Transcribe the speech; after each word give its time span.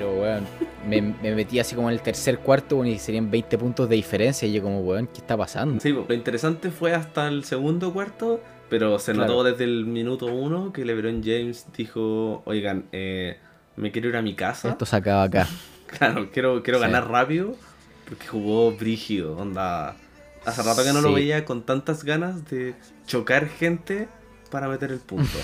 Pero, 0.00 0.14
weón, 0.18 0.46
me, 0.88 1.02
me 1.02 1.34
metí 1.34 1.58
así 1.60 1.74
como 1.74 1.90
en 1.90 1.94
el 1.96 2.00
tercer 2.00 2.38
cuarto 2.38 2.82
y 2.86 2.98
serían 2.98 3.30
20 3.30 3.58
puntos 3.58 3.86
de 3.86 3.96
diferencia. 3.96 4.48
Y 4.48 4.52
yo 4.54 4.62
como, 4.62 4.80
weón, 4.80 5.06
¿qué 5.08 5.18
está 5.18 5.36
pasando? 5.36 5.78
Sí, 5.78 5.90
lo 5.92 6.14
interesante 6.14 6.70
fue 6.70 6.94
hasta 6.94 7.28
el 7.28 7.44
segundo 7.44 7.92
cuarto, 7.92 8.40
pero 8.70 8.98
se 8.98 9.12
Claro. 9.12 9.28
notó 9.28 9.44
desde 9.44 9.64
el 9.64 9.84
minuto 9.84 10.24
uno 10.26 10.72
que 10.72 10.86
LeBron 10.86 11.22
James 11.22 11.66
dijo, 11.76 12.40
oigan, 12.46 12.86
eh, 12.92 13.36
me 13.76 13.92
quiero 13.92 14.08
ir 14.08 14.16
a 14.16 14.22
mi 14.22 14.34
casa. 14.34 14.70
Esto 14.70 14.86
se 14.86 14.96
acaba 14.96 15.24
acá. 15.24 15.46
Claro, 15.98 16.30
quiero, 16.32 16.62
quiero 16.62 16.78
Sí. 16.78 16.84
ganar 16.86 17.10
rápido 17.10 17.56
porque 18.08 18.26
jugó 18.26 18.70
brígido, 18.72 19.36
onda. 19.36 19.96
Hace 20.46 20.62
rato 20.62 20.82
que 20.82 20.92
no 20.94 21.02
lo 21.02 21.12
veía 21.12 21.44
con 21.44 21.62
tantas 21.66 22.04
ganas 22.04 22.48
de 22.48 22.74
chocar 23.06 23.48
gente 23.48 24.08
para 24.50 24.66
meter 24.68 24.92
el 24.92 25.00
punto. 25.00 25.36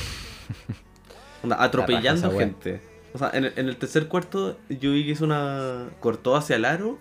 Onda, 1.43 1.63
atropellando 1.63 2.29
raja 2.31 2.39
gente. 2.41 2.81
O 3.17 3.19
sea, 3.19 3.31
en 3.33 3.47
el, 3.47 3.77
tercer 3.77 4.09
cuarto 4.09 4.59
que 4.69 4.77
hizo 4.87 5.25
una... 5.25 5.89
cortó 6.01 6.37
hacia 6.37 6.57
el 6.57 6.67
aro 6.67 6.99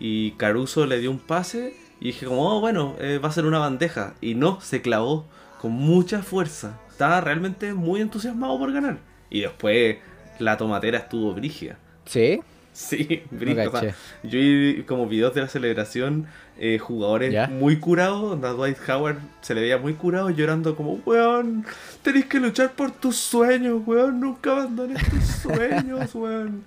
y 0.00 0.30
Caruso 0.32 0.86
le 0.86 0.98
dio 0.98 1.10
un 1.10 1.18
pase 1.18 1.76
y 2.00 2.06
dije 2.06 2.24
como, 2.24 2.56
oh, 2.56 2.60
bueno, 2.60 2.96
eh, 3.00 3.18
va 3.22 3.28
a 3.28 3.32
ser 3.32 3.44
una 3.44 3.58
bandeja. 3.58 4.14
Y 4.22 4.34
no, 4.34 4.62
se 4.62 4.80
clavó 4.80 5.26
con 5.60 5.72
mucha 5.72 6.22
fuerza. 6.22 6.80
Estaba 6.88 7.20
realmente 7.20 7.74
muy 7.74 8.00
entusiasmado 8.00 8.58
por 8.58 8.72
ganar. 8.72 9.00
Y 9.28 9.42
después 9.42 9.98
la 10.38 10.56
tomatera 10.56 10.96
estuvo 10.96 11.34
brígida. 11.34 11.76
¿Sí? 12.06 12.40
Sí, 12.72 13.22
No 13.30 13.38
brígido. 13.38 13.70
o 13.70 13.80
sea, 13.80 13.94
yo 14.22 14.38
vi 14.38 14.82
como 14.86 15.06
videos 15.06 15.34
de 15.34 15.42
la 15.42 15.48
celebración, 15.48 16.26
eh, 16.58 16.78
jugadores 16.78 17.32
¿Ya? 17.32 17.46
muy 17.48 17.76
curados, 17.78 18.32
onda 18.32 18.50
Dwight 18.50 18.78
Howard 18.88 19.18
se 19.40 19.54
le 19.54 19.60
veía 19.62 19.78
muy 19.78 19.94
curado 19.94 20.30
llorando 20.30 20.74
como, 20.76 20.94
weón, 21.04 21.64
tenés 22.02 22.26
que 22.26 22.40
luchar 22.40 22.72
por 22.72 22.90
tus 22.90 23.16
sueños, 23.16 23.82
weón, 23.86 24.20
nunca 24.20 24.52
abandones 24.52 25.02
tus 25.10 25.24
sueños, 25.24 26.14
weón. 26.14 26.64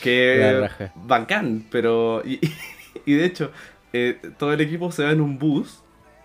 Que 0.00 0.68
bacán, 0.94 1.64
pero... 1.70 2.22
Y, 2.24 2.38
y 3.06 3.14
de 3.14 3.24
hecho, 3.24 3.50
eh, 3.92 4.18
todo 4.38 4.52
el 4.52 4.60
equipo 4.60 4.90
se 4.92 5.04
va 5.04 5.10
en 5.10 5.20
un 5.20 5.38
bus, 5.38 5.80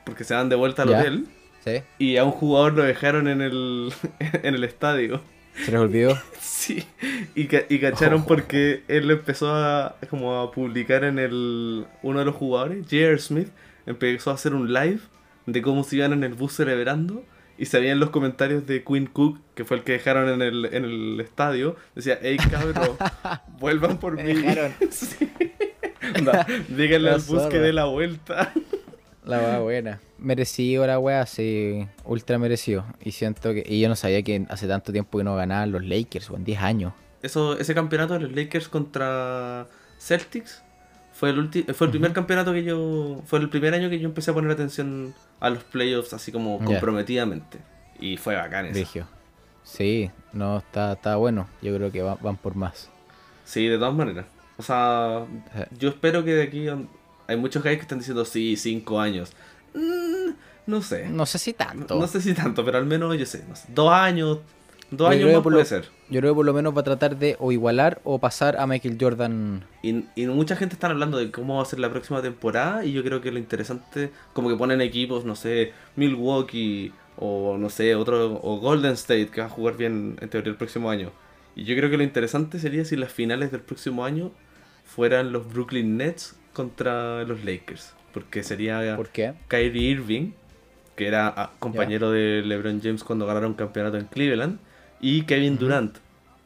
porque 0.06 0.24
se 0.24 0.34
van 0.34 0.50
de 0.50 0.56
vuelta 0.56 0.84
al 0.84 0.90
¿Ya? 0.90 1.00
hotel, 1.00 1.28
¿Sí? 1.64 1.82
y 1.98 2.18
a 2.18 2.24
un 2.24 2.32
jugador 2.32 2.74
lo 2.74 2.84
dejaron 2.84 3.28
en 3.28 3.42
el, 3.42 3.92
en 4.20 4.56
el 4.56 4.64
estadio. 4.64 5.22
¿Se 5.66 5.72
les 5.72 5.80
olvidó? 5.82 6.18
Sí, 6.40 6.84
y, 7.36 7.46
ca- 7.46 7.64
y 7.70 7.80
cacharon 7.80 8.22
Oh. 8.24 8.28
porque 8.28 8.84
él 8.90 9.10
empezó 9.12 9.54
a 9.56 9.96
como 10.10 10.42
a 10.42 10.52
publicar 10.52 11.04
en 11.06 11.18
el 11.20 11.86
uno 12.02 12.20
de 12.20 12.26
los 12.26 12.36
jugadores, 12.36 12.80
J.R. 12.90 13.18
Smith, 13.20 13.50
empezó 13.86 14.32
a 14.32 14.34
hacer 14.34 14.54
un 14.54 14.74
live 14.74 15.00
de 15.46 15.62
cómo 15.62 15.84
se 15.86 15.98
iban 15.98 16.12
en 16.14 16.24
el 16.26 16.34
bus 16.34 16.54
celebrando 16.54 17.24
y 17.58 17.68
se 17.68 17.80
veían 17.80 18.00
los 18.02 18.10
comentarios 18.10 18.66
de 18.68 18.84
Quinn 18.84 19.06
Cook, 19.06 19.40
que 19.56 19.64
fue 19.66 19.78
el 19.78 19.84
que 19.84 19.94
dejaron 19.94 20.28
en 20.30 20.42
el, 20.42 20.66
en 20.66 20.84
el 20.84 21.20
estadio, 21.22 21.78
decía, 21.96 22.20
hey 22.22 22.38
cabrón, 22.52 22.98
vuelvan 23.60 23.98
por 23.98 24.16
Me 24.16 24.24
mí. 24.24 24.34
dejaron. 24.34 24.74
Sí. 24.92 25.30
Díganle 26.70 27.12
al 27.12 27.22
bus 27.22 27.44
que 27.44 27.60
dé 27.60 27.72
la 27.72 27.86
vuelta. 27.86 28.52
La 29.26 29.40
weá 29.40 29.60
buena. 29.60 30.00
Merecido 30.20 30.86
la 30.88 30.98
weá, 31.00 31.26
sí. 31.26 31.88
Ultra 32.06 32.38
merecido. 32.40 32.86
Y 33.04 33.12
siento 33.12 33.54
que. 33.54 33.64
Y 33.66 33.80
yo 33.80 33.90
no 33.90 33.96
sabía 33.96 34.22
que 34.24 34.46
hace 34.50 34.68
tanto 34.68 34.92
tiempo 34.92 35.18
que 35.18 35.24
no 35.24 35.36
ganaban 35.36 35.72
los 35.72 35.84
Lakers, 35.84 36.30
weón. 36.30 36.44
10 36.44 36.60
años. 36.62 36.94
Eso, 37.22 37.58
ese 37.58 37.74
campeonato 37.76 38.14
de 38.14 38.22
los 38.22 38.32
Lakers 38.36 38.70
contra 38.70 39.68
Celtics 40.00 40.64
fue 41.14 41.32
el 41.32 41.38
ulti- 41.40 41.74
fue 41.74 41.88
el 41.88 41.92
primer 41.92 42.14
campeonato 42.14 42.54
que 42.54 42.64
yo. 42.64 43.22
Fue 43.26 43.40
el 43.40 43.50
primer 43.50 43.74
año 43.74 43.90
que 43.90 44.00
yo 44.00 44.08
empecé 44.08 44.32
a 44.32 44.34
poner 44.34 44.52
atención 44.52 45.14
a 45.40 45.50
los 45.50 45.64
playoffs 45.64 46.14
así 46.14 46.32
como 46.32 46.60
comprometidamente. 46.64 47.60
Y 48.00 48.18
fue 48.18 48.36
bacán 48.36 48.66
eso. 48.68 49.08
Sí, 49.64 50.10
no, 50.34 50.60
está, 50.60 50.94
está 50.94 51.16
bueno. 51.18 51.48
Yo 51.62 51.76
creo 51.76 51.92
que 51.92 52.02
va- 52.02 52.18
van 52.22 52.38
por 52.38 52.56
más. 52.56 52.90
Sí, 53.44 53.68
de 53.68 53.78
todas 53.78 53.94
maneras. 53.94 54.26
O 54.58 54.64
sea, 54.64 55.26
Eh. 55.56 55.66
yo 55.78 55.90
espero 55.90 56.24
que 56.24 56.34
de 56.34 56.44
aquí. 56.44 56.68
Hay 57.28 57.36
muchos 57.38 57.62
guys 57.64 57.76
que 57.76 57.82
están 57.82 58.00
diciendo 58.00 58.24
sí, 58.24 58.56
cinco 58.56 59.00
años. 59.02 59.34
Mm, 59.74 60.07
no 60.68 60.82
sé. 60.82 61.10
No 61.10 61.26
sé 61.26 61.40
si 61.40 61.54
tanto. 61.54 62.00
No 62.00 62.08
sé 62.08 62.22
si 62.22 62.34
tanto, 62.34 62.64
pero 62.64 62.78
al 62.78 62.86
menos 62.86 63.18
yo 63.18 63.26
sé. 63.26 63.44
no 63.48 63.56
sé, 63.56 63.68
dos 63.74 63.92
años. 63.92 64.40
Dos 64.90 65.10
años 65.12 65.34
más 65.34 65.42
puede 65.44 65.58
lo- 65.58 65.66
ser. 65.66 65.90
Yo 66.10 66.22
creo 66.22 66.32
que 66.32 66.36
por 66.38 66.46
lo 66.46 66.54
menos 66.54 66.74
va 66.74 66.80
a 66.80 66.84
tratar 66.86 67.18
de 67.18 67.36
o 67.40 67.52
igualar 67.52 68.00
o 68.06 68.20
pasar 68.20 68.56
a 68.58 68.66
Michael 68.68 68.98
Jordan. 68.98 69.66
Y, 69.84 70.06
y 70.16 70.26
mucha 70.28 70.56
gente 70.56 70.76
está 70.76 70.88
hablando 70.88 71.18
de 71.18 71.30
cómo 71.30 71.58
va 71.58 71.64
a 71.64 71.66
ser 71.66 71.80
la 71.80 71.90
próxima 71.90 72.22
temporada 72.22 72.86
y 72.86 72.94
yo 72.94 73.04
creo 73.04 73.20
que 73.20 73.30
lo 73.34 73.38
interesante, 73.38 74.12
como 74.32 74.48
que 74.48 74.56
ponen 74.56 74.80
equipos, 74.80 75.26
no 75.26 75.36
sé, 75.36 75.74
Milwaukee 75.98 76.94
o 77.18 77.58
no 77.58 77.70
sé, 77.70 77.96
otro, 77.96 78.40
o 78.42 78.60
Golden 78.60 78.94
State 78.94 79.28
que 79.28 79.42
va 79.42 79.48
a 79.48 79.50
jugar 79.50 79.76
bien 79.76 80.18
en 80.22 80.30
teoría 80.30 80.52
el 80.52 80.58
próximo 80.58 80.90
año. 80.90 81.12
Y 81.58 81.66
yo 81.66 81.76
creo 81.76 81.90
que 81.90 81.98
lo 81.98 82.04
interesante 82.04 82.58
sería 82.60 82.86
si 82.86 82.96
las 82.96 83.12
finales 83.12 83.52
del 83.52 83.62
próximo 83.62 84.06
año 84.06 84.32
fueran 84.86 85.34
los 85.34 85.52
Brooklyn 85.52 85.98
Nets 85.98 86.38
contra 86.54 87.24
los 87.26 87.44
Lakers. 87.44 87.94
Porque 88.14 88.42
sería 88.44 88.96
¿Por 88.96 89.10
qué? 89.10 89.34
Kyrie 89.50 89.90
Irving, 89.92 90.32
que 90.98 91.08
era 91.08 91.28
ah, 91.28 91.52
compañero 91.60 92.12
de 92.12 92.42
LeBron 92.44 92.82
James 92.82 93.04
cuando 93.04 93.26
ganaron 93.26 93.54
campeonato 93.54 93.98
en 93.98 94.06
Cleveland, 94.06 94.60
y 95.00 95.22
Kevin. 95.22 95.58
Durant, 95.58 95.98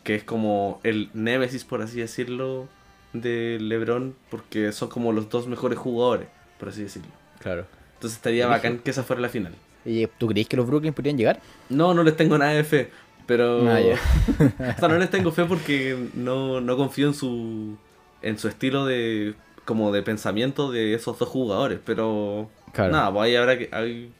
que 0.03 0.13
es 0.13 0.23
como 0.23 0.79
el 0.83 1.09
némesis, 1.13 1.63
por 1.63 1.81
así 1.81 1.99
decirlo, 2.01 2.67
de 3.13 3.57
LeBron, 3.59 4.13
porque 4.29 4.71
son 4.73 4.89
como 4.89 5.13
los 5.13 5.29
dos 5.29 5.47
mejores 5.47 5.79
jugadores, 5.79 6.27
por 6.59 6.69
así 6.69 6.83
decirlo. 6.83 7.09
Claro. 7.39 7.65
Entonces 7.95 8.17
estaría 8.17 8.45
bacán 8.45 8.79
que 8.79 8.91
esa 8.91 9.03
fuera 9.03 9.21
la 9.21 9.29
final. 9.29 9.55
¿Y 9.85 10.05
tú 10.05 10.27
crees 10.27 10.47
que 10.47 10.57
los 10.57 10.67
Brooklyn 10.67 10.93
podrían 10.93 11.17
llegar? 11.17 11.39
No, 11.69 11.93
no 11.93 12.03
les 12.03 12.17
tengo 12.17 12.37
nada 12.37 12.51
de 12.51 12.63
fe, 12.65 12.89
pero... 13.25 13.67
Ah, 13.69 13.79
ya. 13.79 13.95
o 14.75 14.79
sea, 14.79 14.89
no 14.89 14.97
les 14.97 15.09
tengo 15.09 15.31
fe 15.31 15.45
porque 15.45 15.97
no, 16.13 16.59
no 16.59 16.75
confío 16.75 17.07
en 17.07 17.13
su, 17.13 17.77
en 18.21 18.37
su 18.37 18.49
estilo 18.49 18.85
de 18.85 19.33
como 19.63 19.91
de 19.93 20.01
pensamiento 20.01 20.71
de 20.71 20.93
esos 20.93 21.17
dos 21.17 21.29
jugadores, 21.29 21.79
pero... 21.85 22.49
Claro. 22.73 22.91
Nada, 22.91 23.13
pues 23.13 23.23
ahí 23.27 23.35
habrá 23.35 23.57
que... 23.57 23.69
ahí- 23.71 24.11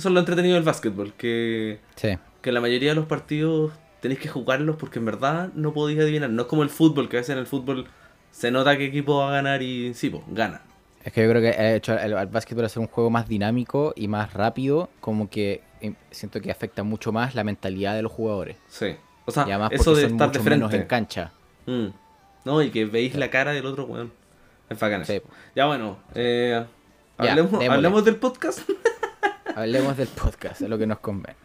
Eso 0.00 0.08
es 0.08 0.14
lo 0.14 0.20
entretenido 0.20 0.54
del 0.54 0.62
básquetbol, 0.64 1.12
que, 1.12 1.78
Sí. 1.96 2.16
que 2.40 2.52
la 2.52 2.62
mayoría 2.62 2.88
de 2.88 2.94
los 2.94 3.04
partidos 3.04 3.70
tenéis 4.00 4.18
que 4.18 4.28
jugarlos 4.28 4.76
porque 4.76 4.98
en 4.98 5.04
verdad 5.04 5.50
no 5.54 5.74
podéis 5.74 6.00
adivinar. 6.00 6.30
No 6.30 6.40
es 6.40 6.48
como 6.48 6.62
el 6.62 6.70
fútbol, 6.70 7.10
que 7.10 7.18
a 7.18 7.20
veces 7.20 7.34
en 7.34 7.38
el 7.38 7.46
fútbol 7.46 7.84
se 8.30 8.50
nota 8.50 8.78
qué 8.78 8.86
equipo 8.86 9.18
va 9.18 9.28
a 9.28 9.32
ganar 9.32 9.60
y 9.60 9.92
sí, 9.92 10.08
pues, 10.08 10.22
gana. 10.28 10.62
Es 11.04 11.12
que 11.12 11.22
yo 11.22 11.28
creo 11.28 11.42
que 11.42 11.48
ha 11.50 11.74
hecho 11.74 11.92
al, 11.92 12.16
al 12.16 12.26
básquetbol 12.28 12.64
hacer 12.64 12.80
un 12.80 12.86
juego 12.86 13.10
más 13.10 13.28
dinámico 13.28 13.92
y 13.94 14.08
más 14.08 14.32
rápido, 14.32 14.88
como 15.00 15.28
que 15.28 15.60
eh, 15.82 15.92
siento 16.10 16.40
que 16.40 16.50
afecta 16.50 16.82
mucho 16.82 17.12
más 17.12 17.34
la 17.34 17.44
mentalidad 17.44 17.94
de 17.94 18.00
los 18.00 18.10
jugadores. 18.10 18.56
Sí. 18.68 18.96
O 19.26 19.30
sea, 19.30 19.44
y 19.46 19.50
además 19.50 19.72
eso 19.72 19.94
de 19.94 20.04
son 20.04 20.12
estar 20.12 20.32
de 20.32 20.38
menos 20.38 20.68
en 20.68 20.70
frente. 20.70 20.86
cancha. 20.86 21.32
Mm. 21.66 21.88
No, 22.46 22.62
y 22.62 22.70
que 22.70 22.86
veis 22.86 23.14
la 23.16 23.28
cara 23.28 23.52
del 23.52 23.66
otro 23.66 23.84
weón. 23.84 24.10
Es 24.70 24.80
bacán. 24.80 25.04
Sí. 25.04 25.20
Ya 25.54 25.66
bueno, 25.66 25.98
eh, 26.14 26.64
hablemos 27.18 28.02
del 28.02 28.16
podcast. 28.16 28.60
Hablemos 29.54 29.96
del 29.96 30.08
podcast, 30.08 30.60
es 30.62 30.68
lo 30.68 30.78
que 30.78 30.86
nos 30.86 30.98
conviene. 31.00 31.36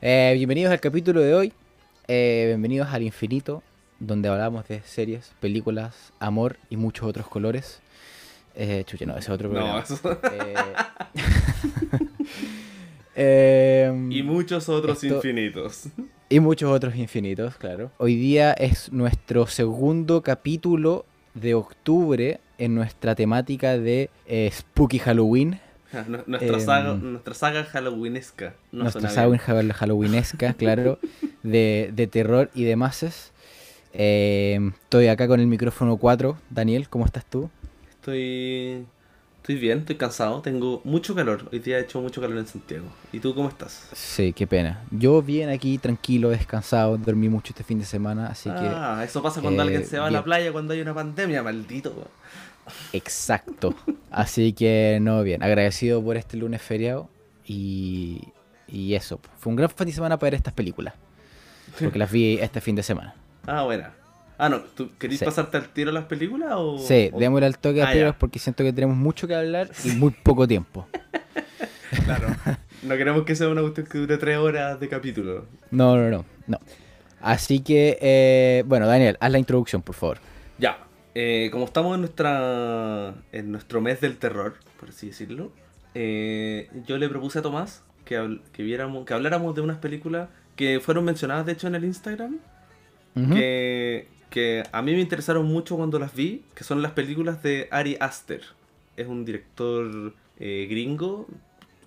Eh, 0.00 0.32
bienvenidos 0.36 0.72
al 0.72 0.80
capítulo 0.80 1.20
de 1.20 1.34
hoy. 1.34 1.52
Eh, 2.08 2.44
bienvenidos 2.48 2.88
al 2.88 3.02
infinito, 3.02 3.62
donde 4.00 4.28
hablamos 4.28 4.66
de 4.68 4.80
series, 4.82 5.32
películas, 5.40 6.12
amor 6.18 6.56
y 6.70 6.76
muchos 6.76 7.06
otros 7.08 7.26
colores. 7.28 7.80
Eh, 8.54 8.84
chucha, 8.86 9.06
no, 9.06 9.12
ese 9.12 9.20
es 9.20 9.30
otro 9.30 9.48
no, 9.48 9.54
programa. 9.54 9.80
eso. 9.80 10.18
Eh, 10.32 10.54
eh, 13.16 14.08
y 14.10 14.22
muchos 14.22 14.68
otros 14.68 15.02
Esto- 15.02 15.16
infinitos. 15.16 15.84
y 16.28 16.40
muchos 16.40 16.70
otros 16.70 16.96
infinitos, 16.96 17.56
claro. 17.56 17.90
Hoy 17.98 18.16
día 18.16 18.52
es 18.52 18.92
nuestro 18.92 19.46
segundo 19.46 20.22
capítulo 20.22 21.06
de 21.34 21.54
octubre 21.54 22.40
en 22.58 22.74
nuestra 22.74 23.14
temática 23.14 23.78
de 23.78 24.10
eh, 24.26 24.50
Spooky 24.52 24.98
Halloween. 24.98 25.60
Nu- 26.08 26.24
Nuestra, 26.26 26.56
Em, 26.56 26.64
saga, 26.64 26.94
nuestra 26.94 27.34
saga 27.34 27.64
halloweenesca. 27.64 28.54
No 28.72 28.84
nuestra 28.84 29.08
saga 29.10 29.38
halloweenesca, 29.38 30.54
claro, 30.58 30.98
de, 31.42 31.90
de 31.94 32.06
terror 32.06 32.50
y 32.54 32.64
demás. 32.64 33.32
Eh, 33.92 34.58
estoy 34.84 35.08
acá 35.08 35.28
con 35.28 35.40
el 35.40 35.46
micrófono 35.46 35.96
4. 35.96 36.36
Daniel, 36.50 36.88
¿cómo 36.88 37.04
estás 37.04 37.24
tú? 37.26 37.50
Estoy, 37.90 38.86
estoy 39.36 39.56
bien, 39.56 39.78
estoy 39.80 39.96
cansado, 39.96 40.42
tengo 40.42 40.80
mucho 40.84 41.14
calor. 41.14 41.48
Hoy 41.52 41.60
día 41.60 41.76
ha 41.76 41.80
hecho 41.80 42.00
mucho 42.00 42.20
calor 42.20 42.38
en 42.38 42.46
Santiago. 42.46 42.86
¿Y 43.12 43.20
tú 43.20 43.34
cómo 43.34 43.48
estás? 43.48 43.88
Sí, 43.92 44.32
qué 44.32 44.46
pena. 44.46 44.84
Yo 44.90 45.22
bien 45.22 45.50
aquí, 45.50 45.78
tranquilo, 45.78 46.30
descansado, 46.30 46.96
dormí 46.96 47.28
mucho 47.28 47.52
este 47.52 47.62
fin 47.64 47.78
de 47.78 47.84
semana, 47.84 48.26
así 48.28 48.50
que... 48.54 48.66
ah, 48.66 49.02
eso 49.04 49.22
pasa 49.22 49.40
cuando 49.42 49.62
eh, 49.62 49.66
alguien 49.66 49.84
se 49.84 49.98
va 49.98 50.06
a 50.06 50.10
la 50.10 50.24
playa 50.24 50.52
cuando 50.52 50.72
hay 50.72 50.80
una 50.80 50.94
pandemia, 50.94 51.42
maldito. 51.42 52.10
Exacto. 52.92 53.74
Así 54.10 54.52
que 54.52 54.98
no, 55.00 55.22
bien. 55.22 55.42
Agradecido 55.42 56.02
por 56.02 56.16
este 56.16 56.36
lunes 56.36 56.62
feriado. 56.62 57.08
Y, 57.46 58.28
y 58.68 58.94
eso. 58.94 59.20
Fue 59.38 59.50
un 59.50 59.56
gran 59.56 59.70
fin 59.70 59.86
de 59.86 59.92
semana 59.92 60.18
para 60.18 60.28
ver 60.28 60.34
estas 60.34 60.54
películas. 60.54 60.94
Porque 61.80 61.98
las 61.98 62.10
vi 62.10 62.38
este 62.40 62.60
fin 62.60 62.76
de 62.76 62.82
semana. 62.82 63.14
Ah, 63.44 63.64
buena. 63.64 63.92
Ah, 64.38 64.48
no, 64.48 64.60
¿tú 64.60 64.90
Sí. 65.00 65.18
pasarte 65.24 65.56
al 65.56 65.68
tiro 65.70 65.90
las 65.90 66.04
películas 66.04 66.50
o...? 66.52 66.78
Sí, 66.78 67.10
o- 67.12 67.18
démosle 67.18 67.46
al 67.46 67.58
toque 67.58 67.82
a 67.82 67.86
Ah, 67.86 67.88
películas 67.88 68.14
ya. 68.14 68.18
porque 68.20 68.38
siento 68.38 68.62
que 68.62 68.72
tenemos 68.72 68.96
mucho 68.96 69.26
que 69.26 69.34
hablar 69.34 69.68
y 69.84 69.88
muy 69.90 70.10
poco 70.12 70.46
tiempo. 70.46 70.86
Claro. 72.04 72.28
No 72.82 72.96
queremos 72.96 73.24
que 73.24 73.34
sea 73.36 73.48
una 73.48 73.60
cuestión 73.60 73.86
que 73.86 73.98
dure 73.98 74.16
tres 74.16 74.38
horas 74.38 74.78
de 74.80 74.88
capítulo. 74.88 75.46
No, 75.70 75.96
no, 75.96 76.08
no. 76.08 76.24
no. 76.46 76.58
Así 77.20 77.60
que, 77.60 77.98
eh, 78.00 78.62
bueno, 78.66 78.86
Daniel, 78.86 79.16
haz 79.20 79.30
la 79.32 79.38
introducción, 79.38 79.82
por 79.82 79.94
favor. 79.94 80.18
Ya, 80.58 80.78
eh, 81.14 81.48
como 81.52 81.64
estamos 81.66 81.94
en 81.94 82.00
nuestra 82.00 83.14
en 83.32 83.52
nuestro 83.52 83.80
mes 83.80 84.00
del 84.00 84.16
terror, 84.18 84.54
por 84.80 84.88
así 84.90 85.08
decirlo, 85.08 85.52
eh, 85.94 86.68
yo 86.86 86.96
le 86.98 87.08
propuse 87.08 87.38
a 87.38 87.42
Tomás 87.42 87.82
que, 88.04 88.18
habl- 88.18 88.40
que 88.52 88.62
viéramos, 88.62 89.04
que 89.06 89.14
habláramos 89.14 89.54
de 89.54 89.60
unas 89.60 89.78
películas 89.78 90.28
que 90.56 90.80
fueron 90.80 91.04
mencionadas 91.04 91.46
de 91.46 91.52
hecho 91.52 91.66
en 91.68 91.74
el 91.74 91.84
Instagram, 91.84 92.38
que, 93.34 94.08
que 94.30 94.62
a 94.72 94.80
mí 94.82 94.92
me 94.92 95.00
interesaron 95.00 95.44
mucho 95.46 95.76
cuando 95.76 95.98
las 95.98 96.14
vi, 96.14 96.42
que 96.54 96.64
son 96.64 96.80
las 96.82 96.92
películas 96.92 97.42
de 97.42 97.68
Ari 97.70 97.96
Aster. 98.00 98.42
Es 98.96 99.06
un 99.06 99.24
director 99.26 100.14
eh, 100.38 100.66
gringo 100.70 101.26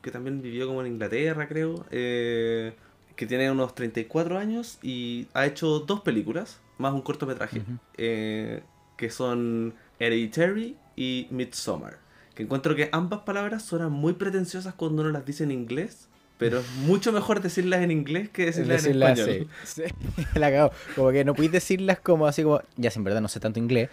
que 0.01 0.11
también 0.11 0.41
vivió 0.43 0.67
como 0.67 0.81
en 0.81 0.87
Inglaterra, 0.93 1.47
creo, 1.47 1.83
eh, 1.89 2.73
que 3.15 3.25
tiene 3.25 3.49
unos 3.49 3.73
34 3.73 4.37
años 4.37 4.77
y 4.83 5.27
ha 5.33 5.45
hecho 5.47 5.79
dos 5.79 6.01
películas, 6.01 6.59
más 6.77 6.93
un 6.93 7.01
cortometraje, 7.01 7.63
eh, 7.97 8.61
que 8.97 9.09
son 9.09 9.73
Hereditary 9.99 10.75
y 10.95 11.27
Midsommar. 11.31 11.97
Que 12.33 12.43
encuentro 12.43 12.75
que 12.75 12.89
ambas 12.91 13.21
palabras 13.21 13.63
suenan 13.63 13.91
muy 13.91 14.13
pretenciosas 14.13 14.73
cuando 14.73 15.01
uno 15.01 15.11
las 15.11 15.25
dice 15.25 15.43
en 15.45 15.51
inglés, 15.51 16.09
pero 16.37 16.59
es 16.59 16.69
mucho 16.85 17.11
mejor 17.13 17.41
decirlas 17.41 17.81
en 17.81 17.91
inglés 17.91 18.29
que 18.29 18.45
decirlas 18.45 18.85
en 18.85 19.01
español. 19.01 19.47
así. 19.63 19.83
Sí, 19.83 20.23
la 20.39 20.51
cagó. 20.51 20.71
Como 20.95 21.11
que 21.11 21.23
no 21.23 21.33
podéis 21.33 21.51
decirlas 21.53 21.99
como 21.99 22.27
así 22.27 22.43
como. 22.43 22.61
Ya, 22.77 22.91
si 22.91 22.99
en 22.99 23.03
verdad 23.05 23.21
no 23.21 23.27
sé 23.27 23.39
tanto 23.39 23.59
inglés. 23.59 23.89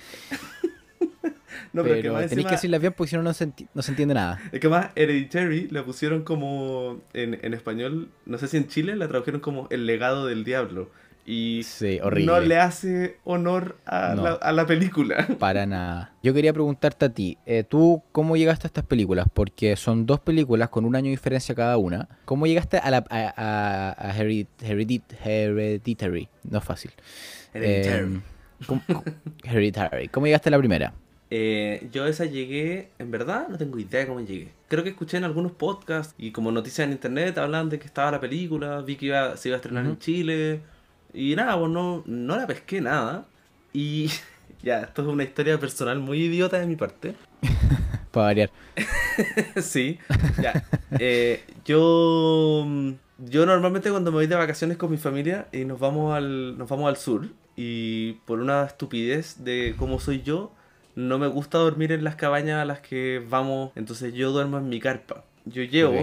No, 1.75 1.83
pero 1.83 1.95
pero, 1.95 2.03
que 2.03 2.11
más 2.11 2.29
tenéis 2.29 2.47
que 2.49 2.55
decirlas 2.55 2.81
bien 2.81 2.93
porque 2.95 3.11
si 3.11 3.17
no, 3.17 3.23
no 3.23 3.33
se, 3.33 3.47
enti- 3.49 3.69
no 3.73 3.81
se 3.83 3.93
entiende 3.93 4.15
nada. 4.15 4.39
Es 4.53 4.61
que 4.61 4.69
más 4.69 4.89
Hereditary 4.95 5.69
la 5.71 5.85
pusieron 5.85 6.23
como 6.23 7.01
en, 7.15 7.39
en 7.43 7.55
español, 7.55 8.11
no 8.27 8.37
sé 8.37 8.49
si 8.49 8.59
en 8.59 8.69
Chile 8.69 8.95
la 8.97 9.09
tradujeron 9.09 9.41
como 9.41 9.69
El 9.71 9.87
legado 9.87 10.27
del 10.27 10.45
diablo. 10.45 10.91
Y 11.25 11.63
Sí, 11.63 12.01
horrible. 12.03 12.27
no 12.33 12.41
le 12.41 12.57
hace 12.59 13.19
honor 13.25 13.77
a, 13.87 14.15
No. 14.17 14.23
la, 14.25 14.31
a 14.33 14.51
la 14.53 14.67
película. 14.67 15.27
Para 15.39 15.67
nada. 15.67 16.13
Yo 16.23 16.35
quería 16.35 16.53
preguntarte 16.53 17.05
a 17.05 17.09
ti, 17.11 17.39
eh, 17.47 17.63
¿tú 17.63 18.03
cómo 18.11 18.37
llegaste 18.37 18.67
a 18.67 18.69
estas 18.69 18.85
películas? 18.85 19.27
Porque 19.33 19.77
son 19.77 20.05
dos 20.05 20.19
películas 20.19 20.69
con 20.69 20.85
un 20.85 20.97
año 20.97 21.05
de 21.07 21.11
diferencia 21.13 21.55
cada 21.55 21.77
una. 21.77 22.09
¿Cómo 22.25 22.47
llegaste 22.47 22.79
a, 22.79 22.91
la, 22.91 23.05
a, 23.09 23.35
a- 23.37 24.09
a 24.11 24.15
Heredit- 24.19 24.49
Heredit- 24.61 25.03
Hereditary? 25.25 26.29
No 26.51 26.59
es 26.59 26.65
fácil. 26.65 26.91
Hereditary. 27.55 28.15
Eh, 28.17 28.21
¿cómo- 28.67 28.83
cómo- 28.87 29.05
Hereditary. 29.45 30.09
¿Cómo 30.09 30.27
llegaste 30.27 30.49
a 30.49 30.53
la 30.53 30.59
primera? 30.59 30.93
Eh, 31.35 31.89
yo 31.93 32.05
a 32.05 32.09
esa 32.09 32.27
llegué, 32.27 32.91
en 32.99 33.11
verdad 33.11 33.47
no 33.49 33.57
tengo 33.57 33.79
idea 33.79 34.01
de 34.01 34.07
cómo 34.07 34.21
llegué. 34.21 34.49
Creo 34.69 34.83
que 34.85 34.91
escuché 34.91 35.17
en 35.17 35.25
algunos 35.25 35.53
podcasts 35.53 36.15
y 36.19 36.31
como 36.33 36.53
noticias 36.53 36.85
en 36.87 36.93
internet 36.93 37.39
hablan 37.39 37.71
de 37.71 37.79
que 37.79 37.87
estaba 37.87 38.11
la 38.11 38.21
película, 38.21 38.83
vi 38.83 38.97
que 38.97 39.07
iba, 39.07 39.37
se 39.39 39.49
iba 39.49 39.57
a 39.57 39.59
estrenar 39.59 39.87
en. 39.87 39.99
Chile 39.99 40.61
y 41.15 41.37
nada, 41.37 41.59
pues 41.59 41.71
no, 41.71 42.03
no 42.07 42.37
la 42.37 42.47
pesqué 42.47 42.81
nada. 42.81 43.27
Y 43.73 44.11
ya, 44.63 44.81
esto 44.81 45.03
es 45.03 45.09
una 45.09 45.25
historia 45.25 45.59
personal 45.59 45.99
muy 45.99 46.23
idiota 46.23 46.59
de 46.59 46.67
mi 46.67 46.77
parte. 46.77 47.15
Para 48.11 48.27
variar. 48.27 48.51
sí, 49.63 49.99
ya. 50.41 50.65
Eh, 50.99 51.45
yo, 51.65 52.67
yo 53.19 53.47
normalmente 53.47 53.91
cuando 53.91 54.11
me 54.11 54.17
voy 54.17 54.27
de 54.27 54.37
vacaciones 54.37 54.77
con 54.77 54.91
mi 54.91 54.99
familia 54.99 55.47
y 55.51 55.65
nos 55.65 55.79
vamos 55.81 56.15
al, 56.15 56.59
nos 56.59 56.69
vamos 56.69 56.89
al 56.89 56.99
sur 56.99 57.29
y 57.57 58.15
por 58.27 58.41
una 58.41 58.65
estupidez 58.65 59.45
de 59.45 59.75
cómo 59.79 59.99
soy 59.99 60.21
yo, 60.21 60.53
no 60.95 61.19
me 61.19 61.27
gusta 61.27 61.57
dormir 61.57 61.91
en 61.91 62.05
las 62.05 62.17
cabañas 62.17 62.61
a 62.61 62.67
las 62.67 62.81
que 62.81 63.25
vamos, 63.27 63.73
entonces 63.77 64.13
yo 64.13 64.31
duermo 64.31 64.59
en 64.59 64.69
mi 64.69 64.79
carpa. 64.79 65.25
Yo 65.47 65.63
llevo 65.63 65.99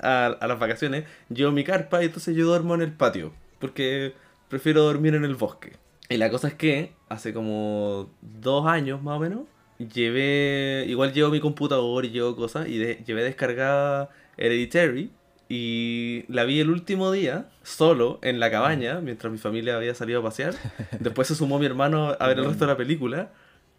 a, 0.00 0.26
a 0.26 0.46
las 0.48 0.58
vacaciones, 0.58 1.04
llevo 1.28 1.52
mi 1.52 1.62
carpa 1.62 2.02
y 2.02 2.06
entonces 2.06 2.34
yo 2.34 2.46
duermo 2.46 2.74
en 2.74 2.82
el 2.82 2.92
patio, 2.92 3.32
porque 3.60 4.14
prefiero 4.48 4.82
dormir 4.82 5.14
en 5.14 5.24
el 5.24 5.36
bosque. 5.36 5.74
Y 6.08 6.16
la 6.16 6.28
cosa 6.30 6.48
es 6.48 6.54
que 6.54 6.92
hace 7.08 7.32
como 7.32 8.10
dos 8.20 8.66
años 8.66 9.00
más 9.02 9.16
o 9.18 9.20
menos, 9.20 9.40
llevé, 9.78 10.84
igual 10.88 11.12
llevo 11.12 11.30
mi 11.30 11.40
computador 11.40 12.04
y 12.04 12.10
llevo 12.10 12.34
cosas, 12.34 12.68
y 12.68 12.78
de- 12.78 12.96
llevé 13.06 13.22
descargada 13.22 14.10
Hereditary, 14.36 15.10
y 15.48 16.24
la 16.28 16.44
vi 16.44 16.60
el 16.60 16.70
último 16.70 17.10
día, 17.12 17.48
solo, 17.62 18.18
en 18.22 18.38
la 18.40 18.50
cabaña, 18.50 19.00
mientras 19.00 19.32
mi 19.32 19.38
familia 19.38 19.76
había 19.76 19.94
salido 19.94 20.20
a 20.20 20.22
pasear. 20.24 20.54
Después 21.00 21.28
se 21.28 21.34
sumó 21.34 21.58
mi 21.58 21.66
hermano 21.66 22.16
a 22.18 22.26
ver 22.28 22.38
el 22.38 22.44
resto 22.46 22.64
de 22.66 22.72
la 22.72 22.76
película, 22.76 23.30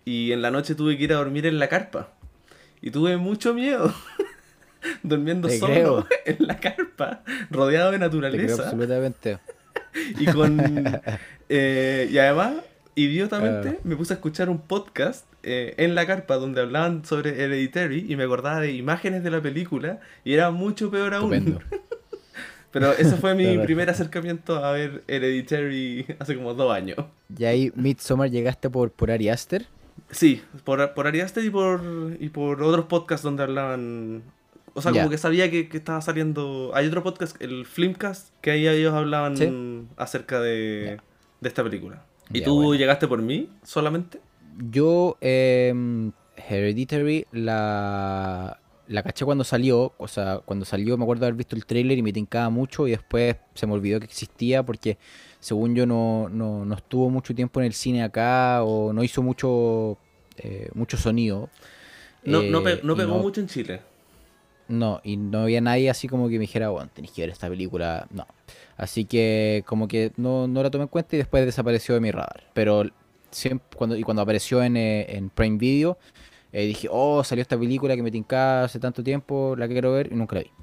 y 0.05 0.31
en 0.31 0.41
la 0.41 0.51
noche 0.51 0.75
tuve 0.75 0.97
que 0.97 1.03
ir 1.05 1.13
a 1.13 1.17
dormir 1.17 1.45
en 1.45 1.59
la 1.59 1.67
carpa. 1.69 2.13
Y 2.81 2.91
tuve 2.91 3.17
mucho 3.17 3.53
miedo. 3.53 3.93
Durmiendo 5.03 5.47
Te 5.47 5.59
solo 5.59 5.73
creo. 5.73 6.07
en 6.25 6.47
la 6.47 6.59
carpa, 6.59 7.23
rodeado 7.51 7.91
de 7.91 7.99
Te 7.99 8.07
creo 8.09 8.09
naturaleza. 8.09 8.63
absolutamente. 8.63 9.37
Y 10.19 10.25
con. 10.27 10.59
eh, 11.49 12.09
y 12.11 12.17
además, 12.17 12.55
idiotamente, 12.95 13.79
me 13.83 13.95
puse 13.95 14.13
a 14.13 14.15
escuchar 14.15 14.49
un 14.49 14.59
podcast 14.59 15.25
eh, 15.43 15.73
en 15.77 15.95
la 15.95 16.05
carpa 16.05 16.35
donde 16.35 16.61
hablaban 16.61 17.03
sobre 17.03 17.43
Hereditary 17.43 18.05
y 18.07 18.15
me 18.15 18.23
acordaba 18.23 18.59
de 18.59 18.73
imágenes 18.73 19.23
de 19.23 19.31
la 19.31 19.41
película 19.41 19.99
y 20.23 20.33
era 20.33 20.51
mucho 20.51 20.91
peor 20.91 21.13
aún. 21.13 21.59
Pero 22.71 22.93
ese 22.93 23.17
fue 23.17 23.35
mi 23.35 23.57
primer 23.65 23.89
acercamiento 23.89 24.63
a 24.63 24.71
ver 24.71 25.03
Hereditary 25.07 26.05
hace 26.19 26.35
como 26.35 26.53
dos 26.53 26.71
años. 26.73 26.97
Y 27.37 27.45
ahí, 27.45 27.71
Midsommar, 27.75 28.29
llegaste 28.29 28.69
por, 28.69 28.91
por 28.91 29.11
Ari 29.11 29.29
Aster. 29.29 29.65
Sí, 30.09 30.41
por, 30.63 30.93
por 30.93 31.07
Ari 31.07 31.21
Aster 31.21 31.43
y 31.43 31.49
por, 31.49 31.81
y 32.19 32.29
por 32.29 32.61
otros 32.63 32.85
podcasts 32.85 33.23
donde 33.23 33.43
hablaban. 33.43 34.23
O 34.73 34.81
sea, 34.81 34.91
como 34.91 35.09
que 35.09 35.17
sabía 35.17 35.51
que, 35.51 35.67
que 35.67 35.77
estaba 35.77 36.01
saliendo. 36.01 36.71
Hay 36.73 36.87
otro 36.87 37.03
podcast, 37.03 37.41
el 37.41 37.65
Flimcast, 37.65 38.29
que 38.41 38.51
ahí 38.51 38.67
ellos 38.67 38.93
hablaban 38.93 39.35
Sí. 39.35 39.49
acerca 39.97 40.39
de, 40.39 40.97
de 41.41 41.47
esta 41.49 41.63
película. 41.63 42.03
¿Y 42.33 42.41
tú 42.41 42.55
bueno. 42.55 42.75
llegaste 42.75 43.07
por 43.07 43.21
mí 43.21 43.49
solamente? 43.63 44.21
Yo, 44.69 45.17
em, 45.19 46.13
Hereditary, 46.37 47.25
la, 47.31 48.59
la 48.87 49.03
caché 49.03 49.25
cuando 49.25 49.43
salió. 49.43 49.93
O 49.97 50.07
sea, 50.07 50.39
cuando 50.45 50.63
salió 50.65 50.97
me 50.97 51.03
acuerdo 51.03 51.25
haber 51.25 51.35
visto 51.35 51.55
el 51.55 51.65
tráiler 51.65 51.97
y 51.97 52.01
me 52.01 52.13
tincaba 52.13 52.49
mucho. 52.49 52.87
Y 52.87 52.91
después 52.91 53.35
se 53.53 53.67
me 53.67 53.73
olvidó 53.73 53.99
que 53.99 54.05
existía 54.05 54.63
porque, 54.63 54.97
según 55.41 55.75
yo, 55.75 55.85
no, 55.85 56.29
no, 56.29 56.63
no 56.65 56.75
estuvo 56.75 57.09
mucho 57.09 57.35
tiempo 57.35 57.59
en 57.59 57.65
el 57.65 57.73
cine 57.73 58.03
acá 58.03 58.63
o 58.63 58.93
no 58.93 59.03
hizo 59.03 59.21
mucho, 59.21 59.97
eh, 60.37 60.69
mucho 60.73 60.95
sonido. 60.97 61.49
No, 62.23 62.41
no, 62.43 62.59
Eh, 62.59 62.77
pe- 62.77 62.81
no 62.83 62.95
pegó 62.95 63.17
mucho 63.17 63.41
en 63.41 63.47
Chile. 63.47 63.81
No, 64.71 65.01
y 65.03 65.17
no 65.17 65.43
había 65.43 65.61
nadie 65.61 65.89
así 65.89 66.07
como 66.07 66.29
que 66.29 66.35
me 66.35 66.41
dijera, 66.41 66.69
bueno, 66.69 66.89
tenéis 66.93 67.13
que 67.13 67.21
ver 67.21 67.29
esta 67.29 67.49
película. 67.49 68.07
No. 68.11 68.25
Así 68.77 69.05
que 69.05 69.63
como 69.67 69.87
que 69.87 70.11
no, 70.17 70.47
no 70.47 70.63
la 70.63 70.71
tomé 70.71 70.83
en 70.83 70.87
cuenta 70.87 71.15
y 71.15 71.19
después 71.19 71.45
desapareció 71.45 71.93
de 71.93 72.01
mi 72.01 72.11
radar. 72.11 72.49
Pero 72.53 72.85
siempre, 73.29 73.67
cuando, 73.75 73.95
y 73.95 74.03
cuando 74.03 74.21
apareció 74.21 74.63
en, 74.63 74.77
eh, 74.77 75.05
en 75.09 75.29
Prime 75.29 75.57
Video, 75.57 75.97
eh, 76.53 76.65
dije, 76.65 76.87
oh, 76.91 77.23
salió 77.23 77.41
esta 77.41 77.57
película 77.57 77.95
que 77.95 78.03
me 78.03 78.11
tincaba 78.11 78.65
hace 78.65 78.79
tanto 78.79 79.03
tiempo, 79.03 79.55
la 79.57 79.67
quiero 79.67 79.93
ver 79.93 80.11
y 80.11 80.15
nunca 80.15 80.35
la 80.35 80.41
vi. 80.41 80.51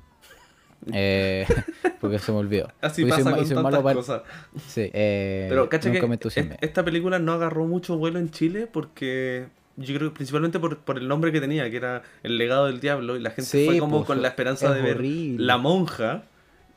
Eh, 0.92 1.44
porque 2.00 2.20
se 2.20 2.30
me 2.30 2.38
olvidó. 2.38 2.68
Así 2.80 3.02
soy 3.02 3.10
pasa 3.10 3.34
con 3.34 3.44
soy 3.44 3.56
tantas 3.56 3.82
malo 3.82 3.96
cosas. 3.96 4.22
Sí, 4.68 4.88
eh, 4.94 5.46
Pero 5.48 5.68
cacha 5.68 5.90
que 5.90 5.98
entusiasmé. 5.98 6.56
esta 6.60 6.84
película 6.84 7.18
no 7.18 7.32
agarró 7.32 7.66
mucho 7.66 7.98
vuelo 7.98 8.20
en 8.20 8.30
Chile 8.30 8.68
porque 8.72 9.48
yo 9.78 9.96
creo 9.96 10.10
que 10.10 10.16
principalmente 10.16 10.58
por, 10.58 10.78
por 10.78 10.98
el 10.98 11.08
nombre 11.08 11.32
que 11.32 11.40
tenía, 11.40 11.70
que 11.70 11.76
era 11.76 12.02
El 12.22 12.36
legado 12.36 12.66
del 12.66 12.80
diablo, 12.80 13.16
y 13.16 13.20
la 13.20 13.30
gente 13.30 13.50
Sí, 13.50 13.64
fue 13.66 13.78
como 13.78 13.98
pues, 13.98 14.06
con 14.08 14.22
la 14.22 14.28
esperanza 14.28 14.68
es 14.68 14.74
de 14.74 14.82
ver. 14.94 15.00
La 15.40 15.56
Monja. 15.56 16.24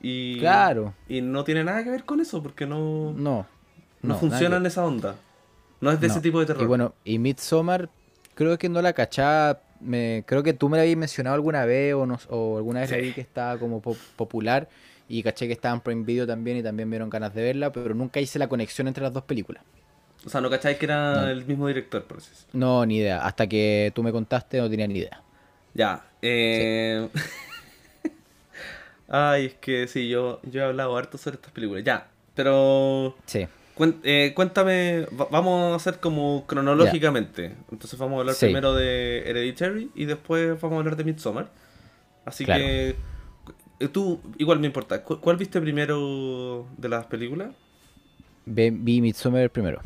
Y, 0.02 0.40
Claro, 0.40 0.94
y 1.10 1.22
no 1.22 1.44
tiene 1.44 1.64
nada 1.64 1.84
que 1.84 1.90
ver 1.92 2.04
con 2.06 2.20
eso, 2.22 2.42
porque 2.42 2.66
no, 2.66 3.12
no. 3.14 3.14
no, 3.14 3.48
nada 4.02 4.20
funciona 4.20 4.58
en 4.58 4.66
esa 4.66 4.86
onda. 4.86 5.16
No 5.80 5.92
es 5.92 6.00
de 6.00 6.08
No. 6.08 6.14
ese 6.14 6.22
tipo 6.22 6.40
de 6.40 6.46
terror. 6.46 6.64
Y 6.64 6.66
bueno, 6.66 6.94
y 7.04 7.20
Midsommar, 7.20 7.90
creo 8.36 8.58
que 8.58 8.70
no 8.70 8.82
la 8.82 8.94
cachaba. 8.94 9.62
Me, 9.80 10.24
creo 10.28 10.44
que 10.44 10.54
tú 10.54 10.70
me 10.70 10.78
la 10.78 10.84
habías 10.84 10.98
mencionado 10.98 11.34
alguna 11.36 11.66
vez 11.66 11.96
o, 11.96 12.06
no, 12.06 12.20
o 12.30 12.58
alguna 12.58 12.82
vez 12.82 12.92
la 12.92 12.98
Sí. 12.98 13.02
vi 13.04 13.14
que 13.14 13.22
estaba 13.22 13.58
como 13.58 13.82
po- 13.82 13.98
popular 14.16 14.70
y 15.10 15.24
caché 15.24 15.48
que 15.48 15.54
estaba 15.54 15.74
en 15.74 15.82
Prime 15.82 16.04
Video 16.06 16.28
también 16.28 16.58
y 16.58 16.64
también 16.64 16.88
me 16.88 16.94
dieron 16.96 17.10
ganas 17.10 17.34
de 17.34 17.42
verla, 17.42 17.72
pero 17.72 17.96
nunca 17.96 18.20
hice 18.20 18.38
la 18.40 18.48
conexión 18.48 18.88
entre 18.88 19.04
las 19.04 19.12
dos 19.12 19.24
películas. 19.24 19.64
O 20.26 20.30
sea, 20.30 20.40
no 20.42 20.50
cacháis 20.50 20.78
que 20.78 20.86
era 20.86 21.22
No. 21.22 21.28
el 21.30 21.46
mismo 21.46 21.68
director, 21.68 22.04
por 22.04 22.18
decirlo. 22.18 22.46
No, 22.54 22.86
ni 22.86 22.98
idea. 22.98 23.26
Hasta 23.26 23.48
que 23.48 23.92
tú 23.96 24.04
me 24.04 24.12
contaste 24.12 24.60
no 24.60 24.70
tenía 24.70 24.88
ni 24.88 25.00
idea. 25.00 25.22
Ya. 25.74 26.04
Eh... 26.22 27.08
Ay, 29.08 29.48
es 29.48 29.54
que 29.56 29.88
sí, 29.88 30.08
yo, 30.08 30.40
yo 30.44 30.62
he 30.62 30.64
hablado 30.66 30.96
harto 30.96 31.18
sobre 31.18 31.36
estas 31.36 31.52
películas. 31.52 31.84
Ya, 31.84 32.08
pero... 32.36 33.16
Sí. 33.26 33.48
Eh, 34.04 34.34
cuéntame, 34.36 35.08
va- 35.20 35.28
vamos 35.32 35.74
a 35.74 35.76
hacer 35.76 36.00
como 36.00 36.46
cronológicamente. 36.46 37.56
Entonces 37.72 37.98
vamos 38.00 38.18
a 38.18 38.20
hablar 38.22 38.36
Sí. 38.36 38.46
primero 38.46 38.74
de 38.76 39.24
Hereditary 39.28 39.90
y 39.96 40.06
después 40.06 40.60
vamos 40.62 40.76
a 40.78 40.80
hablar 40.80 40.96
de 40.96 41.04
Midsommar. 41.04 41.50
Así 42.26 42.46
Claro. 42.46 42.64
que 42.64 42.96
eh, 43.80 43.88
tú, 43.88 44.22
igual 44.38 44.60
me 44.60 44.68
importa, 44.68 45.04
¿cu- 45.04 45.20
¿cuál 45.20 45.38
viste 45.38 45.60
primero 45.60 46.68
de 46.78 46.90
las 46.90 47.06
películas? 47.08 47.50
Vi 48.46 48.70
Midsommar 49.02 49.50
primero. 49.50 49.82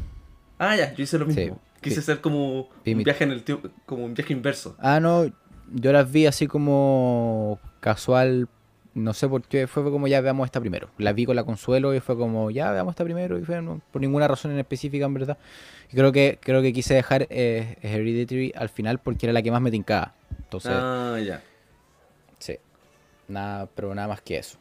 Ah, 0.57 0.75
ya, 0.75 0.93
yo 0.93 1.03
hice 1.03 1.17
lo 1.19 1.25
mismo. 1.25 1.55
Sí, 1.55 1.79
Quise 1.81 1.99
hacer 1.99 2.21
como 2.21 2.61
un 2.85 3.03
viaje 3.03 3.23
en 3.23 3.31
el 3.31 3.43
tiempo, 3.43 3.69
como 3.85 4.05
un 4.05 4.13
viaje 4.13 4.33
inverso. 4.33 4.75
Ah, 4.79 4.99
no, 4.99 5.25
yo 5.71 5.91
las 5.91 6.11
vi 6.11 6.25
así 6.25 6.47
como 6.47 7.59
casual 7.79 8.47
no 8.95 9.13
sé 9.13 9.27
por 9.27 9.43
qué, 9.43 9.67
fue 9.67 9.83
como 9.83 10.07
ya 10.07 10.21
veamos 10.21 10.45
esta 10.45 10.61
primero. 10.61 10.89
La 10.97 11.11
vi 11.11 11.25
con 11.25 11.35
la 11.35 11.43
Consuelo 11.43 11.93
y 11.93 11.99
fue 11.99 12.17
como 12.17 12.49
ya 12.49 12.71
veamos 12.71 12.93
esta 12.93 13.03
primero 13.03 13.37
y 13.37 13.43
fue 13.43 13.61
no, 13.61 13.81
por 13.91 14.01
ninguna 14.01 14.25
razón 14.27 14.51
en 14.51 14.57
específica 14.59 15.05
en 15.05 15.13
verdad. 15.13 15.37
Y 15.91 15.95
creo 15.97 16.13
que 16.13 16.39
creo 16.41 16.61
que 16.61 16.71
quise 16.71 16.93
dejar 16.93 17.27
eh, 17.29 17.75
Hereditary 17.81 18.53
al 18.55 18.69
final 18.69 18.99
porque 18.99 19.25
era 19.25 19.33
la 19.33 19.41
que 19.41 19.51
más 19.51 19.61
me 19.61 19.69
tincaba. 19.69 20.15
Entonces, 20.39 20.71
Ah, 20.73 21.19
ya. 21.23 21.43
sí. 22.39 22.57
Nada, 23.27 23.67
pero 23.75 23.93
nada 23.93 24.07
más 24.07 24.21
que 24.21 24.37
eso. 24.37 24.57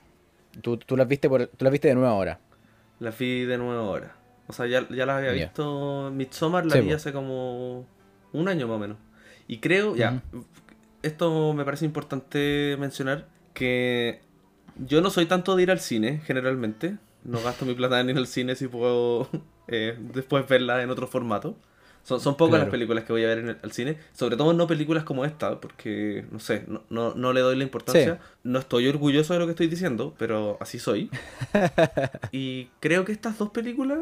Tú, 0.61 0.79
tú 0.79 0.97
las 0.97 1.07
viste 1.07 1.29
por, 1.29 1.47
tú 1.47 1.65
las 1.65 1.71
viste 1.71 1.87
de 1.89 1.95
nuevo 1.95 2.09
ahora. 2.09 2.41
La 2.99 3.11
vi 3.13 3.45
de 3.45 3.57
nuevo 3.57 3.81
ahora. 3.81 4.14
O 4.47 4.53
sea, 4.53 4.67
ya, 4.67 4.87
ya 4.89 5.07
la 5.07 5.19
había 5.19 5.35
Ya. 5.35 5.47
visto. 5.47 6.11
Midsommar 6.13 6.67
la 6.67 6.75
Sí, 6.77 6.81
vi 6.83 6.93
hace 6.93 7.13
como 7.13 7.87
un 8.33 8.49
año 8.49 8.67
más 8.69 8.77
o 8.77 8.79
menos. 8.79 8.99
Y 9.47 9.59
creo, 9.59 9.95
ya, 9.97 10.23
esto 11.03 11.53
me 11.55 11.65
parece 11.65 11.85
importante 11.85 12.77
mencionar 12.79 13.29
que 13.53 14.21
yo 14.77 15.01
no 15.01 15.11
soy 15.11 15.27
tanto 15.27 15.55
de 15.57 15.63
ir 15.63 15.71
al 15.71 15.81
cine, 15.81 16.21
generalmente. 16.25 16.97
No 17.25 17.41
gasto 17.43 17.65
mi 17.65 17.75
plata 17.75 18.01
en 18.01 18.11
ir 18.11 18.17
al 18.19 18.27
cine 18.27 18.55
si 18.55 18.69
puedo 18.69 19.29
eh, 19.69 19.97
después 19.99 20.47
verla 20.49 20.83
en 20.83 20.91
otro 20.91 21.07
formato. 21.07 21.57
Son, 22.03 22.21
son 22.21 22.37
pocas 22.37 22.51
Claro. 22.51 22.65
las 22.65 22.71
películas 22.71 23.05
que 23.05 23.15
voy 23.15 23.25
a 23.25 23.29
ver 23.29 23.39
en 23.39 23.49
el, 23.49 23.59
al 23.63 23.73
cine, 23.73 23.97
sobre 24.13 24.37
todo 24.37 24.53
no 24.53 24.67
películas 24.67 25.05
como 25.05 25.25
esta, 25.25 25.59
porque, 25.59 26.27
no 26.31 26.39
sé, 26.39 26.65
no, 26.69 26.83
no, 26.91 27.15
no 27.15 27.33
le 27.33 27.41
doy 27.41 27.57
la 27.57 27.65
importancia. 27.65 28.19
No 28.43 28.59
estoy 28.59 28.89
orgulloso 28.89 29.33
de 29.33 29.39
lo 29.39 29.47
que 29.47 29.53
estoy 29.53 29.69
diciendo, 29.69 30.15
pero 30.19 30.59
así 30.61 30.79
soy. 30.79 31.09
y 32.33 32.67
creo 32.81 33.07
que 33.07 33.13
estas 33.13 33.39
dos 33.39 33.51
películas 33.51 34.01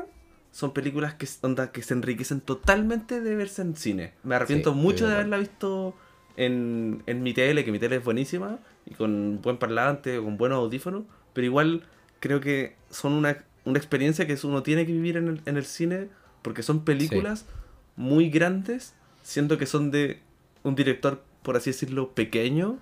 son 0.53 0.73
películas 0.73 1.15
que, 1.15 1.27
onda, 1.41 1.73
que 1.73 1.83
se 1.83 1.95
enriquecen 1.95 2.41
totalmente 2.41 3.21
de 3.21 3.35
verse 3.35 3.63
en 3.63 3.75
cine. 3.75 4.13
Me 4.23 4.35
arrepiento 4.37 4.75
mucho 4.75 5.07
de 5.09 5.15
haberla 5.15 5.39
visto 5.39 5.97
en, 6.37 7.03
en 7.07 7.23
mi 7.23 7.33
tele, 7.35 7.65
que 7.65 7.73
mi 7.73 7.79
tele 7.81 7.97
es 7.97 8.05
buenísima, 8.05 8.59
y 8.87 8.95
con 8.95 9.41
buen 9.43 9.57
parlante, 9.59 10.19
con 10.19 10.37
buenos 10.37 10.59
audífonos, 10.59 11.03
pero 11.33 11.45
igual 11.47 11.83
creo 12.21 12.41
que 12.41 12.77
son 12.91 13.15
una, 13.15 13.39
una 13.65 13.79
experiencia 13.79 14.27
que 14.27 14.37
uno 14.45 14.63
tiene 14.63 14.87
que 14.87 14.93
vivir 14.93 15.17
en 15.17 15.29
el, 15.29 15.41
en 15.47 15.57
el 15.57 15.65
cine, 15.65 16.09
porque 16.43 16.63
son 16.63 16.85
películas 16.85 17.47
muy 17.97 18.29
grandes, 18.31 18.95
siento 19.23 19.59
que 19.59 19.67
son 19.67 19.91
de 19.91 20.21
un 20.63 20.75
director, 20.75 21.23
por 21.43 21.57
así 21.57 21.71
decirlo, 21.71 22.11
pequeño, 22.13 22.79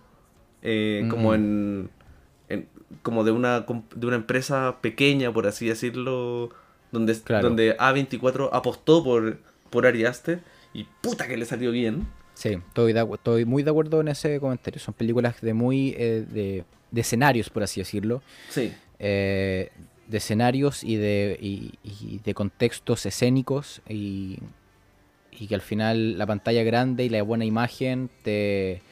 eh, 0.62 1.06
como 1.10 1.34
en, 1.34 1.90
en- 2.48 2.68
como 3.02 3.24
de 3.24 3.30
una 3.30 3.60
de 3.60 4.06
una 4.06 4.16
empresa 4.16 4.78
pequeña, 4.80 5.32
por 5.32 5.46
así 5.46 5.66
decirlo, 5.68 6.50
donde, 6.92 7.20
Claro. 7.20 7.48
donde 7.48 7.76
A24 7.76 8.48
apostó 8.52 9.02
por, 9.04 9.38
por 9.70 9.86
Ari 9.86 10.04
Aster 10.04 10.40
y 10.72 10.84
puta 11.00 11.26
que 11.28 11.36
le 11.36 11.44
salió 11.44 11.70
bien. 11.70 12.06
Sí, 12.34 12.50
estoy, 12.50 12.92
de 12.92 13.06
estoy 13.12 13.44
muy 13.44 13.62
de 13.62 13.70
acuerdo 13.70 14.00
en 14.00 14.08
ese 14.08 14.40
comentario. 14.40 14.80
Son 14.80 14.94
películas 14.94 15.40
de 15.40 15.52
muy 15.54 15.94
eh, 15.98 16.24
de, 16.30 16.64
de 16.90 17.00
escenarios, 17.00 17.50
por 17.50 17.62
así 17.62 17.80
decirlo. 17.80 18.22
Sí, 18.48 18.72
eh, 18.98 19.70
de 20.08 20.16
escenarios 20.16 20.82
y 20.82 20.96
de, 20.96 21.38
y, 21.40 21.72
y 21.84 22.18
de 22.24 22.34
contextos 22.34 23.06
escénicos 23.06 23.80
y, 23.88 24.38
y 25.30 25.46
que 25.46 25.54
al 25.54 25.60
final 25.60 26.18
la 26.18 26.26
pantalla 26.26 26.62
grande 26.64 27.04
y 27.04 27.08
la 27.10 27.22
buena 27.22 27.44
imagen 27.44 28.10
te, 28.24 28.82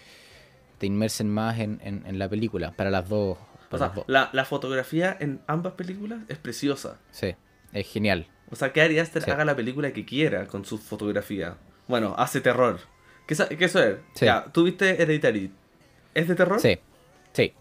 te 0.79 0.87
inmersen 0.87 1.29
más 1.29 1.59
en, 1.59 1.81
en- 1.83 2.05
en 2.07 2.19
la 2.21 2.29
película, 2.29 2.71
para 2.73 2.91
las 2.91 3.09
dos. 3.09 3.37
o 3.71 3.79
sea, 3.79 3.89
dos. 3.89 4.05
la, 4.07 4.31
la 4.33 4.45
fotografía 4.45 5.17
en 5.19 5.41
ambas 5.49 5.73
películas 5.73 6.21
es 6.29 6.39
preciosa. 6.39 6.99
Sí, 7.11 7.35
es 7.73 7.87
genial. 7.87 8.27
O 8.51 8.57
sea, 8.57 8.73
que 8.73 8.81
Ari 8.81 8.99
Aster 8.99 9.23
Sí. 9.23 9.31
haga 9.31 9.45
la 9.45 9.55
película 9.57 9.93
que 9.93 10.05
quiera 10.05 10.47
con 10.47 10.65
su 10.65 10.79
fotografía. 10.79 11.57
Bueno, 11.87 12.15
hace 12.19 12.41
terror. 12.41 12.81
¿Qué, 13.27 13.37
qué 13.59 13.65
eso 13.67 13.83
es? 13.83 13.97
Sí. 14.15 14.25
Ya, 14.25 14.45
tú 14.53 14.65
viste 14.65 15.01
Hereditary. 15.03 15.51
¿Es 16.15 16.29
de 16.29 16.35
terror? 16.35 16.61
Sí, 16.61 16.79
sí. 17.33 17.53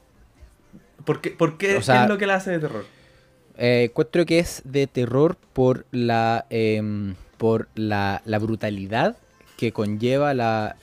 ¿Por 1.06 1.22
qué, 1.22 1.32
por 1.32 1.58
qué, 1.58 1.78
O 1.78 1.82
sea- 1.82 1.96
qué 1.98 2.04
es 2.04 2.10
lo 2.10 2.18
que 2.18 2.26
la 2.28 2.36
hace 2.36 2.52
de 2.52 2.60
terror? 2.60 2.86
Eh, 3.58 3.86
encuentro 3.90 4.26
que 4.26 4.40
es 4.40 4.62
de 4.66 4.88
terror 4.88 5.36
por 5.54 5.86
la 5.92 6.46
em, 6.50 7.16
por 7.38 7.68
la, 7.76 8.22
la 8.26 8.40
brutalidad 8.40 9.18
que 9.58 9.72
conlleva 9.72 10.34
la, 10.34 10.76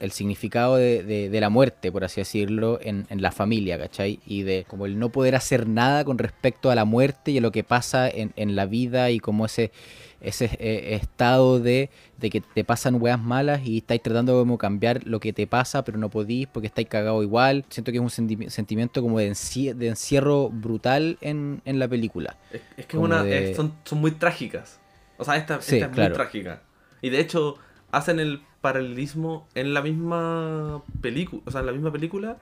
el 0.00 0.12
significado 0.12 0.76
de, 0.76 1.02
de- 1.02 1.28
de 1.28 1.40
la 1.40 1.48
muerte, 1.50 1.90
por 1.92 2.04
así 2.04 2.20
decirlo, 2.20 2.78
en, 2.82 3.06
en 3.10 3.20
la 3.22 3.32
familia, 3.32 3.78
¿cachai? 3.78 4.20
Y 4.26 4.42
de 4.42 4.64
como 4.68 4.86
el 4.86 4.98
no 4.98 5.08
poder 5.10 5.34
hacer 5.34 5.68
nada 5.68 6.04
con 6.04 6.18
respecto 6.18 6.70
a 6.70 6.74
la 6.74 6.84
muerte 6.84 7.30
y 7.32 7.38
a 7.38 7.40
lo 7.40 7.50
que 7.52 7.64
pasa 7.64 8.08
en, 8.08 8.32
en 8.36 8.54
la 8.56 8.66
vida 8.66 9.10
y 9.10 9.18
como 9.18 9.44
ese, 9.46 9.72
ese 10.20 10.46
eh, 10.58 10.94
estado 10.94 11.60
de, 11.60 11.90
de 12.18 12.30
que 12.30 12.40
te 12.40 12.64
pasan 12.64 13.00
weas 13.00 13.20
malas 13.20 13.60
y 13.64 13.78
estáis 13.78 14.02
tratando 14.02 14.34
de 14.36 14.40
como 14.42 14.58
cambiar 14.58 15.04
lo 15.06 15.20
que 15.20 15.32
te 15.32 15.46
pasa, 15.46 15.84
pero 15.84 15.98
no 15.98 16.10
podís 16.10 16.46
porque 16.46 16.66
estáis 16.68 16.88
cagados 16.88 17.22
igual. 17.22 17.64
Siento 17.68 17.90
que 17.92 17.98
es 17.98 18.02
un 18.02 18.10
senti- 18.10 18.50
sentimiento 18.50 19.02
como 19.02 19.18
de, 19.18 19.30
enci- 19.30 19.74
de 19.74 19.88
encierro 19.88 20.48
brutal 20.50 21.18
en, 21.20 21.60
en 21.64 21.78
la 21.78 21.88
película. 21.88 22.36
Es, 22.52 22.60
es 22.76 22.86
que 22.86 22.98
una, 22.98 23.28
es- 23.28 23.56
son, 23.56 23.74
son 23.84 24.00
muy 24.00 24.12
trágicas. 24.12 24.80
O 25.16 25.24
sea, 25.24 25.36
esta, 25.36 25.60
Sí, 25.60 25.74
esta 25.76 25.86
es 25.86 25.92
claro. 25.92 26.10
muy 26.10 26.16
trágica. 26.16 26.62
Y 27.02 27.10
de 27.10 27.20
hecho, 27.20 27.56
hacen 27.90 28.20
el 28.20 28.42
paralelismo 28.60 29.46
en 29.54 29.74
la 29.74 29.82
misma 29.82 30.82
película. 31.00 31.42
O 31.46 31.50
sea, 31.50 31.60
en 31.60 31.66
la 31.66 31.72
misma 31.72 31.92
película, 31.92 32.38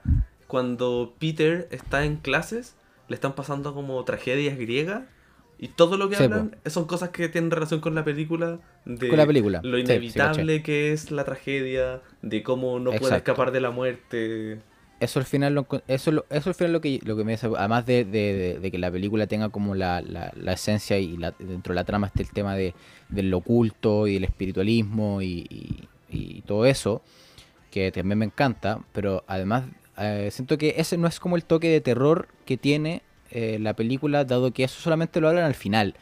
cuando 0.47 1.13
Peter 1.19 1.67
está 1.71 2.05
en 2.05 2.17
clases, 2.17 2.75
le 3.07 3.15
están 3.15 3.33
pasando 3.33 3.73
como 3.73 4.03
tragedias 4.03 4.57
griegas. 4.57 5.03
Y 5.59 5.69
todo 5.69 5.97
lo 5.97 6.07
que 6.07 6.15
Sí, 6.15 6.23
hablan 6.23 6.55
son 6.67 6.85
cosas 6.85 7.09
que 7.09 7.29
tienen 7.29 7.49
relación 7.49 7.79
con 7.79 7.95
la 7.95 8.03
película. 8.03 8.59
De 8.85 9.07
Con 9.07 9.17
la 9.17 9.25
película. 9.25 9.59
Lo 9.63 9.77
Sí, 9.77 9.85
sí, 9.85 9.91
inevitable 9.91 10.61
que 10.61 10.93
es 10.93 11.09
la 11.09 11.23
tragedia, 11.23 12.01
de 12.21 12.43
cómo 12.43 12.79
no 12.79 12.91
puede 12.91 13.17
escapar 13.17 13.51
de 13.51 13.61
la 13.61 13.71
muerte. 13.71 14.59
Eso 14.99 15.19
al 15.19 15.25
final 15.25 15.53
lo, 15.53 15.67
eso, 15.87 16.11
lo- 16.11 16.25
eso 16.31 16.49
al 16.49 16.55
final 16.55 16.73
lo 16.73 16.81
que, 16.81 16.99
lo 17.03 17.15
que 17.15 17.23
me 17.23 17.33
hace, 17.35 17.47
además 17.55 17.85
de, 17.85 18.03
de- 18.03 18.71
que 18.71 18.77
la 18.79 18.91
película 18.91 19.27
tenga 19.27 19.49
como 19.49 19.75
la, 19.75 20.01
la- 20.01 20.53
esencia 20.53 20.97
y 20.97 21.17
la- 21.17 21.35
dentro 21.37 21.73
de 21.73 21.75
la 21.75 21.83
trama 21.83 22.07
esté 22.07 22.23
el 22.23 22.31
tema 22.31 22.55
de, 22.55 22.73
del 23.09 23.31
oculto 23.33 24.07
y 24.07 24.15
el 24.15 24.23
espiritualismo 24.23 25.21
y, 25.21 25.45
y- 25.49 25.87
y 26.09 26.41
todo 26.41 26.65
eso, 26.65 27.03
que 27.71 27.91
también 27.91 28.19
me 28.19 28.25
encanta, 28.25 28.81
pero 28.93 29.23
además 29.27 29.65
eh, 29.99 30.29
siento 30.31 30.57
que 30.57 30.75
ese 30.77 30.97
no 30.97 31.07
es 31.07 31.19
como 31.19 31.35
el 31.35 31.43
toque 31.45 31.69
de 31.69 31.81
terror 31.81 32.27
que 32.45 32.57
tiene 32.57 33.03
eh, 33.31 33.59
la 33.61 33.75
película, 33.75 34.25
dado 34.25 34.51
que 34.51 34.63
eso 34.63 34.79
solamente 34.81 35.21
lo 35.21 35.29
hablan 35.29 35.45
al 35.45 35.55
final. 35.55 35.95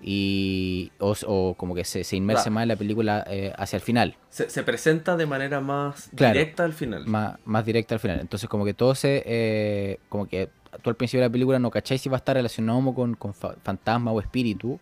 Y, 0.00 0.92
o, 0.98 1.14
o 1.26 1.54
como 1.54 1.74
que 1.74 1.84
se, 1.84 2.04
se 2.04 2.16
inmerse 2.16 2.44
Claro. 2.44 2.54
más 2.54 2.62
en 2.62 2.68
la 2.68 2.76
película 2.76 3.24
eh, 3.28 3.52
hacia 3.56 3.76
el 3.78 3.82
final. 3.82 4.16
Se, 4.28 4.50
se 4.50 4.62
presenta 4.62 5.16
de 5.16 5.26
manera 5.26 5.60
más 5.60 6.10
Claro. 6.14 6.34
directa 6.34 6.64
al 6.64 6.72
final. 6.74 7.06
más, 7.06 7.38
más 7.44 7.64
directa 7.64 7.94
al 7.94 8.00
final. 8.00 8.20
Entonces, 8.20 8.48
como 8.48 8.64
que 8.64 8.74
todo 8.74 8.94
se. 8.94 9.22
eh, 9.24 9.98
como 10.08 10.26
que 10.26 10.50
tú 10.82 10.90
al 10.90 10.96
principio 10.96 11.20
de 11.22 11.28
la 11.28 11.32
película 11.32 11.58
no 11.58 11.70
cacháis 11.70 12.00
si 12.02 12.08
va 12.08 12.16
a 12.16 12.18
estar 12.18 12.36
relacionado 12.36 12.78
como 12.78 12.94
con, 12.94 13.14
con 13.14 13.32
fa- 13.34 13.54
fantasma 13.62 14.12
o 14.12 14.20
espíritu. 14.20 14.78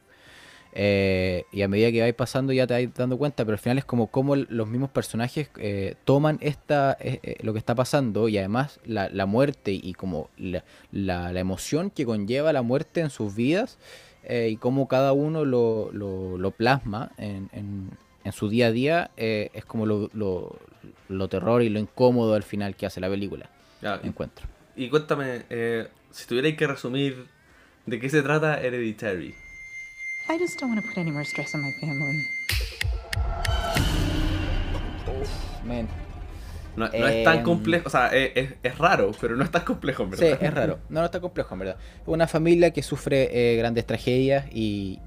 eh, 0.74 1.44
y 1.52 1.60
a 1.62 1.68
medida 1.68 1.92
que 1.92 2.00
vais 2.00 2.14
pasando 2.14 2.52
ya 2.52 2.66
te 2.66 2.72
vais 2.74 2.94
dando 2.94 3.18
cuenta, 3.18 3.44
pero 3.44 3.54
al 3.56 3.58
final 3.58 3.76
es 3.78 3.84
como 3.84 4.06
cómo 4.06 4.36
los 4.36 4.66
mismos 4.68 4.88
personajes 4.90 5.50
eh, 5.58 5.96
toman 6.04 6.38
esta 6.40 6.96
eh, 6.98 7.36
lo 7.42 7.52
que 7.52 7.58
está 7.58 7.74
pasando 7.74 8.26
y 8.28 8.38
además 8.38 8.80
la, 8.86 9.10
la 9.10 9.26
muerte 9.26 9.72
y 9.72 9.92
como 9.92 10.30
la, 10.38 10.64
la- 10.90 11.30
la 11.32 11.40
emoción 11.40 11.90
que 11.90 12.06
conlleva 12.06 12.52
la 12.54 12.62
muerte 12.62 13.02
en 13.02 13.10
sus 13.10 13.34
vidas 13.34 13.78
eh, 14.24 14.48
y 14.50 14.56
cómo 14.56 14.88
cada 14.88 15.12
uno 15.12 15.44
lo, 15.44 15.90
lo- 15.92 16.38
lo 16.38 16.50
plasma 16.52 17.10
en, 17.18 17.48
en- 17.52 17.90
en 18.24 18.32
su 18.32 18.48
día 18.48 18.68
a 18.68 18.70
día 18.72 19.10
eh, 19.16 19.50
es 19.52 19.64
como 19.64 19.84
lo, 19.86 20.08
lo- 20.14 20.56
lo 21.08 21.28
terror 21.28 21.62
y 21.62 21.68
lo 21.68 21.78
incómodo 21.80 22.34
al 22.34 22.42
final 22.44 22.74
que 22.76 22.86
hace 22.86 23.00
la 23.00 23.08
película, 23.08 23.48
Ya, 23.80 24.00
y- 24.02 24.06
encuentro. 24.08 24.46
Y 24.76 24.88
cuéntame, 24.88 25.42
eh, 25.50 25.88
si 26.10 26.26
tuvierais 26.26 26.56
que 26.56 26.66
resumir 26.66 27.26
de 27.86 27.98
qué 28.00 28.08
se 28.08 28.22
trata 28.22 28.60
Hereditary. 28.62 29.34
I 30.28 30.38
just 30.38 30.60
don't 30.60 30.70
want 30.72 30.80
to 30.82 30.88
put 30.88 30.98
any 30.98 31.10
more 31.10 31.24
stress 31.24 31.54
on 31.54 31.62
my 31.62 31.72
family. 31.80 32.22
Man. 35.64 35.88
No, 36.76 36.88
no 36.88 37.06
es 37.06 37.22
tan 37.24 37.38
Em. 37.38 37.42
complejo, 37.44 37.86
o 37.86 37.90
sea, 37.90 38.06
es, 38.08 38.30
es- 38.34 38.54
es 38.62 38.78
raro, 38.78 39.10
pero 39.20 39.36
no 39.36 39.44
es 39.44 39.50
tan 39.50 39.62
complejo, 39.64 40.04
en 40.04 40.12
Sí, 40.16 40.24
verdad. 40.24 40.38
es 40.42 40.54
raro. 40.54 40.78
No, 40.88 41.00
no 41.00 41.04
está 41.06 41.20
complejo, 41.20 41.54
en 41.54 41.58
verdad. 41.58 41.76
Una 42.06 42.26
familia 42.26 42.70
que 42.70 42.82
sufre 42.82 43.28
eh, 43.52 43.56
grandes 43.56 43.86
tragedias 43.86 44.46
y, 44.52 44.98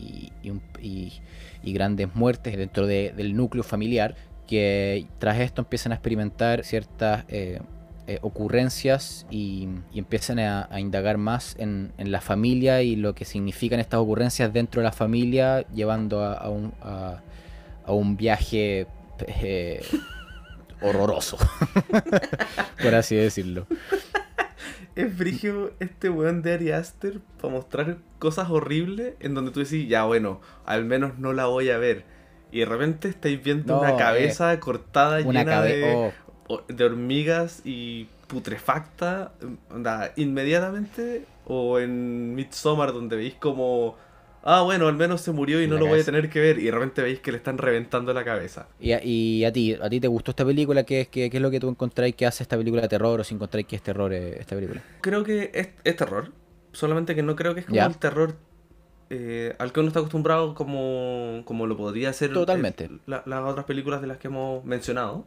y- 0.44 1.72
grandes 1.74 2.14
muertes 2.14 2.56
dentro 2.58 2.86
de- 2.86 3.12
del 3.18 3.36
núcleo 3.36 3.64
familiar, 3.64 4.16
que 4.48 5.08
tras 5.18 5.40
esto 5.40 5.62
empiezan 5.64 5.92
a 5.92 5.96
experimentar 5.96 6.64
ciertas 6.64 7.26
eh, 7.30 7.60
eh, 8.06 8.20
ocurrencias 8.22 9.26
y, 9.32 9.68
empiezan 9.96 10.38
a, 10.38 10.68
a 10.70 10.80
indagar 10.80 11.18
más 11.18 11.56
en, 11.58 11.92
en 11.98 12.12
la 12.12 12.22
familia 12.22 12.84
y 12.84 12.96
lo 12.96 13.16
que 13.16 13.26
significan 13.26 13.80
estas 13.80 14.00
ocurrencias 14.00 14.54
dentro 14.54 14.82
de 14.82 14.86
la 14.86 14.92
familia, 14.92 15.66
llevando 15.74 16.22
a, 16.24 16.34
a 16.34 16.50
un, 16.50 16.72
a- 16.84 17.22
un 17.88 18.16
viaje 18.18 18.86
horroroso, 20.82 21.38
por 22.82 22.96
así 22.96 23.16
decirlo. 23.16 23.68
Es 24.96 25.14
frigio 25.14 25.74
este 25.80 26.10
weón 26.10 26.42
de 26.42 26.54
Ari 26.54 26.72
Aster 26.72 27.20
para 27.42 27.54
mostrar 27.54 27.98
cosas 28.20 28.50
horribles 28.50 29.16
en 29.20 29.34
donde 29.34 29.52
tú 29.52 29.60
decís, 29.60 29.88
ya 29.90 30.06
bueno, 30.06 30.40
al 30.66 30.86
menos 30.86 31.18
no 31.20 31.34
la 31.34 31.48
voy 31.48 31.70
a 31.70 31.78
ver. 31.78 32.06
Y 32.52 32.60
de 32.60 32.66
repente 32.66 33.10
estáis 33.10 33.44
viendo 33.44 33.74
No, 33.76 33.82
una 33.82 33.92
eh, 33.92 33.98
cabeza 33.98 34.58
cortada 34.62 35.20
Una 35.26 35.40
llena 35.42 35.52
cabe- 35.52 35.76
de, 35.76 36.14
oh, 36.48 36.62
de 36.70 36.84
hormigas 36.86 37.62
y 37.66 38.08
putrefacta 38.28 39.34
onda, 39.70 40.14
inmediatamente 40.16 41.26
o 41.46 41.80
en 41.80 42.34
Midsommar 42.34 42.94
donde 42.94 43.18
veis 43.18 43.36
como 43.36 43.98
ah 44.46 44.62
bueno 44.62 44.88
al 44.88 44.96
menos 44.96 45.22
se 45.22 45.32
murió 45.32 45.62
y 45.62 45.68
no 45.68 45.78
lo 45.78 45.88
voy 45.88 46.00
a 46.00 46.04
tener 46.06 46.30
que 46.30 46.40
ver 46.40 46.60
y 46.60 46.66
de 46.66 46.72
repente 46.72 47.02
veis 47.02 47.20
que 47.20 47.32
le 47.32 47.38
están 47.38 47.58
reventando 47.58 48.14
la 48.14 48.24
cabeza 48.24 48.68
Y 48.80 48.92
a, 48.94 49.04
y 49.04 49.44
a 49.44 49.52
ti, 49.52 49.74
¿a 49.74 49.90
ti 49.90 50.00
te 50.00 50.08
gustó 50.08 50.32
esta 50.32 50.46
película? 50.46 50.84
¿Qué, 50.84 51.02
es- 51.02 51.08
qué, 51.10 51.30
qué 51.30 51.38
es 51.38 51.42
lo 51.44 51.52
que 51.52 51.60
tú 51.60 51.68
encontráis 51.68 52.16
que 52.16 52.26
hace 52.26 52.44
esta 52.44 52.56
película 52.58 52.84
de 52.84 52.88
terror 52.88 53.20
o 53.20 53.24
si 53.24 53.34
encontráis 53.36 53.68
que 53.68 53.76
es 53.76 53.82
terror 53.82 54.14
eh, 54.14 54.38
esta 54.40 54.56
película? 54.56 54.82
creo 55.02 55.24
que 55.24 55.52
es, 55.54 55.70
es 55.84 55.96
terror 55.98 56.32
solamente 56.72 57.16
que 57.16 57.24
no 57.24 57.36
creo 57.36 57.54
que 57.54 57.60
es 57.62 57.66
como 57.66 57.76
Ya. 57.76 57.86
el 57.88 57.98
terror 57.98 58.36
eh, 59.10 59.56
al 59.60 59.72
que 59.72 59.80
uno 59.82 59.88
está 59.90 60.00
acostumbrado 60.00 60.56
como, 60.56 61.42
como 61.46 61.68
lo 61.68 61.76
podría 61.78 62.12
ser 62.14 62.34
Totalmente. 62.34 62.86
el- 62.86 63.02
la- 63.06 63.24
las 63.26 63.42
otras 63.44 63.66
películas 63.66 64.02
de 64.02 64.08
las 64.08 64.18
que 64.18 64.28
hemos 64.28 64.64
mencionado 64.66 65.26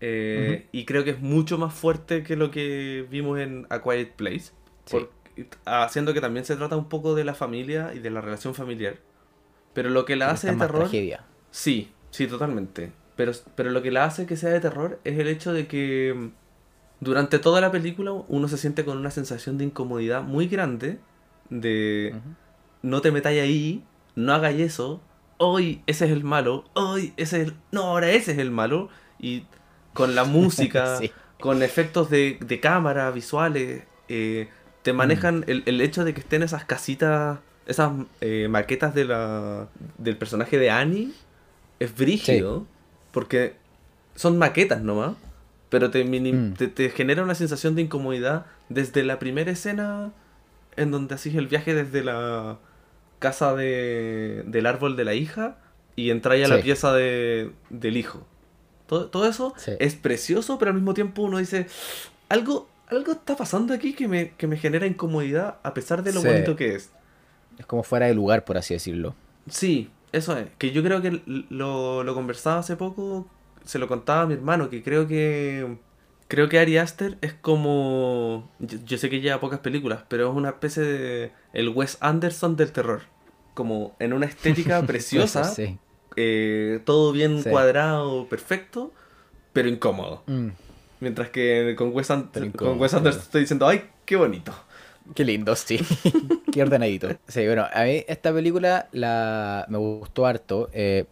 Eh, 0.00 0.66
y 0.70 0.84
creo 0.84 1.02
que 1.04 1.10
es 1.10 1.20
mucho 1.20 1.58
más 1.58 1.74
fuerte 1.74 2.22
que 2.22 2.36
lo 2.36 2.50
que 2.52 3.04
vimos 3.10 3.38
en 3.40 3.66
A 3.68 3.82
Quiet 3.82 4.12
Place 4.14 4.52
Sí. 4.84 4.92
por- 4.92 5.10
haciendo 5.64 6.14
que 6.14 6.20
también 6.20 6.44
se 6.44 6.56
trata 6.56 6.76
un 6.76 6.88
poco 6.88 7.14
de 7.14 7.24
la 7.24 7.34
familia 7.34 7.92
y 7.94 7.98
de 7.98 8.10
la 8.10 8.20
relación 8.20 8.54
familiar 8.54 8.96
pero 9.74 9.90
lo 9.90 10.04
que 10.04 10.16
la 10.16 10.30
hace 10.30 10.50
de 10.50 10.56
terror 10.56 10.80
tragedia. 10.80 11.24
Sí, 11.52 11.92
sí, 12.10 12.26
totalmente. 12.26 12.90
Pero, 13.14 13.30
pero 13.54 13.70
lo 13.70 13.80
que 13.80 13.92
la 13.92 14.06
hace 14.06 14.26
que 14.26 14.36
sea 14.36 14.50
de 14.50 14.58
terror 14.58 14.98
es 15.04 15.18
el 15.20 15.28
hecho 15.28 15.52
de 15.52 15.68
que 15.68 16.14
mm, 16.16 16.30
durante 16.98 17.38
toda 17.38 17.60
la 17.60 17.70
película 17.70 18.10
uno 18.10 18.48
se 18.48 18.58
siente 18.58 18.84
con 18.84 18.98
una 18.98 19.12
sensación 19.12 19.56
de 19.56 19.64
incomodidad 19.64 20.22
muy 20.22 20.48
grande 20.48 20.98
de 21.50 22.12
no 22.82 23.00
te 23.02 23.12
metáis 23.12 23.40
ahí, 23.40 23.84
no 24.16 24.32
hagáis 24.34 24.60
eso, 24.60 25.00
hoy 25.36 25.82
ese 25.86 26.06
es 26.06 26.10
el 26.10 26.24
malo, 26.24 26.64
hoy 26.74 27.12
ese 27.16 27.42
es 27.42 27.48
el... 27.48 27.54
No, 27.70 27.82
ahora 27.82 28.10
ese 28.10 28.32
es 28.32 28.38
el 28.38 28.50
malo. 28.50 28.88
Y 29.20 29.44
con 29.92 30.16
la 30.16 30.24
música, 30.38 30.96
Sí. 30.96 31.12
con 31.38 31.62
efectos 31.62 32.10
de, 32.10 32.38
de 32.44 32.58
cámara, 32.58 33.12
visuales, 33.12 33.84
eh, 34.08 34.48
te 34.82 34.92
manejan 34.92 35.44
el, 35.48 35.62
el 35.66 35.80
hecho 35.80 36.04
de 36.04 36.14
que 36.14 36.20
estén 36.20 36.42
esas 36.42 36.64
casitas, 36.64 37.38
esas 37.66 37.92
eh, 38.20 38.46
maquetas 38.48 38.94
de 38.94 39.04
la, 39.04 39.68
del 39.98 40.16
personaje 40.16 40.58
de 40.58 40.70
Annie, 40.70 41.12
es 41.80 41.94
brígido, 41.96 42.66
porque 43.12 43.56
son 44.14 44.38
maquetas 44.38 44.82
nomás, 44.82 45.14
pero 45.68 45.90
te, 45.90 46.02
Mm. 46.04 46.54
te, 46.54 46.68
te 46.68 46.90
genera 46.90 47.22
una 47.22 47.34
sensación 47.34 47.74
de 47.74 47.82
incomodidad 47.82 48.46
desde 48.68 49.04
la 49.04 49.18
primera 49.18 49.50
escena 49.50 50.12
en 50.76 50.90
donde 50.90 51.14
haces 51.14 51.34
el 51.34 51.46
viaje 51.48 51.74
desde 51.74 52.02
la 52.04 52.56
casa 53.18 53.54
de, 53.54 54.44
del 54.46 54.66
árbol 54.66 54.96
de 54.96 55.04
la 55.04 55.14
hija 55.14 55.58
y 55.96 56.10
entráis 56.10 56.44
a 56.46 56.48
la 56.48 56.62
pieza 56.62 56.92
de, 56.94 57.50
del 57.68 57.96
hijo. 57.96 58.24
Todo, 58.86 59.06
todo 59.08 59.28
eso 59.28 59.52
Sí. 59.58 59.72
es 59.80 59.94
precioso, 59.96 60.58
pero 60.58 60.70
al 60.70 60.76
mismo 60.76 60.94
tiempo 60.94 61.22
uno 61.22 61.38
dice, 61.38 61.66
algo, 62.28 62.68
algo 62.90 63.12
está 63.12 63.36
pasando 63.36 63.74
aquí 63.74 63.94
que 63.94 64.08
me, 64.08 64.30
que 64.32 64.46
me 64.46 64.56
genera 64.56 64.86
incomodidad 64.86 65.58
a 65.62 65.74
pesar 65.74 66.02
de 66.02 66.12
lo 66.12 66.20
Sí. 66.20 66.26
bonito 66.28 66.56
que 66.56 66.74
es. 66.74 66.90
Es 67.58 67.66
como 67.66 67.82
fuera 67.82 68.06
de 68.06 68.14
lugar, 68.14 68.44
por 68.44 68.56
así 68.58 68.74
decirlo. 68.74 69.14
Sí, 69.48 69.90
eso 70.12 70.36
es. 70.38 70.46
Que 70.58 70.70
yo 70.70 70.82
creo 70.82 71.02
que 71.02 71.20
lo, 71.50 72.04
lo 72.04 72.14
conversaba 72.14 72.60
hace 72.60 72.76
poco, 72.76 73.26
se 73.64 73.78
lo 73.78 73.88
contaba 73.88 74.22
a 74.22 74.26
mi 74.26 74.34
hermano, 74.34 74.70
que 74.70 74.82
creo 74.82 75.06
que... 75.08 75.76
Creo 76.28 76.50
que 76.50 76.58
Ari 76.58 76.76
Aster 76.76 77.16
es 77.22 77.32
como... 77.32 78.50
Yo, 78.58 78.76
yo 78.84 78.98
sé 78.98 79.08
que 79.08 79.20
lleva 79.20 79.40
pocas 79.40 79.60
películas, 79.60 80.02
pero 80.08 80.30
es 80.30 80.36
una 80.36 80.50
especie 80.50 80.82
de... 80.82 81.32
El 81.54 81.70
Wes 81.70 81.96
Anderson 82.00 82.54
del 82.56 82.70
terror. 82.70 83.00
Como 83.54 83.96
en 83.98 84.12
una 84.12 84.26
estética 84.26 84.82
preciosa, 84.86 85.44
Sí. 85.44 85.78
eh, 86.16 86.80
todo 86.84 87.12
bien 87.12 87.42
Sí. 87.42 87.48
cuadrado, 87.50 88.28
perfecto, 88.28 88.92
pero 89.54 89.68
incómodo. 89.70 90.22
Mm. 90.26 90.48
Mientras 91.00 91.30
que 91.30 91.74
con 91.76 91.94
Wes, 91.94 92.10
An- 92.10 92.30
Pero 92.32 92.52
con 92.52 92.80
Wes 92.80 92.94
Anderson 92.94 93.22
estoy 93.22 93.42
diciendo, 93.42 93.66
¡ay, 93.68 93.84
qué 94.04 94.16
bonito! 94.16 94.52
Qué 95.14 95.24
lindo, 95.24 95.56
sí. 95.56 95.78
Qué 96.52 96.62
ordenadito. 96.62 97.08
Sí, 97.28 97.46
bueno, 97.46 97.66
a 97.72 97.84
mí 97.84 98.04
esta 98.08 98.32
película 98.32 98.88
la, 98.92 99.64
me 99.68 99.78
gustó 99.78 100.26
harto. 100.26 100.68
eh, 100.72 101.04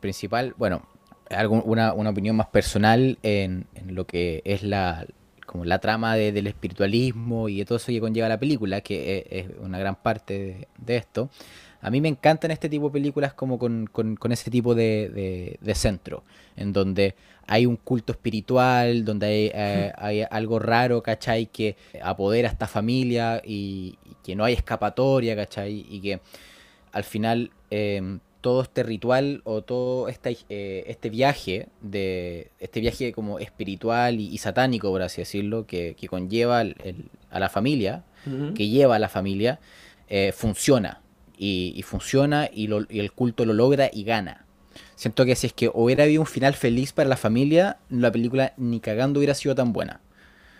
principal, 0.00 0.54
bueno, 0.56 0.82
algo- 1.30 1.62
una, 1.64 1.92
una 1.92 2.10
opinión 2.10 2.34
más 2.34 2.46
personal 2.48 3.18
en, 3.22 3.66
en 3.74 3.94
lo 3.94 4.06
que 4.06 4.42
es 4.44 4.62
la 4.62 5.06
como 5.46 5.64
la 5.66 5.78
trama 5.80 6.16
de- 6.16 6.32
del 6.32 6.46
espiritualismo 6.46 7.48
y 7.48 7.58
de 7.58 7.64
todo 7.66 7.76
eso 7.76 7.88
que 7.88 8.00
conlleva 8.00 8.28
la 8.28 8.38
película, 8.40 8.80
que 8.80 9.26
es, 9.30 9.44
es 9.46 9.58
una 9.60 9.78
gran 9.78 9.96
parte 9.96 10.38
de, 10.38 10.68
de 10.78 10.96
esto. 10.96 11.28
A 11.82 11.90
mí 11.90 12.00
me 12.00 12.08
encantan 12.08 12.50
este 12.52 12.68
tipo 12.68 12.86
de 12.88 12.92
películas 12.92 13.34
como 13.34 13.58
con, 13.58 13.86
con- 13.86 14.16
con 14.16 14.32
ese 14.32 14.50
tipo 14.50 14.74
de, 14.74 15.10
de- 15.10 15.58
de 15.60 15.74
centro, 15.74 16.24
en 16.56 16.72
donde 16.72 17.14
hay 17.46 17.66
un 17.66 17.76
culto 17.76 18.12
espiritual, 18.12 19.04
donde 19.04 19.26
hay, 19.26 19.50
eh, 19.54 19.92
hay 19.96 20.22
algo 20.30 20.58
raro, 20.58 21.02
¿cachai? 21.02 21.46
Que 21.46 21.76
apodera 22.02 22.48
a 22.48 22.52
esta 22.52 22.66
familia 22.66 23.42
y, 23.44 23.98
y 24.04 24.14
que 24.24 24.34
no 24.36 24.44
hay 24.44 24.54
escapatoria, 24.54 25.34
¿cachai? 25.36 25.84
Y 25.90 26.00
que 26.00 26.20
al 26.92 27.04
final 27.04 27.50
eh, 27.70 28.18
todo 28.40 28.62
este 28.62 28.82
ritual 28.82 29.40
o 29.44 29.62
todo 29.62 30.08
este, 30.08 30.36
eh, 30.48 30.84
este 30.88 31.10
viaje 31.10 31.68
de 31.80 32.50
este 32.58 32.80
viaje 32.80 33.12
como 33.12 33.38
espiritual 33.38 34.18
y, 34.20 34.28
y 34.28 34.38
satánico 34.38 34.90
por 34.90 35.02
así 35.02 35.20
decirlo 35.22 35.64
que, 35.66 35.94
que 35.98 36.08
conlleva 36.08 36.60
el- 36.62 36.76
el- 36.84 37.04
a 37.30 37.38
la 37.38 37.48
familia 37.48 38.04
que 38.54 38.68
lleva 38.68 38.96
a 38.96 38.98
la 38.98 39.08
familia 39.08 39.58
eh, 40.08 40.32
funciona 40.32 41.00
y, 41.38 41.72
y 41.76 41.82
funciona 41.82 42.48
y, 42.52 42.66
lo- 42.66 42.86
y 42.90 42.98
el 43.00 43.12
culto 43.12 43.44
lo 43.46 43.52
logra 43.52 43.88
y 43.92 44.04
gana 44.04 44.41
siento 45.02 45.24
que 45.24 45.34
si 45.36 45.48
es 45.48 45.52
que 45.52 45.70
hubiera 45.72 46.04
habido 46.04 46.20
un 46.22 46.26
final 46.26 46.54
feliz 46.54 46.92
para 46.92 47.08
la 47.08 47.16
familia 47.16 47.76
la 47.90 48.10
película 48.12 48.52
ni 48.56 48.80
cagando 48.80 49.18
hubiera 49.20 49.34
sido 49.34 49.54
tan 49.54 49.72
buena 49.72 50.00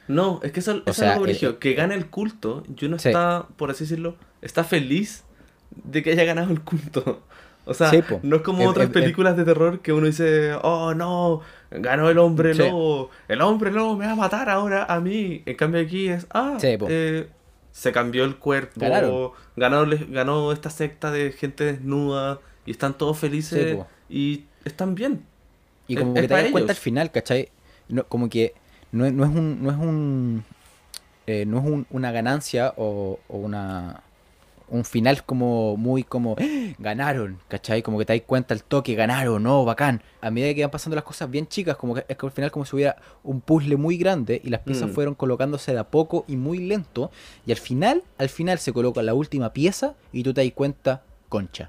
No, 0.08 0.40
es 0.42 0.52
que 0.52 0.60
eso, 0.60 0.82
eso 0.84 0.92
sea, 0.92 1.10
es 1.12 1.16
lo 1.18 1.24
el- 1.24 1.30
brígido, 1.30 1.58
que 1.58 1.74
gana 1.74 1.94
el 1.94 2.06
culto 2.06 2.64
y 2.78 2.84
uno 2.86 2.98
Sí. 2.98 3.08
está, 3.08 3.46
por 3.56 3.70
así 3.70 3.84
decirlo, 3.84 4.16
está 4.42 4.64
feliz 4.64 5.24
de 5.84 6.02
que 6.02 6.10
haya 6.12 6.24
ganado 6.24 6.52
el 6.52 6.60
culto. 6.60 7.22
O 7.64 7.74
sea, 7.74 7.90
Sí, 7.90 8.02
no 8.24 8.34
es 8.34 8.42
como 8.42 8.62
Em- 8.62 8.68
otras 8.70 8.86
em- 8.86 8.88
em- 8.88 8.92
películas 8.92 9.36
de 9.36 9.44
terror 9.44 9.78
que 9.82 9.92
uno 9.92 10.06
dice, 10.08 10.52
oh 10.62 10.94
no, 10.94 11.42
ganó 11.70 12.10
el 12.10 12.18
hombre 12.18 12.54
Sí. 12.54 12.58
lobo, 12.58 13.10
el 13.28 13.40
hombre 13.40 13.70
lobo 13.70 13.96
me 13.96 14.04
va 14.06 14.12
a 14.12 14.16
matar 14.16 14.50
ahora 14.50 14.84
a 14.86 14.98
mí. 14.98 15.42
En 15.46 15.54
cambio 15.54 15.80
aquí 15.80 16.08
es, 16.08 16.26
ah, 16.34 16.56
Sí, 16.58 16.76
eh, 16.88 17.28
se 17.70 17.92
cambió 17.92 18.24
el 18.24 18.34
cuerpo, 18.36 18.80
Ganaron. 18.80 19.30
ganó, 19.54 19.86
ganó 20.08 20.50
esta 20.50 20.70
secta 20.70 21.12
de 21.12 21.30
gente 21.30 21.62
desnuda 21.64 22.40
y 22.66 22.72
están 22.72 22.98
todos 22.98 23.16
felices. 23.20 23.78
Y 24.12 24.44
están 24.64 24.94
bien. 24.94 25.24
Y 25.88 25.96
como 25.96 26.14
es 26.14 26.22
que 26.22 26.28
te 26.28 26.34
das 26.34 26.50
cuenta 26.52 26.72
al 26.72 26.76
final, 26.78 27.10
¿cachai? 27.10 27.48
No, 27.88 28.04
como 28.04 28.28
que 28.28 28.54
no, 28.92 29.04
es- 29.06 29.12
no 29.12 29.24
es 29.24 29.30
un, 29.30 29.62
no 29.62 29.70
es 29.70 29.76
un, 29.76 30.44
eh, 31.26 31.44
no 31.46 31.58
es 31.58 31.64
un- 31.64 31.86
una 31.90 32.12
ganancia 32.12 32.74
o, 32.76 33.18
o 33.28 33.36
una 33.38 34.02
un 34.68 34.86
final 34.86 35.22
como 35.24 35.76
muy 35.76 36.02
como 36.02 36.34
¡Ah! 36.40 36.44
ganaron, 36.78 37.38
¿cachai? 37.48 37.82
Como 37.82 37.98
que 37.98 38.06
te 38.06 38.14
das 38.14 38.22
cuenta 38.26 38.54
el 38.54 38.62
toque, 38.62 38.94
ganaron, 38.94 39.42
no, 39.42 39.66
bacán. 39.66 40.00
A 40.22 40.30
medida 40.30 40.54
que 40.54 40.62
van 40.62 40.70
pasando 40.70 40.94
las 40.96 41.04
cosas 41.04 41.30
bien 41.30 41.46
chicas, 41.46 41.76
como 41.76 41.94
que 41.94 42.06
es 42.08 42.16
que 42.16 42.24
al 42.26 42.32
final 42.32 42.50
como 42.50 42.64
si 42.64 42.76
hubiera 42.76 42.96
un 43.22 43.42
puzzle 43.42 43.76
muy 43.76 43.98
grande 43.98 44.40
y 44.42 44.48
las 44.48 44.60
piezas 44.62 44.88
Mm. 44.88 44.92
fueron 44.94 45.14
colocándose 45.14 45.72
de 45.74 45.78
a 45.78 45.84
poco 45.84 46.24
y 46.26 46.36
muy 46.36 46.56
lento. 46.58 47.10
Y 47.44 47.50
al 47.52 47.58
final, 47.58 48.02
al 48.16 48.30
final 48.30 48.58
se 48.60 48.72
coloca 48.72 49.02
la 49.02 49.12
última 49.12 49.52
pieza 49.52 49.94
y 50.10 50.22
tú 50.22 50.32
te 50.32 50.42
das 50.42 50.52
cuenta, 50.54 51.02
concha, 51.28 51.68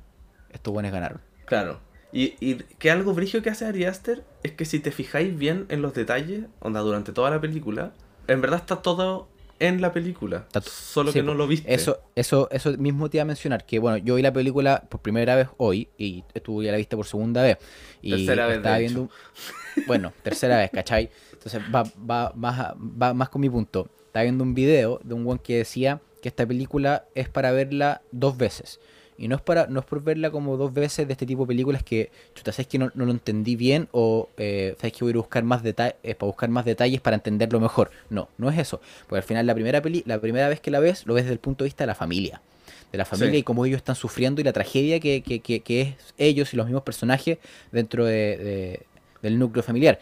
estos 0.54 0.74
buenos 0.74 0.94
ganaron. 0.94 1.20
Claro. 1.44 1.80
Y, 2.14 2.36
y 2.40 2.56
que 2.78 2.92
algo 2.92 3.14
brigio 3.14 3.42
que 3.42 3.50
hace 3.50 3.66
Ari 3.66 3.86
Aster 3.86 4.24
es 4.44 4.52
que 4.52 4.66
si 4.66 4.80
te 4.80 4.92
fijáis 4.92 5.36
bien 5.38 5.66
en 5.70 5.82
los 5.82 5.94
detalles, 5.94 6.46
onda, 6.60 6.80
durante 6.82 7.12
toda 7.12 7.32
la 7.32 7.42
película, 7.42 7.92
en 8.28 8.40
verdad 8.40 8.60
está 8.60 8.82
todo 8.84 9.28
en 9.60 9.82
la 9.82 9.92
película. 9.94 10.46
Solo 10.64 11.12
Sí, 11.12 11.20
que 11.20 11.24
no 11.24 11.34
lo 11.34 11.48
viste. 11.48 11.74
Eso, 11.74 12.00
eso, 12.16 12.50
eso 12.52 12.72
mismo 12.78 13.10
te 13.10 13.18
iba 13.18 13.24
a 13.24 13.26
mencionar, 13.26 13.66
que 13.66 13.80
bueno, 13.80 13.98
yo 13.98 14.16
vi 14.16 14.22
la 14.22 14.32
película 14.34 14.84
por 14.90 15.02
primera 15.02 15.36
vez 15.36 15.48
hoy 15.58 15.90
y 15.98 16.24
estuve 16.34 16.66
ya 16.66 16.72
la 16.72 16.78
vista 16.78 16.96
por 16.96 17.06
segunda 17.08 17.42
vez. 17.42 17.58
Y 18.02 18.12
Tercera 18.12 18.48
vez, 18.48 18.58
estaba 18.58 18.78
viendo. 18.78 19.10
Bueno, 19.88 20.14
tercera 20.22 20.58
vez, 20.58 20.70
¿cachai? 20.72 21.10
Entonces 21.32 21.62
va, 21.74 21.84
va, 22.10 22.32
más, 22.36 22.60
a- 22.60 22.76
va 22.78 23.14
más 23.14 23.30
con 23.30 23.42
mi 23.42 23.50
punto. 23.50 23.90
Estaba 24.06 24.24
viendo 24.24 24.44
un 24.44 24.54
video 24.54 25.00
de 25.04 25.14
un 25.16 25.24
buen 25.24 25.40
que 25.40 25.58
decía 25.58 26.00
que 26.22 26.30
esta 26.30 26.46
película 26.46 27.06
es 27.16 27.28
para 27.28 27.52
verla 27.52 28.02
dos 28.12 28.38
veces. 28.38 28.80
Y 29.24 29.28
no 29.30 29.36
es 29.38 29.42
para 29.42 29.68
no 29.68 29.80
es 29.80 29.86
por 29.86 30.04
verla 30.04 30.32
como 30.32 30.58
dos 30.58 30.74
veces 30.74 31.08
de 31.08 31.14
este 31.14 31.26
tipo 31.26 31.44
de 31.44 31.48
películas 31.48 31.82
que, 31.84 32.12
chuta, 32.36 32.52
sabes 32.52 32.68
que 32.68 32.78
no, 32.78 32.92
no 32.94 33.06
lo 33.06 33.12
entendí 33.12 33.56
bien 33.56 33.88
o 33.92 34.30
eh, 34.38 34.76
sabes 34.80 34.94
que 34.94 35.00
voy 35.06 35.10
a 35.10 35.12
ir 35.12 35.16
a 35.16 35.20
buscar 35.20 35.44
más 35.44 35.64
detalles 35.64 35.96
para 36.16 36.28
buscar 36.28 36.50
más 36.50 36.66
detalles 36.66 37.00
para 37.00 37.16
entenderlo 37.16 37.60
mejor. 37.60 37.90
No, 38.10 38.28
no 38.38 38.50
es 38.50 38.58
eso. 38.60 38.82
Porque 39.08 39.18
al 39.18 39.24
final 39.24 39.46
la 39.48 39.54
primera 39.54 39.82
peli 39.82 40.04
la 40.06 40.20
primera 40.20 40.50
vez 40.50 40.60
que 40.60 40.72
la 40.72 40.80
ves, 40.80 41.06
lo 41.06 41.14
ves 41.14 41.24
desde 41.24 41.34
el 41.34 41.40
punto 41.40 41.64
de 41.64 41.68
vista 41.70 41.84
de 41.84 41.88
la 41.88 41.96
familia. 41.96 42.42
De 42.92 42.98
la 42.98 43.06
familia 43.06 43.32
Sí. 43.32 43.38
y 43.38 43.44
cómo 43.44 43.66
ellos 43.66 43.78
están 43.78 43.96
sufriendo 43.96 44.42
y 44.42 44.44
la 44.44 44.54
tragedia 44.54 45.00
que, 45.00 45.22
que, 45.24 45.40
que, 45.40 45.62
que 45.62 45.82
es 45.82 45.96
ellos 46.18 46.54
y 46.54 46.58
los 46.58 46.66
mismos 46.68 46.84
personajes 46.84 47.38
dentro 47.72 48.06
de, 48.06 48.38
de- 48.38 48.80
del 49.22 49.40
núcleo 49.40 49.64
familiar. 49.64 50.00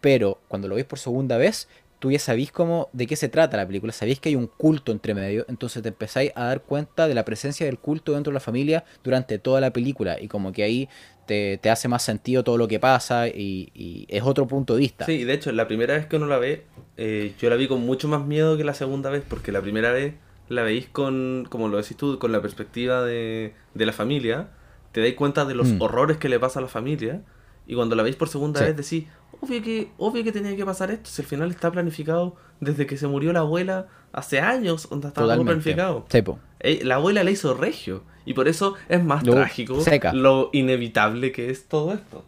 Pero 0.00 0.38
cuando 0.48 0.68
lo 0.68 0.74
ves 0.74 0.84
por 0.84 0.98
segunda 0.98 1.36
vez, 1.38 1.68
tú 1.98 2.10
ya 2.10 2.18
sabís 2.18 2.52
cómo, 2.52 2.88
de 2.92 3.06
qué 3.06 3.16
se 3.16 3.28
trata 3.28 3.56
la 3.56 3.66
película, 3.66 3.92
sabéis 3.92 4.20
que 4.20 4.28
hay 4.28 4.36
un 4.36 4.46
culto 4.46 4.92
entre 4.92 5.14
medio, 5.14 5.44
entonces 5.48 5.82
te 5.82 5.88
empezáis 5.88 6.32
a 6.34 6.44
dar 6.44 6.62
cuenta 6.62 7.08
de 7.08 7.14
la 7.14 7.24
presencia 7.24 7.66
del 7.66 7.78
culto 7.78 8.12
dentro 8.12 8.30
de 8.30 8.34
la 8.34 8.40
familia 8.40 8.84
durante 9.02 9.38
toda 9.38 9.60
la 9.60 9.72
película 9.72 10.20
y 10.20 10.28
como 10.28 10.52
que 10.52 10.62
ahí 10.62 10.88
te, 11.26 11.58
te 11.58 11.70
hace 11.70 11.88
más 11.88 12.02
sentido 12.02 12.44
todo 12.44 12.56
lo 12.58 12.68
que 12.68 12.78
pasa 12.78 13.28
y, 13.28 13.70
y 13.74 14.06
es 14.08 14.22
otro 14.22 14.46
punto 14.46 14.74
de 14.74 14.80
vista. 14.80 15.06
Sí, 15.06 15.12
y 15.12 15.24
de 15.24 15.32
hecho, 15.32 15.50
la 15.52 15.66
primera 15.66 15.94
vez 15.94 16.06
que 16.06 16.16
uno 16.16 16.26
la 16.26 16.38
ve, 16.38 16.64
eh, 16.96 17.32
yo 17.40 17.50
la 17.50 17.56
vi 17.56 17.66
con 17.66 17.80
mucho 17.84 18.08
más 18.08 18.24
miedo 18.26 18.56
que 18.56 18.64
la 18.64 18.74
segunda 18.74 19.10
vez, 19.10 19.24
porque 19.28 19.50
la 19.50 19.60
primera 19.60 19.90
vez 19.90 20.14
la 20.48 20.62
veis 20.62 20.86
con, 20.88 21.46
como 21.50 21.68
lo 21.68 21.78
decís 21.78 21.96
tú, 21.96 22.18
con 22.20 22.30
la 22.30 22.40
perspectiva 22.40 23.02
de, 23.02 23.54
de 23.74 23.86
la 23.86 23.92
familia, 23.92 24.48
te 24.92 25.00
dais 25.00 25.14
cuenta 25.14 25.44
de 25.44 25.54
los 25.54 25.72
Mm. 25.72 25.82
horrores 25.82 26.16
que 26.18 26.28
le 26.28 26.38
pasa 26.38 26.60
a 26.60 26.62
la 26.62 26.68
familia, 26.68 27.22
y 27.66 27.74
cuando 27.74 27.94
la 27.96 28.02
veis 28.02 28.16
por 28.16 28.28
segunda 28.28 28.60
Sí. 28.60 28.66
vez 28.66 28.76
decís, 28.76 29.04
obvio 29.40 29.62
que, 29.62 29.88
obvio 29.98 30.24
que 30.24 30.32
tenía 30.32 30.54
que 30.56 30.64
pasar 30.64 30.90
esto, 30.90 31.10
si 31.10 31.22
al 31.22 31.28
final 31.28 31.50
está 31.50 31.70
planificado 31.70 32.36
desde 32.60 32.86
que 32.86 32.96
se 32.96 33.06
murió 33.06 33.32
la 33.32 33.40
abuela 33.40 33.86
hace 34.12 34.40
años, 34.40 34.88
donde 34.88 35.08
estaba 35.08 35.34
todo 35.34 35.44
planificado. 35.44 36.06
Sí. 36.08 36.22
Eh, 36.60 36.80
La 36.84 36.94
abuela 36.96 37.22
la 37.22 37.30
hizo 37.30 37.52
regio, 37.54 38.02
y 38.24 38.32
por 38.34 38.48
eso 38.48 38.74
es 38.88 39.04
más 39.04 39.24
Lo- 39.26 39.32
trágico 39.34 39.80
seca. 39.82 40.12
lo 40.12 40.48
inevitable 40.52 41.32
que 41.32 41.50
es 41.50 41.68
todo 41.68 41.92
esto. 41.92 42.24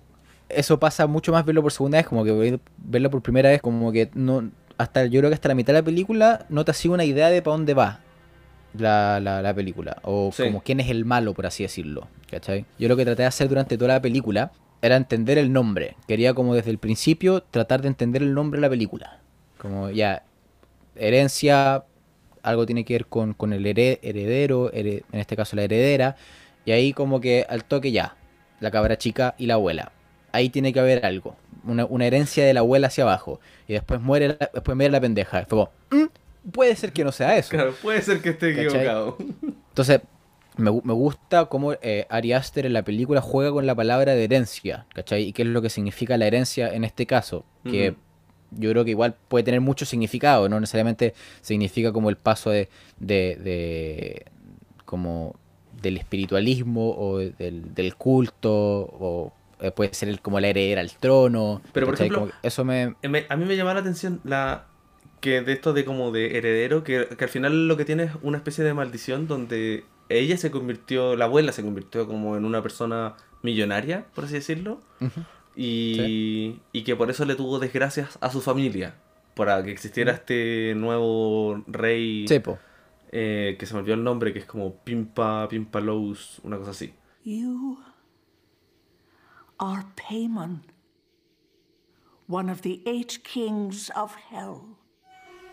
Eso 0.51 0.79
pasa 0.79 1.07
mucho 1.07 1.33
más 1.33 1.45
verlo 1.45 1.63
por 1.63 1.73
segunda 1.73 1.99
vez, 1.99 2.07
como 2.07 2.25
que 2.25 2.33
ver- 2.33 2.61
verlo 2.79 3.11
por 3.11 3.23
primera 3.23 3.49
vez, 3.51 3.61
como 3.63 3.91
que 3.93 4.11
no 4.15 4.51
hasta 4.77 5.07
yo 5.07 5.19
creo 5.21 5.31
que 5.31 5.35
hasta 5.35 5.49
la 5.49 5.55
mitad 5.57 5.73
de 5.73 5.81
la 5.81 5.85
película 5.85 6.47
no 6.51 6.65
te 6.65 6.73
sigue 6.73 6.95
una 6.95 7.05
idea 7.05 7.31
de 7.31 7.43
para 7.43 7.57
dónde 7.57 7.75
va 7.75 8.01
la, 8.75 9.19
la, 9.21 9.43
la 9.43 9.55
película, 9.55 9.97
o 10.03 10.31
Sí. 10.33 10.45
como 10.45 10.63
quién 10.63 10.79
es 10.81 10.89
el 10.91 11.05
malo, 11.05 11.35
por 11.35 11.47
así 11.47 11.63
decirlo. 11.65 12.07
¿cachai? 12.31 12.67
Yo 12.79 12.89
lo 12.89 12.97
que 12.97 13.05
traté 13.05 13.23
de 13.23 13.27
hacer 13.29 13.49
durante 13.49 13.77
toda 13.79 13.95
la 13.95 14.03
película 14.03 14.53
era 14.83 14.97
entender 14.97 15.39
el 15.39 15.53
nombre. 15.53 15.97
Quería 16.07 16.35
como 16.35 16.55
desde 16.55 16.71
el 16.71 16.79
principio 16.79 17.43
tratar 17.43 17.83
de 17.83 17.89
entender 17.89 18.23
el 18.23 18.35
nombre 18.35 18.59
de 18.59 18.63
la 18.63 18.71
película. 18.71 19.21
Como 19.59 19.91
ya, 19.91 20.23
herencia, 20.97 21.85
algo 22.43 22.67
tiene 22.67 22.85
que 22.85 22.95
ver 22.95 23.07
con, 23.07 23.35
con 23.35 23.53
el 23.53 23.65
here- 23.67 23.99
heredero, 24.03 24.71
here- 24.73 25.05
en 25.13 25.21
este 25.21 25.37
caso 25.37 25.57
la 25.57 25.65
heredera, 25.65 26.17
y 26.65 26.73
ahí 26.73 26.93
como 26.93 27.21
que 27.21 27.45
al 27.49 27.65
toque 27.65 27.93
ya, 27.93 28.17
la 28.61 28.71
cabra 28.71 28.99
chica 28.99 29.35
y 29.39 29.47
la 29.47 29.55
abuela. 29.55 29.93
Ahí 30.33 30.51
tiene 30.51 30.73
que 30.73 30.81
haber 30.81 31.05
algo, 31.07 31.37
una, 31.65 31.85
una 31.87 32.07
herencia 32.07 32.45
de 32.45 32.55
la 32.55 32.61
abuela 32.61 32.89
hacia 32.89 33.05
abajo, 33.05 33.41
y 33.67 33.73
después 33.73 34.01
muere 34.01 34.29
la, 34.29 34.51
después 34.53 34.77
muere 34.77 34.91
la 34.93 35.01
pendeja. 35.01 35.45
Fue 35.47 35.59
como, 35.59 35.71
"Mm, 35.91 36.51
puede 36.53 36.77
ser 36.77 36.93
que 36.93 37.03
no 37.05 37.13
sea 37.13 37.37
eso. 37.37 37.51
Claro, 37.51 37.75
puede 37.83 38.03
ser 38.03 38.21
que 38.21 38.31
esté 38.31 38.51
¿Cachai? 38.55 38.67
equivocado. 38.67 39.17
Entonces, 39.71 40.01
me, 40.59 40.71
me 40.85 40.93
gusta 40.93 41.47
cómo 41.47 41.73
eh, 41.75 42.07
Ari 42.11 42.33
Aster 42.35 42.67
en 42.67 42.73
la 42.75 42.83
película 42.83 43.21
juega 43.21 43.51
con 43.53 43.67
la 43.67 43.75
palabra 43.75 44.15
de 44.15 44.25
herencia, 44.25 44.87
¿cachai? 44.95 45.23
Y 45.23 45.33
qué 45.33 45.43
es 45.43 45.49
lo 45.49 45.63
que 45.63 45.71
significa 45.71 46.17
la 46.19 46.27
herencia 46.27 46.73
en 46.75 46.85
este 46.85 47.07
caso, 47.07 47.45
que 47.65 47.95
yo 48.51 48.71
creo 48.71 48.85
que 48.85 48.93
igual 48.93 49.15
puede 49.29 49.45
tener 49.45 49.61
mucho 49.61 49.85
significado, 49.85 50.49
no 50.49 50.59
necesariamente 50.59 51.15
significa 51.43 51.93
como 51.93 52.09
el 52.11 52.17
paso 52.17 52.51
de, 52.51 52.69
de, 52.99 53.37
de- 53.37 54.27
como 54.85 55.35
del 55.83 55.97
espiritualismo 55.99 56.91
o 56.97 57.19
del, 57.19 57.75
del 57.75 57.95
culto, 57.97 58.51
o 58.53 59.33
eh, 59.61 59.71
puede 59.71 59.93
ser 59.95 60.09
el- 60.09 60.21
como 60.21 60.41
la 60.41 60.49
heredera 60.49 60.81
al 60.81 60.91
trono. 60.93 61.61
Pero, 61.73 61.87
por 61.87 61.95
ejemplo, 61.95 62.29
eso 62.43 62.65
me... 62.65 62.95
Eh, 63.03 63.09
me- 63.09 63.27
a 63.29 63.37
mí 63.37 63.45
me 63.45 63.57
llama 63.57 63.75
la 63.75 63.81
atención 63.81 64.21
la 64.25 64.67
que 65.21 65.41
de 65.43 65.53
esto 65.53 65.73
de 65.73 65.85
como 65.85 66.11
de 66.13 66.39
heredero, 66.39 66.85
que, 66.85 67.07
que 67.19 67.25
al 67.25 67.31
final 67.31 67.69
lo 67.69 67.77
que 67.77 67.85
tiene 67.85 68.05
es 68.05 68.13
una 68.23 68.39
especie 68.39 68.65
de 68.65 68.73
maldición 68.73 69.27
donde 69.27 69.85
ella 70.09 70.37
se 70.37 70.51
convirtió, 70.51 71.17
la 71.17 71.27
abuela 71.27 71.53
se 71.53 71.63
convirtió 71.63 72.07
como 72.07 72.37
en 72.37 72.45
una 72.45 72.63
persona 72.63 73.17
millonaria, 73.43 74.07
por 74.15 74.25
así 74.25 74.35
decirlo, 74.35 74.81
y, 75.57 76.61
y 76.73 76.83
que 76.85 76.97
por 76.97 77.11
eso 77.11 77.25
le 77.25 77.35
tuvo 77.35 77.59
desgracias 77.59 78.19
a 78.21 78.31
su 78.31 78.41
familia, 78.41 78.95
para 79.35 79.63
que 79.63 79.71
existiera 79.71 80.13
este 80.13 80.75
nuevo 80.77 81.63
rey, 81.67 82.27
Sí, 82.29 82.39
po. 82.41 82.59
eh, 83.13 83.57
que 83.59 83.67
se 83.67 83.75
me 83.75 83.81
olvidó 83.81 83.95
el 83.95 84.05
nombre, 84.05 84.33
que 84.33 84.39
es 84.41 84.45
como 84.47 84.75
Pimpa, 84.83 85.49
Pimpa 85.49 85.81
Lous, 85.81 86.41
una 86.43 86.59
cosa 86.59 86.71
así. 86.73 86.93
You 87.25 87.79
are 89.59 89.85
Paimon, 90.09 90.63
one 92.29 92.51
of 92.51 92.61
the 92.63 92.81
eight 92.87 93.19
kings 93.23 93.91
of 93.97 94.15
hell. 94.31 94.77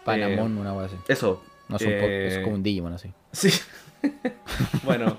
Panamón, 0.03 0.57
una 0.57 0.71
cosa 0.73 0.85
así. 0.85 0.95
Eso. 1.07 1.43
No, 1.67 1.79
son 1.79 1.89
eh, 1.89 2.27
es 2.27 2.37
como 2.43 2.55
un 2.55 2.63
Digimon 2.63 2.93
así. 2.93 3.11
Sí. 3.31 3.49
Bueno, 4.83 5.17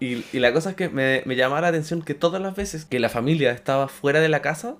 y, 0.00 0.24
y 0.32 0.38
la 0.40 0.52
cosa 0.52 0.70
es 0.70 0.76
que 0.76 0.88
me, 0.88 1.22
me 1.26 1.36
llamaba 1.36 1.60
la 1.62 1.68
atención 1.68 2.02
que 2.02 2.14
todas 2.14 2.40
las 2.42 2.54
veces 2.56 2.84
que 2.84 3.00
la 3.00 3.08
familia 3.08 3.52
estaba 3.52 3.88
fuera 3.88 4.20
de 4.20 4.28
la 4.28 4.42
casa, 4.42 4.76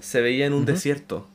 se 0.00 0.20
veía 0.20 0.46
en 0.46 0.52
un 0.52 0.64
desierto. 0.64 1.26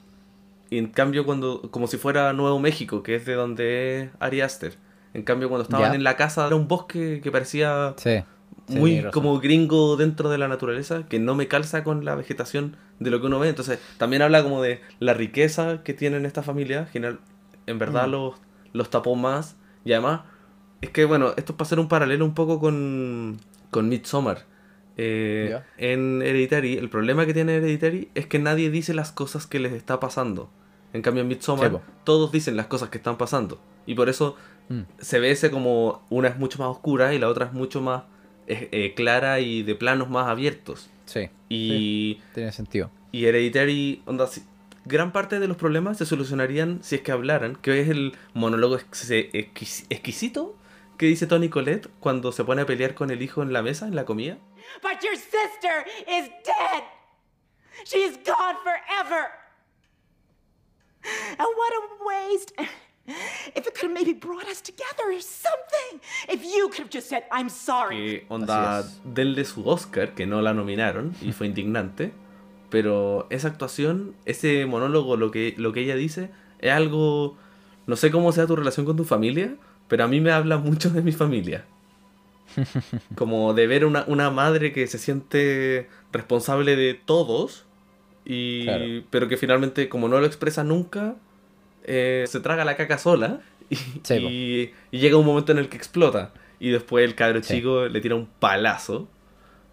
Y 0.70 0.78
en 0.78 0.88
cambio, 0.88 1.26
cuando 1.26 1.62
como 1.72 1.88
si 1.88 1.98
fuera 1.98 2.34
Nuevo 2.34 2.60
México, 2.60 3.04
que 3.04 3.16
es 3.16 3.26
de 3.26 3.34
donde 3.34 4.02
es 4.04 4.10
Ari 4.20 4.42
Aster. 4.42 4.76
En 5.14 5.22
cambio, 5.24 5.48
cuando 5.50 5.64
estaban 5.64 5.94
en 5.94 6.04
la 6.04 6.16
casa, 6.16 6.48
era 6.48 6.56
un 6.56 6.68
bosque 6.68 7.22
que 7.22 7.32
parecía 7.32 7.94
Sí. 7.98 8.24
muy 8.68 9.04
como 9.12 9.40
gringo 9.40 9.96
dentro 9.98 10.30
de 10.30 10.38
la 10.40 10.48
naturaleza, 10.48 11.04
que 11.08 11.20
no 11.20 11.36
me 11.36 11.48
calza 11.48 11.84
con 11.84 12.06
la 12.06 12.16
vegetación 12.16 12.78
de 13.00 13.12
lo 13.12 13.20
que 13.22 13.28
uno 13.28 13.38
ve. 13.38 13.50
Entonces, 13.50 13.78
también 13.98 14.22
habla 14.24 14.42
como 14.42 14.62
de 14.64 14.82
la 15.00 15.14
riqueza 15.14 15.84
que 15.84 15.94
tienen 15.94 16.26
esta 16.26 16.42
familia. 16.42 16.88
General, 16.88 17.20
en 17.68 17.78
verdad 17.78 18.08
Mm. 18.08 18.12
los, 18.12 18.34
los 18.72 18.90
tapó 18.90 19.16
más. 19.16 19.56
Y 19.86 19.92
además, 19.92 20.22
es 20.84 20.90
que 20.92 21.06
bueno, 21.06 21.30
esto 21.38 21.54
es 21.54 21.58
para 21.58 21.66
hacer 21.68 21.80
un 21.80 21.88
paralelo 21.88 22.26
un 22.26 22.34
poco 22.34 22.60
con, 22.60 23.40
con 23.72 23.90
Midsommar. 23.90 24.46
Eh. 24.98 25.60
En 25.78 26.22
Hereditary, 26.22 26.78
el 26.78 26.90
problema 26.90 27.26
que 27.26 27.34
tiene 27.34 27.56
Hereditary 27.56 28.10
es 28.16 28.28
que 28.28 28.40
nadie 28.40 28.70
dice 28.70 28.94
las 28.94 29.12
cosas 29.12 29.48
que 29.48 29.60
les 29.60 29.74
está 29.74 30.00
pasando. 30.00 30.50
En 30.94 31.02
cambio, 31.02 31.22
en 31.24 31.28
Midsommar, 31.30 31.72
Sí, 31.72 31.78
todos 32.04 32.32
dicen 32.32 32.56
las 32.56 32.68
cosas 32.68 32.90
que 32.90 32.98
están 33.00 33.18
pasando. 33.18 33.60
Y 33.86 33.96
por 33.96 34.10
eso 34.10 34.36
Mm. 34.70 34.82
se 35.00 35.20
ve 35.20 35.32
ese 35.32 35.52
como 35.52 36.06
una 36.10 36.30
es 36.30 36.38
mucho 36.38 36.58
más 36.60 36.70
oscura 36.70 37.14
y 37.14 37.20
la 37.20 37.28
otra 37.28 37.48
es 37.48 37.54
mucho 37.54 37.82
más 37.82 38.04
eh, 38.48 38.94
clara 38.96 39.40
y 39.40 39.64
de 39.64 39.74
planos 39.76 40.10
más 40.10 40.28
abiertos. 40.28 40.90
Sí, 41.06 41.30
Y, 41.50 42.20
tiene 42.34 42.52
sentido. 42.52 42.90
y 43.12 43.26
Hereditary, 43.26 44.02
onda, 44.06 44.28
si- 44.28 44.44
gran 44.86 45.12
parte 45.14 45.40
de 45.40 45.48
los 45.48 45.56
problemas 45.58 45.98
se 45.98 46.06
solucionarían 46.06 46.80
si 46.84 46.96
es 46.96 47.02
que 47.02 47.12
hablaran, 47.14 47.56
que 47.56 47.80
es 47.82 47.90
el 47.90 48.14
monólogo 48.34 48.76
ex- 48.78 49.10
exquis- 49.12 49.86
exquisito 49.90 50.56
que 50.98 51.06
dice 51.08 51.28
Tony 51.28 51.50
Colette 51.50 51.90
cuando 52.00 52.32
se 52.32 52.44
pone 52.44 52.62
a 52.62 52.66
pelear 52.66 52.96
con 52.96 53.12
el 53.12 53.22
hijo 53.22 53.42
en 53.42 53.54
la 53.54 53.62
mesa, 53.62 53.88
en 53.88 53.96
la 53.96 54.06
comida. 54.06 54.38
But 54.82 55.02
your 55.02 55.16
sister 55.16 55.86
is 56.08 56.30
dead. 56.46 56.84
She's 57.86 58.18
gone 58.26 58.58
forever. 58.64 59.30
And 61.38 61.48
what 61.58 61.74
a 61.74 62.04
waste. 62.06 62.54
If 63.56 63.68
it 63.68 63.74
could 63.74 63.90
have 63.90 63.94
maybe 63.94 64.14
brought 64.14 64.48
us 64.48 64.62
together 64.62 65.12
or 65.12 65.22
something. 65.22 66.00
If 66.30 66.44
you 66.44 66.70
could 66.70 66.80
have 66.80 66.90
just 66.90 67.10
said, 67.10 67.24
I'm 67.32 67.50
sorry. 67.50 68.22
Que 68.22 68.26
onda, 68.30 68.84
denle 69.04 69.44
su 69.44 69.68
Oscar, 69.68 70.14
que 70.14 70.26
no 70.26 70.42
la 70.42 70.54
nominaron 70.54 71.14
y 71.22 71.34
fue 71.34 71.48
indignante. 71.48 72.14
Pero 72.70 73.28
esa 73.30 73.50
actuación, 73.50 74.16
ese 74.26 74.66
monólogo, 74.66 75.18
lo 75.18 75.32
que, 75.32 75.54
lo 75.58 75.74
que 75.74 75.82
ella 75.82 75.96
dice, 75.96 76.32
es 76.60 76.72
algo. 76.72 77.38
No 77.86 77.98
sé 77.98 78.10
cómo 78.10 78.32
sea 78.32 78.48
tu 78.48 78.56
relación 78.56 78.86
con 78.86 78.96
tu 78.96 79.04
familia, 79.04 79.58
pero 79.88 80.04
a 80.04 80.08
mí 80.08 80.22
me 80.22 80.32
habla 80.32 80.58
mucho 80.58 80.90
de 80.90 81.02
mi 81.02 81.12
familia. 81.12 81.66
Como 83.16 83.54
de 83.54 83.68
ver 83.68 83.86
una, 83.86 84.04
una 84.08 84.30
madre 84.30 84.72
que 84.74 84.88
se 84.88 84.98
siente 84.98 85.90
responsable 86.12 86.76
de 86.76 86.94
todos, 86.94 87.66
y, 88.26 88.64
Claro. 88.66 88.86
pero 89.10 89.28
que 89.28 89.38
finalmente, 89.38 89.90
como 89.90 90.08
no 90.08 90.20
lo 90.20 90.26
expresa 90.26 90.64
nunca, 90.64 91.16
eh, 91.84 92.26
se 92.28 92.40
traga 92.40 92.64
la 92.64 92.78
caca 92.78 92.98
sola 92.98 93.42
y, 93.70 93.76
y- 94.14 94.72
y 94.92 94.98
llega 95.00 95.18
un 95.18 95.26
momento 95.26 95.52
en 95.52 95.58
el 95.58 95.68
que 95.70 95.78
explota. 95.78 96.32
Y 96.60 96.70
después 96.70 97.04
el 97.04 97.16
cabro 97.16 97.44
Sí. 97.44 97.56
chico 97.56 97.88
le 97.88 98.00
tira 98.00 98.16
un 98.16 98.28
palazo. 98.40 99.10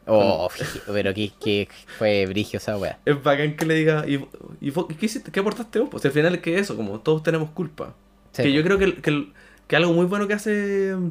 Oh, 0.06 0.48
fíjate, 0.50 0.80
pero 0.92 1.14
que, 1.14 1.30
que 1.40 1.68
fue 1.98 2.26
brigio 2.26 2.56
esa 2.56 2.76
wea. 2.76 2.98
Es 3.04 3.22
bacán 3.22 3.54
que 3.56 3.64
le 3.66 3.74
diga, 3.74 4.04
¿y, 4.08 4.24
y 4.60 4.70
vos 4.70 4.86
qué 4.98 5.06
hiciste? 5.06 5.30
¿Qué 5.30 5.38
aportaste 5.40 5.78
vos? 5.78 5.88
Pues 5.90 6.04
al 6.06 6.10
final 6.12 6.34
es 6.34 6.40
que 6.40 6.58
eso, 6.58 6.76
como 6.76 6.98
todos 7.00 7.22
tenemos 7.22 7.50
culpa. 7.50 7.94
Sí, 8.32 8.42
que 8.44 8.52
yo 8.52 8.64
creo 8.64 8.78
que, 8.78 8.94
que, 9.00 9.10
el- 9.10 9.32
que 9.70 9.76
algo 9.76 9.92
muy 9.92 10.06
bueno 10.06 10.26
que 10.26 10.34
hace 10.34 10.94
mm, 10.96 11.10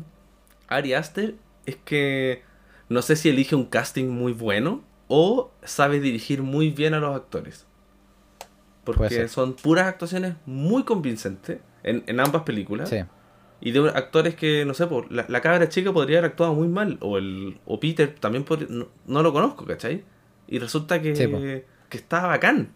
Ari 0.67 0.93
Aster 0.93 1.35
es 1.65 1.77
que 1.77 2.43
no 2.89 3.01
sé 3.01 3.15
si 3.15 3.29
elige 3.29 3.55
un 3.55 3.63
casting 3.65 4.07
muy 4.09 4.33
bueno 4.33 4.83
o 5.07 5.51
sabe 5.63 5.99
dirigir 6.01 6.43
muy 6.43 6.69
bien 6.69 6.93
a 6.93 6.99
los 6.99 7.15
actores. 7.15 7.65
Porque 8.83 9.27
son 9.29 9.53
puras 9.53 9.87
actuaciones 9.87 10.33
muy 10.45 10.83
convincentes 10.83 11.59
en, 11.83 12.03
en 12.07 12.19
ambas 12.19 12.43
películas. 12.43 12.89
Sí. 12.89 12.97
Y 13.61 13.71
de 13.71 13.89
actores 13.89 14.35
que, 14.35 14.65
no 14.65 14.73
sé, 14.73 14.87
por 14.87 15.11
la, 15.11 15.25
la 15.27 15.41
cabra 15.41 15.69
chica 15.69 15.91
podría 15.93 16.19
haber 16.19 16.31
actuado 16.31 16.53
muy 16.53 16.67
mal. 16.67 16.97
O 17.01 17.17
el 17.17 17.59
o 17.65 17.79
Peter 17.79 18.13
también 18.19 18.43
podría- 18.45 18.67
no, 18.69 18.87
no 19.05 19.21
lo 19.23 19.31
conozco, 19.33 19.65
¿cachai? 19.65 20.03
Y 20.47 20.59
resulta 20.59 21.01
que, 21.01 21.15
Sí, 21.15 21.27
que 21.89 21.97
está 21.97 22.25
bacán. 22.27 22.73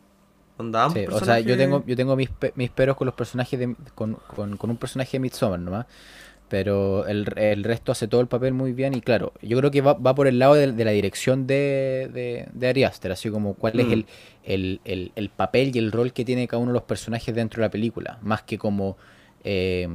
Onda, 0.57 0.87
o 1.11 1.21
sea, 1.21 1.39
yo 1.39 1.57
tengo, 1.57 1.83
yo 1.85 1.95
tengo 1.95 2.15
mis, 2.15 2.29
mis 2.55 2.69
peros 2.69 2.97
con 2.97 3.05
los 3.05 3.15
personajes 3.15 3.59
de, 3.59 3.75
con, 3.95 4.15
con, 4.27 4.57
con 4.57 4.69
un 4.69 4.77
personaje 4.77 5.13
de 5.13 5.19
Midsommar 5.21 5.59
nomás. 5.59 5.85
Pero 6.49 7.07
el, 7.07 7.25
el 7.37 7.63
resto 7.63 7.91
hace 7.91 8.07
todo 8.07 8.21
el 8.21 8.27
papel 8.27 8.53
muy 8.53 8.73
bien 8.73 8.93
y 8.95 9.01
claro, 9.01 9.33
yo 9.41 9.57
creo 9.57 9.71
que 9.71 9.81
va, 9.81 9.93
va 9.93 10.15
por 10.15 10.27
el 10.27 10.39
lado 10.39 10.55
de, 10.55 10.71
de 10.73 10.85
la 10.85 10.91
dirección 10.91 11.47
de, 11.47 12.09
de, 12.13 12.47
de 12.53 12.67
Ari 12.67 12.83
Aster, 12.85 13.11
así 13.11 13.29
como 13.31 13.55
cuál 13.55 13.79
es 13.79 13.87
Mm. 13.87 13.91
el, 13.91 14.07
el, 14.43 14.81
el- 14.85 15.11
el 15.15 15.29
papel 15.29 15.75
y 15.75 15.79
el 15.79 15.91
rol 15.91 16.13
que 16.13 16.25
tiene 16.25 16.47
cada 16.47 16.61
uno 16.61 16.71
de 16.71 16.75
los 16.75 16.83
personajes 16.83 17.33
dentro 17.35 17.61
de 17.61 17.67
la 17.67 17.71
película, 17.71 18.19
más 18.21 18.43
que 18.43 18.57
como, 18.59 18.97
eh, 19.43 19.87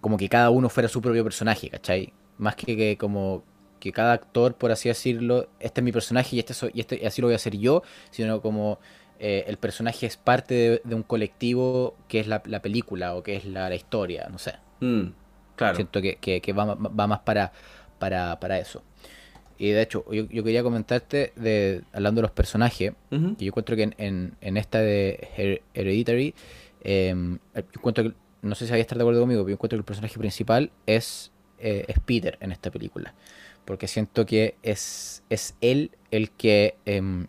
como 0.00 0.16
que 0.16 0.28
cada 0.28 0.50
uno 0.50 0.68
fuera 0.68 0.88
su 0.88 1.00
propio 1.02 1.24
personaje, 1.24 1.68
¿cachai? 1.70 2.12
Más 2.38 2.54
que, 2.56 2.76
que 2.76 2.96
como 2.96 3.42
que 3.80 3.92
cada 3.92 4.12
actor, 4.12 4.54
por 4.56 4.70
así 4.72 4.88
decirlo, 4.88 5.48
este 5.60 5.80
es 5.80 5.84
mi 5.84 5.92
personaje 5.92 6.36
y 6.36 6.38
este, 6.40 6.54
soy, 6.54 6.70
y 6.74 6.80
este 6.80 7.00
y 7.02 7.06
así 7.06 7.20
lo 7.20 7.28
voy 7.28 7.34
a 7.34 7.36
hacer 7.36 7.56
yo, 7.56 7.82
sino 8.10 8.40
como 8.40 8.78
eh, 9.18 9.44
el 9.46 9.56
personaje 9.56 10.06
es 10.06 10.16
parte 10.16 10.54
de, 10.54 10.82
de 10.84 10.94
un 10.94 11.02
colectivo 11.02 11.96
que 12.08 12.20
es 12.20 12.26
la, 12.26 12.42
la 12.46 12.60
película 12.62 13.14
o 13.14 13.22
que 13.22 13.36
es 13.36 13.44
la, 13.44 13.68
la 13.68 13.74
historia, 13.74 14.28
no 14.30 14.38
sé. 14.38 14.54
Mm, 14.80 15.08
claro. 15.56 15.74
Siento 15.76 16.00
que, 16.00 16.16
que- 16.16 16.40
que 16.40 16.52
va, 16.52 16.64
va 16.74 17.06
más 17.06 17.20
para, 17.20 17.52
para, 17.98 18.38
para 18.40 18.58
eso. 18.58 18.82
Y 19.58 19.70
de 19.70 19.82
hecho, 19.82 20.04
yo, 20.12 20.28
yo 20.28 20.44
quería 20.44 20.62
comentarte, 20.62 21.32
de, 21.34 21.82
hablando 21.92 22.20
de 22.20 22.22
los 22.22 22.30
personajes, 22.30 22.92
Ujú. 23.10 23.34
que 23.36 23.44
yo 23.44 23.48
encuentro 23.50 23.74
que 23.74 23.82
en, 23.84 23.94
en, 23.98 24.36
en 24.40 24.56
esta 24.56 24.78
de 24.80 25.28
Her- 25.36 25.62
Hereditary, 25.74 26.34
eh, 26.82 27.12
yo 27.54 27.62
encuentro 27.74 28.04
que, 28.04 28.12
no 28.42 28.54
sé 28.54 28.66
si 28.66 28.70
vais 28.70 28.80
a 28.80 28.82
estar 28.82 28.96
de 28.96 29.02
acuerdo 29.02 29.20
conmigo, 29.20 29.42
pero 29.42 29.48
yo 29.50 29.54
encuentro 29.54 29.76
que 29.76 29.80
el 29.80 29.84
personaje 29.84 30.16
principal 30.18 30.70
es, 30.86 31.32
eh, 31.58 31.84
es 31.88 31.98
Peter 31.98 32.38
en 32.40 32.52
esta 32.52 32.70
película. 32.70 33.14
Porque 33.64 33.88
siento 33.88 34.24
que 34.26 34.54
es, 34.62 35.24
es 35.28 35.56
él 35.60 35.90
el 36.12 36.30
que, 36.30 36.76
em, 36.86 37.26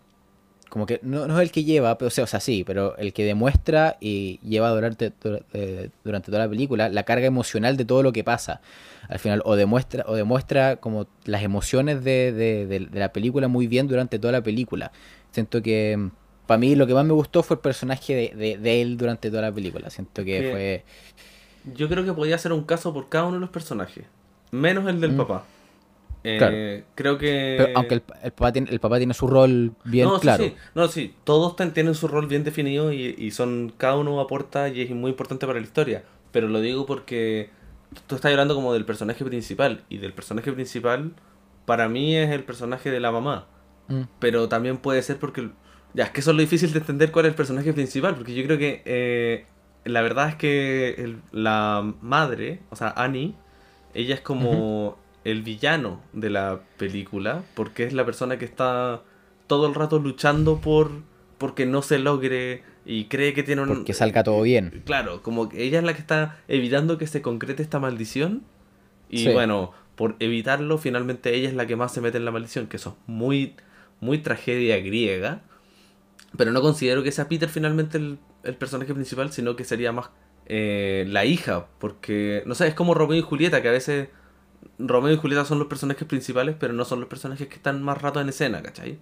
como 0.69 0.85
que, 0.85 0.99
no, 1.03 1.27
no 1.27 1.37
es 1.39 1.43
el 1.43 1.51
que 1.51 1.63
lleva, 1.63 1.97
pero, 1.97 2.07
o, 2.07 2.11
sea, 2.11 2.23
o 2.23 2.27
sea, 2.27 2.39
sí, 2.39 2.63
pero 2.65 2.95
el 2.97 3.11
que 3.13 3.23
demuestra 3.25 3.97
y 3.99 4.39
lleva 4.43 4.69
durante, 4.69 5.11
dura- 5.21 5.41
eh, 5.53 5.89
durante 6.03 6.27
toda 6.31 6.43
la 6.45 6.49
película 6.49 6.89
la 6.89 7.03
carga 7.03 7.25
emocional 7.25 7.75
de 7.75 7.85
todo 7.85 8.03
lo 8.03 8.13
que 8.13 8.23
pasa. 8.23 8.61
Al 9.07 9.17
final, 9.19 9.41
o 9.45 9.55
demuestra, 9.55 10.03
o 10.07 10.15
demuestra 10.15 10.75
como 10.77 11.07
las 11.25 11.41
emociones 11.43 12.03
de, 12.03 12.31
de- 12.31 12.67
de- 12.67 12.79
de 12.85 12.99
la 12.99 13.11
película 13.11 13.47
muy 13.47 13.67
bien 13.67 13.87
durante 13.87 14.19
toda 14.19 14.31
la 14.33 14.41
película. 14.43 14.91
Siento 15.31 15.61
que 15.61 16.09
para 16.45 16.57
mí 16.59 16.75
lo 16.75 16.85
que 16.87 16.93
más 16.93 17.05
me 17.05 17.13
gustó 17.13 17.41
fue 17.43 17.55
el 17.55 17.61
personaje 17.61 18.15
de, 18.15 18.33
de- 18.35 18.57
de 18.57 18.81
él 18.81 18.97
durante 18.97 19.29
toda 19.29 19.41
la 19.43 19.51
película. 19.51 19.89
Siento 19.89 20.23
que 20.23 20.39
Que- 20.41 20.51
fue... 20.51 20.83
Yo 21.75 21.89
creo 21.89 22.05
que 22.05 22.13
podía 22.13 22.37
ser 22.37 22.53
un 22.53 22.63
caso 22.63 22.93
por 22.93 23.09
cada 23.09 23.25
uno 23.25 23.33
de 23.35 23.41
los 23.41 23.49
personajes. 23.49 24.05
Menos 24.51 24.87
el 24.87 25.01
del 25.01 25.11
Mm. 25.13 25.17
papá. 25.17 25.43
Eh, 26.23 26.37
Claro. 26.37 26.55
Creo 26.95 27.17
que. 27.17 27.55
pero 27.57 27.77
aunque 27.77 27.93
el, 27.95 28.03
el 28.23 28.31
papá 28.31 28.51
tiene, 28.51 28.69
el 28.71 28.79
papá 28.79 28.97
tiene 28.97 29.13
su 29.13 29.27
rol 29.27 29.71
bien 29.85 30.07
no, 30.07 30.19
claro. 30.19 30.43
sí. 30.43 30.53
No, 30.75 30.87
sí. 30.87 31.15
Todos 31.23 31.55
ten- 31.55 31.73
tienen 31.73 31.95
su 31.95 32.07
rol 32.07 32.27
bien 32.27 32.43
definido 32.43 32.91
y, 32.91 33.15
y 33.17 33.31
son. 33.31 33.73
Cada 33.77 33.95
uno 33.97 34.19
aporta 34.19 34.67
y 34.69 34.81
es 34.81 34.89
muy 34.91 35.11
importante 35.11 35.47
para 35.47 35.59
la 35.59 35.65
historia. 35.65 36.03
Pero 36.31 36.47
lo 36.47 36.59
digo 36.61 36.85
porque 36.85 37.49
tú 38.07 38.15
estás 38.15 38.31
hablando 38.31 38.53
como 38.55 38.73
del 38.73 38.85
personaje 38.85 39.23
principal. 39.23 39.83
Y 39.89 39.97
del 39.99 40.13
personaje 40.13 40.51
principal, 40.51 41.13
para 41.65 41.87
mí 41.87 42.15
es 42.15 42.29
el 42.31 42.43
personaje 42.43 42.91
de 42.91 42.99
la 42.99 43.11
mamá. 43.11 43.47
Mm. 43.87 44.01
Pero 44.19 44.49
también 44.49 44.77
puede 44.77 45.01
ser 45.01 45.17
porque. 45.19 45.49
Ya, 45.93 46.03
es 46.03 46.09
que 46.11 46.19
eso 46.19 46.31
es 46.31 46.35
lo 46.35 46.41
difícil 46.41 46.71
de 46.73 46.79
entender 46.79 47.11
cuál 47.11 47.25
es 47.25 47.29
el 47.29 47.35
personaje 47.35 47.71
principal. 47.73 48.15
Porque 48.15 48.35
yo 48.35 48.43
creo 48.43 48.57
que. 48.57 48.81
eh, 48.85 49.45
la 49.85 50.01
verdad 50.01 50.27
es 50.29 50.35
que 50.35 50.89
el- 50.97 51.21
la 51.31 51.93
madre, 52.01 52.59
o 52.69 52.75
sea, 52.75 52.89
Annie, 52.97 53.33
ella 53.93 54.13
es 54.15 54.21
como 54.21 54.97
el 55.23 55.41
villano 55.43 56.01
de 56.13 56.29
la 56.29 56.61
película. 56.77 57.43
Porque 57.55 57.83
es 57.83 57.93
la 57.93 58.05
persona 58.05 58.37
que 58.37 58.45
está 58.45 59.01
todo 59.47 59.67
el 59.67 59.75
rato 59.75 59.99
luchando 59.99 60.59
por. 60.61 60.91
Porque 61.37 61.65
no 61.65 61.81
se 61.81 61.99
logre. 61.99 62.63
Y 62.85 63.05
cree 63.05 63.33
que 63.33 63.43
tiene 63.43 63.61
un. 63.61 63.67
Porque 63.69 63.93
salga 63.93 64.23
todo 64.23 64.41
bien. 64.41 64.81
Claro, 64.85 65.21
como 65.21 65.49
que 65.49 65.63
ella 65.63 65.79
es 65.79 65.83
la 65.85 65.93
que 65.93 65.99
está 66.01 66.37
evitando 66.47 66.97
que 66.97 67.07
se 67.07 67.21
concrete 67.21 67.61
esta 67.63 67.79
maldición. 67.79 68.43
Y 69.09 69.19
Sí. 69.25 69.33
bueno, 69.33 69.71
por 69.95 70.15
evitarlo, 70.19 70.77
finalmente 70.77 71.35
ella 71.35 71.49
es 71.49 71.55
la 71.55 71.65
que 71.67 71.75
más 71.75 71.93
se 71.93 72.01
mete 72.01 72.17
en 72.17 72.25
la 72.25 72.31
maldición, 72.31 72.67
que 72.67 72.77
eso 72.77 72.89
es 73.01 73.09
muy, 73.09 73.55
muy 73.99 74.19
tragedia 74.19 74.77
griega. 74.79 75.41
Pero 76.37 76.51
no 76.51 76.61
considero 76.61 77.01
que 77.03 77.11
sea 77.11 77.27
Peter 77.27 77.49
finalmente 77.49 77.97
el, 77.97 78.19
el 78.43 78.55
personaje 78.55 78.93
principal, 78.93 79.31
sino 79.31 79.55
que 79.55 79.63
sería 79.63 79.91
más 79.91 80.09
eh, 80.45 81.05
la 81.09 81.25
hija. 81.25 81.67
Porque, 81.79 82.43
no 82.45 82.53
sé, 82.55 82.67
es 82.67 82.73
como 82.75 82.93
Romeo 82.93 83.17
y 83.17 83.21
Julieta, 83.21 83.61
que 83.61 83.67
a 83.69 83.71
veces 83.71 84.09
Romeo 84.77 85.13
y 85.13 85.17
Julieta 85.17 85.45
son 85.45 85.59
los 85.59 85.67
personajes 85.67 86.07
principales, 86.07 86.55
pero 86.59 86.73
no 86.73 86.85
son 86.85 86.99
los 86.99 87.09
personajes 87.09 87.47
que 87.47 87.55
están 87.55 87.81
más 87.83 88.01
rato 88.01 88.19
en 88.21 88.29
escena, 88.29 88.61
¿cachai? 88.61 88.99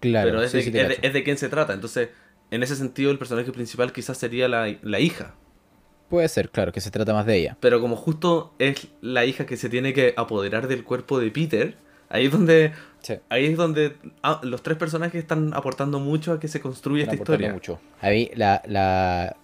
Claro, 0.00 0.30
pero 0.30 0.42
es, 0.42 0.50
sí, 0.50 0.56
de, 0.58 0.62
sí 0.64 0.70
te 0.72 0.80
es 0.82 0.88
de- 0.88 0.94
cacho. 0.96 1.06
es 1.08 1.12
de 1.14 1.22
quién 1.24 1.38
se 1.38 1.48
trata. 1.48 1.72
Entonces, 1.72 2.08
en 2.50 2.62
ese 2.62 2.76
sentido, 2.76 3.10
el 3.10 3.18
personaje 3.18 3.52
principal 3.52 3.92
quizás 3.92 4.18
sería 4.18 4.48
la, 4.48 4.74
la 4.82 5.00
hija. 5.00 5.34
Puede 6.08 6.28
ser, 6.28 6.50
claro, 6.50 6.72
que 6.72 6.80
se 6.80 6.90
trata 6.90 7.14
más 7.14 7.24
de 7.24 7.38
ella. 7.38 7.56
Pero 7.60 7.80
como 7.80 7.96
justo 7.96 8.52
es 8.58 8.88
la 9.00 9.24
hija 9.24 9.46
que 9.46 9.56
se 9.56 9.68
tiene 9.70 9.94
que 9.94 10.12
apoderar 10.16 10.68
del 10.68 10.84
cuerpo 10.84 11.18
de 11.18 11.30
Peter, 11.30 11.76
ahí 12.10 12.26
es 12.26 12.32
donde, 12.32 12.72
Sí. 13.00 13.14
ahí 13.30 13.46
es 13.46 13.56
donde 13.56 13.96
ah, 14.22 14.40
los 14.42 14.62
tres 14.62 14.76
personajes 14.76 15.14
están 15.22 15.54
aportando 15.54 15.98
mucho 16.00 16.32
a 16.32 16.38
que 16.40 16.48
se 16.48 16.60
construya 16.60 17.04
esta 17.04 17.14
aportando 17.14 17.46
historia. 17.46 17.52
mucho. 17.54 17.80
A 18.02 18.10
mí 18.10 18.30
la, 18.34 18.60
la- 18.66 19.36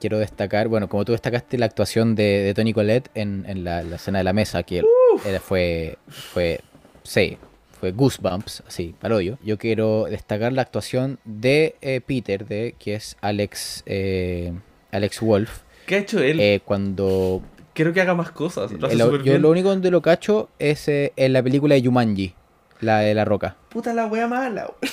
quiero 0.00 0.18
destacar, 0.18 0.68
bueno, 0.68 0.88
como 0.88 1.04
tú 1.04 1.12
destacaste 1.12 1.58
la 1.58 1.66
actuación 1.66 2.14
de, 2.14 2.42
de 2.42 2.54
Tony 2.54 2.72
Collette 2.72 3.08
en, 3.14 3.44
en 3.48 3.64
la, 3.64 3.82
la 3.82 3.96
escena 3.96 4.18
de 4.18 4.24
la 4.24 4.32
mesa, 4.32 4.62
que 4.62 4.82
era- 5.24 5.40
fue, 5.40 5.98
fue, 6.08 6.60
sí, 7.02 7.38
fue 7.80 7.92
Goosebumps, 7.92 8.62
así, 8.66 8.94
para 9.00 9.16
hoyo. 9.16 9.38
Yo 9.42 9.58
quiero 9.58 10.04
destacar 10.04 10.52
la 10.52 10.62
actuación 10.62 11.18
de 11.24 11.76
eh, 11.80 12.00
Peter, 12.04 12.46
de 12.46 12.74
que 12.78 12.94
es 12.94 13.16
Alex, 13.20 13.82
eh, 13.86 14.52
Alex 14.92 15.20
Wolf, 15.20 15.60
¿Qué 15.86 15.94
ha 15.94 15.98
hecho 15.98 16.20
él? 16.20 16.40
eh, 16.40 16.60
cuando... 16.64 17.42
Quiero 17.74 17.92
que 17.92 18.00
haga 18.00 18.14
más 18.14 18.30
cosas. 18.30 18.72
Lo 18.72 18.86
hace 18.86 18.96
el- 18.96 19.02
súper 19.02 19.18
yo 19.20 19.32
bien. 19.32 19.42
lo 19.42 19.50
único 19.50 19.68
donde 19.68 19.90
lo 19.90 20.00
cacho 20.02 20.48
es 20.58 20.88
eh, 20.88 21.12
en 21.16 21.32
la 21.34 21.42
película 21.42 21.74
de 21.74 21.82
Jumanji, 21.82 22.34
la 22.80 23.00
de 23.00 23.14
La 23.14 23.24
Roca. 23.24 23.56
Puta 23.68 23.92
la 23.94 24.06
wea 24.06 24.26
mala. 24.26 24.62
weón. 24.82 24.92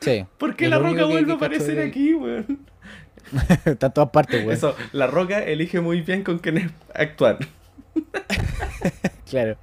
Sí. 0.00 0.24
¿Por 0.38 0.54
qué 0.54 0.68
la 0.68 0.78
roca 0.78 1.04
vuelve 1.06 1.32
a 1.32 1.36
aparecer 1.36 1.76
de- 1.76 1.84
aquí, 1.84 2.14
weón? 2.14 2.58
Está 3.64 3.86
en 3.86 3.92
todas 3.92 4.10
partes, 4.10 4.44
güey. 4.44 4.56
Eso, 4.56 4.76
la 4.92 5.06
roca 5.06 5.42
elige 5.42 5.80
muy 5.80 6.00
bien 6.00 6.22
con 6.22 6.38
quién 6.38 6.72
actuar. 6.94 7.38
Claro. 9.28 9.56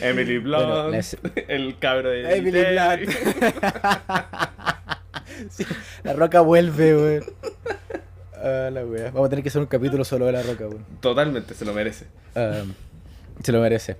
Emily 0.00 0.38
Blunt, 0.38 0.64
Bueno, 0.64 1.00
el 1.48 1.76
cabro 1.80 2.10
de 2.10 2.36
Emily. 2.36 2.62
Blunt. 2.62 3.10
Sí, 5.50 5.64
la 6.02 6.12
roca 6.14 6.40
vuelve. 6.40 7.22
Ah, 8.34 8.70
la 8.72 8.84
wea. 8.84 9.10
Vamos 9.10 9.26
a 9.26 9.30
tener 9.30 9.42
que 9.42 9.48
hacer 9.50 9.60
un 9.60 9.66
capítulo 9.68 10.04
solo 10.04 10.26
de 10.26 10.32
la 10.32 10.42
roca, 10.42 10.66
weón. 10.66 10.84
Totalmente, 11.00 11.54
se 11.54 11.64
lo 11.64 11.72
merece. 11.72 12.06
Se 13.42 13.52
lo 13.52 13.60
merece. 13.60 13.96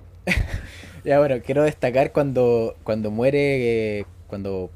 ya, 1.03 1.19
bueno, 1.19 1.35
quiero 1.45 1.63
destacar 1.63 2.11
cuando, 2.11 2.75
cuando 2.83 3.09
muere, 3.11 3.99
eh, 3.99 4.05
cuando 4.27 4.69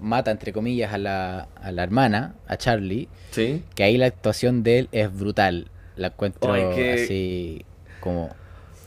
mata, 0.00 0.30
entre 0.30 0.52
comillas, 0.52 0.92
a 0.92 0.98
la, 0.98 1.48
a 1.60 1.72
la 1.72 1.82
hermana, 1.82 2.34
a 2.46 2.56
Charlie, 2.56 3.08
Sí. 3.30 3.62
que 3.74 3.82
ahí 3.84 3.96
la 3.98 4.06
actuación 4.06 4.62
de 4.62 4.78
él 4.80 4.88
es 4.92 5.16
brutal. 5.16 5.70
La 5.96 6.08
encuentro 6.08 6.52
que- 6.74 6.92
así 7.04 7.64
como... 8.00 8.30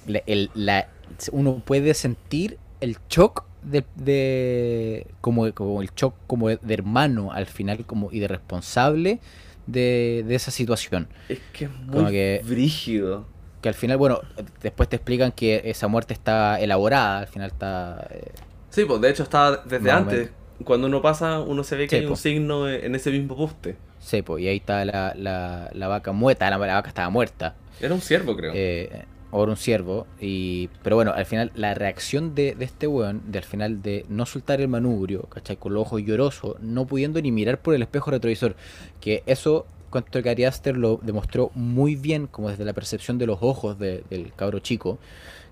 la- 0.07 0.23
el- 0.25 0.49
la- 0.53 0.87
uno 1.31 1.61
puede 1.65 1.93
sentir 1.93 2.57
el 2.79 2.97
shock 3.09 3.43
de, 3.63 3.83
de- 3.95 5.07
como, 5.21 5.51
como 5.53 5.81
el 5.81 5.89
shock 5.95 6.15
como 6.27 6.47
de, 6.49 6.57
de 6.61 6.73
hermano 6.73 7.31
al 7.31 7.45
final 7.45 7.85
como 7.85 8.09
y 8.11 8.19
de 8.19 8.27
responsable 8.27 9.19
de, 9.67 10.23
de 10.27 10.35
esa 10.35 10.49
situación. 10.51 11.07
Es 11.29 11.39
que 11.53 11.65
es 11.65 11.71
muy 11.71 12.11
que- 12.11 12.41
brígido. 12.45 13.25
Que 13.61 13.69
al 13.69 13.75
final, 13.75 13.97
bueno, 13.97 14.21
después 14.63 14.89
te 14.89 14.95
explican 14.95 15.31
que 15.31 15.61
esa 15.65 15.87
muerte 15.87 16.13
está 16.15 16.59
elaborada, 16.59 17.19
al 17.19 17.27
final 17.27 17.51
está... 17.51 18.07
eh, 18.09 18.31
Sí, 18.71 18.85
pues 18.85 18.99
de 19.01 19.09
hecho 19.11 19.21
estaba 19.23 19.57
desde 19.57 19.91
antes. 19.91 20.29
Cuando 20.63 20.87
uno 20.87 21.01
pasa, 21.01 21.39
uno 21.39 21.63
se 21.63 21.75
ve 21.75 21.83
que 21.87 21.89
Sí, 21.89 21.95
hay 21.97 22.05
po. 22.05 22.11
un 22.11 22.17
signo 22.17 22.69
en 22.69 22.95
ese 22.95 23.11
mismo 23.11 23.35
poste. 23.35 23.75
sepo, 23.99 24.39
y 24.39 24.47
ahí 24.47 24.57
está 24.57 24.83
la, 24.85 25.13
la, 25.17 25.69
la 25.73 25.87
vaca 25.87 26.11
muerta, 26.11 26.49
la, 26.49 26.57
la 26.57 26.73
vaca 26.73 26.89
estaba 26.89 27.09
muerta. 27.09 27.55
Era 27.79 27.93
un 27.93 28.01
ciervo, 28.01 28.35
creo. 28.35 28.51
eh, 28.55 29.05
o 29.31 29.43
era 29.43 29.51
un 29.51 29.57
ciervo. 29.57 30.07
Y, 30.19 30.69
pero 30.83 30.95
bueno, 30.95 31.13
al 31.13 31.25
final, 31.25 31.51
la 31.55 31.73
reacción 31.73 32.35
de, 32.35 32.53
de 32.55 32.65
este 32.65 32.87
weón, 32.87 33.21
de 33.31 33.37
al 33.39 33.45
final 33.45 33.81
de 33.81 34.05
no 34.09 34.25
soltar 34.25 34.59
el 34.59 34.67
manubrio, 34.67 35.21
¿cachai? 35.23 35.55
Con 35.57 35.73
los 35.73 35.83
ojos 35.83 36.01
llorosos, 36.03 36.59
no 36.61 36.85
pudiendo 36.85 37.21
ni 37.21 37.31
mirar 37.31 37.59
por 37.59 37.73
el 37.75 37.81
espejo 37.81 38.11
retrovisor. 38.11 38.55
Que 38.99 39.23
eso, 39.25 39.65
cuanto 39.89 40.21
que 40.21 40.29
Ari 40.29 40.43
Aster 40.45 40.75
lo 40.77 40.99
demostró 41.01 41.51
muy 41.55 41.95
bien, 41.95 42.27
como 42.27 42.49
desde 42.49 42.65
la 42.65 42.73
percepción 42.73 43.17
de 43.17 43.27
los 43.27 43.37
ojos 43.41 43.79
de- 43.79 44.03
del 44.09 44.33
cabro 44.35 44.59
chico. 44.59 44.99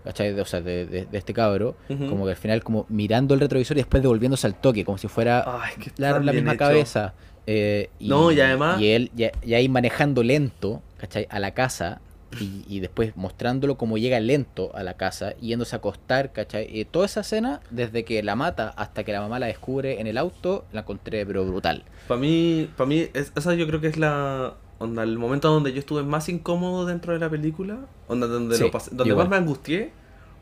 ¿Cachai? 0.10 0.34
De- 0.34 0.42
o 0.42 0.46
sea, 0.46 0.60
de, 0.60 0.88
de- 0.88 1.06
de 1.06 1.18
este 1.20 1.34
cabro, 1.34 1.76
como 1.88 2.26
que 2.26 2.32
al 2.32 2.36
final, 2.38 2.64
como 2.64 2.88
mirando 2.90 3.36
el 3.36 3.40
retrovisor 3.40 3.78
y 3.78 3.82
después 3.82 4.02
devolviéndose 4.02 4.48
al 4.48 4.56
toque, 4.60 4.84
como 4.84 4.98
si 4.98 5.08
fuera 5.08 5.44
Ay, 5.62 5.74
la, 5.98 6.20
la 6.20 6.34
misma 6.34 6.54
hecho. 6.54 6.58
cabeza. 6.60 7.14
eh, 7.46 7.92
No, 8.00 8.32
y 8.32 8.42
además- 8.42 8.82
Y 8.82 8.88
él, 8.90 9.12
ya, 9.16 9.32
ya 9.46 9.58
ahí 9.58 9.70
manejando 9.70 10.24
lento, 10.24 10.82
¿cachai? 10.98 11.28
A 11.30 11.38
la 11.40 11.54
casa. 11.54 12.02
Y, 12.40 12.64
y 12.68 12.80
después 12.80 13.16
mostrándolo 13.18 13.76
como 13.78 13.98
llega 14.00 14.20
lento 14.20 14.72
a 14.76 14.82
la 14.84 14.94
casa, 14.96 15.36
yéndose 15.38 15.76
a 15.76 15.78
acostar, 15.80 16.32
¿cachai? 16.32 16.68
Y 16.76 16.86
toda 16.86 17.06
esa 17.08 17.22
escena, 17.22 17.60
desde 17.72 18.04
que 18.04 18.22
la 18.24 18.36
mata 18.36 18.70
hasta 18.78 19.04
que 19.04 19.12
la 19.12 19.22
mamá 19.22 19.38
la 19.40 19.46
descubre 19.48 20.00
en 20.02 20.06
el 20.08 20.18
auto, 20.18 20.66
la 20.72 20.82
encontré 20.82 21.24
pero 21.26 21.44
brutal. 21.46 21.84
Para 22.08 22.20
mí, 22.20 22.68
para 22.78 22.88
mí 22.88 23.08
es- 23.14 23.32
esa 23.36 23.54
yo 23.56 23.66
creo 23.68 23.82
que 23.82 23.88
es 23.88 23.98
la, 23.98 24.54
onda, 24.78 25.02
el 25.02 25.18
momento 25.18 25.50
donde 25.52 25.74
yo 25.74 25.80
estuve 25.80 26.04
más 26.04 26.30
incómodo 26.30 26.86
dentro 26.86 27.14
de 27.14 27.20
la 27.20 27.30
película, 27.32 27.80
onda, 28.08 28.28
donde, 28.28 28.58
Sí, 28.58 28.62
lo 28.64 28.70
pasé- 28.72 28.92
donde 28.92 29.10
igual. 29.10 29.28
más 29.28 29.32
me 29.32 29.38
angustié, 29.44 29.92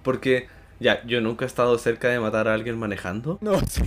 porque 0.07 0.47
ya, 0.79 1.03
yo 1.05 1.19
nunca 1.19 1.43
he 1.43 1.47
estado 1.47 1.77
cerca 1.77 2.07
de 2.07 2.19
matar 2.21 2.47
a 2.47 2.53
alguien 2.53 2.77
manejando. 2.79 3.37
No, 3.41 3.59
sí. 3.69 3.81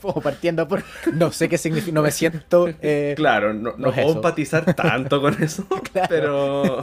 Como 0.00 0.20
partiendo 0.22 0.68
por. 0.68 0.84
No 1.12 1.32
sé 1.32 1.48
qué 1.48 1.58
significa. 1.58 1.92
No 1.94 2.02
me 2.02 2.12
siento. 2.12 2.68
eh, 2.80 3.14
Claro, 3.16 3.52
no, 3.52 3.74
no 3.76 3.92
puedo 3.92 4.12
empatizar 4.12 4.74
tanto 4.74 5.20
con 5.20 5.42
eso, 5.42 5.66
Claro. 5.92 6.06
pero, 6.08 6.82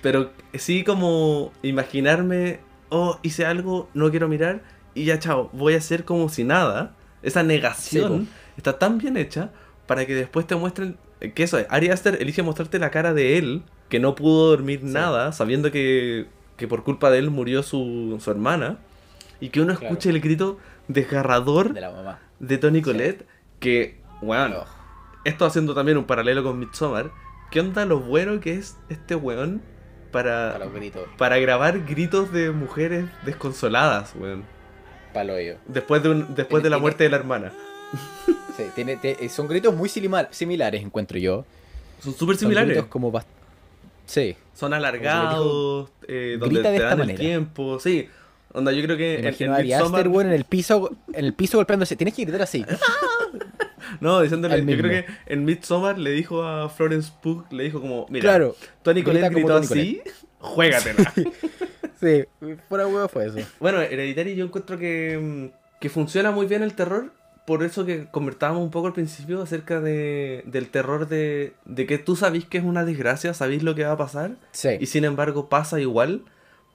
pero 0.00 0.30
sí 0.54 0.84
como 0.84 1.52
imaginarme, 1.62 2.60
oh, 2.90 3.18
hice 3.22 3.44
algo, 3.46 3.88
no 3.94 4.10
quiero 4.10 4.28
mirar, 4.28 4.62
y 4.94 5.04
ya, 5.04 5.18
chao, 5.18 5.50
voy 5.52 5.74
a 5.74 5.78
hacer 5.78 6.04
como 6.04 6.28
si 6.28 6.44
nada. 6.44 6.94
Esa 7.22 7.42
negación 7.42 8.26
Sí, 8.26 8.32
está 8.58 8.78
tan 8.78 8.98
bien 8.98 9.16
hecha 9.16 9.50
para 9.88 10.06
que 10.06 10.14
después 10.14 10.46
te 10.46 10.54
muestren 10.54 10.96
que 11.34 11.42
eso 11.42 11.58
es. 11.58 11.66
Ari 11.68 11.90
Aster 11.90 12.16
elige 12.22 12.42
mostrarte 12.44 12.78
la 12.78 12.90
cara 12.92 13.12
de 13.12 13.38
él, 13.38 13.64
que 13.88 13.98
no 13.98 14.14
pudo 14.14 14.50
dormir 14.50 14.84
nada, 14.84 15.32
sabiendo 15.32 15.72
que, 15.72 16.26
que 16.58 16.68
por 16.68 16.84
culpa 16.84 17.10
de 17.10 17.18
él 17.18 17.30
murió 17.30 17.62
su, 17.62 18.18
su 18.22 18.30
hermana, 18.30 18.78
y 19.40 19.48
que 19.48 19.60
uno 19.62 19.72
Claro. 19.74 19.86
escuche 19.94 20.10
el 20.10 20.20
grito 20.20 20.58
desgarrador 20.88 21.72
De 21.72 21.80
la 21.80 21.90
mamá. 21.90 22.18
de 22.40 22.58
Tony 22.58 22.82
Colette, 22.82 23.24
que, 23.60 24.00
bueno, 24.20 24.56
Oh. 24.62 24.66
esto 25.24 25.46
haciendo 25.46 25.74
también 25.74 25.96
un 25.96 26.04
paralelo 26.04 26.42
con 26.42 26.58
Midsommar, 26.58 27.10
¿qué 27.50 27.60
onda 27.60 27.84
lo 27.86 28.00
bueno 28.00 28.40
que 28.40 28.54
es 28.54 28.76
este 28.88 29.14
weón 29.14 29.62
para, 30.10 30.52
Para 30.52 30.64
los 30.64 30.74
gritos. 30.74 31.02
para 31.16 31.38
grabar 31.38 31.84
gritos 31.86 32.32
de 32.32 32.50
mujeres 32.50 33.06
desconsoladas, 33.24 34.12
weón? 34.16 34.42
Para 35.12 35.24
lo 35.24 35.36
ello. 35.36 35.56
Después 35.66 36.02
de, 36.02 36.08
un, 36.10 36.34
después 36.34 36.62
de 36.62 36.70
la 36.70 36.78
muerte 36.78 37.04
de 37.04 37.10
la 37.10 37.16
hermana. 37.22 37.52
Sí, 38.56 38.64
tiene, 38.74 38.98
son 39.28 39.46
gritos 39.48 39.74
muy 39.74 39.88
simila- 39.88 40.28
similares, 40.30 40.82
encuentro 40.82 41.18
yo. 41.18 41.44
Son 42.00 42.12
súper 42.14 42.34
Son 42.36 42.40
similares. 42.40 42.70
gritos 42.70 42.86
como 42.90 43.10
bast- 43.12 43.26
Sí. 44.08 44.34
Son 44.54 44.72
alargados, 44.74 45.90
eh, 46.08 46.36
donde 46.40 46.62
te 46.62 46.78
dan 46.80 46.92
el 46.92 46.98
manera. 46.98 47.18
tiempo, 47.20 47.78
sí. 47.78 48.08
Onda, 48.52 48.72
yo 48.72 48.82
creo 48.82 48.96
que 48.96 49.18
Me 49.22 49.28
en, 49.28 49.54
en 49.54 49.66
Midsommar- 49.68 50.08
weón, 50.10 50.26
en 50.28 50.32
el 50.32 50.44
piso, 50.44 50.90
en 51.12 51.24
el 51.26 51.34
piso 51.34 51.58
golpeándose. 51.58 51.94
Tienes 51.96 52.14
que 52.14 52.22
gritar 52.22 52.42
así. 52.42 52.64
No, 54.00 54.20
diciéndole, 54.20 54.58
yo 54.60 54.78
creo 54.78 54.90
que 55.04 55.06
en 55.26 55.44
Midsommar 55.44 55.98
le 55.98 56.10
dijo 56.10 56.42
a 56.42 56.68
Florence 56.68 57.10
Pugh, 57.22 57.44
le 57.50 57.64
dijo 57.64 57.80
como, 57.80 58.06
mira, 58.10 58.22
Claro. 58.22 58.54
Tony 58.82 59.02
Colette 59.02 59.30
gritó 59.32 59.56
así, 59.56 60.02
juégatela. 60.38 61.12
Sí, 62.00 62.24
fuera 62.68 62.86
huevo 62.86 63.08
fue 63.08 63.26
eso. 63.26 63.38
Bueno, 63.58 63.80
Hereditary 63.80 64.36
yo 64.36 64.44
encuentro 64.44 64.78
que, 64.78 65.18
mm, 65.20 65.78
que 65.80 65.88
funciona 65.88 66.30
muy 66.30 66.46
bien 66.46 66.62
el 66.62 66.74
terror. 66.74 67.12
Por 67.48 67.62
eso 67.62 67.86
que 67.86 68.08
convertábamos 68.10 68.62
un 68.62 68.70
poco 68.70 68.88
al 68.88 68.92
principio 68.92 69.40
acerca 69.40 69.80
de, 69.80 70.42
del 70.44 70.68
terror 70.68 71.08
de, 71.08 71.54
de 71.64 71.86
que 71.86 71.96
tú 71.96 72.14
sabís 72.14 72.44
que 72.44 72.58
es 72.58 72.64
una 72.64 72.84
desgracia, 72.84 73.32
sabís 73.32 73.62
lo 73.62 73.74
que 73.74 73.84
va 73.84 73.92
a 73.92 73.96
pasar. 73.96 74.32
Sí. 74.52 74.68
Y 74.78 74.84
sin 74.84 75.06
embargo 75.06 75.48
pasa 75.48 75.80
igual. 75.80 76.24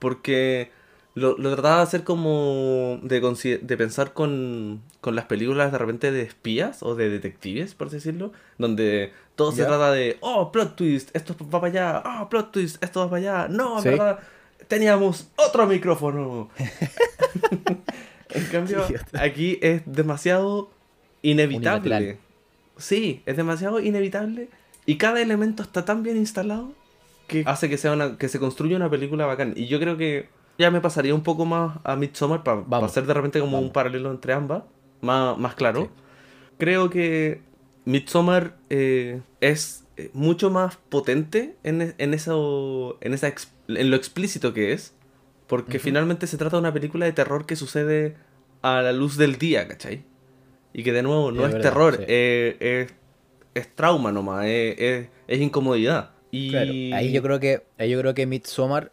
Porque 0.00 0.72
lo, 1.14 1.38
lo 1.38 1.52
trataba 1.52 1.76
de 1.76 1.82
hacer 1.84 2.02
como 2.02 2.98
de, 3.04 3.20
de 3.62 3.76
pensar 3.76 4.12
con, 4.14 4.82
con 5.00 5.14
las 5.14 5.26
películas 5.26 5.70
de 5.70 5.78
repente 5.78 6.10
de 6.10 6.22
espías 6.22 6.82
o 6.82 6.96
de 6.96 7.08
detectives, 7.08 7.76
por 7.76 7.86
así 7.86 7.98
decirlo. 7.98 8.32
Donde 8.58 9.12
todo 9.36 9.52
se 9.52 9.64
trata 9.64 9.92
de, 9.92 10.16
oh, 10.22 10.50
plot 10.50 10.74
twist, 10.74 11.14
esto 11.14 11.36
va 11.54 11.60
para 11.60 11.66
allá, 11.68 12.02
oh, 12.20 12.28
plot 12.28 12.50
twist, 12.50 12.82
esto 12.82 12.98
va 12.98 13.10
para 13.10 13.20
allá. 13.20 13.48
No, 13.48 13.80
Sí. 13.80 13.90
verdad, 13.90 14.18
teníamos 14.66 15.28
otro 15.36 15.68
micrófono. 15.68 16.50
en 18.34 18.44
cambio, 18.46 18.84
aquí 19.14 19.58
es 19.62 19.82
demasiado 19.86 20.70
inevitable. 21.22 21.94
Unilateral. 21.94 22.18
Sí, 22.76 23.22
es 23.26 23.36
demasiado 23.36 23.80
inevitable. 23.80 24.48
Y 24.86 24.96
cada 24.96 25.20
elemento 25.22 25.62
está 25.62 25.84
tan 25.84 26.02
bien 26.02 26.16
instalado 26.16 26.72
que 27.26 27.44
hace 27.46 27.68
que 27.68 27.78
sea 27.78 27.92
una, 27.92 28.18
que 28.18 28.28
se 28.28 28.38
construya 28.38 28.76
una 28.76 28.90
película 28.90 29.26
bacán. 29.26 29.54
Y 29.56 29.66
yo 29.66 29.80
creo 29.80 29.96
que 29.96 30.28
ya 30.58 30.70
me 30.70 30.80
pasaría 30.80 31.14
un 31.14 31.22
poco 31.22 31.46
más 31.46 31.78
a 31.84 31.96
Midsommar 31.96 32.42
para 32.42 32.86
hacer 32.86 33.06
de 33.06 33.14
repente 33.14 33.40
como 33.40 33.52
Vamos. 33.52 33.68
un 33.68 33.72
paralelo 33.72 34.10
entre 34.10 34.32
ambas, 34.32 34.62
más, 35.00 35.38
más 35.38 35.54
claro. 35.54 35.82
Sí. 35.82 35.88
Creo 36.58 36.90
que 36.90 37.40
Midsommar 37.84 38.56
eh, 38.70 39.20
es 39.40 39.84
eh, 39.96 40.10
mucho 40.12 40.50
más 40.50 40.76
potente 40.76 41.56
en, 41.64 41.94
en 41.96 42.14
eso, 42.14 42.98
en, 43.00 43.14
esa 43.14 43.32
en 43.68 43.90
lo 43.90 43.96
explícito 43.96 44.52
que 44.52 44.72
es, 44.72 44.93
porque 45.46 45.78
finalmente 45.78 46.26
se 46.26 46.36
trata 46.38 46.56
de 46.56 46.60
una 46.60 46.72
película 46.72 47.06
de 47.06 47.12
terror 47.12 47.46
que 47.46 47.56
sucede 47.56 48.16
a 48.62 48.82
la 48.82 48.92
luz 48.92 49.16
del 49.16 49.36
día, 49.38 49.68
¿cachai? 49.68 50.04
Y 50.72 50.82
que 50.82 50.92
de 50.92 51.02
nuevo 51.02 51.30
no 51.30 51.42
Es 51.42 51.48
es, 51.48 51.52
verdad, 51.52 51.70
terror, 51.70 51.96
sí. 51.96 52.04
eh, 52.08 52.56
es, 52.60 52.94
es 53.54 53.74
trauma 53.76 54.10
nomás, 54.12 54.46
es, 54.46 54.78
es- 54.78 55.08
es 55.28 55.40
incomodidad. 55.40 56.10
Y 56.32 56.50
Claro, 56.50 56.72
ahí 56.92 57.12
yo 57.12 57.22
creo 57.22 57.38
que 57.40 57.62
ahí 57.78 57.90
yo 57.90 58.00
creo 58.00 58.14
que 58.14 58.26
Midsommar 58.26 58.90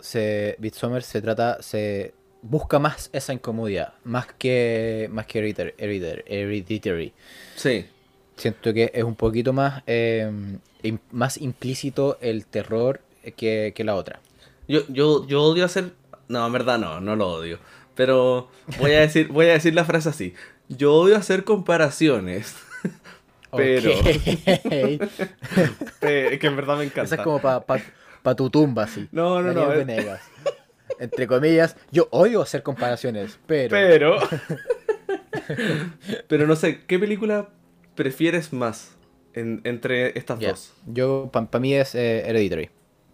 se 0.00 0.56
Midsommar 0.58 1.02
se 1.02 1.22
trata 1.22 1.62
se 1.62 2.14
busca 2.42 2.78
más 2.78 3.10
esa 3.12 3.32
incomodidad, 3.32 3.94
más 4.04 4.26
que 4.26 5.08
más 5.12 5.26
que 5.26 5.38
Hereditary. 5.38 7.12
Sí, 7.54 7.86
Siento 8.36 8.72
que 8.72 8.90
es 8.94 9.04
un 9.04 9.14
poquito 9.16 9.52
más 9.52 9.82
eh, 9.86 10.30
más 11.10 11.36
implícito 11.36 12.18
el 12.20 12.46
terror 12.46 13.00
que, 13.36 13.72
que 13.74 13.84
la 13.84 13.94
otra. 13.94 14.20
Yo, 14.70 14.80
yo, 14.88 15.26
yo 15.26 15.42
odio 15.42 15.64
hacer... 15.64 15.92
No, 16.28 16.46
en 16.46 16.52
verdad 16.52 16.78
no, 16.78 17.00
no 17.00 17.16
lo 17.16 17.28
odio. 17.28 17.58
Pero 17.94 18.48
voy 18.78 18.92
a 18.92 19.00
decir, 19.00 19.28
voy 19.28 19.46
a 19.46 19.52
decir 19.52 19.74
la 19.74 19.84
frase 19.84 20.08
así. 20.08 20.34
Yo 20.68 20.94
odio 20.94 21.16
hacer 21.16 21.44
comparaciones. 21.44 22.54
Pero... 23.56 23.90
Ok. 23.98 24.06
Pe- 26.00 26.38
que 26.38 26.46
en 26.46 26.56
verdad 26.56 26.78
me 26.78 26.84
encanta. 26.84 27.02
Esa 27.02 27.16
es 27.16 27.20
como 27.22 27.40
para 27.40 28.36
tu 28.36 28.48
tumba, 28.48 28.84
así. 28.84 29.08
No, 29.10 29.42
no, 29.42 29.52
no, 29.52 29.72
es-. 29.72 30.20
Entre 30.98 31.26
comillas, 31.26 31.76
yo 31.90 32.08
odio 32.10 32.42
hacer 32.42 32.62
comparaciones, 32.62 33.38
pero... 33.46 33.70
Pero. 33.70 34.18
pero 36.28 36.46
no 36.46 36.56
sé, 36.56 36.84
¿qué 36.86 36.98
película 36.98 37.48
prefieres 37.94 38.52
más 38.52 38.96
en- 39.34 39.60
entre 39.64 40.16
estas 40.18 40.38
dos? 40.38 40.74
Yo, 40.86 41.30
para 41.32 41.60
mí 41.60 41.74
es 41.74 41.94
eh, 41.94 42.28
Hereditary. 42.28 42.70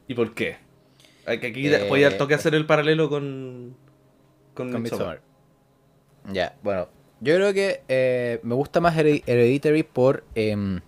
¿Y 0.08 0.14
por 0.14 0.34
qué? 0.34 0.58
Aquí 1.26 1.66
Eh, 1.66 1.86
voy 1.88 2.04
toque 2.16 2.34
hacer 2.34 2.54
el 2.54 2.66
paralelo 2.66 3.08
con. 3.08 3.76
Con, 4.54 4.72
Con 4.72 4.82
Midsommar. 4.82 5.20
Ya, 6.32 6.56
bueno. 6.62 6.88
Yo 7.20 7.34
creo 7.34 7.52
que 7.54 7.82
eh, 7.88 8.40
me 8.42 8.54
gusta 8.54 8.80
más 8.80 8.96
Hered- 8.96 9.22
Hereditary 9.26 9.82
por. 9.82 10.24
em, 10.34 10.80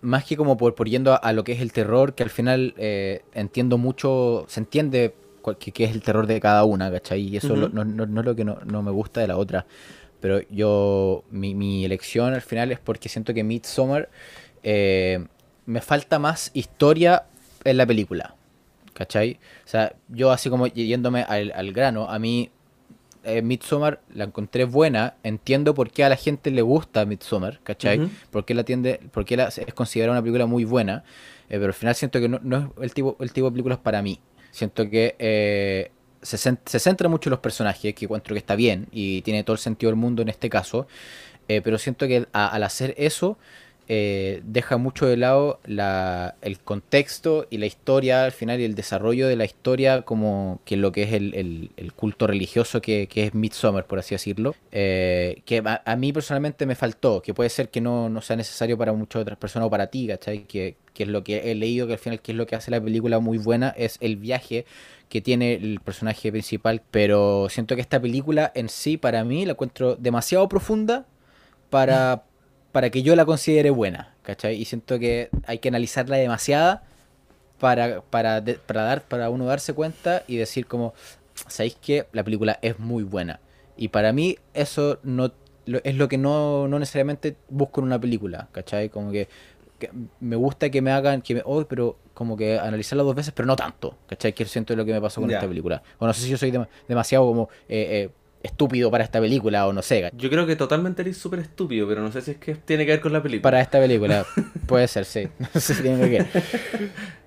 más 0.00 0.24
que 0.24 0.36
como 0.36 0.56
por, 0.56 0.74
por 0.74 0.88
yendo 0.88 1.12
a, 1.12 1.16
a 1.16 1.32
lo 1.32 1.44
que 1.44 1.52
es 1.52 1.60
el 1.60 1.72
terror, 1.72 2.14
que 2.14 2.22
al 2.24 2.30
final 2.30 2.74
eh, 2.76 3.22
entiendo 3.34 3.78
mucho. 3.78 4.44
Se 4.48 4.60
entiende 4.60 5.14
que, 5.58 5.72
que 5.72 5.84
es 5.84 5.92
el 5.92 6.02
terror 6.02 6.26
de 6.26 6.40
cada 6.40 6.64
una, 6.64 6.90
¿cachai? 6.90 7.20
Y 7.22 7.36
eso 7.36 7.54
lo- 7.56 7.68
no, 7.68 7.84
no- 7.84 8.06
no 8.06 8.20
es 8.20 8.26
lo 8.26 8.34
que 8.36 8.44
no, 8.44 8.58
no 8.64 8.82
me 8.82 8.90
gusta 8.90 9.20
de 9.20 9.28
la 9.28 9.36
otra. 9.36 9.66
Pero 10.20 10.40
yo. 10.50 11.24
Mi, 11.30 11.54
mi 11.54 11.84
elección 11.84 12.32
al 12.34 12.42
final 12.42 12.70
es 12.72 12.78
porque 12.78 13.08
siento 13.08 13.34
que 13.34 13.42
Midsommar. 13.44 14.08
eh, 14.62 15.24
me 15.66 15.80
falta 15.80 16.18
más 16.18 16.50
historia 16.54 17.24
en 17.64 17.76
la 17.76 17.86
película. 17.86 18.34
¿Cachai? 18.94 19.38
O 19.64 19.68
sea, 19.68 19.94
yo 20.08 20.30
así 20.30 20.50
como 20.50 20.66
yéndome 20.66 21.22
al, 21.22 21.52
al 21.54 21.72
grano, 21.72 22.10
a 22.10 22.18
mí 22.18 22.50
eh, 23.24 23.40
Midsommar 23.40 24.00
la 24.14 24.24
encontré 24.24 24.64
buena, 24.64 25.14
entiendo 25.22 25.74
por 25.74 25.90
qué 25.90 26.04
a 26.04 26.08
la 26.08 26.16
gente 26.16 26.50
le 26.50 26.60
gusta 26.62 27.04
Midsommar, 27.06 27.60
¿cachai? 27.62 28.00
Ujú. 28.00 28.10
Por 28.30 28.44
qué 28.44 28.54
la 28.54 28.64
tiende, 28.64 29.00
por 29.12 29.24
qué 29.24 29.36
la, 29.36 29.44
es 29.48 29.74
considerada 29.74 30.12
una 30.12 30.22
película 30.22 30.46
muy 30.46 30.64
buena, 30.64 31.04
eh, 31.48 31.52
pero 31.58 31.66
al 31.66 31.74
final 31.74 31.94
siento 31.94 32.20
que 32.20 32.28
no, 32.28 32.40
no 32.42 32.58
es 32.78 32.82
el 32.82 32.94
tipo, 32.94 33.16
el 33.20 33.32
tipo 33.32 33.46
de 33.46 33.52
películas 33.52 33.78
para 33.78 34.02
mí. 34.02 34.20
Siento 34.50 34.90
que 34.90 35.14
eh, 35.18 35.90
se, 36.20 36.36
se 36.36 36.78
centra 36.78 37.08
mucho 37.08 37.28
en 37.30 37.32
los 37.32 37.40
personajes, 37.40 37.94
que 37.94 38.04
encuentro 38.04 38.34
que 38.34 38.38
está 38.38 38.56
bien 38.56 38.88
y 38.92 39.22
tiene 39.22 39.44
todo 39.44 39.54
el 39.54 39.60
sentido 39.60 39.90
del 39.90 39.96
mundo 39.98 40.20
en 40.22 40.28
este 40.28 40.50
caso, 40.50 40.86
eh, 41.48 41.60
pero 41.62 41.78
siento 41.78 42.06
que 42.06 42.26
a- 42.32 42.48
al 42.48 42.62
hacer 42.62 42.94
eso 42.98 43.38
eh, 43.88 44.40
deja 44.44 44.76
mucho 44.76 45.06
de 45.06 45.16
lado 45.16 45.60
la- 45.64 46.34
el 46.42 46.58
contexto 46.60 47.46
y 47.50 47.58
la 47.58 47.66
historia 47.66 48.24
al 48.24 48.32
final 48.32 48.60
y 48.60 48.64
el 48.64 48.74
desarrollo 48.74 49.28
de 49.28 49.36
la 49.36 49.44
historia 49.44 50.02
como 50.02 50.60
que 50.64 50.76
lo 50.76 50.92
que 50.92 51.02
es 51.04 51.12
el, 51.12 51.70
culto 51.96 52.26
religioso 52.26 52.80
que, 52.80 53.08
es 53.14 53.34
Midsommar, 53.34 53.86
por 53.86 53.98
así 53.98 54.14
decirlo, 54.14 54.54
eh, 54.72 55.42
que 55.44 55.62
a, 55.64 55.82
a 55.84 55.96
mí 55.96 56.12
personalmente 56.12 56.66
me 56.66 56.74
faltó, 56.74 57.22
que 57.22 57.34
puede 57.34 57.50
ser 57.50 57.68
que 57.70 57.80
no, 57.80 58.08
no 58.08 58.20
sea 58.22 58.36
necesario 58.36 58.76
para 58.78 58.92
muchas 58.92 59.22
otras 59.22 59.38
personas 59.38 59.66
o 59.66 59.70
para 59.70 59.88
ti, 59.88 60.06
¿cachai? 60.06 60.44
Que, 60.44 60.76
que 60.94 61.02
es 61.04 61.08
lo 61.08 61.24
que 61.24 61.50
he 61.50 61.54
leído, 61.54 61.86
que 61.86 61.94
al 61.94 61.98
final 61.98 62.20
es 62.24 62.34
lo 62.34 62.46
que 62.46 62.56
hace 62.56 62.70
la 62.70 62.80
película 62.80 63.18
muy 63.20 63.38
buena, 63.38 63.70
es 63.76 63.98
el 64.00 64.16
viaje 64.16 64.64
que 65.08 65.20
tiene 65.20 65.54
el 65.54 65.80
personaje 65.80 66.30
principal, 66.32 66.82
pero 66.90 67.48
siento 67.50 67.74
que 67.74 67.82
esta 67.82 68.00
película 68.00 68.50
en 68.54 68.68
sí 68.68 68.96
para 68.96 69.24
mí 69.24 69.44
la 69.44 69.52
encuentro 69.52 69.96
demasiado 69.96 70.48
profunda 70.48 71.06
para, 71.70 72.24
para 72.72 72.90
que 72.90 73.02
yo 73.02 73.14
la 73.16 73.24
considere 73.24 73.70
buena, 73.70 74.14
¿cachai? 74.22 74.56
Y 74.60 74.64
siento 74.64 74.98
que 74.98 75.28
hay 75.46 75.58
que 75.58 75.68
analizarla 75.68 76.16
demasiada 76.16 76.82
para, 77.58 78.00
para, 78.02 78.40
de- 78.40 78.54
para, 78.54 78.82
dar, 78.82 79.02
para 79.02 79.30
uno 79.30 79.44
darse 79.44 79.72
cuenta 79.74 80.22
y 80.26 80.36
decir 80.36 80.66
como, 80.66 80.94
¿sabéis 81.48 81.76
que 81.80 82.06
La 82.12 82.24
película 82.24 82.58
es 82.62 82.78
muy 82.78 83.02
buena. 83.04 83.40
Y 83.76 83.88
para 83.88 84.12
mí 84.12 84.38
eso 84.54 84.98
no 85.02 85.32
lo- 85.66 85.80
es 85.84 85.94
lo 85.96 86.08
que 86.08 86.18
no, 86.18 86.66
no 86.68 86.78
necesariamente 86.78 87.36
busco 87.48 87.80
en 87.80 87.86
una 87.86 88.00
película, 88.00 88.48
¿cachai? 88.52 88.88
Como 88.88 89.12
que 89.12 89.28
que 89.78 89.90
me 90.20 90.36
gusta 90.36 90.70
que 90.70 90.80
me 90.80 90.92
hagan, 90.92 91.22
que 91.22 91.34
me, 91.34 91.42
oh, 91.44 91.64
pero 91.66 91.98
como 92.14 92.36
que 92.36 92.56
analizarla 92.56 93.02
dos 93.02 93.16
veces, 93.16 93.32
pero 93.34 93.46
no 93.46 93.56
tanto, 93.56 93.96
¿cachai? 94.06 94.32
Que 94.32 94.44
siento 94.44 94.76
lo 94.76 94.84
que 94.84 94.92
me 94.92 95.00
pasó 95.00 95.20
con 95.20 95.28
esta 95.38 95.48
película. 95.48 95.82
O 95.98 96.06
no 96.06 96.12
sé 96.14 96.20
si 96.22 96.28
yo 96.30 96.38
soy 96.38 96.52
dem- 96.52 96.68
demasiado 96.86 97.26
como 97.26 97.48
eh, 97.68 98.04
eh, 98.06 98.10
estúpido 98.42 98.90
para 98.90 99.04
esta 99.04 99.20
película, 99.20 99.66
o 99.66 99.72
no 99.72 99.82
sé, 99.82 100.10
Yo 100.16 100.30
creo 100.30 100.46
que 100.46 100.56
totalmente 100.56 101.02
eres 101.02 101.16
súper 101.16 101.40
estúpido, 101.40 101.86
pero 101.88 102.00
no 102.02 102.10
sé 102.12 102.20
si 102.22 102.32
es 102.32 102.36
que 102.38 102.54
tiene 102.54 102.84
que 102.84 102.92
ver 102.92 103.00
con 103.00 103.12
la 103.12 103.22
película. 103.22 103.42
para 103.42 103.60
esta 103.60 103.78
película. 103.80 104.24
Puede 104.66 104.88
ser, 104.88 105.04
sí. 105.04 105.28
No 105.54 105.60
sé 105.60 105.74
si 105.74 105.82
tiene 105.82 106.10
que 106.10 106.18
ver. 106.18 106.26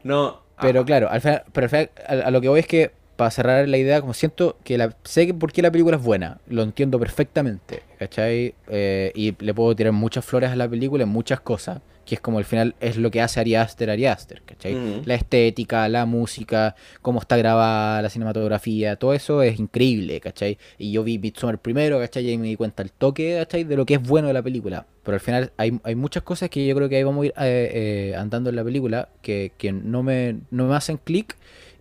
No, 0.03 0.41
Pero 0.61 0.81
ah, 0.81 0.85
claro, 0.85 1.09
al 1.09 1.21
final, 1.21 1.43
pero 1.51 1.65
al 1.65 1.69
final, 1.69 1.89
a, 2.07 2.27
a 2.27 2.31
lo 2.31 2.41
que 2.41 2.49
voy 2.49 2.59
es 2.59 2.67
que, 2.67 2.91
para 3.15 3.31
cerrar 3.31 3.67
la 3.67 3.77
idea, 3.77 4.01
como 4.01 4.13
siento 4.13 4.57
que 4.63 4.77
la, 4.77 4.95
sé 5.03 5.33
por 5.33 5.51
qué 5.51 5.61
la 5.61 5.71
película 5.71 5.97
es 5.97 6.03
buena, 6.03 6.39
lo 6.47 6.63
entiendo 6.63 6.99
perfectamente, 6.99 7.83
¿cachai? 7.97 8.55
Eh, 8.67 9.11
y 9.15 9.35
le 9.43 9.53
puedo 9.53 9.75
tirar 9.75 9.93
muchas 9.93 10.25
flores 10.25 10.51
a 10.51 10.55
la 10.55 10.67
película 10.67 11.03
en 11.03 11.09
muchas 11.09 11.39
cosas, 11.39 11.81
que 12.05 12.15
es 12.15 12.21
como 12.21 12.37
al 12.37 12.45
final 12.45 12.75
es 12.79 12.97
lo 12.97 13.09
que 13.09 13.21
hace 13.21 13.39
Ari 13.39 13.55
Aster, 13.55 13.89
Ari 13.89 14.05
Aster, 14.05 14.41
¿cachai? 14.43 14.75
Ujú. 14.75 15.01
La 15.05 15.15
estética, 15.15 15.89
la 15.89 16.05
música, 16.05 16.75
cómo 17.01 17.19
está 17.19 17.35
grabada 17.37 18.01
la 18.01 18.09
cinematografía, 18.09 18.95
todo 18.97 19.13
eso 19.13 19.41
es 19.41 19.59
increíble, 19.59 20.19
¿cachai? 20.19 20.57
Y 20.77 20.91
yo 20.91 21.03
vi 21.03 21.17
Midsommar 21.17 21.57
primero, 21.59 21.97
¿cachai? 21.99 22.29
Y 22.29 22.37
me 22.37 22.47
di 22.47 22.55
cuenta 22.55 22.83
el 22.83 22.91
toque, 22.91 23.37
¿cachai? 23.39 23.63
De 23.63 23.75
lo 23.75 23.85
que 23.85 23.95
es 23.95 24.03
bueno 24.03 24.27
de 24.27 24.33
la 24.33 24.43
película. 24.43 24.85
Pero 25.03 25.15
al 25.15 25.21
final 25.21 25.51
hay, 25.57 25.79
hay 25.83 25.95
muchas 25.95 26.23
cosas 26.23 26.49
que 26.49 26.65
yo 26.65 26.75
creo 26.75 26.89
que 26.89 26.97
ahí 26.97 27.03
vamos 27.03 27.23
a 27.23 27.25
ir 27.25 27.33
eh, 27.37 28.11
eh, 28.11 28.15
andando 28.15 28.49
en 28.49 28.55
la 28.55 28.63
película 28.63 29.09
que, 29.21 29.51
que 29.57 29.71
no, 29.71 30.03
me, 30.03 30.37
no 30.51 30.67
me 30.67 30.75
hacen 30.75 30.97
clic 30.97 31.35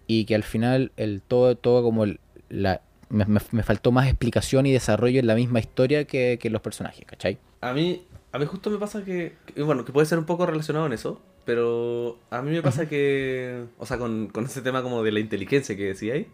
y 0.07 0.24
que 0.26 0.34
al 0.34 0.42
final 0.42 0.92
el 0.96 1.22
todo, 1.22 1.57
todo 1.57 1.82
como 1.82 2.05
el- 2.05 2.20
la... 2.48 2.80
Me, 3.11 3.24
me- 3.26 3.40
me 3.52 3.62
faltó 3.62 3.92
más 3.92 4.07
explicación 4.09 4.66
y 4.66 4.72
desarrollo 4.72 5.20
en 5.20 5.26
la 5.26 5.34
misma 5.34 5.61
historia 5.61 6.05
que, 6.07 6.38
que 6.40 6.50
los 6.50 6.61
personajes, 6.62 7.05
¿cachai? 7.07 7.38
a 7.61 7.72
mí, 7.72 8.02
a 8.32 8.38
mí 8.38 8.46
justo 8.46 8.70
me 8.70 8.78
pasa 8.78 9.05
que, 9.05 9.34
que, 9.55 9.62
bueno, 9.62 9.84
que 9.84 9.92
puede 9.92 10.07
ser 10.07 10.18
un 10.18 10.24
poco 10.26 10.44
relacionado 10.46 10.86
en 10.86 10.92
eso, 10.94 11.20
pero 11.44 12.18
a 12.30 12.42
mí 12.42 12.50
me 12.50 12.62
pasa 12.62 12.88
que, 12.88 13.64
o 13.78 13.86
sea, 13.86 13.98
con, 13.98 14.28
con 14.28 14.44
ese 14.46 14.61
tema 14.62 14.82
como 14.82 15.02
de 15.02 15.12
la 15.12 15.20
inteligencia 15.20 15.76
que 15.76 15.84
decía 15.84 16.14
ahí, 16.14 16.26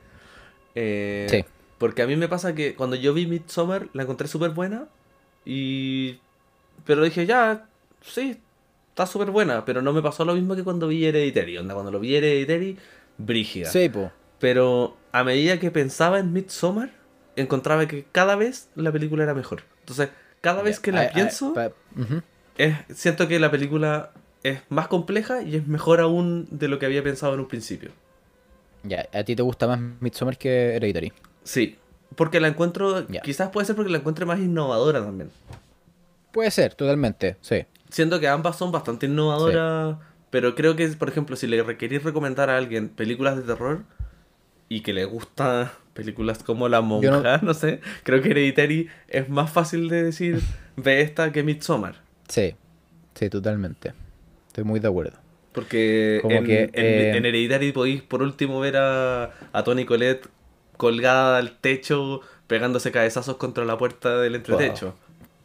eh, 0.74 1.26
Sí. 1.30 1.44
porque 1.78 2.02
a 2.02 2.06
mí 2.06 2.16
me 2.16 2.28
pasa 2.28 2.54
que 2.54 2.74
cuando 2.74 2.96
yo 2.96 3.12
vi 3.14 3.26
Midsommar 3.26 3.88
la 3.92 4.02
encontré 4.04 4.28
súper 4.28 4.50
buena 4.50 4.86
y, 5.44 6.18
pero 6.84 7.02
dije, 7.04 7.26
ya, 7.26 7.66
sí, 8.02 8.38
está 8.90 9.06
súper 9.06 9.30
buena, 9.30 9.64
pero 9.64 9.82
no 9.82 9.92
me 9.92 10.02
pasó 10.02 10.24
lo 10.24 10.34
mismo 10.34 10.54
que 10.56 10.64
cuando 10.64 10.88
vi 10.88 11.04
Hereditary, 11.04 11.58
onda, 11.58 11.74
cuando 11.74 11.90
lo 11.92 12.00
vi 12.00 12.14
Hereditary, 12.16 12.76
brígida. 13.24 13.68
Sí, 13.68 13.88
po. 13.88 14.10
Pero 14.38 14.96
a 15.12 15.24
medida 15.24 15.58
que 15.58 15.70
pensaba 15.70 16.18
en 16.18 16.32
Midsommar, 16.32 16.90
encontraba 17.36 17.86
que 17.86 18.04
cada 18.10 18.36
vez 18.36 18.68
la 18.74 18.92
película 18.92 19.24
era 19.24 19.34
mejor. 19.34 19.62
Entonces, 19.80 20.10
cada 20.40 20.62
vez 20.62 20.80
que 20.80 20.92
la 20.92 21.10
pienso, 21.10 21.54
es, 22.56 22.76
siento 22.94 23.28
que 23.28 23.38
la 23.38 23.50
película 23.50 24.12
es 24.42 24.60
más 24.68 24.88
compleja 24.88 25.42
y 25.42 25.56
es 25.56 25.66
mejor 25.66 26.00
aún 26.00 26.48
de 26.50 26.68
lo 26.68 26.78
que 26.78 26.86
había 26.86 27.02
pensado 27.02 27.34
en 27.34 27.40
un 27.40 27.48
principio. 27.48 27.90
Ya, 28.82 29.06
¿a 29.12 29.24
ti 29.24 29.36
te 29.36 29.42
gusta 29.42 29.66
más 29.66 29.78
Midsommar 30.00 30.38
que 30.38 30.76
Hereditary? 30.76 31.12
Sí, 31.44 31.78
porque 32.16 32.40
la 32.40 32.48
encuentro, 32.48 33.06
quizás 33.22 33.50
puede 33.50 33.66
ser 33.66 33.76
porque 33.76 33.90
la 33.90 33.98
encuentre 33.98 34.24
más 34.24 34.38
innovadora 34.40 35.02
también. 35.04 35.30
Puede 36.32 36.50
ser, 36.50 36.74
totalmente, 36.74 37.36
sí. 37.40 37.66
Siento 37.90 38.20
que 38.20 38.28
ambas 38.28 38.56
son 38.56 38.72
bastante 38.72 39.06
innovadoras, 39.06 39.96
pero 40.30 40.54
creo 40.54 40.76
que, 40.76 40.86
por 40.88 41.08
ejemplo, 41.08 41.36
si 41.36 41.46
le 41.46 41.62
requerís 41.62 42.02
recomendar 42.02 42.50
a 42.50 42.56
alguien 42.56 42.88
películas 42.88 43.36
de 43.36 43.42
terror 43.42 43.84
y 44.68 44.80
que 44.82 44.92
le 44.92 45.04
gustan 45.04 45.70
películas 45.94 46.42
como 46.42 46.68
La 46.68 46.80
Monja, 46.80 47.38
no... 47.38 47.48
no- 47.48 47.54
sé, 47.54 47.80
creo 48.04 48.22
que 48.22 48.30
Hereditary 48.30 48.88
es 49.08 49.28
más 49.28 49.50
fácil 49.50 49.88
de 49.88 50.02
decir 50.04 50.40
ve 50.76 51.00
esta 51.02 51.32
que 51.32 51.42
Midsommar. 51.42 51.96
Sí, 52.28 52.54
sí, 53.14 53.28
totalmente. 53.28 53.92
Estoy 54.48 54.64
muy 54.64 54.80
de 54.80 54.88
acuerdo. 54.88 55.18
Porque 55.52 56.20
Como 56.22 56.36
en, 56.36 56.44
que, 56.46 56.62
en- 56.62 56.70
eh, 56.74 57.10
en 57.16 57.26
Hereditary 57.26 57.72
podéis 57.72 58.02
por 58.02 58.22
último 58.22 58.60
ver 58.60 58.76
a, 58.76 59.30
a 59.52 59.64
Tony 59.64 59.84
Colette 59.84 60.28
colgada 60.76 61.38
al 61.38 61.58
techo 61.58 62.20
pegándose 62.46 62.92
cabezazos 62.92 63.36
contra 63.36 63.64
la 63.64 63.76
puerta 63.76 64.18
del 64.18 64.36
entretecho. 64.36 64.94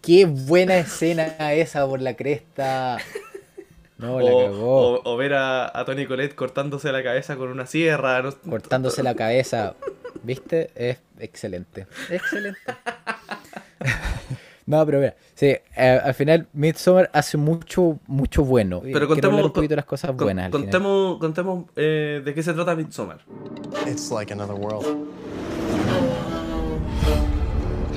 Qué 0.02 0.26
buena 0.26 0.78
escena 0.78 1.54
esa 1.54 1.88
por 1.88 2.02
la 2.02 2.16
cresta. 2.16 2.98
No, 3.98 4.20
la 4.20 4.32
o, 4.32 4.46
cagó. 4.46 4.94
o- 4.96 5.02
o 5.14 5.18
ver 5.18 5.34
a, 5.34 5.78
a 5.80 5.86
Tony 5.86 6.06
Colette 6.06 6.36
cortándose 6.36 6.92
la 6.92 7.02
cabeza 7.04 7.36
con 7.38 7.50
una 7.50 7.66
sierra. 7.66 8.22
no- 8.22 8.34
Cortándose 8.50 9.04
la 9.04 9.16
cabeza. 9.16 9.76
¿Viste? 10.24 10.72
Es 10.76 10.98
excelente. 11.20 11.88
Excelente. 12.10 12.60
no, 14.66 14.86
pero 14.86 15.00
mira, 15.00 15.16
sí, 15.36 15.48
eh, 15.48 16.02
al 16.04 16.14
final 16.14 16.48
Midsommar 16.54 17.10
hace 17.14 17.38
mucho, 17.38 18.00
mucho 18.08 18.44
bueno. 18.44 18.82
Pero 18.84 19.08
contemos, 19.08 19.44
un 19.44 19.54
poquito 19.54 19.72
de 19.74 19.76
las 19.78 19.86
cosas 19.86 20.10
con- 20.12 20.18
buenas. 20.26 20.48
final. 20.48 20.62
contemos 20.62 21.20
contemos 21.20 21.66
eh, 21.76 22.22
de 22.26 22.34
qué 22.34 22.42
se 22.44 22.54
trata 22.54 22.76
Midsommar. 22.76 23.20
It's 23.88 24.12
like 24.12 24.34
another 24.34 24.56
world. 24.56 24.86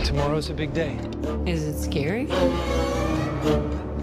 Tomorrow's 0.04 0.50
a 0.50 0.54
big 0.54 0.72
day. 0.72 0.96
Is 1.46 1.64
it 1.66 1.76
scary? 1.76 2.28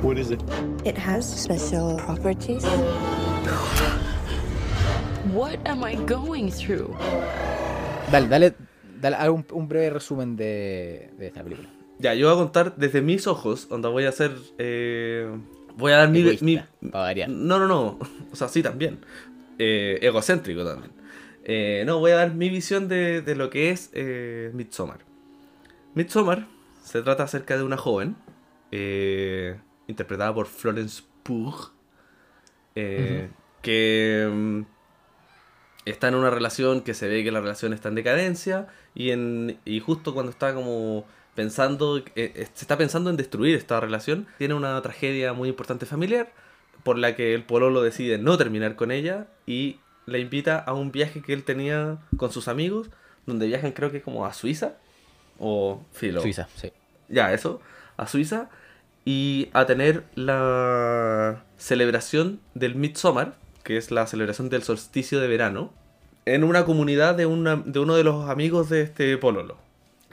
What 0.02 0.18
is 0.18 0.32
it? 0.32 0.42
It 0.84 0.98
has 0.98 1.26
special 1.26 1.98
properties. 1.98 2.64
What 5.34 5.58
am 5.66 5.84
I 5.84 5.96
going 6.06 6.52
through? 6.52 6.96
Dale, 8.12 8.28
dale, 8.28 8.56
dale 9.02 9.16
haz 9.16 9.30
un, 9.30 9.46
un 9.52 9.68
breve 9.68 9.90
resumen 9.90 10.36
de, 10.36 11.12
de 11.18 11.28
esta 11.28 11.44
película. 11.44 11.70
Ya, 12.00 12.14
yo 12.14 12.28
voy 12.28 12.36
a 12.36 12.40
contar 12.40 12.76
desde 12.76 13.02
mis 13.02 13.26
ojos, 13.28 13.68
donde 13.70 13.88
voy 13.88 14.06
a 14.06 14.10
hacer... 14.10 14.32
eh, 14.58 15.30
voy 15.78 15.94
a 15.94 15.98
dar 15.98 16.10
mi... 16.10 16.20
Egoísta, 16.22 16.68
no, 17.28 17.60
no, 17.60 17.68
no. 17.68 18.00
O 18.32 18.36
sea, 18.36 18.48
sí 18.48 18.62
también. 18.62 19.00
Eh, 19.58 20.00
egocéntrico 20.02 20.66
también. 20.66 20.92
Eh, 21.46 21.84
no, 21.86 22.00
voy 22.00 22.12
a 22.12 22.16
dar 22.16 22.34
mi 22.34 22.50
visión 22.50 22.88
de, 22.88 23.22
de 23.22 23.36
lo 23.36 23.50
que 23.50 23.72
es 23.72 23.90
eh, 23.94 24.52
Midsommar. 24.54 25.00
Midsommar 25.94 26.48
se 26.84 27.02
trata 27.02 27.24
acerca 27.24 27.56
de 27.58 27.64
una 27.64 27.78
joven, 27.78 28.16
eh, 28.72 29.56
interpretada 29.88 30.34
por 30.34 30.48
Florence 30.48 31.04
Pugh, 31.24 31.72
eh, 32.76 33.30
que 33.62 34.30
mm, 34.32 34.62
está 35.86 36.08
en 36.08 36.16
una 36.16 36.30
relación 36.30 36.82
que 36.82 36.94
se 36.94 37.08
ve 37.08 37.24
que 37.24 37.32
la 37.32 37.42
relación 37.42 37.74
está 37.74 37.90
en 37.90 37.96
decadencia 37.96 38.68
y, 38.94 39.12
en, 39.12 39.58
y 39.66 39.80
justo 39.80 40.14
cuando 40.14 40.32
está 40.32 40.54
como 40.54 41.06
pensando, 41.36 41.98
eh, 41.98 42.04
eh, 42.16 42.48
se 42.54 42.64
está 42.64 42.78
pensando 42.78 43.10
en 43.10 43.18
destruir 43.18 43.56
esta 43.56 43.80
relación, 43.80 44.28
tiene 44.38 44.54
una 44.54 44.82
tragedia 44.82 45.34
muy 45.34 45.50
importante 45.50 45.86
familiar 45.86 46.32
por 46.84 46.98
la 46.98 47.16
que 47.16 47.34
el 47.34 47.44
pololo 47.44 47.82
decide 47.82 48.18
no 48.18 48.38
terminar 48.38 48.76
con 48.76 48.92
ella 48.92 49.28
y 49.46 49.80
la 50.06 50.18
invita 50.18 50.60
a 50.60 50.74
un 50.74 50.92
viaje 50.92 51.22
que 51.22 51.34
él 51.34 51.44
tenía 51.44 51.98
con 52.18 52.32
sus 52.32 52.48
amigos, 52.48 52.90
donde 53.26 53.48
viajan 53.48 53.72
creo 53.72 53.92
que 53.92 54.02
como 54.02 54.26
a 54.26 54.34
Suiza 54.34 54.78
o 55.40 55.84
Filo. 55.92 56.22
Suiza, 56.22 56.48
sí. 56.56 56.72
Ya, 57.10 57.34
eso, 57.34 57.60
a 57.98 58.08
Suiza 58.08 58.50
y 59.06 59.50
a 59.54 59.68
tener 59.68 60.04
la 60.16 61.44
celebración 61.58 62.40
del 62.56 62.76
Midsommar, 62.76 63.36
que 63.64 63.78
es 63.78 63.92
la 63.92 64.08
celebración 64.08 64.50
del 64.50 64.64
solsticio 64.64 65.20
de 65.20 65.28
verano, 65.28 65.72
en 66.26 66.44
una 66.44 66.66
comunidad 66.66 67.16
de, 67.16 67.28
una, 67.28 67.56
de 67.56 67.80
uno 67.80 67.96
de 67.96 68.04
los 68.04 68.30
amigos 68.30 68.70
de 68.70 68.82
este 68.82 69.18
Pololo. 69.18 69.58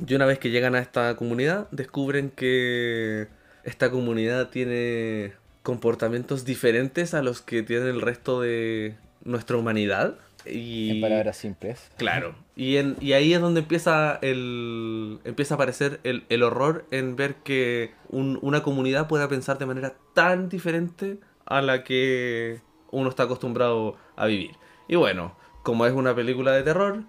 Y 0.07 0.14
una 0.14 0.26
vez 0.26 0.38
que 0.38 0.51
llegan 0.51 0.74
a 0.74 0.80
esta 0.80 1.16
comunidad, 1.16 1.68
descubren 1.70 2.30
que 2.30 3.28
esta 3.64 3.90
comunidad 3.90 4.51
tiene 4.51 5.32
comportamientos 5.62 6.45
diferentes 6.45 7.14
a 7.14 7.22
los 7.22 7.40
que 7.40 7.62
tiene 7.62 7.88
el 7.88 8.01
resto 8.01 8.43
de 8.43 8.97
nuestra 9.24 9.57
humanidad. 9.57 10.16
Y... 10.47 10.90
En 10.90 11.01
palabras 11.01 11.36
simples. 11.36 11.90
Claro. 11.97 12.34
Y, 12.57 12.76
en, 12.76 12.97
y 13.01 13.12
ahí 13.14 13.32
es 13.32 13.40
donde 13.40 13.61
empieza 13.61 14.18
el 14.22 15.20
empieza 15.24 15.55
a 15.55 15.57
aparecer 15.57 16.01
el, 16.05 16.24
el 16.28 16.43
horror 16.43 16.84
en 16.90 17.16
ver 17.16 17.36
que 17.36 17.93
un- 18.09 18.38
una 18.43 18.62
comunidad 18.62 19.09
pueda 19.09 19.28
pensar 19.28 19.59
de 19.59 19.66
manera 19.66 19.95
tan 20.14 20.49
diferente 20.49 21.18
a 21.47 21.62
la 21.62 21.82
que 21.84 22.61
uno 22.90 23.09
está 23.09 23.22
acostumbrado 23.24 23.97
a 24.16 24.26
vivir. 24.26 24.53
Y 24.88 24.97
bueno, 24.97 25.34
como 25.62 25.86
es 25.86 25.93
una 25.93 26.14
película 26.14 26.53
de 26.53 26.62
terror, 26.62 27.05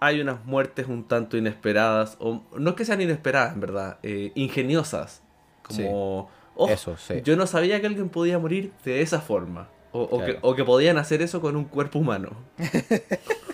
hay 0.00 0.20
unas 0.20 0.44
muertes 0.44 0.86
un 0.88 1.04
tanto 1.08 1.36
inesperadas, 1.36 2.16
o 2.20 2.42
no 2.58 2.70
es 2.70 2.76
que 2.76 2.84
sean 2.84 3.00
inesperadas, 3.00 3.54
en 3.54 3.60
verdad, 3.60 3.98
eh, 4.02 4.32
ingeniosas. 4.34 5.22
Como, 5.62 6.30
"Oh, 6.54 6.68
Eso, 6.68 6.96
sí. 6.96 7.20
yo 7.24 7.36
no 7.36 7.46
sabía 7.46 7.80
que 7.80 7.86
alguien 7.86 8.08
podía 8.08 8.38
morir 8.38 8.72
de 8.84 9.02
esa 9.02 9.20
forma. 9.20 9.68
O, 9.96 10.02
o 10.16 10.18
que, 10.20 10.24
Claro. 10.32 10.38
o 10.42 10.54
que 10.54 10.64
podían 10.64 10.98
hacer 10.98 11.22
eso 11.22 11.40
con 11.40 11.56
un 11.56 11.64
cuerpo 11.64 11.98
humano. 11.98 12.30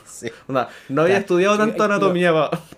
Sí. 0.04 0.28
No 0.48 0.60
había 0.60 1.14
Claro. 1.14 1.20
estudiado 1.20 1.56
tanto 1.58 1.82
anatomía 1.84 2.32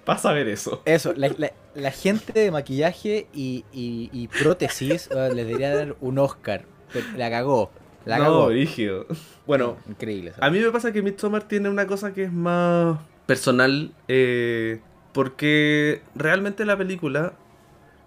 para 0.05 0.19
saber 0.19 0.49
eso. 0.49 0.83
Eso, 0.85 1.12
la, 1.15 1.29
la- 1.37 1.53
la 1.75 1.91
gente 1.91 2.33
de 2.33 2.51
maquillaje 2.51 3.27
y, 3.35 3.65
y- 3.73 4.09
y 4.12 4.29
prótesis 4.29 5.11
les 5.11 5.35
debería 5.35 5.75
dar 5.77 5.97
un 6.01 6.19
Oscar. 6.19 6.65
Pero 6.93 7.05
la 7.17 7.29
cagó. 7.31 7.71
La 8.07 8.19
no, 8.19 8.25
cagó. 8.25 8.49
rígido. 8.51 9.07
Bueno, 9.47 9.77
Increíble. 9.89 10.33
a 10.39 10.49
mí 10.51 10.61
me 10.61 10.71
pasa 10.71 10.93
que 10.93 11.03
Midsommar 11.03 11.43
tiene 11.49 11.69
una 11.69 11.87
cosa 11.87 12.15
que 12.15 12.25
es 12.25 12.33
más 12.33 12.99
personal. 13.27 13.93
eh, 14.09 14.81
porque 15.12 16.03
realmente 16.15 16.65
la 16.65 16.77
película 16.77 17.35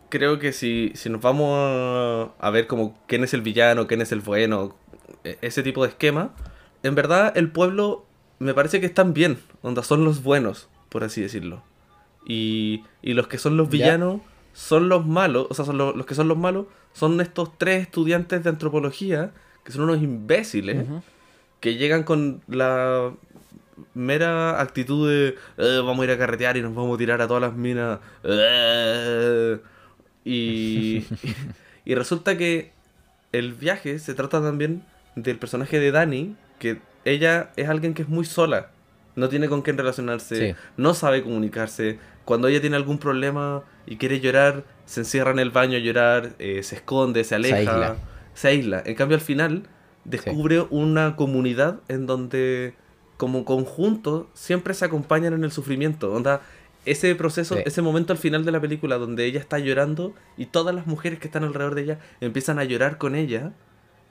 creo 0.09 0.39
que 0.39 0.51
si, 0.53 0.91
si 0.95 1.09
nos 1.09 1.21
vamos 1.21 1.49
a, 1.53 2.29
a 2.39 2.49
ver 2.49 2.65
como 2.67 2.97
quién 3.07 3.23
es 3.23 3.33
el 3.33 3.41
villano, 3.41 3.87
quién 3.87 4.01
es 4.01 4.11
el 4.11 4.21
bueno, 4.21 4.75
ese 5.41 5.63
tipo 5.63 5.83
de 5.83 5.89
esquema, 5.89 6.31
en 6.83 6.95
verdad 6.95 7.33
el 7.37 7.49
pueblo 7.51 8.05
me 8.39 8.53
parece 8.53 8.79
que 8.79 8.85
están 8.85 9.13
bien, 9.13 9.39
onda 9.61 9.83
son 9.83 10.03
los 10.05 10.23
buenos, 10.23 10.67
por 10.89 11.03
así 11.03 11.21
decirlo. 11.21 11.63
Y, 12.25 12.83
y 13.01 13.13
los 13.13 13.27
que 13.27 13.37
son 13.37 13.57
los 13.57 13.69
villanos 13.69 14.21
son 14.53 14.89
los 14.89 15.05
malos, 15.05 15.47
o 15.49 15.53
sea, 15.53 15.65
son 15.65 15.77
los, 15.77 15.95
los 15.95 16.05
que 16.05 16.15
son 16.15 16.27
los 16.27 16.37
malos 16.37 16.65
son 16.93 17.21
estos 17.21 17.55
tres 17.59 17.83
estudiantes 17.83 18.43
de 18.43 18.49
antropología 18.49 19.31
que 19.63 19.71
son 19.71 19.83
unos 19.83 20.01
imbéciles 20.01 20.85
que 21.59 21.75
llegan 21.75 22.03
con 22.03 22.41
la 22.47 23.11
mera 23.93 24.59
actitud 24.61 25.07
de 25.09 25.35
"Eh, 25.57 25.81
vamos 25.85 25.99
a 26.01 26.03
ir 26.05 26.11
a 26.11 26.17
carretear 26.17 26.57
y 26.57 26.61
nos 26.61 26.73
vamos 26.73 26.95
a 26.95 26.97
tirar 26.97 27.21
a 27.21 27.27
todas 27.27 27.41
las 27.41 27.53
minas. 27.53 27.99
Eh". 28.23 29.59
Y, 30.25 31.05
y 31.85 31.95
resulta 31.95 32.37
que 32.37 32.71
el 33.31 33.53
viaje 33.53 33.99
se 33.99 34.13
trata 34.13 34.41
también 34.41 34.83
del 35.23 35.37
personaje 35.39 35.79
de 35.79 35.91
Dani, 35.91 36.35
que 36.59 36.79
ella 37.05 37.51
es 37.55 37.67
alguien 37.69 37.93
que 37.93 38.03
es 38.03 38.07
muy 38.09 38.23
sola, 38.25 38.69
no 39.15 39.29
tiene 39.29 39.49
con 39.49 39.61
quién 39.63 39.77
relacionarse, 39.77 40.51
Sí. 40.51 40.55
no 40.77 40.93
sabe 40.93 41.23
comunicarse. 41.23 41.97
Cuando 42.23 42.47
ella 42.47 42.61
tiene 42.61 42.75
algún 42.75 42.97
problema 42.99 43.63
y 43.85 43.95
quiere 43.97 44.19
llorar, 44.19 44.63
se 44.85 44.99
encierra 45.01 45.31
en 45.31 45.39
el 45.39 45.49
baño 45.49 45.77
a 45.77 45.79
llorar, 45.79 46.33
eh, 46.39 46.61
se 46.63 46.75
esconde, 46.75 47.23
se 47.23 47.35
aleja, 47.35 47.55
aísla. 47.57 47.95
se 48.33 48.47
aísla. 48.49 48.83
En 48.85 48.95
cambio, 48.95 49.15
al 49.15 49.21
final 49.21 49.63
descubre 50.05 50.61
una 50.69 51.15
comunidad 51.15 51.79
en 51.87 52.05
donde, 52.05 52.75
como 53.17 53.43
conjunto, 53.45 54.29
siempre 54.33 54.73
se 54.73 54.85
acompañan 54.85 55.33
en 55.33 55.43
el 55.43 55.51
sufrimiento. 55.51 56.13
Onda, 56.13 56.41
ese 56.85 57.13
proceso, 57.15 57.55
Sí. 57.55 57.63
ese 57.65 57.81
momento 57.81 58.13
al 58.13 58.19
final 58.19 58.45
de 58.45 58.51
la 58.51 58.61
película 58.61 58.97
donde 58.97 59.25
ella 59.25 59.39
está 59.39 59.57
llorando 59.59 60.13
y 60.37 60.45
todas 60.45 60.75
las 60.75 60.85
mujeres 60.85 61.19
que 61.19 61.27
están 61.27 61.43
alrededor 61.43 61.75
de 61.75 61.81
ella 61.83 61.99
empiezan 62.21 62.59
a 62.59 62.63
llorar 62.65 62.97
con 62.97 63.15
ella 63.15 63.51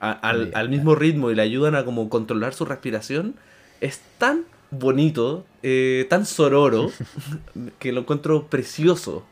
a- 0.00 0.12
al, 0.12 0.50
al 0.54 0.68
mismo 0.68 0.94
ritmo 0.94 1.30
y 1.30 1.34
le 1.34 1.42
ayudan 1.42 1.74
a 1.74 1.84
como 1.84 2.08
controlar 2.08 2.54
su 2.54 2.64
respiración, 2.64 3.34
es 3.80 4.00
tan 4.18 4.44
bonito, 4.70 5.44
eh, 5.62 6.06
tan 6.10 6.26
sororo, 6.26 6.90
que 7.78 7.92
lo 7.92 8.00
encuentro 8.00 8.46
precioso. 8.48 9.24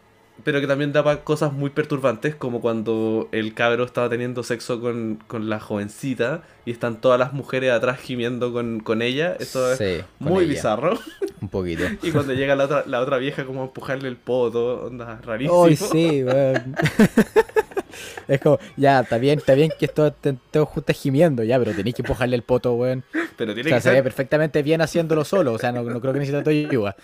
Pero 0.43 0.61
que 0.61 0.67
también 0.67 0.93
daba 0.93 1.23
cosas 1.23 1.53
muy 1.53 1.71
perturbantes, 1.71 2.35
como 2.35 2.61
cuando 2.61 3.29
el 3.31 3.55
cabro 3.55 3.85
estaba 3.85 4.09
teniendo 4.09 4.43
sexo 4.43 4.81
con, 4.81 5.21
con 5.29 5.49
la 5.49 5.61
jovencita 5.61 6.43
y 6.67 6.73
están 6.73 7.01
todas 7.01 7.21
las 7.21 7.33
mujeres 7.33 7.71
atrás 7.71 8.01
gimiendo 8.01 8.53
con, 8.53 8.81
con 8.81 9.01
ella. 9.01 9.37
Eso 9.39 9.71
es 9.71 9.79
Sí, 9.79 10.05
muy 10.19 10.43
ella. 10.43 10.55
bizarro. 10.55 10.99
Un 11.41 11.49
poquito. 11.49 11.85
Y 12.03 12.11
cuando 12.11 12.33
llega 12.35 12.57
la 12.57 12.65
otra, 12.65 12.83
la 12.85 13.01
otra 13.01 13.19
vieja 13.19 13.45
como 13.47 13.61
a 13.63 13.65
empujarle 13.67 14.09
el 14.09 14.17
poto, 14.17 14.87
onda 14.87 15.21
rarísimo. 15.23 15.65
Ay, 15.67 15.77
sí. 15.77 16.25
Es 18.29 18.41
como, 18.41 18.59
ya, 18.77 19.01
está 19.01 19.19
bien, 19.19 19.39
está 19.39 19.55
bien 19.55 19.71
que 19.79 19.87
esto 19.87 20.13
te- 20.13 20.37
todos 20.51 20.69
juntos 20.69 20.97
gimiendo, 20.97 21.43
ya, 21.43 21.59
pero 21.59 21.73
tenéis 21.73 21.95
que 21.97 22.03
empujarle 22.03 22.37
el 22.37 22.43
poto, 22.43 22.75
weón. 22.75 23.05
Pero 23.37 23.53
O 23.53 23.55
tiene 23.55 23.69
sea, 23.71 23.79
que 23.79 23.83
se 23.83 23.91
ve 23.91 24.03
perfectamente 24.03 24.63
bien 24.63 24.81
haciéndolo 24.81 25.25
solo, 25.25 25.53
o 25.53 25.59
sea, 25.59 25.73
no, 25.73 25.83
no 25.83 26.01
creo 26.01 26.13
que 26.13 26.21
necesite 26.21 26.43
tu 26.45 26.51
ayuda. 26.51 26.97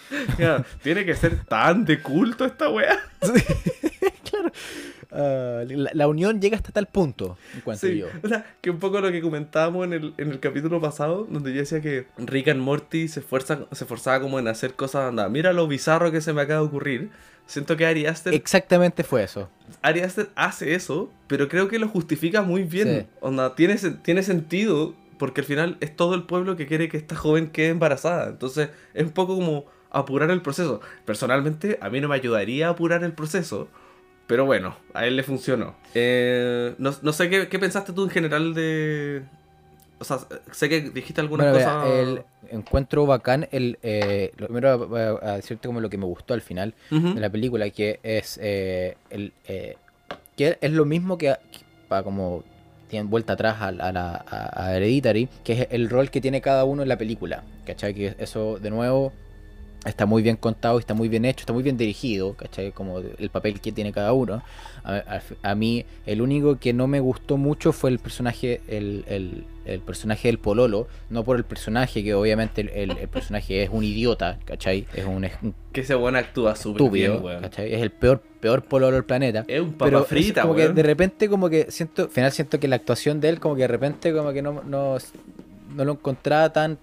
tiene 0.83 1.05
que 1.05 1.15
ser 1.15 1.45
tan 1.45 1.85
de 1.85 2.01
culto 2.01 2.45
esta 2.45 2.69
wea. 2.71 2.99
Ah, 5.13 5.63
la, 5.67 5.91
la 5.93 6.09
unión 6.09 6.41
llega 6.41 6.57
hasta 6.57 6.71
tal 6.73 6.87
punto, 6.87 7.37
encuentro 7.57 7.89
Sí, 7.89 7.99
yo. 7.99 8.07
o 8.23 8.29
sea, 8.29 8.47
que 8.61 8.71
un 8.71 8.79
poco 8.79 9.01
lo 9.01 9.11
que 9.11 9.21
comentábamos 9.21 9.85
en 9.87 9.93
el, 9.93 10.15
en 10.19 10.31
el 10.31 10.41
capítulo 10.41 10.81
pasado, 10.81 11.27
donde 11.29 11.53
yo 11.53 11.61
decía 11.61 11.81
que 11.81 12.07
Rick 12.19 12.49
and 12.49 12.61
Morty 12.61 13.09
se, 13.09 13.21
esfuerza, 13.21 13.61
se 13.73 13.85
esforzaba 13.85 14.21
como 14.21 14.39
en 14.39 14.47
hacer 14.49 14.75
cosas, 14.75 15.09
anda, 15.09 15.29
mira 15.29 15.53
lo 15.53 15.67
bizarro 15.67 16.13
que 16.13 16.21
se 16.21 16.33
me 16.33 16.43
acaba 16.43 16.61
de 16.61 16.67
ocurrir. 16.67 17.11
Siento 17.47 17.77
que 17.77 17.85
Ari 17.85 18.07
Aster, 18.07 18.33
Exactamente 18.33 19.03
fue 19.03 19.25
eso. 19.25 19.49
Ari 19.83 20.01
Aster 20.03 20.29
hace 20.37 20.75
eso, 20.77 21.11
pero 21.27 21.49
creo 21.49 21.67
que 21.67 21.81
lo 21.81 21.89
justifica 21.89 22.43
muy 22.43 22.63
bien. 22.63 23.01
Sí. 23.01 23.07
Onda, 23.21 23.57
tiene, 23.57 23.75
tiene 24.03 24.23
sentido, 24.23 24.95
porque 25.19 25.41
al 25.41 25.47
final 25.49 25.77
es 25.81 25.97
todo 25.97 26.15
el 26.15 26.23
pueblo 26.23 26.55
que 26.55 26.69
quiere 26.69 26.89
que 26.89 26.97
esta 26.97 27.17
joven 27.17 27.49
quede 27.51 27.71
embarazada. 27.71 28.29
Entonces, 28.29 28.69
es 28.95 29.03
un 29.05 29.11
poco 29.11 29.35
como 29.35 29.65
apurar 29.91 30.31
el 30.31 30.43
proceso. 30.43 30.81
Personalmente, 31.05 31.77
a 31.81 31.91
mí 31.91 32.01
no 32.01 32.07
me 32.07 32.15
ayudaría 32.15 32.69
a 32.69 32.71
apurar 32.71 33.03
el 33.03 33.15
proceso. 33.15 33.67
Pero 34.31 34.47
bueno, 34.47 34.77
a 34.95 35.07
él 35.09 35.17
le 35.17 35.25
funcionó. 35.25 35.75
Eh, 35.93 36.77
no, 36.79 36.95
no 37.03 37.13
sé 37.13 37.29
qué, 37.29 37.49
qué 37.49 37.59
pensaste 37.59 37.93
tú 37.93 38.05
en 38.05 38.11
general 38.11 38.55
de. 38.55 39.23
O 39.99 40.05
sea, 40.05 40.19
sé 40.53 40.69
que 40.69 40.83
dijiste 40.83 41.21
algunas 41.21 41.51
Bueno, 41.51 41.67
cosas. 41.67 41.91
el 41.91 42.23
encuentro 42.49 43.07
bacán, 43.07 43.49
el, 43.51 43.77
eh, 43.83 44.31
lo 44.37 44.47
primero 44.47 44.87
voy 44.87 45.01
a, 45.01 45.33
decirte 45.33 45.67
como 45.67 45.81
lo 45.81 45.91
que 45.91 45.99
me 45.99 46.05
gustó 46.05 46.33
al 46.33 46.43
final 46.43 46.75
de 46.91 47.21
la 47.21 47.29
película, 47.29 47.69
que 47.71 47.99
es 48.05 48.39
eh, 48.41 48.97
el, 49.11 49.33
eh, 49.49 49.77
que 50.37 50.59
es 50.61 50.71
lo 50.71 50.85
mismo 50.85 51.19
que, 51.19 51.35
para 51.89 52.05
como 52.05 52.45
tienen 52.87 53.11
vuelta 53.11 53.33
atrás 53.33 53.57
a, 53.61 53.67
a 53.67 53.93
la 53.93 54.25
a 54.29 54.77
Hereditary, 54.77 55.29
que 55.43 55.53
es 55.55 55.69
el 55.73 55.91
rol 55.91 56.09
que 56.09 56.21
tiene 56.21 56.41
cada 56.41 56.65
uno 56.65 56.83
en 56.83 56.89
la 56.89 56.97
película, 56.97 57.43
¿cachai? 57.67 57.95
Que 57.95 58.15
eso, 58.21 58.61
de 58.61 58.71
nuevo, 58.71 59.13
está 59.87 60.05
muy 60.07 60.23
bien 60.23 60.37
contado, 60.37 60.79
está 60.79 60.93
muy 60.95 61.09
bien 61.09 61.25
hecho, 61.25 61.41
está 61.41 61.53
muy 61.53 61.63
bien 61.63 61.77
dirigido, 61.79 62.35
¿cachai? 62.35 62.73
Como 62.73 62.99
el 62.99 63.31
papel 63.31 63.61
que 63.61 63.73
tiene 63.73 63.93
cada 63.93 64.13
uno. 64.13 64.43
A, 64.85 64.95
a- 64.97 65.51
a 65.51 65.55
mí, 65.55 65.85
el 66.07 66.21
único 66.23 66.59
que 66.59 66.73
no 66.73 66.87
me 66.87 67.01
gustó 67.01 67.37
mucho 67.37 67.73
fue 67.73 67.91
el 67.91 67.99
personaje, 67.99 68.61
el, 68.69 69.05
el- 69.09 69.45
el 69.67 69.81
personaje 69.81 70.29
del 70.29 70.39
Pololo, 70.39 70.89
no 71.11 71.23
por 71.23 71.37
el 71.37 71.45
personaje, 71.45 72.03
que 72.03 72.15
obviamente 72.15 72.61
el, 72.63 72.91
el- 72.91 73.09
personaje 73.09 73.63
es 73.63 73.71
un 73.73 73.85
idiota, 73.85 74.39
¿cachai? 74.45 74.87
Es 74.95 75.05
un, 75.05 75.25
es 75.25 75.33
un 75.43 75.55
Que 75.73 75.83
ese 75.83 75.95
weón 75.97 76.17
actúa 76.17 76.57
súper 76.57 76.91
bien, 76.91 77.23
weón. 77.23 77.43
¿cachai? 77.43 77.73
Es 77.73 77.81
el 77.83 77.91
peor, 77.91 78.21
peor 78.41 78.63
Pololo 78.65 78.95
del 78.97 79.05
planeta. 79.05 79.45
Es 79.49 79.61
un 79.61 79.73
papa 79.73 79.85
Pero 79.87 80.01
es 80.03 80.07
frita, 80.09 80.43
como 80.43 80.55
weón. 80.55 80.69
que 80.69 80.75
de 80.75 80.83
repente 80.83 81.29
como 81.29 81.49
que 81.49 81.71
siento, 81.71 82.03
al 82.05 82.09
final 82.11 82.33
siento 82.33 82.59
que 82.61 82.69
la 82.69 82.77
actuación 82.77 83.21
de 83.21 83.29
él 83.31 83.39
como 83.41 83.55
que 83.55 83.63
de 83.63 83.69
repente 83.69 84.13
como 84.13 84.33
que 84.33 84.43
no, 84.43 84.63
no, 84.63 84.97
no 85.75 85.85
lo 85.85 85.93
encontraba 85.93 86.53
tan 86.53 86.79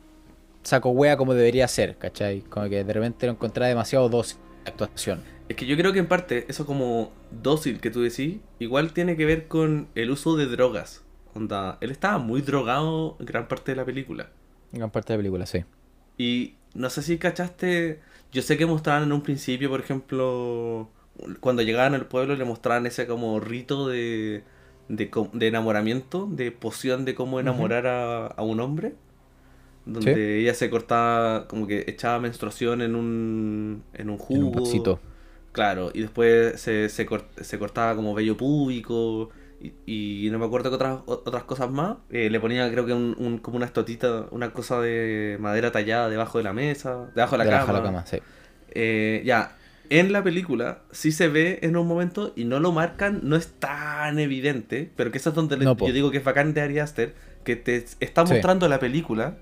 saco 0.67 0.89
wea 0.89 1.17
como 1.17 1.33
debería 1.33 1.67
ser, 1.67 1.97
¿cachai? 1.97 2.41
Como 2.41 2.67
que 2.69 2.83
de 2.83 2.93
repente 2.93 3.25
lo 3.25 3.31
encontraba 3.33 3.69
demasiado 3.69 4.09
dócil 4.09 4.37
la 4.65 4.71
actuación. 4.71 5.23
Es 5.47 5.55
que 5.55 5.65
yo 5.65 5.77
creo 5.77 5.93
que 5.93 5.99
en 5.99 6.07
parte 6.07 6.45
eso 6.49 6.65
como 6.65 7.13
dócil 7.31 7.79
que 7.79 7.89
tú 7.89 8.01
decís, 8.01 8.39
igual 8.59 8.91
tiene 8.91 9.15
que 9.15 9.25
ver 9.25 9.47
con 9.47 9.87
el 9.95 10.11
uso 10.11 10.35
de 10.35 10.45
drogas. 10.45 11.03
Onda, 11.33 11.77
él 11.79 11.91
estaba 11.91 12.17
muy 12.17 12.41
drogado 12.41 13.15
en 13.19 13.25
gran 13.25 13.47
parte 13.47 13.71
de 13.71 13.77
la 13.77 13.85
película. 13.85 14.29
En 14.73 14.79
gran 14.79 14.91
parte 14.91 15.13
de 15.13 15.17
la 15.17 15.19
película, 15.21 15.45
sí. 15.45 15.63
Y 16.17 16.55
no 16.73 16.89
sé 16.89 17.01
si 17.01 17.17
cachaste, 17.17 18.01
yo 18.33 18.41
sé 18.41 18.57
que 18.57 18.65
mostraban 18.65 19.03
en 19.03 19.13
un 19.13 19.21
principio, 19.21 19.69
por 19.69 19.79
ejemplo, 19.79 20.89
cuando 21.39 21.61
llegaban 21.61 21.93
al 21.93 22.07
pueblo 22.07 22.35
le 22.35 22.43
mostraban 22.43 22.85
ese 22.85 23.07
como 23.07 23.39
rito 23.39 23.87
de, 23.87 24.43
de, 24.89 25.09
de 25.33 25.47
enamoramiento, 25.47 26.27
de 26.29 26.51
poción 26.51 27.05
de 27.05 27.15
cómo 27.15 27.39
enamorar 27.39 27.87
a, 27.87 28.27
a 28.27 28.41
un 28.43 28.59
hombre. 28.59 28.95
Donde 29.87 30.13
Sí. 30.13 30.19
ella 30.43 30.53
se 30.53 30.69
cortaba, 30.69 31.47
como 31.47 31.65
que 31.65 31.85
echaba 31.87 32.19
menstruación 32.19 32.81
en 32.81 32.93
un, 32.95 33.83
en 33.93 34.09
un 34.09 34.17
jugo. 34.17 34.39
En 34.39 34.43
un 34.45 34.51
vasito. 34.51 34.99
Claro, 35.53 35.91
y 35.93 36.01
después 36.01 36.59
se, 36.61 36.89
se, 36.89 37.07
cort- 37.07 37.41
se 37.41 37.57
cortaba 37.57 37.95
como 37.95 38.13
vello 38.13 38.35
púbico 38.37 39.29
y, 39.61 40.25
y 40.25 40.29
no 40.29 40.37
me 40.39 40.45
acuerdo 40.45 40.69
que 40.69 40.75
otras, 40.75 40.99
otras 41.07 41.43
cosas 41.45 41.71
más. 41.71 41.97
Eh, 42.11 42.29
le 42.29 42.39
ponía 42.39 42.69
creo 42.71 42.85
que 42.85 42.93
un, 42.93 43.15
un- 43.17 43.37
como 43.39 43.57
una 43.57 43.65
estotita, 43.65 44.25
una 44.31 44.51
cosa 44.51 44.79
de 44.81 45.37
madera 45.39 45.71
tallada 45.71 46.09
debajo 46.09 46.37
de 46.37 46.43
la 46.43 46.53
mesa, 46.53 47.09
debajo 47.15 47.31
de 47.33 47.37
la 47.39 47.43
Debajo 47.45 47.65
cama. 47.67 47.79
de 47.79 47.83
la 47.85 47.89
cama, 47.91 48.05
sí. 48.05 48.17
Eh, 48.71 49.23
ya, 49.25 49.55
en 49.89 50.11
la 50.11 50.21
película 50.21 50.81
sí 50.91 51.11
se 51.11 51.27
ve 51.29 51.59
en 51.63 51.77
un 51.77 51.87
momento 51.87 52.33
y 52.35 52.43
no 52.43 52.59
lo 52.59 52.71
marcan, 52.71 53.21
no 53.23 53.35
es 53.35 53.47
tan 53.53 54.19
evidente, 54.19 54.91
pero 54.95 55.11
que 55.11 55.17
eso 55.17 55.29
es 55.29 55.35
donde 55.35 55.57
le- 55.57 55.65
No, 55.65 55.77
po. 55.77 55.87
yo 55.87 55.93
digo 55.93 56.11
que 56.11 56.17
es 56.17 56.23
bacán 56.23 56.53
de 56.53 56.61
Ari 56.61 56.77
Aster, 56.79 57.15
que 57.43 57.55
te 57.55 57.77
está 58.01 58.27
Sí. 58.27 58.33
mostrando 58.33 58.67
la 58.67 58.79
película, 58.79 59.37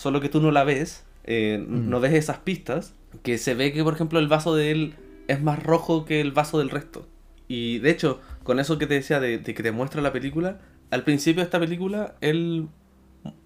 solo 0.00 0.22
que 0.22 0.30
tú 0.30 0.40
no 0.40 0.50
la 0.50 0.64
ves, 0.64 1.04
eh, 1.24 1.62
no 1.68 2.00
ves 2.00 2.14
esas 2.14 2.38
pistas, 2.38 2.94
que 3.22 3.36
se 3.36 3.54
ve 3.54 3.70
que 3.74 3.84
por 3.84 3.92
ejemplo 3.92 4.18
el 4.18 4.28
vaso 4.28 4.54
de 4.54 4.70
él 4.70 4.94
es 5.28 5.42
más 5.42 5.62
rojo 5.62 6.06
que 6.06 6.22
el 6.22 6.32
vaso 6.32 6.58
del 6.58 6.70
resto. 6.70 7.06
Y 7.48 7.80
de 7.80 7.90
hecho, 7.90 8.18
con 8.42 8.58
eso 8.60 8.78
que 8.78 8.86
te 8.86 8.94
decía 8.94 9.20
de, 9.20 9.36
de 9.36 9.54
que 9.54 9.62
te 9.62 9.72
muestra 9.72 10.00
la 10.00 10.10
película, 10.10 10.58
al 10.90 11.04
principio 11.04 11.42
de 11.42 11.44
esta 11.44 11.60
película, 11.60 12.14
él 12.22 12.68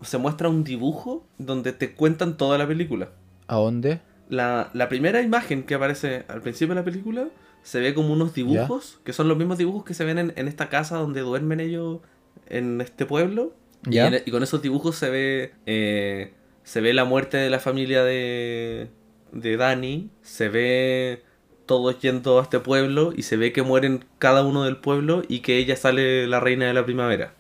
se 0.03 0.19
muestra 0.19 0.49
un 0.49 0.63
dibujo 0.63 1.27
donde 1.39 1.73
te 1.73 1.93
cuentan 1.93 2.37
toda 2.37 2.57
la 2.57 2.69
película. 2.69 3.11
¿A 3.49 3.57
dónde? 3.57 4.01
La, 4.29 4.71
la 4.75 4.89
primera 4.89 5.21
imagen 5.21 5.65
que 5.65 5.75
aparece 5.75 6.25
al 6.29 6.41
principio 6.41 6.77
de 6.77 6.81
la 6.83 6.85
película 6.85 7.29
se 7.65 7.81
ve 7.81 7.95
como 7.95 8.13
unos 8.13 8.33
dibujos, 8.33 9.01
que 9.05 9.13
son 9.13 9.27
los 9.27 9.37
mismos 9.37 9.59
dibujos 9.59 9.85
que 9.85 9.95
se 9.95 10.05
ven 10.05 10.19
en, 10.19 10.33
en 10.37 10.47
esta 10.47 10.69
casa 10.69 10.99
donde 10.99 11.21
duermen 11.21 11.59
ellos 11.59 11.99
en 12.47 12.81
este 12.81 13.07
pueblo. 13.07 13.55
Y, 13.91 13.99
y 14.25 14.31
con 14.31 14.43
esos 14.45 14.63
dibujos 14.63 14.95
se 14.97 15.11
ve 15.11 15.53
eh, 15.67 16.33
se 16.65 16.81
ve 16.81 16.93
la 16.93 17.05
muerte 17.05 17.37
de 17.37 17.51
la 17.51 17.61
familia 17.61 18.03
de, 18.03 18.89
de 19.33 19.57
Dani, 19.57 20.11
se 20.23 20.49
ve 20.49 21.23
todos 21.67 21.99
yendo 22.01 22.39
a 22.41 22.43
este 22.43 22.59
pueblo 22.61 23.13
y 23.17 23.23
se 23.23 23.37
ve 23.37 23.53
que 23.53 23.63
mueren 23.63 24.05
cada 24.19 24.45
uno 24.45 24.65
del 24.65 24.77
pueblo 24.79 25.23
y 25.29 25.41
que 25.41 25.57
ella 25.59 25.77
sale 25.77 26.27
la 26.27 26.41
reina 26.41 26.67
de 26.67 26.75
la 26.75 26.85
primavera. 26.85 27.35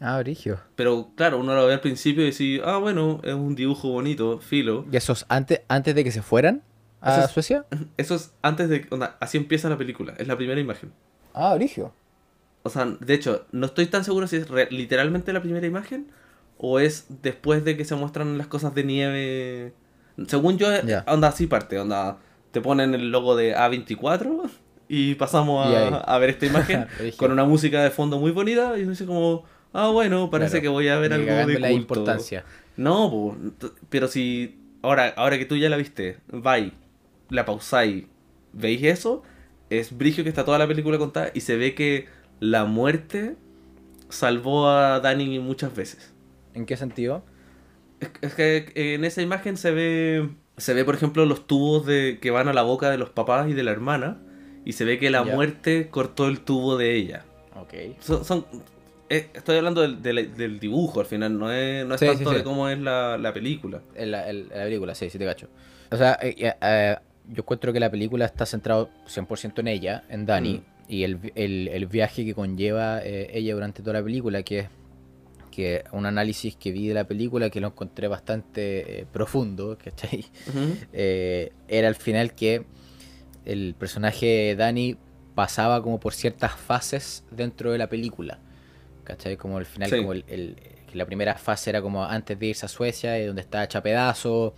Ah, 0.00 0.18
Brigio. 0.20 0.58
Pero 0.76 1.10
claro, 1.14 1.38
uno 1.38 1.54
lo 1.54 1.66
ve 1.66 1.74
al 1.74 1.80
principio 1.80 2.22
y 2.22 2.26
dice, 2.26 2.62
ah, 2.64 2.78
bueno, 2.78 3.20
es 3.22 3.34
un 3.34 3.54
dibujo 3.54 3.88
bonito, 3.90 4.38
filo. 4.40 4.86
¿Y 4.90 4.96
esos 4.96 5.26
antes, 5.28 5.60
antes 5.68 5.94
de 5.94 6.02
que 6.04 6.10
se 6.10 6.22
fueran 6.22 6.62
a 7.02 7.16
Eso 7.16 7.24
es- 7.26 7.30
Suecia? 7.32 7.66
Eso 7.98 8.14
es 8.14 8.32
antes 8.42 8.68
de... 8.70 8.86
onda, 8.90 9.16
así 9.20 9.36
empieza 9.36 9.68
la 9.68 9.76
película, 9.76 10.14
es 10.18 10.26
la 10.26 10.36
primera 10.36 10.58
imagen. 10.60 10.90
Ah, 11.34 11.52
Origio. 11.52 11.92
O 12.62 12.70
sea, 12.70 12.86
de 12.86 13.14
hecho, 13.14 13.46
no 13.52 13.66
estoy 13.66 13.86
tan 13.86 14.04
seguro 14.04 14.26
si 14.26 14.36
es 14.36 14.46
literalmente 14.70 15.32
la 15.32 15.40
primera 15.42 15.66
imagen 15.66 16.08
o 16.62 16.78
es 16.78 17.06
después 17.22 17.64
de 17.64 17.76
que 17.76 17.84
se 17.86 17.94
muestran 17.94 18.36
las 18.36 18.46
cosas 18.46 18.74
de 18.74 18.84
nieve. 18.84 19.72
Según 20.28 20.58
yo, 20.58 20.68
Ya. 20.82 21.04
onda 21.08 21.28
así 21.28 21.46
parte, 21.46 21.78
onda 21.78 22.18
te 22.50 22.60
ponen 22.60 22.94
el 22.94 23.10
logo 23.10 23.34
de 23.34 23.56
A24 23.56 24.50
y 24.88 25.14
pasamos 25.14 25.66
a, 25.66 26.18
ver 26.18 26.30
esta 26.30 26.46
imagen 26.46 26.86
con 27.16 27.32
una 27.32 27.44
música 27.44 27.82
de 27.82 27.90
fondo 27.90 28.18
muy 28.18 28.30
bonita 28.30 28.76
y 28.76 28.82
uno 28.82 28.90
dice 28.90 29.06
como, 29.06 29.44
ah 29.72 29.88
bueno, 29.88 30.28
parece 30.28 30.60
Claro. 30.60 30.62
que 30.62 30.68
voy 30.68 30.88
a 30.88 30.98
ver 30.98 31.14
algo 31.14 31.32
de 31.46 31.58
la 31.58 31.70
importancia. 31.70 32.44
No, 32.76 33.10
po, 33.10 33.36
pero 33.88 34.08
si 34.08 34.58
ahora, 34.82 35.14
ahora 35.16 35.38
que 35.38 35.46
tú 35.46 35.56
ya 35.56 35.70
la 35.70 35.76
viste, 35.78 36.18
vais, 36.28 36.72
la 37.30 37.46
pausáis, 37.46 38.04
veis 38.52 38.82
eso, 38.82 39.22
es 39.70 39.96
brigio 39.96 40.24
que 40.24 40.28
está 40.28 40.44
toda 40.44 40.58
la 40.58 40.66
película 40.68 40.98
contada 40.98 41.30
y 41.32 41.40
se 41.40 41.56
ve 41.56 41.74
que 41.74 42.06
la 42.40 42.64
muerte 42.66 43.36
salvó 44.10 44.68
a 44.68 45.00
Danny 45.00 45.38
muchas 45.38 45.74
veces. 45.74 46.12
¿En 46.54 46.66
qué 46.66 46.76
sentido? 46.76 47.22
Es, 48.22 48.34
que 48.34 48.72
en 48.94 49.04
esa 49.04 49.20
imagen 49.22 49.56
se 49.56 49.70
ve, 49.72 50.30
se 50.56 50.72
ve 50.74 50.84
por 50.84 50.94
ejemplo 50.94 51.26
los 51.26 51.46
tubos 51.46 51.84
de 51.86 52.18
que 52.20 52.30
van 52.30 52.48
a 52.48 52.52
la 52.52 52.62
boca 52.62 52.90
de 52.90 52.96
los 52.98 53.10
papás 53.10 53.48
y 53.48 53.52
de 53.52 53.62
la 53.62 53.72
hermana 53.72 54.18
y 54.64 54.72
se 54.72 54.84
ve 54.84 54.98
que 54.98 55.10
la 55.10 55.24
Ya. 55.24 55.34
muerte 55.34 55.88
cortó 55.90 56.26
el 56.28 56.40
tubo 56.40 56.76
de 56.78 56.94
ella. 56.96 57.24
Ok. 57.56 57.74
Son, 58.00 58.24
son- 58.24 58.46
eh, 59.10 59.28
estoy 59.34 59.56
hablando 59.56 59.82
del, 59.82 60.00
del- 60.02 60.34
del 60.36 60.60
dibujo 60.60 61.00
al 61.00 61.06
final, 61.06 61.36
no 61.38 61.52
es, 61.52 61.84
no 61.84 61.94
es 61.94 62.00
Sí, 62.00 62.06
sí, 62.06 62.14
tanto 62.14 62.30
sí. 62.30 62.36
de 62.36 62.42
cómo 62.44 62.68
es 62.68 62.78
la, 62.78 63.18
la 63.18 63.32
película. 63.34 63.82
En 63.94 64.12
la, 64.12 64.30
en 64.30 64.48
la 64.48 64.64
película, 64.64 64.94
sí, 64.94 65.10
sí 65.10 65.18
te 65.18 65.24
cacho. 65.26 65.48
O 65.90 65.96
sea, 65.96 66.16
eh, 66.22 66.54
eh, 66.62 66.96
yo 67.28 67.42
encuentro 67.42 67.72
que 67.72 67.80
la 67.80 67.90
película 67.90 68.24
está 68.24 68.46
centrado 68.46 68.88
100% 69.08 69.58
en 69.60 69.68
ella, 69.68 70.04
en 70.08 70.26
Dani, 70.26 70.58
Mm. 70.58 70.62
y 70.92 71.02
el, 71.04 71.18
el- 71.34 71.68
el 71.68 71.86
viaje 71.86 72.24
que 72.24 72.34
conlleva 72.34 73.00
eh, 73.04 73.30
ella 73.34 73.54
durante 73.54 73.82
toda 73.82 73.94
la 73.98 74.04
película, 74.04 74.42
que 74.44 74.60
es 74.60 74.68
que 75.50 75.84
un 75.92 76.06
análisis 76.06 76.56
que 76.56 76.72
vi 76.72 76.88
de 76.88 76.94
la 76.94 77.04
película 77.04 77.50
que 77.50 77.60
lo 77.60 77.68
encontré 77.68 78.08
bastante 78.08 79.00
eh, 79.00 79.06
profundo, 79.12 79.76
¿cachai? 79.82 80.24
Eh, 80.92 81.52
era 81.68 81.88
al 81.88 81.94
final 81.96 82.34
que 82.34 82.64
el 83.44 83.74
personaje 83.78 84.54
Dani 84.56 84.96
pasaba 85.34 85.82
como 85.82 85.98
por 86.00 86.14
ciertas 86.14 86.52
fases 86.52 87.24
dentro 87.30 87.72
de 87.72 87.78
la 87.78 87.88
película. 87.88 88.38
¿Cachai? 89.04 89.36
Como 89.36 89.58
al 89.58 89.66
final, 89.66 89.90
Sí. 89.90 89.96
como 89.98 90.12
el, 90.12 90.56
la 90.92 91.04
primera 91.06 91.34
fase 91.36 91.70
era 91.70 91.82
como 91.82 92.04
antes 92.04 92.38
de 92.38 92.46
irse 92.46 92.66
a 92.66 92.68
Suecia, 92.68 93.18
y 93.18 93.26
donde 93.26 93.42
estaba 93.42 93.64
hecha 93.64 93.82
pedazo. 93.82 94.54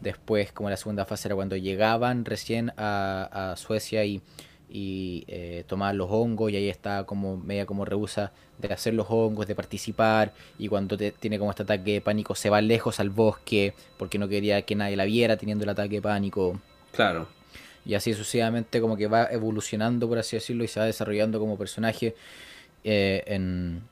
Después, 0.00 0.52
como 0.52 0.70
la 0.70 0.76
segunda 0.76 1.04
fase 1.04 1.26
era 1.28 1.34
cuando 1.34 1.56
llegaban 1.56 2.24
recién 2.24 2.72
a, 2.76 3.50
a 3.52 3.56
Suecia 3.56 4.04
y, 4.04 4.22
y 4.70 5.24
eh, 5.28 5.64
tomaban 5.66 5.96
los 5.96 6.08
hongos, 6.10 6.50
y 6.52 6.56
ahí 6.56 6.68
estaba 6.68 7.06
como 7.06 7.36
media 7.38 7.64
como 7.66 7.84
rehúsa 7.84 8.32
de 8.58 8.72
hacer 8.72 8.92
los 8.94 9.06
hongos, 9.08 9.46
de 9.46 9.54
participar, 9.54 10.32
y 10.58 10.68
cuando 10.68 10.96
te- 10.96 11.12
tiene 11.12 11.38
como 11.38 11.50
este 11.50 11.62
ataque 11.62 11.94
de 11.94 12.00
pánico 12.00 12.34
se 12.34 12.50
va 12.50 12.60
lejos 12.60 13.00
al 13.00 13.08
bosque 13.10 13.72
porque 13.98 14.18
no 14.18 14.28
quería 14.28 14.62
que 14.62 14.74
nadie 14.74 14.96
la 14.96 15.04
viera 15.04 15.36
teniendo 15.36 15.64
el 15.64 15.70
ataque 15.70 15.96
de 15.96 16.02
pánico. 16.02 16.60
Claro. 16.92 17.28
Y 17.86 17.94
así 17.94 18.12
sucesivamente 18.12 18.80
como 18.82 18.96
que 18.96 19.06
va 19.06 19.28
evolucionando, 19.30 20.06
por 20.08 20.18
así 20.18 20.36
decirlo, 20.36 20.64
y 20.64 20.68
se 20.68 20.80
va 20.80 20.86
desarrollando 20.86 21.38
como 21.38 21.56
personaje 21.56 22.14
eh, 22.84 23.22
en, 23.26 23.82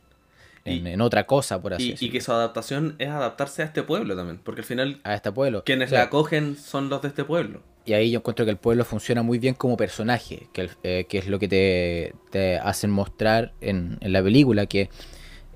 en, 0.65 0.87
Y- 0.87 0.91
en 0.91 1.01
otra 1.01 1.25
cosa, 1.27 1.63
por 1.63 1.73
así 1.75 1.85
Y, 1.85 1.87
y 1.87 1.91
decirlo. 1.93 2.13
que 2.13 2.21
su 2.21 2.33
adaptación 2.33 2.97
es 2.99 3.09
adaptarse 3.09 3.63
a 3.63 3.65
este 3.67 3.83
pueblo 3.83 4.15
también, 4.17 4.39
porque 4.45 4.61
al 4.61 4.67
final 4.67 5.01
A 5.05 5.15
este 5.15 5.33
pueblo. 5.33 5.63
quienes 5.65 5.89
O 5.89 5.91
sea, 5.91 6.01
la 6.01 6.05
acogen 6.07 6.57
son 6.57 6.89
los 6.91 7.01
de 7.03 7.09
este 7.09 7.25
pueblo. 7.25 7.63
Y 7.87 7.93
ahí 7.95 8.11
yo 8.11 8.19
encuentro 8.19 8.45
que 8.45 8.51
el 8.51 8.59
pueblo 8.59 8.85
funciona 8.85 9.23
muy 9.23 9.39
bien 9.39 9.55
como 9.55 9.77
personaje, 9.77 10.49
que, 10.53 10.69
eh, 10.83 11.07
que 11.09 11.19
es 11.19 11.29
lo 11.29 11.39
que 11.39 11.49
te, 11.49 12.15
te 12.31 12.59
hacen 12.59 12.91
mostrar 12.91 13.55
en, 13.61 13.99
en 14.01 14.13
la 14.13 14.23
película, 14.23 14.67
que 14.67 14.91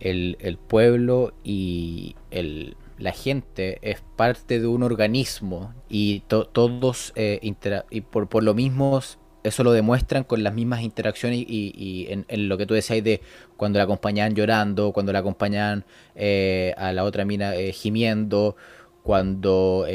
el, 0.00 0.36
el 0.40 0.58
pueblo 0.58 1.34
y 1.44 2.16
el, 2.30 2.76
la 2.98 3.12
gente 3.12 3.78
es 3.82 4.02
parte 4.16 4.60
de 4.60 4.66
un 4.68 4.82
organismo 4.84 5.74
y 5.88 6.20
to- 6.28 6.46
todos, 6.46 7.12
eh, 7.16 7.40
intera- 7.42 7.86
y 7.90 8.02
por, 8.02 8.28
por 8.28 8.44
lo 8.44 8.54
mismo, 8.54 9.00
eso 9.42 9.64
lo 9.64 9.72
demuestran 9.72 10.24
con 10.24 10.42
las 10.44 10.54
mismas 10.54 10.82
interacciones 10.82 11.40
y, 11.40 11.72
y 11.76 12.08
en, 12.12 12.48
lo 12.48 12.58
que 12.58 12.66
tú 12.66 12.74
decías 12.74 13.02
de 13.04 13.22
cuando 13.56 13.78
la 13.78 13.84
acompañaban 13.84 14.34
llorando, 14.34 14.92
cuando 14.92 15.12
la 15.12 15.20
acompañaban 15.20 15.84
eh, 16.14 16.74
a 16.76 16.92
la 16.92 17.04
otra 17.04 17.24
mina 17.24 17.52
gimiendo, 17.72 18.56
cuando, 19.02 19.86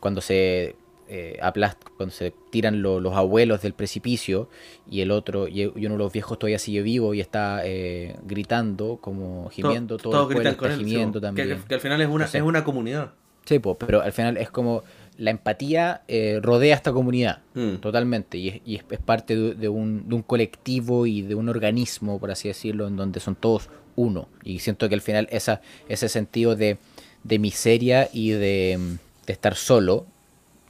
cuando 0.00 0.20
se 0.20 0.76
eh, 1.08 1.38
aplast- 1.42 1.78
cuando 1.96 2.14
se 2.14 2.32
tiran 2.50 2.82
lo- 2.82 3.00
los 3.00 3.14
abuelos 3.14 3.62
del 3.62 3.72
precipicio 3.74 4.48
y 4.90 5.00
el 5.02 5.10
otro 5.10 5.46
y, 5.48 5.64
uno 5.66 5.90
de 5.90 5.98
los 5.98 6.12
viejos 6.12 6.38
todavía 6.38 6.58
sigue 6.58 6.82
vivo 6.82 7.14
y 7.14 7.20
está 7.20 7.60
eh, 7.64 8.16
gritando 8.26 8.98
como 9.00 9.48
gimiendo 9.50 9.96
todo, 9.98 10.12
Todos 10.12 10.30
el 10.30 10.34
pueblo 10.34 10.50
gritan 10.50 10.52
está 10.52 10.62
con 10.62 10.72
él. 10.72 10.78
gimiendo 10.86 11.20
también 11.20 11.48
Que, 11.48 11.56
que 11.68 11.74
al 11.74 11.80
final 11.80 12.00
es 12.00 12.08
una, 12.08 12.24
es 12.24 12.42
una 12.42 12.64
comunidad. 12.64 13.12
Sí, 13.44 13.58
po, 13.60 13.76
pero 13.78 14.02
al 14.02 14.12
final 14.12 14.36
es 14.38 14.50
como 14.50 14.82
la 15.18 15.30
empatía 15.30 16.02
eh, 16.08 16.40
rodea 16.42 16.74
a 16.74 16.76
esta 16.76 16.92
comunidad 16.92 17.38
Mm. 17.54 17.76
totalmente 17.76 18.36
y 18.38 18.48
es, 18.48 18.60
y 18.66 18.74
es- 18.76 18.84
es 18.90 18.98
parte 18.98 19.36
de, 19.36 19.54
de 19.54 19.68
un, 19.68 20.08
de 20.08 20.14
un 20.16 20.22
colectivo 20.22 21.06
y 21.06 21.22
de 21.22 21.34
un 21.36 21.48
organismo, 21.48 22.18
por 22.18 22.30
así 22.32 22.48
decirlo, 22.48 22.86
en 22.88 22.96
donde 22.96 23.20
son 23.20 23.34
todos 23.36 23.70
uno. 23.94 24.28
Y 24.42 24.58
siento 24.58 24.88
que 24.88 24.94
al 24.96 25.00
final 25.00 25.26
esa, 25.30 25.60
ese 25.88 26.08
sentido 26.08 26.54
de, 26.56 26.76
de 27.24 27.38
miseria 27.38 28.08
y 28.12 28.30
de, 28.30 28.78
de 29.26 29.32
estar 29.32 29.54
solo, 29.54 30.06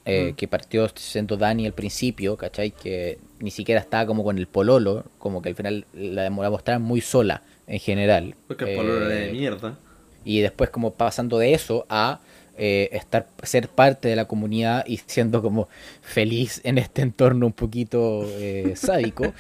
eh, 0.07 0.35
que 0.37 0.49
partió 0.49 0.89
siendo 0.95 1.37
Dani 1.37 1.67
al 1.67 1.73
principio, 1.75 2.37
¿cachai? 2.37 2.71
Que 2.71 3.19
ni 3.41 3.51
siquiera 3.51 3.81
estaba 3.81 4.07
como 4.07 4.25
con 4.25 4.39
el 4.39 4.47
pololo, 4.47 5.05
como 5.19 5.43
que 5.43 5.51
al 5.51 5.55
final 5.57 5.87
la, 5.93 6.31
la 6.31 6.51
mostraban 6.51 6.83
muy 6.83 7.01
sola 7.01 7.43
en 7.67 7.81
general. 7.81 8.35
Porque 8.47 8.65
el 8.65 8.77
pueblo 8.77 8.97
era 9.05 9.15
Eh, 9.15 9.27
de 9.27 9.33
mierda. 9.33 9.79
y 10.25 10.41
después 10.41 10.71
como 10.71 10.93
pasando 10.95 11.39
de 11.39 11.53
eso 11.55 11.87
a 11.89 12.21
eh, 12.59 12.89
estar 12.93 13.27
ser 13.43 13.69
parte 13.69 14.09
de 14.09 14.17
la 14.17 14.25
comunidad 14.27 14.85
y 14.87 14.97
siendo 15.07 15.43
como 15.43 15.69
feliz 16.01 16.63
en 16.65 16.79
este 16.79 17.03
entorno 17.03 17.45
un 17.47 17.53
poquito 17.53 18.25
eh, 18.39 18.73
sádico 18.77 19.35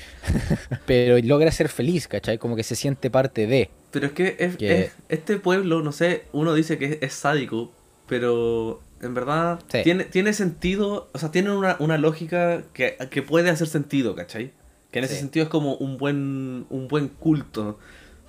pero 0.86 1.18
logra 1.18 1.50
ser 1.50 1.68
feliz 1.68 2.08
¿cachai? 2.08 2.38
como 2.38 2.56
que 2.56 2.62
se 2.62 2.76
siente 2.76 3.10
parte 3.10 3.46
de 3.46 3.70
Pero 3.90 4.06
es 4.06 4.12
que, 4.12 4.36
es- 4.38 4.56
que- 4.56 4.82
es- 4.84 4.92
este 5.08 5.38
pueblo, 5.38 5.82
no 5.82 5.92
sé, 5.92 6.24
uno 6.32 6.52
dice 6.54 6.76
que 6.78 6.84
es, 6.86 6.98
es 7.00 7.12
sádico, 7.14 7.72
pero 8.08 8.80
en 9.02 9.14
verdad 9.14 9.60
Sí. 9.68 9.80
tiene, 9.84 10.04
tiene 10.04 10.32
sentido, 10.32 11.08
o 11.12 11.18
sea, 11.18 11.30
tiene 11.30 11.50
una, 11.50 11.76
una 11.80 11.98
lógica 11.98 12.62
que, 12.72 12.96
que 13.10 13.22
puede 13.22 13.50
hacer 13.50 13.66
sentido, 13.68 14.14
¿cachai? 14.14 14.52
Que 14.90 15.00
en 15.00 15.04
ese 15.04 15.14
Sí. 15.14 15.20
sentido 15.20 15.44
es 15.44 15.50
como 15.50 15.74
un 15.74 15.98
buen, 15.98 16.66
un 16.70 16.88
buen 16.88 17.08
culto. 17.08 17.78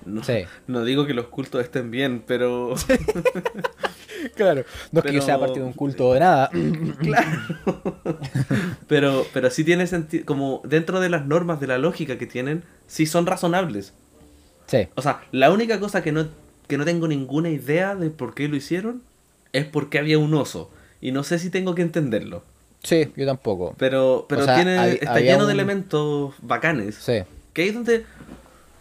No, 0.05 0.23
Sí. 0.23 0.43
no 0.67 0.83
digo 0.83 1.05
que 1.05 1.13
los 1.13 1.27
cultos 1.27 1.61
estén 1.63 1.91
bien, 1.91 2.23
pero... 2.25 2.75
claro 4.35 4.63
no 4.91 4.99
es 4.99 5.05
que 5.05 5.13
yo 5.13 5.21
sea 5.21 5.39
parte 5.39 5.59
de 5.59 5.65
un 5.65 5.73
culto 5.73 6.13
de 6.13 6.19
nada 6.19 6.49
Claro. 7.01 7.27
pero, 8.87 9.25
pero 9.33 9.49
sí 9.49 9.63
tiene 9.63 9.87
sentido, 9.87 10.25
como 10.25 10.61
dentro 10.65 10.99
de 10.99 11.09
las 11.09 11.25
normas 11.25 11.59
de 11.59 11.67
la 11.67 11.77
lógica 11.77 12.17
que 12.17 12.25
tienen, 12.27 12.63
sí 12.87 13.05
son 13.05 13.25
razonables. 13.25 13.93
sí 14.65 14.87
O 14.95 15.01
sea, 15.01 15.21
la 15.31 15.51
única 15.51 15.79
cosa 15.79 16.01
que 16.03 16.11
no, 16.11 16.27
que 16.67 16.77
no 16.77 16.85
tengo 16.85 17.07
ninguna 17.07 17.49
idea 17.49 17.95
de 17.95 18.09
por 18.09 18.33
qué 18.33 18.47
lo 18.47 18.55
hicieron 18.55 19.01
es 19.57 19.65
porque 19.65 19.99
había 19.99 20.17
un 20.17 20.33
oso. 20.33 20.69
Y 21.01 21.11
no 21.11 21.23
sé 21.23 21.37
si 21.39 21.49
tengo 21.49 21.75
que 21.75 21.81
entenderlo. 21.83 22.43
sí 22.83 23.11
yo 23.15 23.25
tampoco 23.25 23.75
Pero, 23.77 24.25
pero 24.29 24.41
O 24.41 24.45
sea, 24.45 24.55
tiene, 24.55 24.93
está 24.93 25.19
lleno 25.19 25.45
de 25.45 25.53
elementos 25.53 26.33
bacanes. 26.41 26.95
sí 26.95 27.23
Que 27.53 27.63
ahí 27.63 27.67
es 27.69 27.73
donde 27.75 28.05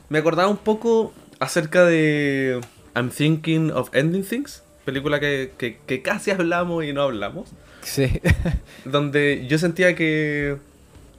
me 0.08 0.18
acordaba 0.18 0.48
un 0.48 0.56
poco 0.58 1.12
acerca 1.40 1.84
de 1.84 2.60
I'm 2.94 3.10
Thinking 3.10 3.70
of 3.72 3.94
Ending 3.94 4.24
Things. 4.24 4.62
Película 4.84 5.18
que, 5.20 5.52
que, 5.58 5.78
que 5.84 6.00
casi 6.00 6.30
hablamos 6.30 6.84
y 6.84 6.92
no 6.92 7.02
hablamos. 7.02 7.50
sí 7.82 8.20
donde 8.84 9.46
yo 9.48 9.58
sentía 9.58 9.94
que, 9.94 10.56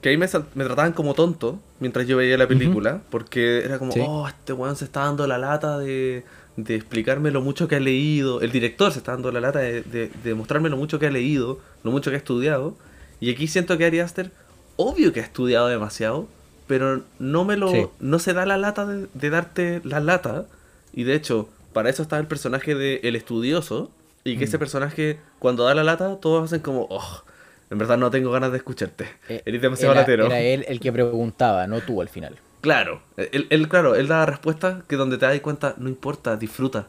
que 0.00 0.08
ahí 0.08 0.16
me, 0.16 0.26
me 0.54 0.64
trataban 0.64 0.92
como 0.92 1.14
tonto 1.14 1.60
mientras 1.80 2.06
yo 2.08 2.16
veía 2.16 2.36
la 2.36 2.48
película, 2.48 3.02
porque 3.10 3.58
era 3.64 3.78
como, 3.78 3.92
Sí. 3.92 4.00
oh, 4.04 4.26
este 4.26 4.52
weón 4.52 4.74
se 4.74 4.84
está 4.86 5.00
dando 5.04 5.26
la 5.26 5.38
lata 5.38 5.78
de, 5.78 6.24
de 6.58 6.74
explicarme 6.74 7.30
lo 7.30 7.40
mucho 7.40 7.68
que 7.68 7.76
ha 7.76 7.80
leído, 7.80 8.40
el 8.40 8.50
director 8.50 8.90
se 8.92 8.98
está 8.98 9.12
dando 9.12 9.30
la 9.30 9.40
lata 9.40 9.60
de, 9.60 9.82
de, 9.82 10.10
de 10.24 10.34
mostrarme 10.34 10.68
lo 10.68 10.76
mucho 10.76 10.98
que 10.98 11.06
ha 11.06 11.10
leído, 11.10 11.60
lo 11.84 11.92
mucho 11.92 12.10
que 12.10 12.16
ha 12.16 12.18
estudiado, 12.18 12.76
y 13.20 13.30
aquí 13.30 13.46
siento 13.46 13.78
que 13.78 13.84
Ari 13.84 14.00
Aster, 14.00 14.32
obvio 14.76 15.12
que 15.12 15.20
ha 15.20 15.22
estudiado 15.22 15.68
demasiado, 15.68 16.26
pero 16.66 17.02
no 17.20 17.44
me 17.44 17.56
lo, 17.56 17.70
Sí. 17.70 17.86
no 18.00 18.18
se 18.18 18.32
da 18.34 18.44
la 18.44 18.56
lata 18.58 18.86
de, 18.86 19.06
de 19.14 19.30
darte 19.30 19.80
la 19.84 20.00
lata, 20.00 20.46
y 20.92 21.04
de 21.04 21.14
hecho, 21.14 21.48
para 21.72 21.90
eso 21.90 22.02
está 22.02 22.18
el 22.18 22.26
personaje 22.26 22.74
de 22.74 23.00
El 23.04 23.14
Estudioso, 23.14 23.90
y 24.24 24.32
que 24.36 24.40
Mm. 24.44 24.48
ese 24.48 24.58
personaje, 24.58 25.18
cuando 25.38 25.62
da 25.64 25.74
la 25.76 25.84
lata, 25.84 26.16
todos 26.16 26.44
hacen 26.44 26.58
como, 26.60 26.88
oh, 26.90 27.22
en 27.70 27.78
verdad 27.78 27.98
no 27.98 28.10
tengo 28.10 28.32
ganas 28.32 28.50
de 28.50 28.56
escucharte. 28.58 29.06
Eh, 29.28 29.42
Eres 29.46 29.62
demasiado 29.62 29.92
era, 29.92 30.00
latero. 30.00 30.26
era 30.26 30.40
él 30.40 30.64
el 30.66 30.80
que 30.80 30.90
preguntaba 30.92 31.68
no 31.68 31.80
tú 31.82 32.02
al 32.02 32.08
final 32.08 32.34
Claro, 32.60 33.02
él, 33.16 33.46
él, 33.50 33.68
claro, 33.68 33.94
él 33.94 34.08
da 34.08 34.26
respuestas 34.26 34.82
que 34.88 34.96
donde 34.96 35.16
te 35.18 35.26
das 35.26 35.38
cuenta, 35.40 35.74
no 35.78 35.88
importa, 35.88 36.36
disfruta. 36.36 36.88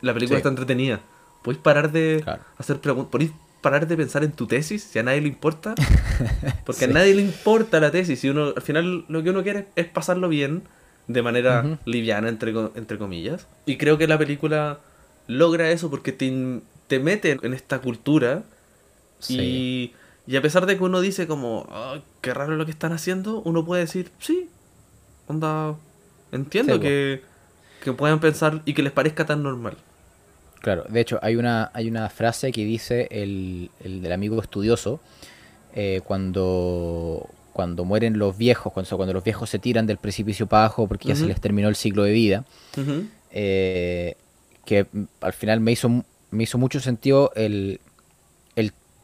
La 0.00 0.14
película 0.14 0.36
Sí. 0.36 0.40
está 0.40 0.48
entretenida. 0.48 1.00
Podéis 1.42 1.62
parar 1.62 1.90
de 1.92 2.20
Claro. 2.22 2.42
hacer 2.58 2.78
preguntas, 2.80 3.10
podéis 3.10 3.32
parar 3.60 3.86
de 3.88 3.96
pensar 3.96 4.22
en 4.24 4.32
tu 4.32 4.46
tesis 4.46 4.82
si 4.84 4.98
a 4.98 5.02
nadie 5.02 5.20
le 5.22 5.28
importa? 5.28 5.74
Porque 6.66 6.84
a 6.84 6.88
nadie 6.88 7.14
le 7.14 7.22
importa 7.22 7.80
la 7.80 7.90
tesis. 7.90 8.20
Si 8.20 8.28
uno, 8.28 8.52
al 8.54 8.62
final 8.62 9.04
lo 9.08 9.22
que 9.22 9.30
uno 9.30 9.42
quiere 9.42 9.66
es 9.74 9.86
pasarlo 9.86 10.28
bien, 10.28 10.62
de 11.08 11.22
manera 11.22 11.78
liviana, 11.84 12.28
entre, 12.28 12.52
entre 12.76 12.96
comillas. 12.98 13.46
Y 13.66 13.76
creo 13.76 13.98
que 13.98 14.06
la 14.06 14.16
película 14.16 14.78
logra 15.26 15.70
eso 15.70 15.90
porque 15.90 16.12
te, 16.12 16.60
te 16.86 16.98
mete 17.00 17.38
en 17.42 17.52
esta 17.52 17.80
cultura 17.80 18.42
Sí. 19.18 19.92
y, 20.26 20.32
y 20.32 20.36
a 20.36 20.42
pesar 20.42 20.66
de 20.66 20.76
que 20.78 20.84
uno 20.84 21.00
dice 21.00 21.26
como, 21.26 21.66
"Ay, 21.70 22.02
qué 22.20 22.32
raro 22.34 22.56
lo 22.56 22.64
que 22.64 22.70
están 22.70 22.92
haciendo, 22.92 23.40
uno 23.44 23.64
puede 23.64 23.82
decir, 23.82 24.10
sí, 24.18 24.48
onda, 25.26 25.76
entiendo 26.32 26.74
Sí, 26.74 26.80
que, 26.80 27.22
que 27.80 27.92
puedan 27.92 28.20
pensar 28.20 28.62
y 28.64 28.74
que 28.74 28.82
les 28.82 28.92
parezca 28.92 29.26
tan 29.26 29.42
normal. 29.42 29.76
Claro, 30.60 30.84
de 30.88 31.00
hecho 31.00 31.18
hay 31.22 31.36
una, 31.36 31.70
hay 31.74 31.88
una 31.88 32.08
frase 32.08 32.50
que 32.50 32.64
dice 32.64 33.06
el, 33.10 33.70
el 33.80 34.00
del 34.02 34.12
amigo 34.12 34.40
estudioso 34.40 35.00
eh, 35.74 36.00
cuando, 36.04 37.28
cuando 37.52 37.84
mueren 37.84 38.18
los 38.18 38.36
viejos, 38.38 38.72
cuando, 38.72 38.96
cuando 38.96 39.12
los 39.12 39.24
viejos 39.24 39.50
se 39.50 39.58
tiran 39.58 39.86
del 39.86 39.98
precipicio 39.98 40.46
para 40.46 40.64
abajo 40.64 40.88
porque 40.88 41.08
ya 41.08 41.16
se 41.16 41.26
les 41.26 41.40
terminó 41.40 41.68
el 41.68 41.76
ciclo 41.76 42.04
de 42.04 42.12
vida, 42.12 42.44
eh, 43.30 44.16
que 44.64 44.86
al 45.20 45.32
final 45.34 45.60
me 45.60 45.72
hizo, 45.72 46.04
me 46.30 46.44
hizo 46.44 46.56
mucho 46.58 46.80
sentido 46.80 47.30
el 47.36 47.80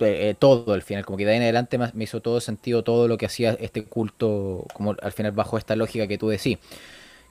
eh, 0.00 0.34
todo 0.38 0.72
al 0.72 0.82
final, 0.82 1.04
como 1.04 1.18
que 1.18 1.24
de 1.24 1.32
ahí 1.32 1.36
en 1.38 1.42
adelante 1.44 1.78
me 1.78 2.04
hizo 2.04 2.20
todo 2.20 2.40
sentido 2.40 2.82
todo 2.82 3.08
lo 3.08 3.18
que 3.18 3.26
hacía 3.26 3.56
este 3.60 3.84
culto, 3.84 4.66
como 4.72 4.96
al 5.00 5.12
final 5.12 5.32
bajo 5.32 5.58
esta 5.58 5.76
lógica 5.76 6.06
que 6.06 6.18
tú 6.18 6.28
decís, 6.28 6.58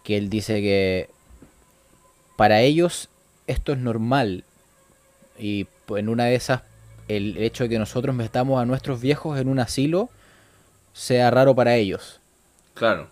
que 0.03 0.17
él 0.17 0.29
dice 0.29 0.61
que 0.61 1.09
para 2.35 2.61
ellos 2.61 3.09
esto 3.47 3.73
es 3.73 3.79
normal 3.79 4.43
y 5.37 5.65
pues, 5.85 6.01
en 6.01 6.09
una 6.09 6.25
de 6.25 6.35
esas 6.35 6.61
el 7.07 7.37
hecho 7.37 7.63
de 7.63 7.69
que 7.69 7.79
nosotros 7.79 8.15
metamos 8.15 8.61
a 8.61 8.65
nuestros 8.65 9.01
viejos 9.01 9.39
en 9.39 9.47
un 9.49 9.59
asilo 9.59 10.09
sea 10.93 11.31
raro 11.31 11.55
para 11.55 11.75
ellos. 11.75 12.19
Claro. 12.75 13.09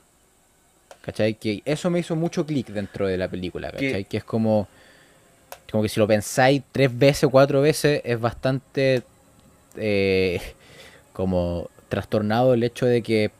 ¿Cachai? 1.02 1.36
Que 1.36 1.62
eso 1.66 1.90
me 1.90 2.00
hizo 2.00 2.16
mucho 2.16 2.46
clic 2.46 2.68
dentro 2.68 3.08
de 3.08 3.18
la 3.18 3.28
película, 3.28 3.72
Que- 3.72 3.88
¿cachai? 3.88 4.06
Que 4.06 4.18
es 4.18 4.24
como, 4.24 4.68
como 5.72 5.84
que 5.84 5.90
si 5.90 6.00
lo 6.00 6.08
pensáis 6.08 6.62
tres 6.72 6.98
veces 6.98 7.24
o 7.26 7.30
cuatro 7.30 7.62
veces 7.62 8.02
es 8.04 8.20
bastante 8.20 9.04
eh, 9.80 10.42
como 11.14 11.70
trastornado 11.90 12.54
el 12.54 12.64
hecho 12.64 12.86
de 12.86 13.02
que 13.02 13.32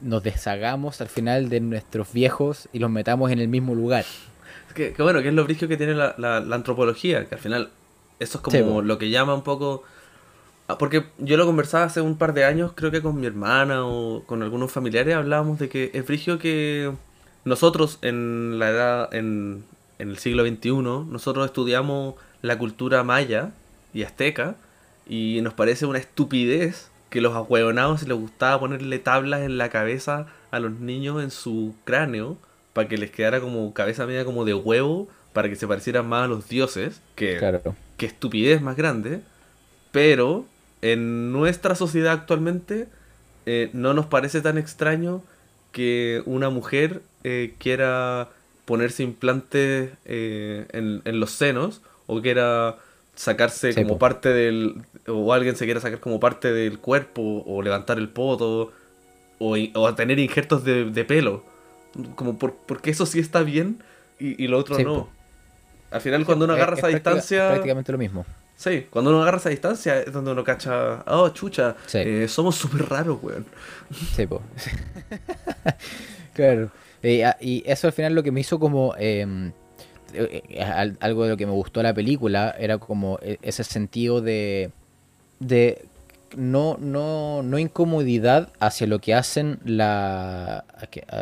nos 0.00 0.22
deshagamos 0.22 1.00
al 1.00 1.08
final 1.08 1.48
de 1.48 1.60
nuestros 1.60 2.12
viejos 2.12 2.68
y 2.72 2.78
los 2.78 2.90
metamos 2.90 3.30
en 3.30 3.38
el 3.40 3.48
mismo 3.48 3.74
lugar. 3.74 4.04
Es 4.68 4.74
Que, 4.74 4.92
que 4.92 5.02
bueno, 5.02 5.22
que 5.22 5.28
es 5.28 5.34
lo 5.34 5.44
brillo 5.44 5.68
que 5.68 5.76
tiene 5.76 5.94
la, 5.94 6.14
la- 6.18 6.40
la 6.40 6.56
antropología, 6.56 7.24
que 7.26 7.34
al 7.34 7.40
final 7.40 7.70
eso 8.20 8.38
es 8.38 8.42
como 8.42 8.80
Sí, 8.82 8.86
lo 8.86 8.98
que 8.98 9.10
llama 9.10 9.34
un 9.34 9.42
poco... 9.42 9.82
ah, 10.68 10.78
Porque 10.78 11.04
yo 11.18 11.36
lo 11.36 11.46
conversaba 11.46 11.84
hace 11.84 12.00
un 12.00 12.16
par 12.18 12.34
de 12.34 12.44
años, 12.44 12.72
creo 12.74 12.90
que 12.90 13.02
con 13.02 13.18
mi 13.18 13.26
hermana 13.26 13.86
o 13.86 14.22
con 14.26 14.42
algunos 14.42 14.70
familiares, 14.72 15.14
hablábamos 15.14 15.58
de 15.58 15.68
que 15.68 15.90
es 15.94 16.06
brigio 16.06 16.38
que 16.38 16.92
nosotros 17.44 17.98
en 18.02 18.58
la 18.58 18.70
edad, 18.70 19.14
en, 19.14 19.64
en 19.98 20.10
el 20.10 20.18
siglo 20.18 20.44
XXI, 20.44 20.70
nosotros 21.10 21.46
estudiamos 21.46 22.14
la 22.42 22.58
cultura 22.58 23.02
maya 23.02 23.50
y 23.94 24.02
azteca 24.02 24.56
y 25.08 25.40
nos 25.42 25.54
parece 25.54 25.86
una 25.86 25.98
estupidez 25.98 26.90
que 27.10 27.20
los 27.20 27.34
ahueonados 27.34 28.06
les 28.06 28.16
gustaba 28.18 28.58
ponerle 28.60 28.98
tablas 28.98 29.42
en 29.42 29.58
la 29.58 29.68
cabeza 29.68 30.26
a 30.50 30.58
los 30.58 30.72
niños 30.72 31.22
en 31.22 31.30
su 31.30 31.74
cráneo 31.84 32.36
para 32.72 32.88
que 32.88 32.98
les 32.98 33.10
quedara 33.10 33.40
como 33.40 33.72
cabeza 33.72 34.06
media 34.06 34.24
como 34.24 34.44
de 34.44 34.54
huevo 34.54 35.08
para 35.32 35.48
que 35.48 35.56
se 35.56 35.66
parecieran 35.68 36.08
más 36.08 36.24
a 36.24 36.28
los 36.28 36.48
dioses 36.48 37.00
que, 37.14 37.36
Claro. 37.38 37.74
que 37.96 38.06
estupidez 38.06 38.60
más 38.62 38.76
grande 38.76 39.20
pero 39.92 40.44
en 40.82 41.32
nuestra 41.32 41.74
sociedad 41.74 42.12
actualmente 42.12 42.88
eh, 43.46 43.70
no 43.72 43.94
nos 43.94 44.06
parece 44.06 44.40
tan 44.40 44.58
extraño 44.58 45.22
que 45.72 46.22
una 46.26 46.50
mujer 46.50 47.02
eh, 47.24 47.54
quiera 47.58 48.28
ponerse 48.64 49.02
implantes 49.04 49.90
eh, 50.04 50.66
en, 50.72 51.02
en 51.04 51.20
los 51.20 51.30
senos 51.30 51.80
o 52.06 52.20
quiera 52.20 52.76
sacarse 53.16 53.72
Sí, 53.72 53.82
como 53.82 53.94
po. 53.94 53.98
parte 53.98 54.28
del 54.28 54.82
o 55.08 55.32
alguien 55.32 55.56
se 55.56 55.64
quiera 55.64 55.80
sacar 55.80 55.98
como 56.00 56.20
parte 56.20 56.52
del 56.52 56.78
cuerpo 56.78 57.42
o 57.46 57.62
levantar 57.62 57.98
el 57.98 58.08
poto 58.08 58.72
o, 59.38 59.56
o 59.74 59.94
tener 59.94 60.18
injertos 60.18 60.62
de, 60.64 60.84
de 60.90 61.04
pelo 61.04 61.42
como 62.14 62.38
por, 62.38 62.54
porque 62.54 62.90
eso 62.90 63.04
sí 63.06 63.18
está 63.18 63.42
bien 63.42 63.82
y, 64.20 64.42
y 64.42 64.48
lo 64.48 64.58
otro 64.58 64.76
Sí, 64.76 64.84
no 64.84 64.94
po. 64.94 65.08
al 65.90 66.00
final 66.02 66.24
cuando 66.24 66.44
uno 66.44 66.54
Es- 66.54 66.58
agarra 66.58 66.74
es 66.74 66.78
esa 66.80 66.88
distancia 66.88 67.48
prácticamente 67.48 67.90
lo 67.92 67.98
mismo. 67.98 68.24
Sí, 68.58 68.86
cuando 68.88 69.10
uno 69.10 69.20
agarra 69.20 69.36
esa 69.36 69.50
distancia 69.50 70.00
es 70.00 70.10
donde 70.12 70.30
uno 70.32 70.42
cacha, 70.42 71.02
oh, 71.06 71.28
chucha, 71.28 71.76
eh, 71.92 72.26
somos 72.26 72.54
súper 72.56 72.88
raros, 72.88 73.18
weón. 73.22 73.44
Sí, 74.14 74.26
po. 74.26 74.40
claro. 76.34 76.70
Eh, 77.02 77.24
a- 77.24 77.36
y 77.40 77.62
eso 77.66 77.86
al 77.86 77.92
final 77.92 78.14
lo 78.14 78.22
que 78.22 78.32
me 78.32 78.40
hizo 78.40 78.58
como... 78.58 78.94
eh, 78.98 79.22
al- 79.22 79.52
algo 81.00 81.24
de 81.24 81.30
lo 81.30 81.36
que 81.36 81.46
me 81.46 81.52
gustó 81.52 81.82
la 81.82 81.94
película 81.94 82.54
era 82.58 82.78
como 82.78 83.18
e- 83.22 83.38
ese 83.42 83.64
sentido 83.64 84.20
de... 84.20 84.70
de 85.40 85.84
no, 86.36 86.76
no, 86.80 87.42
no 87.42 87.58
incomodidad 87.58 88.50
hacia 88.58 88.86
lo 88.86 88.98
que 88.98 89.14
hacen 89.14 89.58
la 89.64 90.64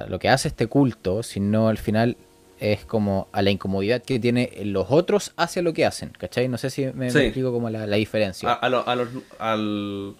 lo 0.09 0.19
que 0.19 0.29
hace 0.29 0.49
este 0.49 0.67
culto, 0.67 1.23
sino 1.23 1.69
al 1.69 1.79
final 1.79 2.17
es 2.59 2.85
como 2.87 3.29
a 3.33 3.43
la 3.43 3.51
incomodidad 3.51 4.03
que 4.03 4.19
tiene 4.19 4.51
los 4.65 4.87
otros 4.91 5.33
hacia 5.37 5.61
lo 5.61 5.73
que 5.75 5.85
hacen, 5.85 6.11
¿cachai? 6.19 6.49
No 6.49 6.57
sé 6.57 6.71
si 6.71 6.87
me, 6.95 7.09
explico 7.09 7.53
como 7.53 7.69
la, 7.69 7.87
la 7.87 7.97
diferencia. 7.97 8.49
A, 8.51 8.55
a, 8.55 8.69
lo- 8.71 8.89
a 8.89 8.97
los, 8.97 9.09
al, 9.39 10.15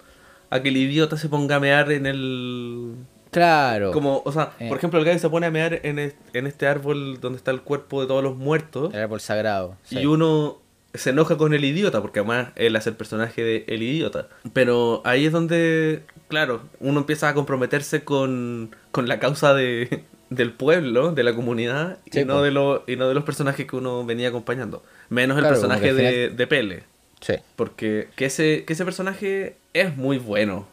a 0.51 0.61
que 0.61 0.69
el 0.69 0.77
idiota 0.77 1.17
se 1.17 1.29
ponga 1.29 1.55
a 1.55 1.59
mear 1.59 1.91
en 1.91 2.05
el... 2.05 2.93
claro. 3.35 3.91
Como, 3.91 4.21
o 4.25 4.31
sea, 4.31 4.53
Eh. 4.59 4.67
por 4.67 4.77
ejemplo, 4.77 4.99
el 4.99 5.05
gallo 5.05 5.19
se 5.19 5.29
pone 5.29 5.45
a 5.45 5.51
mear 5.51 5.79
en, 5.83 5.99
es- 5.99 6.15
en 6.33 6.47
este 6.47 6.67
árbol 6.67 7.19
donde 7.21 7.37
está 7.37 7.51
el 7.51 7.61
cuerpo 7.61 8.01
de 8.01 8.07
todos 8.07 8.23
los 8.23 8.35
muertos 8.35 8.93
El 8.93 9.01
árbol 9.01 9.19
sagrado. 9.21 9.77
sí. 9.83 9.99
y 9.99 10.05
uno 10.05 10.59
se 10.93 11.09
enoja 11.09 11.35
con 11.37 11.53
el 11.53 11.65
idiota, 11.65 12.01
porque 12.01 12.19
además 12.19 12.49
él 12.55 12.73
hace 12.77 12.89
el 12.89 12.95
personaje 12.95 13.43
de 13.43 13.65
el 13.67 13.83
idiota. 13.83 14.29
Pero 14.53 15.01
ahí 15.03 15.25
es 15.25 15.33
donde, 15.33 16.03
claro, 16.29 16.61
uno 16.79 17.01
empieza 17.01 17.27
a 17.27 17.33
comprometerse 17.33 18.05
con, 18.05 18.73
con 18.91 19.09
la 19.09 19.19
causa 19.19 19.53
de, 19.53 20.05
del 20.29 20.53
pueblo, 20.53 21.11
de 21.11 21.23
la 21.23 21.35
comunidad, 21.35 21.97
Sí, 22.11 22.21
y, 22.21 22.23
no 22.25 22.41
de 22.41 22.51
lo- 22.51 22.83
y 22.87 22.95
no 22.95 23.09
de 23.09 23.13
los 23.13 23.25
personajes 23.25 23.65
que 23.67 23.75
uno 23.75 24.05
venía 24.05 24.29
acompañando. 24.29 24.83
Menos 25.09 25.35
el 25.37 25.41
Claro, 25.41 25.55
personaje 25.55 25.93
de, 25.93 26.29
de 26.29 26.47
Pele. 26.47 26.83
Sí. 27.19 27.33
Porque 27.57 28.07
que 28.15 28.25
ese, 28.27 28.63
que 28.63 28.71
ese 28.71 28.85
personaje 28.85 29.57
es 29.73 29.97
muy 29.97 30.17
bueno, 30.17 30.65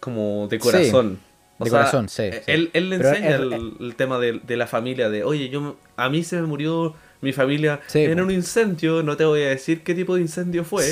como 0.00 0.48
de 0.48 0.58
corazón. 0.58 1.18
De 1.64 1.70
corazón, 1.70 2.08
sí, 2.08 2.30
sí. 2.32 2.38
Él, 2.46 2.70
él 2.72 2.90
le 2.90 2.96
enseña 2.96 3.30
es- 3.30 3.40
el, 3.40 3.72
el 3.80 3.94
tema 3.96 4.18
de, 4.18 4.40
de 4.46 4.56
la 4.56 4.66
familia, 4.66 5.08
de, 5.10 5.24
oye, 5.24 5.48
yo 5.48 5.76
a 5.96 6.08
mí 6.08 6.22
se 6.24 6.36
me 6.36 6.42
murió 6.46 6.94
mi 7.20 7.32
familia 7.32 7.78
Sí, 7.86 8.00
en 8.00 8.16
po. 8.18 8.24
un 8.24 8.30
incendio, 8.32 9.02
no 9.04 9.16
te 9.16 9.24
voy 9.24 9.42
a 9.42 9.50
decir 9.50 9.82
qué 9.84 9.94
tipo 9.94 10.16
de 10.16 10.22
incendio 10.22 10.64
fue. 10.64 10.82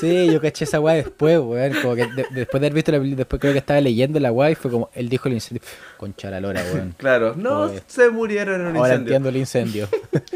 Sí, 0.00 0.30
yo 0.32 0.40
caché 0.40 0.64
esa 0.64 0.80
weá 0.80 0.94
después, 0.94 1.38
weón. 1.38 1.74
Como 1.82 1.94
que 1.94 2.06
de- 2.06 2.26
después 2.30 2.60
de 2.60 2.66
haber 2.68 2.72
visto 2.72 2.90
la 2.92 2.98
película, 2.98 3.16
después 3.18 3.38
creo 3.40 3.52
que 3.52 3.58
estaba 3.58 3.78
leyendo 3.80 4.18
la 4.18 4.32
weá 4.32 4.50
y 4.50 4.54
fue 4.54 4.70
como, 4.70 4.88
él 4.94 5.08
dijo 5.10 5.28
el 5.28 5.34
incendio. 5.34 5.62
Concha 5.98 6.30
la 6.30 6.40
lora, 6.40 6.62
weón. 6.72 6.94
Claro, 6.96 7.34
no 7.36 7.62
Oye. 7.64 7.82
se 7.86 8.08
murieron 8.08 8.62
en 8.62 8.66
un 8.68 8.76
Ahora 8.78 8.88
incendio, 8.94 8.96
entiendo 9.16 9.28
el 9.28 9.36
incendio. 9.36 9.88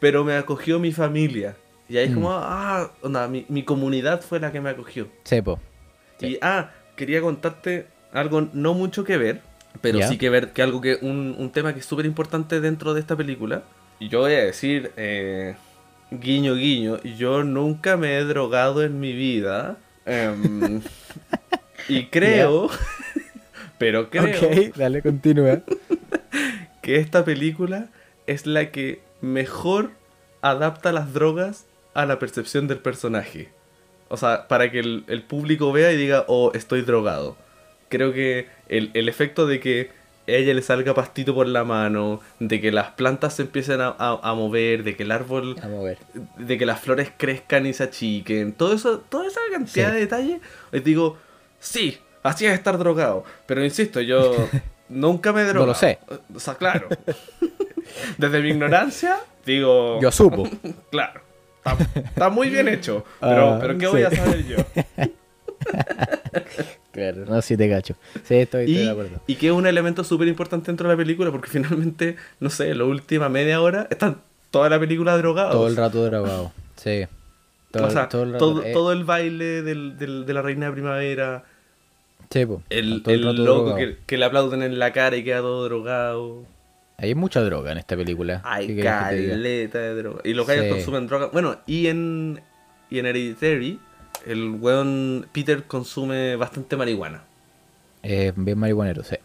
pero 0.00 0.22
me 0.24 0.34
acogió 0.36 0.78
mi 0.78 0.92
familia. 0.92 1.56
Y 1.88 1.96
ahí 1.98 2.04
es 2.04 2.10
Mm. 2.10 2.14
como, 2.14 2.30
ah, 2.32 2.92
onda, 3.02 3.26
mi, 3.28 3.44
mi 3.48 3.64
comunidad 3.64 4.20
fue 4.20 4.38
la 4.40 4.52
que 4.52 4.60
me 4.60 4.70
acogió. 4.70 5.08
Sí, 5.24 5.40
po. 5.42 5.58
Sí. 6.20 6.26
Y 6.26 6.38
ah, 6.42 6.70
quería 6.96 7.20
contarte 7.20 7.86
algo 8.16 8.48
no 8.52 8.74
mucho 8.74 9.04
que 9.04 9.16
ver, 9.18 9.40
pero 9.80 10.00
sí 10.02 10.18
que 10.18 10.30
ver 10.30 10.52
que 10.52 10.62
algo 10.62 10.80
que 10.80 10.98
un, 11.02 11.34
un 11.38 11.50
tema 11.50 11.74
que 11.74 11.80
es 11.80 11.86
súper 11.86 12.06
importante 12.06 12.60
dentro 12.60 12.94
de 12.94 13.00
esta 13.00 13.16
película. 13.16 13.62
Y 13.98 14.08
yo 14.08 14.20
voy 14.20 14.32
a 14.32 14.44
decir, 14.44 14.92
eh, 14.96 15.54
guiño, 16.10 16.54
guiño, 16.54 17.02
yo 17.02 17.44
nunca 17.44 17.96
me 17.96 18.16
he 18.16 18.24
drogado 18.24 18.82
en 18.82 19.00
mi 19.00 19.12
vida. 19.12 19.76
em, 20.04 20.80
y 21.88 22.06
creo, 22.06 22.70
pero 23.78 24.10
creo 24.10 24.24
Ok, 24.24 24.76
dale, 24.76 25.02
continúa. 25.02 25.60
que 26.82 26.96
esta 26.96 27.24
película 27.24 27.88
es 28.26 28.46
la 28.46 28.70
que 28.70 29.00
mejor 29.20 29.90
adapta 30.40 30.92
las 30.92 31.12
drogas 31.12 31.66
a 31.94 32.06
la 32.06 32.18
percepción 32.18 32.66
del 32.68 32.78
personaje. 32.78 33.50
O 34.08 34.16
sea, 34.16 34.46
para 34.48 34.70
que 34.70 34.78
el, 34.78 35.04
el 35.08 35.22
público 35.22 35.72
vea 35.72 35.92
y 35.92 35.96
diga, 35.96 36.24
oh, 36.28 36.52
estoy 36.54 36.82
drogado. 36.82 37.36
Creo 37.88 38.12
que 38.12 38.48
el, 38.68 38.90
el 38.94 39.08
efecto 39.08 39.46
de 39.46 39.60
que 39.60 39.90
a 40.28 40.32
ella 40.32 40.54
le 40.54 40.62
salga 40.62 40.92
pastito 40.92 41.34
por 41.34 41.46
la 41.46 41.62
mano, 41.62 42.20
de 42.40 42.60
que 42.60 42.72
las 42.72 42.90
plantas 42.92 43.34
se 43.34 43.42
empiecen 43.42 43.80
a, 43.80 43.94
a- 43.96 44.18
a 44.22 44.34
mover, 44.34 44.82
de 44.82 44.96
que 44.96 45.04
el 45.04 45.12
árbol, 45.12 45.54
a 45.62 45.68
ver. 45.68 45.98
de 46.36 46.58
que 46.58 46.66
las 46.66 46.80
flores 46.80 47.12
crezcan 47.16 47.64
y 47.66 47.72
se 47.72 47.84
achiquen, 47.84 48.52
todo 48.52 48.74
eso, 48.74 48.98
toda 49.08 49.28
esa 49.28 49.38
cantidad 49.52 49.88
Sí. 49.90 49.94
de 49.94 50.00
detalles, 50.00 50.40
les 50.72 50.82
digo, 50.82 51.16
sí, 51.60 51.98
así 52.24 52.44
es 52.44 52.54
estar 52.54 52.76
drogado. 52.76 53.22
Pero 53.46 53.64
insisto, 53.64 54.00
yo 54.00 54.34
nunca 54.88 55.32
me 55.32 55.42
he 55.42 55.44
drogado. 55.44 55.66
lo 55.66 55.74
sé. 55.74 56.00
O 56.34 56.40
sea, 56.40 56.54
claro. 56.56 56.88
Desde 58.18 58.40
mi 58.40 58.48
ignorancia, 58.50 59.18
digo, 59.44 60.00
Yo 60.02 60.10
supo. 60.10 60.42
claro, 60.90 61.20
está, 61.64 62.00
está 62.00 62.28
muy 62.30 62.48
bien 62.50 62.66
hecho. 62.66 63.04
Pero, 63.20 63.54
Ah, 63.54 63.58
pero 63.60 63.78
¿qué 63.78 63.86
voy 63.86 64.02
a 64.02 64.10
saber 64.10 64.44
yo? 64.44 64.56
Claro, 66.96 67.24
no, 67.26 67.40
sí 67.42 67.56
te 67.56 67.68
cacho. 67.70 67.94
Sí, 68.24 68.34
estoy, 68.36 68.62
estoy 68.64 68.64
Y, 68.64 68.84
de 68.84 68.90
acuerdo. 68.90 69.20
y 69.26 69.34
que 69.36 69.46
es 69.48 69.52
un 69.52 69.66
elemento 69.66 70.02
súper 70.02 70.26
importante 70.28 70.66
dentro 70.66 70.88
de 70.88 70.94
la 70.94 70.98
película, 70.98 71.30
porque 71.30 71.48
finalmente, 71.50 72.16
no 72.40 72.50
sé, 72.50 72.74
la 72.74 72.84
última 72.84 73.28
media 73.28 73.60
hora 73.60 73.86
están 73.90 74.16
toda 74.50 74.68
la 74.70 74.80
película 74.80 75.16
drogados. 75.18 75.52
Todo 75.52 75.68
el 75.68 75.76
rato 75.76 76.04
drogado. 76.04 76.52
Sí. 76.76 77.06
Todo, 77.70 77.86
o 77.86 77.90
sea, 77.90 78.08
todo 78.08 78.22
el 78.22 78.32
rato. 78.32 78.44
todo, 78.54 78.62
eh, 78.64 78.72
todo 78.72 78.92
el 78.92 79.04
baile 79.04 79.62
del, 79.62 79.98
del- 79.98 80.24
de 80.26 80.32
la 80.34 80.40
reina 80.42 80.66
de 80.66 80.72
primavera, 80.72 81.44
sí, 82.30 82.46
po, 82.46 82.62
el, 82.70 83.02
todo 83.02 83.14
el 83.14 83.44
loco 83.44 83.76
que, 83.76 83.98
que 84.06 84.16
le 84.16 84.24
aplauden 84.24 84.62
en 84.62 84.78
la 84.78 84.92
cara 84.92 85.16
y 85.16 85.22
queda 85.24 85.40
todo 85.40 85.64
drogado. 85.64 86.44
Hay 86.98 87.14
mucha 87.14 87.42
droga 87.42 87.72
en 87.72 87.78
esta 87.78 87.94
película. 87.94 88.40
Hay 88.44 88.74
caleta 88.80 89.78
de 89.80 89.94
droga. 89.96 90.20
Y 90.24 90.32
los 90.32 90.46
gallos 90.46 90.64
Sí. 90.64 90.70
consumen 90.70 91.06
droga. 91.06 91.26
Bueno, 91.30 91.58
y 91.66 91.88
en, 91.88 92.40
y 92.88 92.98
en 93.00 93.04
Hereditary, 93.06 93.78
el 94.26 94.50
weón 94.60 95.26
Peter 95.32 95.64
consume 95.64 96.36
bastante 96.36 96.76
marihuana. 96.76 97.22
Eh, 98.02 98.32
bien 98.36 98.58
marihuanero, 98.58 99.02
sí. 99.04 99.16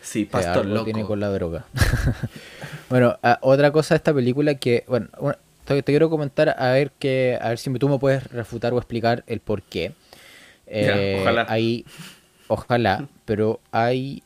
Sí, 0.00 0.20
Sí, 0.20 0.24
pastor 0.26 0.62
algo 0.64 0.74
loco. 0.74 0.84
tiene 0.84 1.04
con 1.04 1.18
la 1.20 1.28
droga. 1.30 1.64
bueno, 2.90 3.18
ah, 3.22 3.38
otra 3.40 3.70
cosa 3.72 3.94
de 3.94 3.96
esta 3.96 4.12
película 4.12 4.54
que, 4.56 4.84
bueno, 4.86 5.08
una- 5.18 5.38
te, 5.64 5.82
te 5.82 5.92
quiero 5.92 6.10
comentar 6.10 6.54
a 6.58 6.72
ver 6.72 6.90
que, 6.98 7.38
a 7.40 7.48
ver 7.48 7.58
si 7.58 7.72
tú 7.78 7.88
me 7.88 7.98
puedes 7.98 8.24
refutar 8.30 8.74
o 8.74 8.78
explicar 8.78 9.24
el 9.26 9.40
por 9.40 9.62
qué. 9.62 9.94
Ya, 10.66 10.94
Eh, 10.96 11.20
ojalá. 11.22 11.46
Hay, 11.48 11.84
ojalá, 12.48 13.08
pero 13.24 13.60
hay 13.72 14.22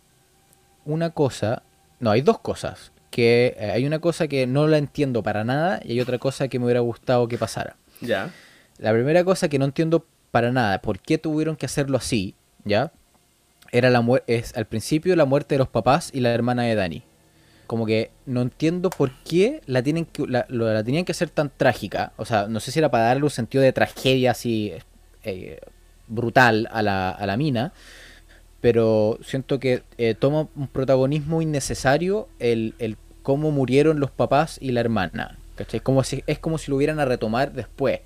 una 0.85 1.11
cosa, 1.11 1.62
no, 2.01 2.11
hay 2.11 2.23
dos 2.23 2.39
cosas. 2.41 2.91
Que 3.11 3.57
eh, 3.59 3.71
hay 3.71 3.87
una 3.87 4.01
cosa 4.01 4.29
que 4.29 4.47
no 4.47 4.66
la 4.66 4.79
entiendo 4.79 5.23
para 5.23 5.45
nada 5.45 5.81
y 5.85 5.93
hay 5.93 6.01
otra 6.01 6.19
cosa 6.19 6.49
que 6.49 6.59
me 6.59 6.64
hubiera 6.66 6.81
gustado 6.81 7.29
que 7.29 7.39
pasara. 7.39 7.77
Ya. 8.01 8.31
La 8.79 8.93
primera 8.93 9.24
cosa 9.24 9.49
que 9.49 9.59
no 9.59 9.64
entiendo 9.64 10.07
para 10.31 10.53
nada, 10.53 10.81
¿por 10.81 11.01
qué 11.01 11.18
tuvieron 11.18 11.57
que 11.57 11.66
hacerlo 11.66 11.97
así? 11.97 12.35
¿Ya? 12.64 12.93
Era 13.72 13.91
la 13.91 14.05
es 14.26 14.57
al 14.57 14.66
principio 14.66 15.14
la 15.16 15.24
muerte 15.24 15.55
de 15.55 15.59
los 15.59 15.68
papás 15.68 16.11
y 16.12 16.20
la 16.20 16.33
hermana 16.33 16.62
de 16.62 16.74
Dani. 16.74 17.03
Como 17.66 17.85
que 17.85 18.11
no 18.24 18.41
entiendo 18.41 18.89
por 18.89 19.12
qué 19.24 19.61
la 19.66 19.83
tienen 19.83 20.07
que 20.07 20.26
la, 20.26 20.47
la 20.49 20.83
tenían 20.83 21.05
que 21.05 21.12
hacer 21.12 21.29
tan 21.29 21.51
trágica. 21.55 22.12
O 22.16 22.24
sea, 22.24 22.47
no 22.49 22.61
sé 22.61 22.70
si 22.70 22.79
era 22.79 22.91
para 22.91 23.05
darle 23.05 23.24
un 23.24 23.31
sentido 23.31 23.62
de 23.62 23.72
tragedia 23.72 24.31
así 24.31 24.72
eh, 25.22 25.61
brutal 26.07 26.68
a 26.72 26.83
la, 26.83 27.11
a 27.11 27.26
la 27.26 27.37
mina. 27.37 27.72
Pero 28.61 29.18
siento 29.22 29.61
que 29.61 29.83
eh, 29.99 30.14
toma 30.18 30.49
un 30.57 30.68
protagonismo 30.68 31.43
innecesario 31.43 32.29
el, 32.39 32.74
el 32.79 32.97
cómo 33.22 33.51
murieron 33.51 34.01
los 34.01 34.11
papás 34.11 34.57
y 34.61 34.72
la 34.72 34.81
hermana. 34.81 35.37
¿cachai? 35.55 35.81
Como 35.81 36.03
si, 36.05 36.24
es 36.26 36.39
como 36.39 36.57
si 36.57 36.70
lo 36.70 36.76
hubieran 36.76 37.01
a 37.01 37.05
retomar 37.05 37.53
después. 37.53 38.01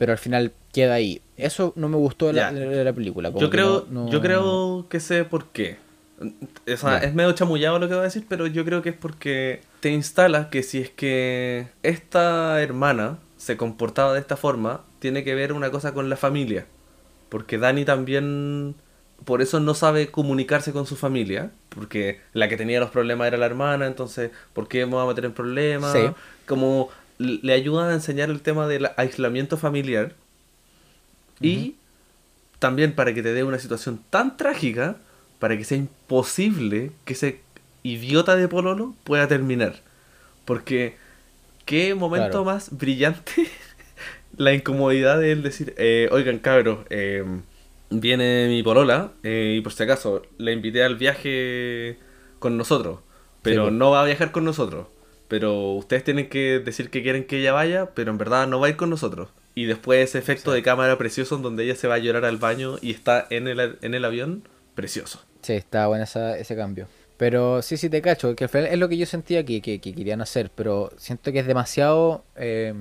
Pero 0.00 0.12
al 0.12 0.18
final 0.18 0.52
queda 0.72 0.94
ahí. 0.94 1.20
Eso 1.36 1.74
no 1.76 1.90
me 1.90 1.96
gustó 1.98 2.28
de 2.28 2.32
la, 2.32 2.50
Ya. 2.50 2.58
de 2.58 2.84
la 2.84 2.92
película. 2.94 3.28
como 3.30 3.40
Yo 3.42 3.50
creo, 3.50 3.86
no- 3.90 4.04
no- 4.06 4.10
yo 4.10 4.22
creo 4.22 4.86
que 4.88 4.98
sé 4.98 5.24
por 5.24 5.44
qué. 5.48 5.76
O 6.20 6.76
sea, 6.78 6.96
es 6.98 7.12
medio 7.14 7.32
chamullado 7.32 7.78
lo 7.78 7.86
que 7.86 7.92
voy 7.94 8.00
a 8.00 8.04
decir, 8.04 8.24
pero 8.26 8.46
yo 8.46 8.64
creo 8.64 8.80
que 8.80 8.88
es 8.90 8.94
porque 8.96 9.60
te 9.80 9.90
instalas 9.90 10.46
que 10.46 10.62
si 10.62 10.78
es 10.80 10.88
que 10.88 11.66
esta 11.82 12.62
hermana 12.62 13.18
se 13.36 13.58
comportaba 13.58 14.14
de 14.14 14.20
esta 14.20 14.38
forma, 14.38 14.80
tiene 15.00 15.22
que 15.22 15.34
ver 15.34 15.52
una 15.52 15.70
cosa 15.70 15.92
con 15.92 16.08
la 16.08 16.16
familia. 16.16 16.64
Porque 17.28 17.58
Dani 17.58 17.84
también 17.84 18.74
por 19.26 19.42
eso 19.42 19.60
no 19.60 19.74
sabe 19.74 20.10
comunicarse 20.10 20.72
con 20.72 20.86
su 20.86 20.96
familia, 20.96 21.50
porque 21.68 22.20
la 22.32 22.48
que 22.48 22.56
tenía 22.56 22.80
los 22.80 22.88
problemas 22.90 23.26
era 23.26 23.36
la 23.36 23.44
hermana, 23.46 23.86
entonces, 23.86 24.30
¿por 24.54 24.66
qué 24.66 24.86
me 24.86 24.94
va 24.94 25.02
a 25.02 25.06
meter 25.06 25.26
en 25.26 25.32
problemas? 25.32 25.92
Sí. 25.92 26.00
Como 26.46 26.88
le 27.20 27.52
ayuda 27.52 27.90
a 27.90 27.94
enseñar 27.94 28.30
el 28.30 28.40
tema 28.40 28.66
del 28.66 28.88
aislamiento 28.96 29.56
familiar. 29.56 30.14
Y 31.40 31.76
también 32.58 32.94
para 32.94 33.14
que 33.14 33.22
te 33.22 33.32
dé 33.32 33.44
una 33.44 33.58
situación 33.58 34.00
tan 34.10 34.36
trágica, 34.36 34.96
para 35.38 35.56
que 35.56 35.64
sea 35.64 35.78
imposible 35.78 36.92
que 37.04 37.12
ese 37.12 37.40
idiota 37.82 38.36
de 38.36 38.48
Pololo 38.48 38.94
pueda 39.04 39.28
terminar. 39.28 39.76
Porque, 40.44 40.96
qué 41.66 41.94
momento 41.94 42.42
Claro. 42.42 42.44
más 42.44 42.76
brillante 42.76 43.48
la 44.36 44.52
incomodidad 44.52 45.18
de 45.18 45.32
él 45.32 45.42
decir, 45.42 45.74
eh, 45.76 46.08
oigan 46.12 46.38
cabros, 46.38 46.80
eh, 46.90 47.24
viene 47.90 48.48
mi 48.48 48.62
polola 48.62 49.12
eh, 49.22 49.56
y 49.58 49.60
por 49.60 49.72
si 49.72 49.82
acaso 49.82 50.22
le 50.38 50.52
invité 50.52 50.82
al 50.84 50.96
viaje 50.96 51.98
con 52.38 52.56
nosotros, 52.56 53.00
pero 53.42 53.64
pues. 53.64 53.74
no 53.74 53.90
va 53.90 54.02
a 54.02 54.04
viajar 54.06 54.32
con 54.32 54.44
nosotros. 54.44 54.86
Pero 55.30 55.72
ustedes 55.72 56.04
tienen 56.04 56.28
que 56.28 56.58
decir 56.58 56.90
que 56.90 57.02
quieren 57.02 57.24
que 57.24 57.38
ella 57.38 57.52
vaya, 57.54 57.90
pero 57.94 58.10
en 58.10 58.18
verdad 58.18 58.46
no 58.46 58.60
va 58.60 58.66
a 58.66 58.70
ir 58.70 58.76
con 58.76 58.90
nosotros. 58.90 59.30
Y 59.54 59.64
después 59.64 60.10
ese 60.10 60.18
efecto 60.18 60.52
de 60.52 60.62
cámara 60.62 60.98
precioso 60.98 61.36
en 61.36 61.42
donde 61.42 61.64
ella 61.64 61.74
se 61.76 61.88
va 61.88 61.94
a 61.94 61.98
llorar 61.98 62.24
al 62.26 62.36
baño 62.36 62.76
y 62.82 62.90
está 62.90 63.26
en 63.30 63.48
el, 63.48 63.78
en 63.80 63.94
el 63.94 64.04
avión, 64.04 64.46
precioso. 64.74 65.22
Sí, 65.40 65.54
está 65.54 65.86
bueno 65.86 66.04
esa- 66.04 66.36
ese 66.36 66.54
cambio. 66.56 66.86
Pero 67.16 67.62
sí, 67.62 67.76
sí 67.76 67.88
te 67.88 68.02
cacho, 68.02 68.34
que 68.34 68.44
al 68.44 68.50
final 68.50 68.66
es 68.66 68.78
lo 68.78 68.88
que 68.88 68.96
yo 68.98 69.06
sentía 69.06 69.44
que, 69.44 69.62
que- 69.62 69.80
que 69.80 69.94
querían 69.94 70.20
hacer, 70.20 70.50
pero 70.54 70.90
siento 70.98 71.32
que 71.32 71.38
es 71.38 71.46
demasiado 71.46 72.24
eh, 72.36 72.74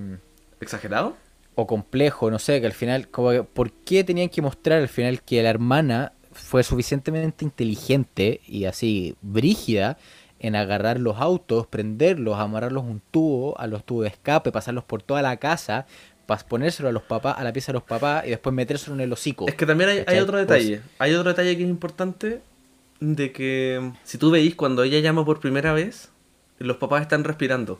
¿Exagerado? 0.60 1.16
o 1.56 1.68
complejo, 1.68 2.32
no 2.32 2.40
sé, 2.40 2.60
que 2.62 2.68
al 2.68 2.74
final, 2.74 3.10
como 3.10 3.32
que, 3.32 3.44
¿por 3.44 3.72
qué 3.72 4.04
tenían 4.04 4.30
que 4.30 4.42
mostrar 4.42 4.80
al 4.80 4.88
final 4.90 5.22
que 5.22 5.44
la 5.44 5.50
hermana 5.50 6.14
fue 6.32 6.64
suficientemente 6.64 7.44
inteligente 7.44 8.40
y 8.48 8.64
así 8.66 9.16
brígida 9.22 9.98
en 10.40 10.56
agarrar 10.56 11.00
los 11.00 11.18
autos, 11.18 11.68
prenderlos, 11.68 12.38
amarrarlos 12.40 12.84
a 12.84 12.88
un 12.88 13.02
tubo, 13.12 13.60
a 13.60 13.68
los 13.68 13.84
tubos 13.84 14.04
de 14.04 14.10
escape, 14.10 14.52
pasarlos 14.52 14.84
por 14.84 15.02
toda 15.04 15.22
la 15.22 15.38
casa, 15.38 15.86
para 16.26 16.44
ponérselo 16.46 16.90
a 16.90 16.92
los 16.92 17.04
papás, 17.04 17.36
a 17.38 17.44
la 17.44 17.52
pieza 17.52 17.72
de 17.72 17.74
los 17.74 17.84
papás 17.84 18.26
y 18.26 18.30
después 18.30 18.54
metérselo 18.56 18.96
en 18.96 19.02
el 19.02 19.12
hocico? 19.12 19.48
Es 19.48 19.56
que 19.56 19.66
también 19.66 19.90
hay, 20.08 20.20
otro 20.20 20.34
Pues- 20.34 20.48
detalle. 20.48 20.82
Hay 21.00 21.14
otro 21.14 21.30
detalle 21.30 21.58
que 21.58 21.64
es 21.64 21.70
importante. 21.70 22.42
De 23.02 23.32
que 23.32 23.94
si 24.04 24.18
tú 24.18 24.30
veis 24.30 24.56
cuando 24.56 24.84
ella 24.84 25.00
llama 25.00 25.24
por 25.24 25.40
primera 25.40 25.72
vez, 25.74 26.10
los 26.58 26.78
papás 26.78 27.02
están 27.02 27.24
respirando. 27.24 27.80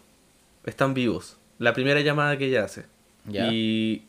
Están 0.66 0.94
vivos. 0.94 1.38
La 1.58 1.74
primera 1.74 2.00
llamada 2.00 2.38
que 2.38 2.46
ella 2.46 2.64
hace. 2.64 2.86
Y 3.30 4.04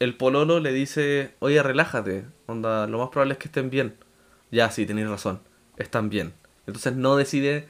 el 0.00 0.16
pololo 0.16 0.58
le 0.60 0.72
dice, 0.72 1.30
oye, 1.38 1.62
relájate. 1.62 2.24
Onda, 2.46 2.86
lo 2.88 2.98
más 2.98 3.08
probable 3.10 3.34
es 3.34 3.38
que 3.38 3.46
estén 3.46 3.70
bien. 3.70 3.94
Ya, 4.50 4.70
sí, 4.70 4.86
tenéis 4.86 5.08
razón. 5.08 5.40
Están 5.76 6.10
bien. 6.10 6.32
Entonces 6.66 6.94
no 6.96 7.16
decide 7.16 7.68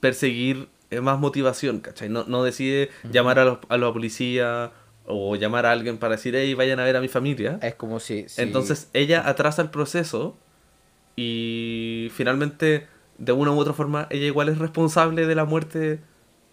perseguir 0.00 0.68
eh, 0.90 1.00
más 1.00 1.18
motivación, 1.18 1.80
¿cachai? 1.80 2.08
No, 2.08 2.24
no 2.24 2.42
decide 2.44 2.90
llamar 3.10 3.38
a, 3.38 3.44
los, 3.44 3.58
a 3.68 3.76
la 3.78 3.92
policía 3.92 4.72
o 5.06 5.36
llamar 5.36 5.66
a 5.66 5.72
alguien 5.72 5.98
para 5.98 6.16
decir, 6.16 6.34
hey, 6.36 6.54
vayan 6.54 6.80
a 6.80 6.84
ver 6.84 6.96
a 6.96 7.00
mi 7.00 7.08
familia. 7.08 7.58
Es 7.62 7.74
como 7.74 7.98
si... 8.00 8.28
si- 8.28 8.42
Entonces 8.42 8.88
ella 8.92 9.28
atrasa 9.28 9.62
el 9.62 9.70
proceso 9.70 10.36
y 11.16 12.10
finalmente, 12.14 12.86
de 13.18 13.32
una 13.32 13.50
u 13.52 13.58
otra 13.58 13.72
forma, 13.72 14.06
ella 14.10 14.26
igual 14.26 14.48
es 14.48 14.58
responsable 14.58 15.26
de 15.26 15.34
la 15.34 15.44
muerte. 15.44 16.00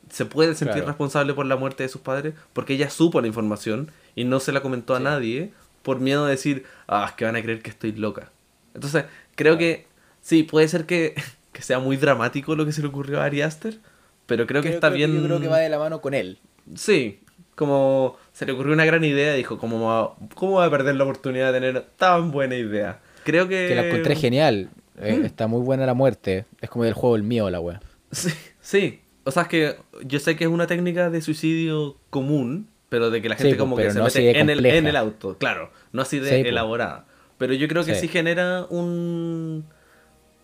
Se 0.09 0.25
puede 0.25 0.53
sentir 0.55 0.75
Claro. 0.75 0.87
responsable 0.87 1.33
por 1.33 1.45
la 1.45 1.55
muerte 1.55 1.83
de 1.83 1.89
sus 1.89 2.01
padres 2.01 2.33
porque 2.53 2.73
ella 2.73 2.89
supo 2.89 3.21
la 3.21 3.27
información 3.27 3.91
y 4.15 4.23
no 4.23 4.39
se 4.39 4.51
la 4.51 4.61
comentó 4.61 4.95
a 4.95 4.99
nadie 4.99 5.51
por 5.83 5.99
miedo 5.99 6.25
de 6.25 6.31
decir, 6.31 6.65
ah, 6.87 7.05
es 7.09 7.13
que 7.15 7.25
van 7.25 7.35
a 7.35 7.41
creer 7.41 7.61
que 7.61 7.69
estoy 7.69 7.91
loca. 7.91 8.31
Entonces, 8.73 9.05
creo 9.35 9.57
que 9.57 9.85
sí, 10.21 10.43
puede 10.43 10.67
ser 10.67 10.85
que, 10.85 11.15
que 11.55 11.61
sea 11.61 11.79
muy 11.79 11.95
dramático 11.95 12.53
lo 12.55 12.65
que 12.65 12.73
se 12.73 12.81
le 12.81 12.87
ocurrió 12.89 13.21
a 13.21 13.25
Ari 13.25 13.41
Aster, 13.41 13.77
pero 14.25 14.45
creo 14.45 14.61
que 14.61 14.69
está 14.69 14.89
creo 14.89 14.91
que 14.91 14.97
bien. 15.07 15.21
Yo 15.21 15.25
creo 15.25 15.39
que 15.39 15.47
va 15.47 15.59
de 15.59 15.69
la 15.69 15.79
mano 15.79 16.01
con 16.01 16.13
él. 16.13 16.37
Sí, 16.75 17.19
como 17.55 18.17
se 18.33 18.45
le 18.45 18.51
ocurrió 18.51 18.73
una 18.73 18.83
gran 18.85 19.03
idea, 19.05 19.33
dijo, 19.33 19.57
¿cómo 19.57 19.81
va, 19.87 20.15
¿cómo 20.35 20.57
va 20.57 20.65
a 20.65 20.69
perder 20.69 20.95
la 20.95 21.05
oportunidad 21.05 21.53
de 21.53 21.59
tener 21.61 21.85
tan 21.97 22.31
buena 22.31 22.55
idea? 22.55 22.99
Creo 23.23 23.47
que... 23.47 23.67
Que 23.69 23.75
la 23.75 23.87
encontré 23.87 24.15
genial. 24.15 24.69
Eh, 24.99 25.17
Mm. 25.19 25.25
Está 25.25 25.47
muy 25.47 25.61
buena 25.61 25.85
la 25.85 25.93
muerte. 25.93 26.45
Es 26.61 26.69
como 26.69 26.83
del 26.85 26.93
juego 26.93 27.15
el 27.15 27.23
mío, 27.23 27.49
la 27.49 27.59
wea. 27.59 27.81
Sí, 28.11 28.29
sí. 28.61 29.01
O 29.25 29.31
sea, 29.31 29.43
es 29.43 29.47
que 29.49 29.75
yo 30.05 30.19
sé 30.19 30.35
que 30.35 30.43
es 30.45 30.49
una 30.49 30.67
técnica 30.67 31.09
de 31.09 31.21
suicidio 31.21 31.97
común, 32.09 32.67
pero 32.89 33.09
de 33.09 33.21
que 33.21 33.27
la 33.29 33.35
gente 33.35 33.55
pues, 33.55 33.59
como 33.59 33.75
que 33.75 33.91
se 33.91 33.97
no 33.97 34.05
mete 34.05 34.39
en 34.39 34.49
el, 34.49 34.57
compleja. 34.57 34.77
en 34.77 34.87
el 34.87 34.95
auto, 34.95 35.37
claro, 35.37 35.71
no 35.91 36.01
así 36.03 36.19
de 36.19 36.29
Sí, 36.29 36.35
pues. 36.41 36.45
elaborada. 36.47 37.05
Pero 37.37 37.53
yo 37.53 37.67
creo 37.67 37.83
que 37.83 37.95
sí, 37.95 38.01
Sí. 38.01 38.07
genera 38.07 38.65
un, 38.69 39.65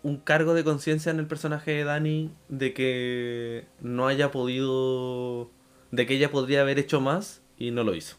un 0.04 0.18
cargo 0.18 0.54
de 0.54 0.64
conciencia 0.64 1.12
en 1.12 1.20
el 1.20 1.28
personaje 1.28 1.72
de 1.72 1.84
Dani 1.84 2.32
de 2.50 2.74
que 2.74 3.66
no 3.82 4.08
haya 4.08 4.32
podido... 4.32 5.50
de 5.92 6.06
que 6.06 6.16
ella 6.16 6.32
podría 6.32 6.62
haber 6.62 6.80
hecho 6.80 7.02
más 7.02 7.42
y 7.58 7.72
no 7.72 7.84
lo 7.84 7.94
hizo. 7.96 8.16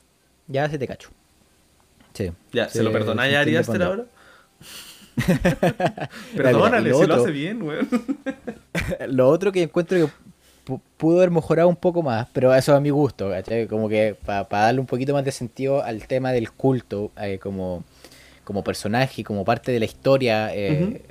Ya 0.48 0.68
se 0.68 0.78
te 0.78 0.86
cacho. 0.86 1.10
Sí. 2.14 2.30
Ya, 2.52 2.68
Sí, 2.68 2.78
¿se 2.78 2.84
lo 2.84 2.92
perdonáis 2.92 3.32
se 3.32 3.36
a 3.36 3.40
Ari 3.40 3.56
Aster 3.56 3.82
ahora? 3.82 4.04
Perdónale, 6.36 6.90
lo 6.90 6.98
si 7.00 7.06
lo 7.06 7.14
otro- 7.14 7.22
hace 7.24 7.32
bien, 7.32 7.62
weón. 7.62 7.88
Lo 9.08 9.28
otro 9.28 9.52
que 9.52 9.62
encuentro 9.62 9.98
que 9.98 10.12
pu- 10.66 10.80
pudo 10.96 11.18
haber 11.18 11.30
mejorado 11.30 11.68
un 11.68 11.76
poco 11.76 12.02
más, 12.02 12.28
pero 12.32 12.54
eso 12.54 12.74
a 12.74 12.80
mi 12.80 12.90
gusto, 12.90 13.28
¿cachai? 13.30 13.66
Como 13.66 13.88
que 13.88 14.16
para 14.24 14.46
darle 14.48 14.80
un 14.80 14.86
poquito 14.86 15.12
más 15.12 15.24
de 15.24 15.32
sentido 15.32 15.82
al 15.82 16.06
tema 16.06 16.32
del 16.32 16.50
culto, 16.52 17.10
eh, 17.20 17.38
como, 17.40 17.84
como 18.44 18.64
personaje, 18.64 19.22
como 19.24 19.44
parte 19.44 19.70
de 19.72 19.78
la 19.78 19.84
historia 19.84 20.54
eh. 20.54 21.02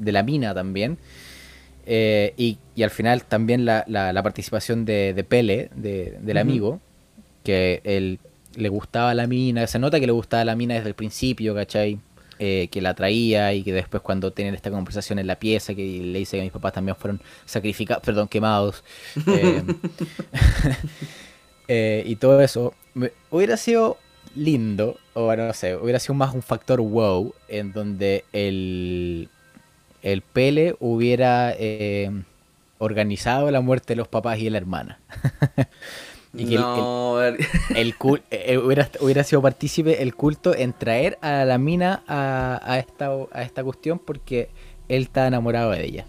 De 0.00 0.12
la 0.12 0.22
mina 0.22 0.54
también. 0.54 0.98
Eh, 1.86 2.34
y, 2.36 2.58
y 2.76 2.82
al 2.82 2.90
final 2.90 3.24
también 3.24 3.64
la, 3.64 3.84
la- 3.88 4.12
la 4.12 4.22
participación 4.22 4.84
de, 4.84 5.14
de 5.14 5.24
Pele, 5.24 5.70
de- 5.74 6.18
del 6.20 6.36
amigo, 6.38 6.80
que 7.44 7.80
él 7.84 8.18
le 8.56 8.68
gustaba 8.68 9.14
la 9.14 9.26
mina, 9.26 9.66
se 9.66 9.78
nota 9.78 9.98
que 10.00 10.06
le 10.06 10.12
gustaba 10.12 10.44
la 10.44 10.56
mina 10.56 10.74
desde 10.74 10.88
el 10.88 10.94
principio, 10.94 11.54
¿cachai? 11.54 11.98
eh, 12.42 12.68
que 12.70 12.80
la 12.80 12.94
traía 12.94 13.52
y 13.52 13.62
que 13.62 13.70
después 13.72 14.02
cuando 14.02 14.32
tienen 14.32 14.54
esta 14.54 14.70
conversación 14.70 15.18
en 15.18 15.26
la 15.26 15.38
pieza 15.38 15.74
que 15.74 15.82
le 15.84 16.18
dice 16.20 16.38
que 16.38 16.42
mis 16.42 16.52
papás 16.52 16.72
también 16.72 16.96
fueron 16.96 17.20
sacrificados, 17.44 18.02
perdón, 18.02 18.28
quemados. 18.28 18.82
eh, 19.26 19.62
eh, 21.68 22.02
y 22.06 22.16
todo 22.16 22.40
eso. 22.40 22.74
me- 22.94 23.12
hubiera 23.30 23.56
sido 23.56 23.98
lindo, 24.34 24.96
o 25.14 25.24
bueno, 25.26 25.46
no 25.46 25.52
sé, 25.52 25.76
hubiera 25.76 25.98
sido 25.98 26.14
más 26.14 26.34
un 26.34 26.42
factor 26.42 26.80
wow, 26.80 27.34
en 27.48 27.72
donde 27.72 28.24
el, 28.32 29.28
el 30.02 30.22
Pele 30.22 30.76
hubiera 30.80 31.52
eh, 31.58 32.10
organizado 32.78 33.50
la 33.50 33.60
muerte 33.60 33.94
de 33.94 33.96
los 33.96 34.08
papás 34.08 34.38
y 34.38 34.44
de 34.44 34.50
la 34.50 34.58
hermana. 34.58 35.00
y 36.36 36.46
que 36.46 36.54
el- 36.56 36.68
no, 36.74 37.22
el, 37.22 37.38
el 37.72 37.98
cul- 37.98 38.22
eh, 38.30 38.58
hubiera, 38.58 38.90
hubiera 39.00 39.24
sido 39.24 39.42
partícipe 39.42 40.02
el 40.02 40.14
culto 40.14 40.54
en 40.56 40.72
traer 40.72 41.18
a 41.22 41.44
la 41.44 41.58
mina 41.58 42.02
a, 42.08 42.60
a 42.64 42.78
esta, 42.78 43.10
a 43.32 43.42
esta 43.42 43.64
cuestión 43.64 43.98
porque 43.98 44.50
él 44.88 45.02
está 45.04 45.26
enamorado 45.26 45.70
de 45.72 45.84
ella. 45.84 46.06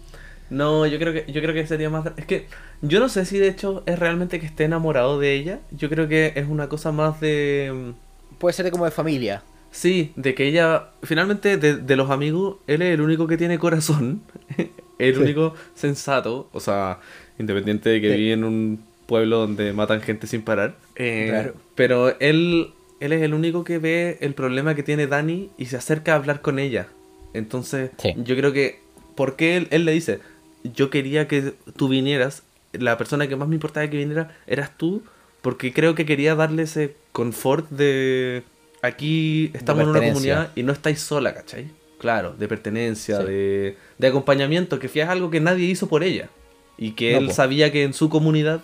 no, 0.48 0.86
yo 0.86 0.98
creo 0.98 1.12
que 1.12 1.30
yo 1.32 1.40
creo 1.40 1.54
que 1.54 1.66
sería 1.66 1.88
más 1.90 2.06
es 2.16 2.26
que 2.26 2.48
yo 2.82 3.00
no 3.00 3.08
sé 3.08 3.24
si 3.24 3.38
de 3.38 3.48
hecho 3.48 3.82
es 3.86 3.98
realmente 3.98 4.40
que 4.40 4.46
esté 4.46 4.64
enamorado 4.64 5.18
de 5.18 5.34
ella. 5.34 5.60
Yo 5.70 5.88
creo 5.88 6.08
que 6.08 6.32
es 6.36 6.46
una 6.48 6.68
cosa 6.68 6.92
más 6.92 7.20
de 7.20 7.94
Puede 8.38 8.52
ser 8.52 8.70
como 8.70 8.84
de 8.84 8.90
familia. 8.90 9.42
Sí, 9.72 10.12
de 10.16 10.34
que 10.34 10.46
ella, 10.46 10.90
finalmente, 11.02 11.56
de, 11.56 11.76
de 11.76 11.96
los 11.96 12.10
amigos, 12.10 12.58
él 12.68 12.82
es 12.82 12.94
el 12.94 13.00
único 13.00 13.26
que 13.26 13.36
tiene 13.36 13.58
corazón, 13.58 14.22
el 14.98 15.14
Sí. 15.16 15.20
único 15.20 15.54
sensato, 15.74 16.48
o 16.52 16.60
sea, 16.60 17.00
independiente 17.38 17.88
de 17.88 18.00
que 18.00 18.10
Sí. 18.12 18.16
vive 18.18 18.32
en 18.34 18.44
un 18.44 18.84
pueblo 19.06 19.38
donde 19.38 19.72
matan 19.72 20.00
gente 20.02 20.26
sin 20.26 20.42
parar. 20.42 20.76
eh, 20.96 21.26
Claro. 21.30 21.54
Pero 21.74 22.20
él, 22.20 22.68
él 23.00 23.12
es 23.12 23.22
el 23.22 23.34
único 23.34 23.64
que 23.64 23.78
ve 23.78 24.18
el 24.20 24.34
problema 24.34 24.74
que 24.74 24.82
tiene 24.82 25.06
Dani 25.06 25.50
y 25.58 25.66
se 25.66 25.76
acerca 25.78 26.12
a 26.12 26.16
hablar 26.16 26.40
con 26.42 26.58
ella. 26.58 26.86
Entonces, 27.34 27.90
Sí. 27.98 28.12
yo 28.18 28.36
creo 28.36 28.52
que, 28.52 28.78
porque 29.16 29.56
él, 29.56 29.68
él 29.70 29.84
le 29.86 29.92
dice, 29.92 30.20
yo 30.64 30.90
quería 30.90 31.26
que 31.28 31.54
tú 31.76 31.88
vinieras, 31.88 32.42
la 32.72 32.96
persona 32.98 33.26
que 33.26 33.36
más 33.36 33.48
me 33.48 33.54
importaba 33.56 33.88
que 33.88 33.96
viniera 33.96 34.36
eras 34.46 34.76
tú, 34.76 35.02
porque 35.40 35.72
creo 35.72 35.94
que 35.94 36.06
quería 36.06 36.34
darle 36.34 36.62
ese 36.62 36.94
confort 37.12 37.68
de 37.70 38.42
aquí 38.82 39.50
estamos 39.54 39.84
en 39.84 39.88
una 39.90 40.00
comunidad 40.00 40.50
y 40.54 40.62
no 40.62 40.72
estáis 40.72 41.00
sola, 41.00 41.34
¿cachai? 41.34 41.70
Claro, 41.98 42.32
de 42.32 42.48
pertenencia, 42.48 43.18
Sí. 43.18 43.24
de, 43.24 43.76
de 43.98 44.06
acompañamiento, 44.08 44.78
que 44.78 44.88
fue 44.88 45.02
algo 45.02 45.30
que 45.30 45.40
nadie 45.40 45.66
hizo 45.66 45.88
por 45.88 46.02
ella. 46.02 46.28
Y 46.76 46.92
que 46.92 47.12
No, 47.12 47.18
él 47.18 47.26
po. 47.28 47.32
sabía 47.32 47.70
que 47.70 47.84
en 47.84 47.94
su 47.94 48.08
comunidad 48.08 48.60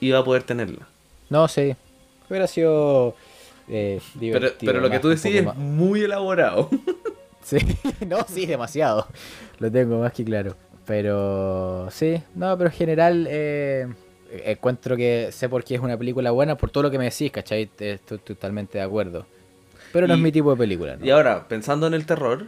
iba 0.00 0.18
a 0.18 0.24
poder 0.24 0.42
tenerla. 0.42 0.86
No, 1.30 1.48
sí. 1.48 1.74
Hubiera 2.28 2.46
sido 2.46 3.14
eh, 3.68 4.00
Pero, 4.14 4.20
divertido, 4.20 4.72
pero 4.72 4.80
lo 4.82 4.90
que 4.90 4.98
tú 4.98 5.08
decís 5.08 5.26
es 5.34 5.44
más- 5.44 5.56
muy 5.56 6.02
elaborado. 6.02 6.68
Sí, 7.44 7.56
no, 8.06 8.24
sí, 8.28 8.46
demasiado. 8.46 9.08
Lo 9.58 9.68
tengo 9.72 9.98
más 9.98 10.12
que 10.12 10.24
claro. 10.24 10.54
Pero 10.86 11.88
sí, 11.90 12.22
no, 12.36 12.56
pero 12.56 12.70
en 12.70 12.76
general 12.76 13.26
eh, 13.28 13.88
encuentro 14.44 14.96
que 14.96 15.30
sé 15.32 15.48
por 15.48 15.64
qué 15.64 15.74
es 15.74 15.80
una 15.80 15.96
película 15.98 16.30
buena 16.30 16.56
por 16.56 16.70
todo 16.70 16.84
lo 16.84 16.90
que 16.92 16.98
me 16.98 17.04
decís, 17.06 17.32
¿cachai? 17.32 17.68
Estoy 17.80 18.18
totalmente 18.18 18.78
de 18.78 18.84
acuerdo. 18.84 19.26
Pero 19.92 20.06
no 20.06 20.14
Y- 20.14 20.16
es 20.18 20.22
mi 20.22 20.32
tipo 20.32 20.50
de 20.50 20.56
película, 20.56 20.96
¿no? 20.96 21.04
Y 21.04 21.10
ahora, 21.10 21.48
pensando 21.48 21.86
en 21.86 21.94
el 21.94 22.06
terror, 22.06 22.46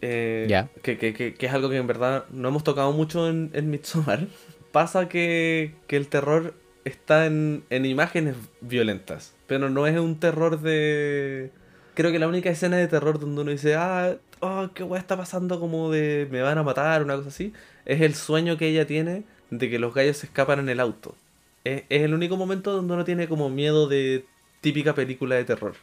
eh, 0.00 0.46
que, 0.82 0.98
que- 0.98 1.14
que- 1.14 1.34
que 1.34 1.46
es 1.46 1.52
algo 1.52 1.68
que 1.70 1.76
en 1.76 1.86
verdad 1.86 2.24
no 2.30 2.48
hemos 2.48 2.64
tocado 2.64 2.92
mucho 2.92 3.28
en, 3.28 3.50
en 3.54 3.70
Midsommar, 3.70 4.26
pasa 4.72 5.08
que, 5.08 5.74
que 5.86 5.96
el 5.96 6.08
terror 6.08 6.54
está 6.84 7.26
en, 7.26 7.64
en 7.70 7.86
imágenes 7.86 8.36
violentas, 8.60 9.34
pero 9.46 9.70
no 9.70 9.86
es 9.86 9.98
un 9.98 10.18
terror 10.20 10.60
de... 10.60 11.50
Creo 11.94 12.10
que 12.10 12.18
la 12.18 12.28
única 12.28 12.50
escena 12.50 12.76
de 12.76 12.88
terror 12.88 13.18
donde 13.20 13.40
uno 13.42 13.50
dice, 13.52 13.76
ah, 13.76 14.16
oh, 14.40 14.68
qué 14.74 14.82
guay 14.82 15.00
está 15.00 15.16
pasando 15.16 15.60
como 15.60 15.90
de 15.90 16.26
me 16.30 16.42
van 16.42 16.58
a 16.58 16.62
matar, 16.64 17.02
una 17.04 17.16
cosa 17.16 17.28
así, 17.28 17.52
es 17.86 18.00
el 18.02 18.14
sueño 18.14 18.58
que 18.58 18.66
ella 18.68 18.86
tiene 18.86 19.22
de 19.50 19.70
que 19.70 19.78
los 19.78 19.94
gallos 19.94 20.16
se 20.18 20.26
escapan 20.26 20.58
en 20.58 20.68
el 20.68 20.80
auto. 20.80 21.14
Es, 21.62 21.84
es 21.88 22.02
el 22.02 22.12
único 22.12 22.36
momento 22.36 22.72
donde 22.72 22.94
uno 22.94 23.04
tiene 23.04 23.28
como 23.28 23.48
miedo 23.48 23.86
de 23.88 24.24
típica 24.60 24.94
película 24.94 25.36
de 25.36 25.44
terror. 25.44 25.74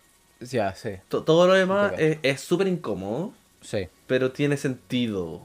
Ya, 0.41 0.73
sí, 0.75 0.89
To- 1.09 1.23
Todo 1.23 1.47
lo 1.47 1.53
demás 1.53 1.93
es 1.97 2.41
súper 2.41 2.67
incómodo, 2.67 3.33
sí. 3.61 3.87
pero 4.07 4.31
tiene 4.31 4.57
sentido. 4.57 5.41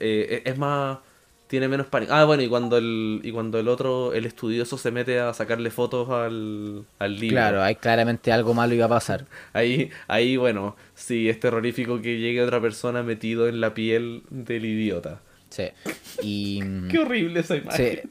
Eh, 0.00 0.42
es 0.44 0.58
más, 0.58 0.98
tiene 1.46 1.68
menos 1.68 1.86
pánico. 1.86 2.12
Ah, 2.12 2.24
bueno, 2.24 2.42
y 2.42 2.48
cuando 2.48 2.76
el 2.76 3.20
y 3.24 3.32
cuando 3.32 3.58
el 3.58 3.68
otro, 3.68 4.12
el 4.12 4.26
estudioso, 4.26 4.76
se 4.76 4.90
mete 4.90 5.18
a 5.20 5.32
sacarle 5.34 5.70
fotos 5.70 6.10
al, 6.10 6.84
al 6.98 7.14
libro. 7.18 7.34
Claro, 7.36 7.62
hay 7.62 7.76
claramente 7.76 8.30
algo 8.32 8.54
malo 8.54 8.74
iba 8.74 8.86
a 8.86 8.88
pasar. 8.88 9.24
Ahí, 9.52 9.90
ahí, 10.08 10.36
bueno, 10.36 10.76
sí, 10.94 11.28
es 11.28 11.40
terrorífico 11.40 12.00
que 12.02 12.18
llegue 12.18 12.42
otra 12.42 12.60
persona 12.60 13.02
metido 13.02 13.48
en 13.48 13.60
la 13.60 13.72
piel 13.74 14.22
del 14.30 14.64
idiota. 14.66 15.20
Sí. 15.48 15.64
Y. 16.22 16.60
Qué 16.90 16.98
horrible 16.98 17.40
esa 17.40 17.56
imagen. 17.56 18.00
Sí, 18.02 18.08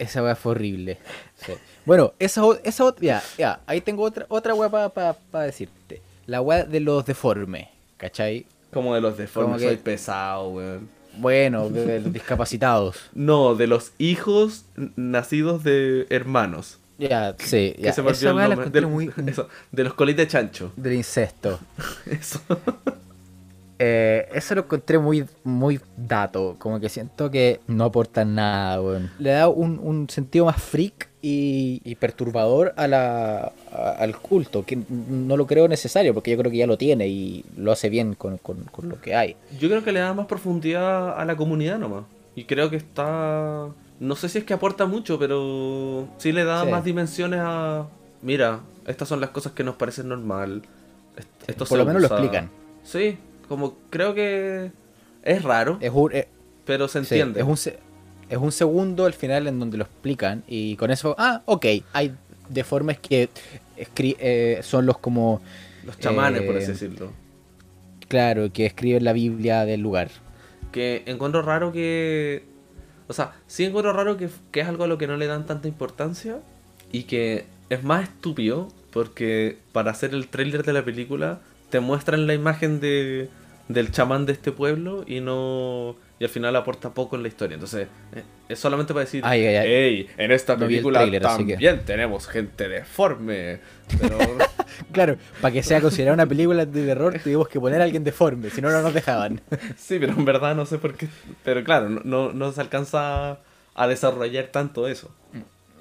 esa 0.00 0.22
weá 0.22 0.34
fue 0.34 0.52
horrible. 0.52 0.98
Sí. 1.44 1.52
Bueno, 1.86 2.12
esa, 2.18 2.42
esa 2.64 2.84
ot- 2.84 3.00
ya, 3.00 3.22
ya, 3.38 3.60
ahí 3.66 3.80
tengo 3.80 4.02
otra, 4.02 4.26
otra 4.28 4.54
weá 4.54 4.68
para 4.88 5.44
decirte. 5.44 6.02
La 6.26 6.40
weá 6.40 6.64
de 6.64 6.80
los 6.80 7.04
deformes, 7.06 7.68
¿cachai? 7.96 8.46
Como 8.72 8.94
de 8.94 9.00
los 9.00 9.16
deformes, 9.16 9.60
que- 9.60 9.66
soy 9.68 9.76
pesado, 9.76 10.48
weón. 10.50 10.88
Bueno, 11.16 11.68
de, 11.70 11.84
de 11.86 12.00
los 12.00 12.12
discapacitados. 12.12 12.96
No, 13.14 13.54
de 13.56 13.66
los 13.66 13.92
hijos 13.98 14.64
nacidos 14.96 15.64
de 15.64 16.06
hermanos. 16.10 16.78
Ya, 16.98 17.34
sí, 17.38 17.72
Que 17.76 17.82
ya. 17.82 17.92
se 17.94 18.02
Esa 18.02 18.30
el 18.30 18.36
nombre. 18.36 18.70
Del- 18.70 18.86
muy... 18.86 19.10
eso, 19.26 19.48
de 19.72 19.84
los 19.84 19.94
colitas 19.94 20.26
de 20.26 20.30
chancho. 20.30 20.72
Del 20.76 20.92
incesto. 20.94 21.58
Eso. 22.06 22.40
Eh, 23.82 24.28
eso 24.34 24.54
lo 24.54 24.60
encontré 24.62 24.98
muy, 24.98 25.24
muy 25.42 25.80
dato. 25.96 26.56
Como 26.58 26.78
que 26.80 26.90
siento 26.90 27.30
que 27.30 27.60
no 27.66 27.84
aportan 27.84 28.34
nada, 28.34 28.78
weón. 28.82 29.10
Le 29.18 29.30
da 29.30 29.48
un, 29.48 29.78
un 29.82 30.06
sentido 30.10 30.44
más 30.44 30.62
freak 30.62 31.08
y, 31.22 31.80
y 31.82 31.94
perturbador 31.94 32.74
a 32.76 32.86
la, 32.86 33.52
a- 33.72 33.90
al 33.98 34.16
culto. 34.18 34.66
Que 34.66 34.78
no 35.08 35.34
lo 35.38 35.46
creo 35.46 35.66
necesario, 35.66 36.12
porque 36.12 36.30
yo 36.30 36.36
creo 36.36 36.50
que 36.50 36.58
ya 36.58 36.66
lo 36.66 36.76
tiene 36.76 37.08
y 37.08 37.42
lo 37.56 37.72
hace 37.72 37.88
bien 37.88 38.14
con, 38.14 38.36
con- 38.36 38.64
con 38.64 38.90
lo 38.90 39.00
que 39.00 39.14
hay. 39.14 39.34
Yo 39.58 39.68
creo 39.70 39.82
que 39.82 39.92
le 39.92 40.00
da 40.00 40.12
más 40.12 40.26
profundidad 40.26 41.18
a 41.18 41.24
la 41.24 41.34
comunidad 41.36 41.78
nomás. 41.78 42.04
Y 42.36 42.44
creo 42.44 42.68
que 42.68 42.76
está... 42.76 43.68
No 43.98 44.14
sé 44.16 44.28
si 44.28 44.38
es 44.38 44.44
que 44.44 44.52
aporta 44.54 44.84
mucho, 44.86 45.18
pero 45.18 46.06
sí 46.18 46.32
le 46.32 46.44
da 46.44 46.64
Sí. 46.64 46.70
más 46.70 46.84
dimensiones 46.84 47.40
a... 47.42 47.86
Mira, 48.22 48.60
estas 48.86 49.08
son 49.08 49.22
las 49.22 49.30
cosas 49.30 49.52
que 49.52 49.64
nos 49.64 49.76
parecen 49.76 50.08
normal. 50.08 50.62
Est- 51.16 51.48
Esto 51.50 51.64
Por 51.64 51.78
lo 51.78 51.86
menos 51.86 52.02
lo 52.02 52.08
explican. 52.08 52.50
Sí, 52.84 53.16
como 53.50 53.76
creo 53.90 54.14
que 54.14 54.70
es 55.22 55.42
raro, 55.42 55.76
Es 55.82 55.90
un, 55.92 56.12
eh, 56.14 56.28
pero 56.64 56.88
se 56.88 57.04
sí, 57.04 57.18
entiende. 57.18 57.40
es, 57.40 57.46
un, 57.46 57.56
se- 57.56 57.78
es 58.30 58.38
un 58.38 58.52
segundo 58.52 59.04
al 59.04 59.12
final 59.12 59.46
en 59.46 59.58
donde 59.58 59.76
lo 59.76 59.84
explican 59.84 60.42
y 60.48 60.76
con 60.76 60.90
eso, 60.90 61.14
ah, 61.18 61.42
ok, 61.44 61.66
hay 61.92 62.14
deformes 62.48 62.98
que 62.98 63.28
eh, 63.76 64.60
son 64.62 64.86
los 64.86 64.98
como, 64.98 65.42
Los 65.84 65.98
chamanes, 65.98 66.42
por 66.42 66.54
eh, 66.54 66.58
así 66.58 66.72
decirlo. 66.72 67.12
claro, 68.08 68.52
que 68.52 68.66
escriben 68.66 69.04
la 69.04 69.12
Biblia 69.12 69.64
del 69.64 69.80
lugar. 69.80 70.10
Que 70.72 71.02
encuentro 71.06 71.42
raro 71.42 71.72
que... 71.72 72.44
O 73.08 73.12
sea, 73.12 73.32
sí 73.48 73.64
encuentro 73.64 73.92
raro 73.92 74.16
que, 74.16 74.28
que 74.52 74.60
es 74.60 74.68
algo 74.68 74.84
a 74.84 74.86
lo 74.86 74.96
que 74.98 75.08
no 75.08 75.16
le 75.16 75.26
dan 75.26 75.44
tanta 75.46 75.66
importancia 75.66 76.38
y 76.92 77.04
que 77.04 77.44
es 77.68 77.82
más 77.82 78.04
estúpido 78.04 78.68
porque 78.92 79.58
para 79.72 79.90
hacer 79.90 80.14
el 80.14 80.28
tráiler 80.28 80.62
de 80.64 80.72
la 80.72 80.84
película 80.84 81.40
te 81.70 81.80
muestran 81.80 82.26
la 82.28 82.34
imagen 82.34 82.80
de, 82.80 83.28
del 83.72 83.90
chamán 83.92 84.26
de 84.26 84.32
este 84.32 84.52
pueblo 84.52 85.04
y 85.06 85.20
no... 85.20 85.96
Y 86.18 86.24
al 86.24 86.30
final 86.30 86.54
aporta 86.56 86.90
poco 86.90 87.16
en 87.16 87.22
la 87.22 87.28
historia. 87.28 87.54
Entonces, 87.54 87.88
eh, 88.14 88.22
es 88.48 88.58
solamente 88.58 88.92
para 88.92 89.04
decir, 89.06 89.22
Ay, 89.24 89.46
ay, 89.46 89.56
ay. 89.56 89.66
hey, 89.68 90.06
en 90.18 90.32
esta 90.32 90.56
película 90.56 91.08
que- 91.10 91.18
también 91.20 91.80
tenemos 91.86 92.26
gente 92.26 92.68
deforme. 92.68 93.60
Pero... 94.00 94.18
Claro, 94.92 95.16
para 95.40 95.52
que 95.52 95.62
sea 95.62 95.80
considerada 95.80 96.14
una 96.14 96.26
película 96.26 96.64
de 96.64 96.84
terror 96.86 97.18
tuvimos 97.22 97.48
que 97.48 97.58
poner 97.60 97.80
a 97.80 97.84
alguien 97.84 98.04
deforme, 98.04 98.50
si 98.50 98.60
no, 98.62 98.70
no 98.70 98.82
nos 98.82 98.94
dejaban. 98.94 99.40
Sí, 99.76 99.98
pero 99.98 100.12
en 100.12 100.24
verdad 100.24 100.54
no 100.54 100.64
sé 100.66 100.78
por 100.78 100.94
qué. 100.94 101.08
Pero 101.44 101.64
claro, 101.64 101.88
no, 101.88 102.00
no, 102.04 102.32
no 102.32 102.52
se 102.52 102.60
alcanza 102.60 103.38
a 103.74 103.86
desarrollar 103.88 104.46
tanto 104.46 104.86
eso. 104.88 105.10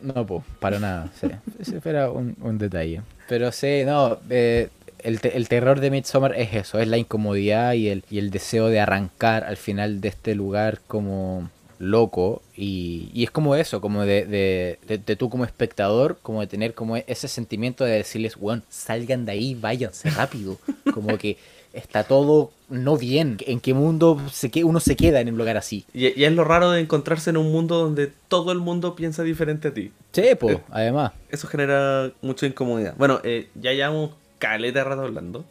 No, 0.01 0.25
pues, 0.25 0.43
para 0.59 0.79
nada. 0.79 1.09
Sí. 1.19 1.27
Ese 1.59 1.79
era 1.85 2.09
un, 2.09 2.35
un 2.41 2.57
detalle. 2.57 3.01
Pero 3.27 3.51
sí, 3.51 3.83
no, 3.85 4.17
eh, 4.29 4.69
el, 5.03 5.19
te- 5.21 5.35
el 5.37 5.47
terror 5.47 5.79
de 5.79 5.91
Midsommar 5.91 6.35
es 6.37 6.53
eso, 6.53 6.79
es 6.79 6.87
la 6.87 6.97
incomodidad 6.97 7.73
y 7.73 7.89
el, 7.89 8.03
y 8.09 8.19
el 8.19 8.31
deseo 8.31 8.67
de 8.67 8.79
arrancar 8.79 9.43
al 9.43 9.57
final 9.57 10.01
de 10.01 10.09
este 10.09 10.35
lugar 10.35 10.79
como 10.87 11.49
loco 11.79 12.41
y, 12.57 13.09
y 13.13 13.23
es 13.23 13.31
como 13.31 13.55
eso, 13.55 13.79
como 13.81 14.03
de, 14.05 14.25
de, 14.25 14.79
de- 14.87 14.97
de 14.97 15.15
tú 15.15 15.29
como 15.29 15.45
espectador, 15.45 16.17
como 16.21 16.41
de 16.41 16.47
tener 16.47 16.73
como 16.73 16.97
ese 16.97 17.27
sentimiento 17.27 17.85
de 17.85 17.91
decirles, 17.93 18.35
bueno, 18.35 18.63
salgan 18.69 19.25
de 19.25 19.31
ahí, 19.33 19.55
váyanse 19.55 20.09
rápido, 20.09 20.57
como 20.93 21.17
que 21.17 21.37
está 21.71 22.03
todo 22.03 22.51
no 22.67 22.97
bien, 22.97 23.37
en 23.45 23.59
qué 23.59 23.73
mundo 23.73 24.19
se, 24.31 24.49
que 24.51 24.63
uno 24.63 24.79
se 24.79 24.95
queda 24.95 25.21
en 25.21 25.29
un 25.29 25.37
lugar 25.37 25.55
así. 25.55 25.85
Y, 25.93 26.19
y 26.19 26.25
es 26.25 26.31
lo 26.33 26.43
raro 26.43 26.71
de 26.71 26.81
encontrarse 26.81 27.29
en 27.29 27.37
un 27.37 27.51
mundo 27.51 27.77
donde 27.77 28.11
todo 28.27 28.51
el 28.51 28.59
mundo 28.59 28.95
piensa 28.95 29.23
diferente 29.23 29.69
a 29.69 29.73
ti. 29.73 29.91
Sí, 30.11 30.23
pues, 30.39 30.57
además. 30.69 31.13
Eso 31.29 31.47
genera 31.47 32.11
mucha 32.21 32.45
incomodidad. 32.47 32.95
Bueno, 32.97 33.21
eh, 33.23 33.49
ya 33.55 33.71
llevamos 33.71 34.11
caleta 34.39 34.79
de 34.79 34.85
rato 34.85 35.01
hablando. 35.03 35.45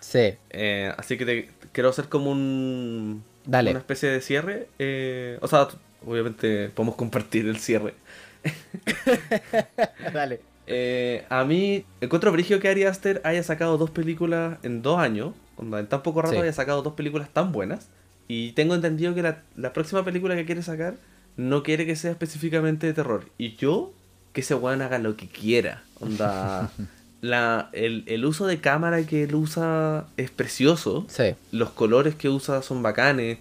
Sí, 0.00 0.34
Eh, 0.50 0.92
así 0.96 1.18
que 1.18 1.26
te- 1.26 1.50
quiero 1.72 1.90
hacer 1.90 2.08
como 2.08 2.30
un. 2.30 3.22
Dale. 3.44 3.70
Una 3.70 3.80
especie 3.80 4.08
de 4.08 4.20
cierre. 4.22 4.68
eh, 4.78 5.38
o 5.42 5.48
sea, 5.48 5.68
obviamente 6.06 6.70
podemos 6.70 6.94
compartir 6.96 7.46
el 7.46 7.58
cierre. 7.58 7.94
dale. 10.12 10.40
Eh, 10.66 11.24
a 11.28 11.44
mí, 11.44 11.84
encuentro 12.00 12.30
brigio 12.32 12.60
que 12.60 12.68
Ari 12.68 12.84
Aster 12.84 13.20
haya 13.24 13.42
sacado 13.42 13.76
dos 13.76 13.90
películas 13.90 14.58
en 14.62 14.82
dos 14.82 14.98
años. 14.98 15.34
onda, 15.56 15.80
En 15.80 15.86
tan 15.88 16.02
poco 16.02 16.22
rato 16.22 16.34
Sí. 16.36 16.40
haya 16.40 16.52
sacado 16.52 16.82
dos 16.82 16.94
películas 16.94 17.28
tan 17.32 17.52
buenas. 17.52 17.88
Y 18.28 18.52
tengo 18.52 18.74
entendido 18.74 19.14
que 19.14 19.22
la, 19.22 19.42
la 19.56 19.72
próxima 19.72 20.04
película 20.04 20.36
que 20.36 20.46
quiere 20.46 20.62
sacar 20.62 20.94
no 21.36 21.62
quiere 21.62 21.84
que 21.86 21.96
sea 21.96 22.12
específicamente 22.12 22.86
de 22.86 22.92
terror. 22.92 23.26
Y 23.38 23.56
yo, 23.56 23.92
que 24.32 24.42
ese 24.42 24.54
weón 24.54 24.82
haga 24.82 24.98
lo 24.98 25.16
que 25.16 25.26
quiera. 25.28 25.82
Onda. 25.98 26.70
la, 27.20 27.68
el, 27.72 28.04
el 28.06 28.24
uso 28.24 28.46
de 28.46 28.60
cámara 28.60 29.04
que 29.06 29.24
él 29.24 29.34
usa 29.34 30.06
es 30.16 30.30
precioso. 30.30 31.04
Sí, 31.08 31.34
Los 31.52 31.70
colores 31.70 32.14
que 32.14 32.28
usa 32.28 32.62
son 32.62 32.82
bacanes. 32.82 33.38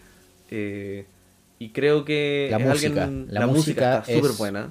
eh, 0.52 1.06
y 1.62 1.70
creo 1.70 2.06
que 2.06 2.48
La 2.52 2.60
música, 2.60 3.04
alguien- 3.06 3.28
la 3.30 3.40
la, 3.42 3.48
música, 3.48 3.98
está 4.00 4.14
súper 4.14 4.32
buena. 4.38 4.70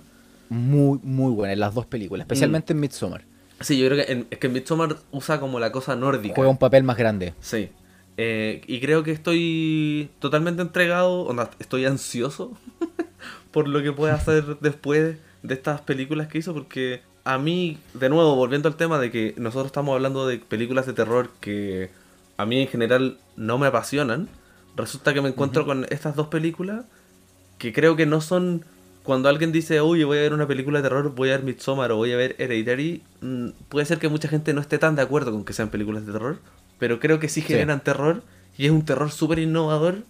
muy, 0.49 0.99
muy 1.03 1.33
buena 1.33 1.53
en 1.53 1.61
las 1.61 1.75
dos 1.75 1.85
películas, 1.87 2.25
especialmente 2.25 2.73
en 2.73 2.81
Midsommar. 2.81 3.25
Sí, 3.61 3.79
yo 3.79 3.89
creo 3.89 4.07
que 4.07 4.13
en, 4.13 4.27
es 4.31 4.39
que 4.39 4.47
en 4.47 4.53
Midsommar 4.55 4.97
usa 5.11 5.39
como 5.41 5.61
la 5.61 5.71
cosa 5.73 5.97
nórdica. 5.97 6.35
Juega 6.37 6.51
un 6.51 6.57
papel 6.59 6.85
más 6.85 6.97
grande. 6.97 7.35
Sí. 7.41 7.69
Eh, 8.17 8.63
y 8.67 8.81
creo 8.81 9.03
que 9.05 9.13
estoy 9.13 10.09
totalmente 10.19 10.63
entregado, 10.63 11.23
onda, 11.23 11.51
estoy 11.59 11.85
ansioso 11.85 12.57
por 13.53 13.69
lo 13.69 13.83
que 13.83 13.93
pueda 13.93 14.15
hacer 14.15 14.59
después 14.61 15.17
de 15.43 15.55
estas 15.55 15.81
películas 15.83 16.29
que 16.29 16.39
hizo, 16.39 16.53
porque 16.55 17.01
a 17.29 17.39
mí, 17.39 17.79
de 17.93 18.09
nuevo, 18.09 18.35
volviendo 18.37 18.69
al 18.69 18.77
tema 18.77 18.99
de 18.99 19.11
que 19.11 19.35
nosotros 19.37 19.67
estamos 19.67 19.95
hablando 19.95 20.27
de 20.27 20.39
películas 20.39 20.87
de 20.87 20.95
terror 20.95 21.31
que 21.41 21.91
a 22.39 22.47
mí 22.47 22.61
en 22.63 22.69
general 22.69 23.19
no 23.37 23.59
me 23.59 23.67
apasionan, 23.67 24.29
resulta 24.77 25.13
que 25.13 25.21
me 25.21 25.29
encuentro 25.29 25.67
con 25.67 25.85
estas 25.91 26.17
dos 26.17 26.29
películas 26.29 26.87
que 27.59 27.73
creo 27.73 27.97
que 27.97 28.07
no 28.07 28.21
son... 28.21 28.65
Cuando 29.03 29.29
alguien 29.31 29.53
dice, 29.53 29.81
oye, 29.81 30.05
voy 30.05 30.19
a 30.19 30.23
ver 30.23 30.35
una 30.35 30.47
película 30.47 30.79
de 30.81 30.83
terror, 30.89 31.15
voy 31.15 31.31
a 31.31 31.33
ver 31.33 31.43
Midsommar 31.43 31.93
o 31.93 31.97
voy 31.97 32.13
a 32.13 32.17
ver 32.17 32.37
Hereditary, 32.39 33.03
mm, 33.23 33.49
puede 33.71 33.87
ser 33.87 33.99
que 33.99 34.09
mucha 34.09 34.29
gente 34.29 34.55
no 34.55 34.61
esté 34.61 34.79
tan 34.79 34.97
de 34.97 35.03
acuerdo 35.03 35.33
con 35.33 35.45
que 35.45 35.55
sean 35.55 35.71
películas 35.71 36.07
de 36.07 36.13
terror, 36.13 36.39
pero 36.79 37.01
creo 37.01 37.19
que 37.19 37.29
sí. 37.29 37.43
generan 37.43 37.81
terror 37.83 38.23
y 38.59 38.67
es 38.67 38.71
un 38.73 38.85
terror 38.85 39.11
súper 39.11 39.39
innovador 39.39 40.05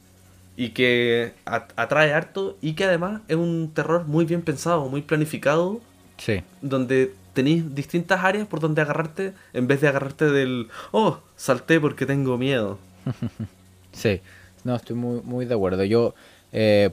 y 0.56 0.70
que 0.70 1.32
at- 1.44 1.72
atrae 1.76 2.12
harto 2.12 2.56
y 2.60 2.74
que 2.74 2.84
además 2.84 3.22
es 3.28 3.36
un 3.36 3.70
terror 3.72 4.06
muy 4.06 4.24
bien 4.24 4.42
pensado, 4.42 4.88
muy 4.88 5.02
planificado, 5.02 5.80
Sí. 6.18 6.42
donde 6.60 7.14
tenéis 7.32 7.74
distintas 7.74 8.24
áreas 8.24 8.46
por 8.48 8.58
donde 8.58 8.82
agarrarte 8.82 9.32
en 9.52 9.68
vez 9.68 9.80
de 9.80 9.88
agarrarte 9.88 10.24
del, 10.26 10.68
oh, 10.90 11.20
salté 11.36 11.80
porque 11.80 12.06
tengo 12.06 12.36
miedo. 12.38 12.78
Sí, 13.90 14.20
no, 14.62 14.76
estoy 14.76 14.94
muy, 14.94 15.22
muy 15.22 15.44
de 15.46 15.54
acuerdo. 15.54 15.82
Yo, 15.82 16.14
eh, 16.52 16.90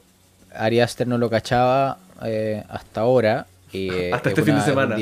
Ari 0.55 0.79
Aster 0.79 1.07
no 1.07 1.17
lo 1.17 1.29
cachaba 1.29 1.99
eh, 2.23 2.63
hasta 2.69 3.01
ahora. 3.01 3.45
Y, 3.71 3.89
eh, 3.93 4.13
Hasta 4.13 4.29
es 4.29 4.37
este 4.37 4.43
fin 4.43 4.55
de 4.55 4.65
semana. 4.65 4.97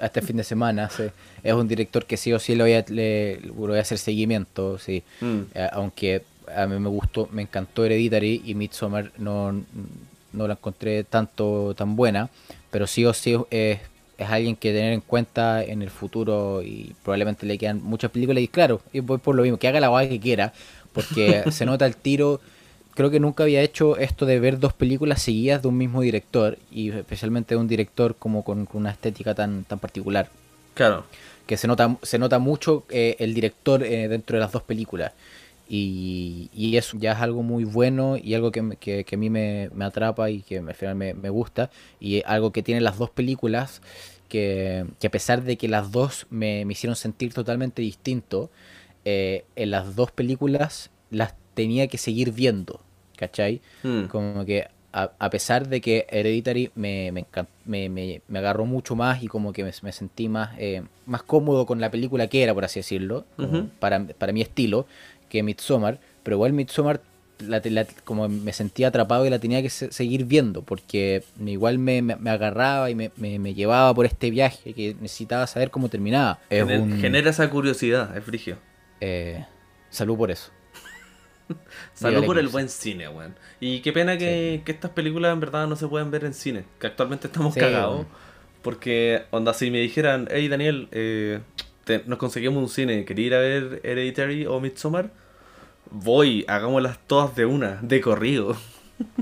hasta 0.00 0.20
el 0.20 0.26
fin 0.26 0.36
de 0.36 0.44
semana, 0.44 0.90
sí. 0.90 1.04
Es 1.42 1.52
un 1.52 1.68
director 1.68 2.06
que 2.06 2.16
sí 2.16 2.32
o 2.32 2.38
sí 2.38 2.54
le 2.54 2.62
voy 2.64 2.72
a, 2.72 2.84
le, 2.88 3.40
le 3.40 3.50
voy 3.50 3.78
a 3.78 3.82
hacer 3.82 3.98
seguimiento, 3.98 4.78
sí. 4.78 5.02
Mm. 5.20 5.40
Eh, 5.54 5.68
aunque 5.72 6.24
a 6.54 6.66
mí 6.66 6.78
me 6.78 6.88
gustó, 6.88 7.28
me 7.30 7.42
encantó 7.42 7.84
Hereditary 7.84 8.42
y 8.44 8.54
Midsommar 8.54 9.12
no, 9.18 9.52
no 10.32 10.48
la 10.48 10.54
encontré 10.54 11.04
tanto 11.04 11.74
tan 11.76 11.94
buena, 11.94 12.30
pero 12.72 12.88
sí 12.88 13.04
o 13.04 13.12
sí 13.12 13.36
es, 13.50 13.78
es 14.18 14.30
alguien 14.30 14.56
que 14.56 14.72
tener 14.72 14.92
en 14.94 15.02
cuenta 15.02 15.62
en 15.62 15.82
el 15.82 15.90
futuro 15.90 16.62
y 16.62 16.94
probablemente 17.04 17.46
le 17.46 17.58
quedan 17.58 17.80
muchas 17.82 18.10
películas 18.10 18.42
y 18.42 18.48
claro, 18.48 18.80
y 18.92 18.98
voy 18.98 19.18
por 19.18 19.36
lo 19.36 19.42
mismo, 19.44 19.58
que 19.58 19.68
haga 19.68 19.78
la 19.78 19.88
guay 19.88 20.08
que 20.08 20.18
quiera, 20.18 20.52
porque 20.92 21.44
se 21.52 21.64
nota 21.66 21.86
el 21.86 21.94
tiro. 21.94 22.40
Creo 22.94 23.10
que 23.10 23.20
nunca 23.20 23.44
había 23.44 23.62
hecho 23.62 23.96
esto 23.96 24.26
de 24.26 24.40
ver 24.40 24.58
dos 24.58 24.72
películas 24.72 25.22
seguidas 25.22 25.62
de 25.62 25.68
un 25.68 25.78
mismo 25.78 26.00
director 26.02 26.58
y 26.70 26.90
especialmente 26.90 27.54
de 27.54 27.60
un 27.60 27.68
director 27.68 28.16
como 28.16 28.42
con, 28.42 28.66
con 28.66 28.82
una 28.82 28.90
estética 28.90 29.34
tan, 29.34 29.64
tan 29.64 29.78
particular 29.78 30.28
Claro. 30.74 31.04
que 31.46 31.56
se 31.56 31.66
nota, 31.68 31.96
se 32.02 32.18
nota 32.18 32.38
mucho 32.38 32.84
eh, 32.90 33.16
el 33.18 33.32
director 33.34 33.82
eh, 33.82 34.08
dentro 34.08 34.36
de 34.36 34.40
las 34.40 34.52
dos 34.52 34.62
películas. 34.62 35.12
Y, 35.68 36.50
y 36.52 36.76
eso 36.76 36.98
ya 36.98 37.12
es 37.12 37.18
algo 37.20 37.42
muy 37.42 37.64
bueno 37.64 38.16
y 38.16 38.34
algo 38.34 38.50
que, 38.52 38.76
que, 38.78 39.04
que 39.04 39.14
a 39.14 39.18
mí 39.18 39.30
me, 39.30 39.70
me 39.74 39.84
atrapa 39.84 40.28
y 40.30 40.42
que 40.42 40.58
al 40.58 40.74
final 40.74 40.96
me, 40.96 41.14
me 41.14 41.30
gusta. 41.30 41.70
Y 42.00 42.22
algo 42.26 42.52
que 42.52 42.62
tienen 42.62 42.84
las 42.84 42.98
dos 42.98 43.10
películas, 43.10 43.80
que, 44.28 44.84
que 45.00 45.06
a 45.06 45.10
pesar 45.10 45.42
de 45.42 45.56
que 45.56 45.68
las 45.68 45.90
dos 45.92 46.26
me, 46.30 46.64
me 46.64 46.72
hicieron 46.72 46.96
sentir 46.96 47.32
totalmente 47.32 47.80
distinto, 47.82 48.50
eh, 49.04 49.44
en 49.56 49.70
las 49.70 49.96
dos 49.96 50.10
películas 50.12 50.90
las 51.10 51.34
tenía 51.54 51.86
que 51.88 51.98
seguir 51.98 52.32
viendo, 52.32 52.80
¿cachai? 53.16 53.60
Mm. 53.84 54.08
Como 54.08 54.44
que 54.44 54.68
a, 54.92 55.10
a 55.18 55.30
pesar 55.30 55.68
de 55.68 55.80
que 55.80 56.06
Hereditary 56.10 56.70
me, 56.74 57.12
me, 57.12 57.24
encan- 57.26 57.46
me, 57.64 57.88
me- 57.88 58.20
me 58.28 58.38
agarró 58.38 58.64
mucho 58.66 58.94
más 58.94 59.22
y 59.22 59.26
como 59.28 59.52
que 59.52 59.64
me, 59.64 59.70
me 59.82 59.92
sentí 59.92 60.28
más, 60.28 60.50
eh, 60.58 60.82
más 61.06 61.22
cómodo 61.22 61.66
con 61.66 61.80
la 61.80 61.90
película 61.90 62.26
que 62.28 62.42
era, 62.42 62.54
por 62.54 62.64
así 62.64 62.80
decirlo, 62.80 63.24
como 63.36 63.58
Ujú. 63.58 63.68
para, 63.78 64.04
para 64.06 64.32
mi 64.32 64.42
estilo, 64.42 64.86
que 65.32 65.42
Midsommar, 65.42 65.98
pero 66.22 66.36
igual 66.36 66.52
Midsommar 66.52 67.00
la, 67.40 67.60
la- 67.64 67.86
como 68.04 68.28
me 68.28 68.52
sentía 68.52 68.88
atrapado 68.88 69.26
y 69.26 69.30
la 69.30 69.38
tenía 69.38 69.62
que 69.62 69.70
se- 69.70 69.90
seguir 69.90 70.26
viendo, 70.26 70.62
porque 70.62 71.24
igual 71.44 71.78
me, 71.78 72.02
me- 72.02 72.16
me 72.16 72.30
agarraba 72.30 72.90
y 72.90 72.94
me, 72.94 73.10
me- 73.16 73.54
llevaba 73.54 73.92
por 73.94 74.04
este 74.06 74.30
viaje 74.30 74.74
que 74.74 74.94
necesitaba 75.00 75.46
saber 75.46 75.70
cómo 75.70 75.88
terminaba. 75.88 76.38
Es 76.50 76.62
Gener- 76.64 76.80
un- 76.80 77.00
Genera 77.00 77.30
esa 77.30 77.48
curiosidad, 77.50 78.16
es 78.16 78.22
frigio. 78.24 78.58
eh, 79.00 79.44
salud 79.90 80.16
por 80.16 80.30
eso. 80.30 80.52
Salud 81.94 82.24
por 82.24 82.38
el 82.38 82.48
buen 82.48 82.68
cine, 82.68 83.08
weón. 83.08 83.34
Y 83.60 83.80
qué 83.80 83.92
pena 83.92 84.16
que, 84.18 84.62
que 84.64 84.72
estas 84.72 84.90
películas 84.92 85.32
en 85.32 85.40
verdad 85.40 85.66
no 85.66 85.76
se 85.76 85.88
pueden 85.88 86.10
ver 86.10 86.24
en 86.24 86.34
cine. 86.34 86.64
Que 86.78 86.86
actualmente 86.86 87.26
estamos 87.26 87.54
Sí, 87.54 87.60
cagados. 87.60 88.06
Porque, 88.62 89.24
onda, 89.30 89.52
si 89.54 89.70
me 89.70 89.78
dijeran, 89.78 90.28
hey 90.30 90.46
Daniel, 90.48 90.88
eh, 90.92 91.40
te- 91.84 92.04
nos 92.06 92.18
conseguimos 92.18 92.62
un 92.62 92.68
cine, 92.68 93.04
¿quería 93.04 93.26
ir 93.26 93.34
a 93.34 93.38
ver 93.40 93.80
Hereditary 93.82 94.46
o 94.46 94.60
Midsommar? 94.60 95.10
Voy, 95.94 96.44
hagámoslas 96.48 96.98
todas 97.06 97.34
de 97.36 97.46
una, 97.46 97.78
de 97.82 98.00
corrido. 98.00 98.56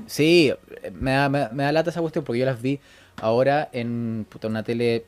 Sí, 0.06 0.52
me 0.92 1.12
da, 1.12 1.28
me, 1.30 1.38
da- 1.38 1.50
me 1.54 1.62
da 1.62 1.72
lata 1.72 1.88
esa 1.90 2.00
cuestión 2.02 2.22
porque 2.24 2.40
yo 2.40 2.44
las 2.44 2.60
vi 2.60 2.80
ahora 3.22 3.70
en 3.72 4.26
puta, 4.28 4.48
una 4.48 4.62
tele 4.62 5.06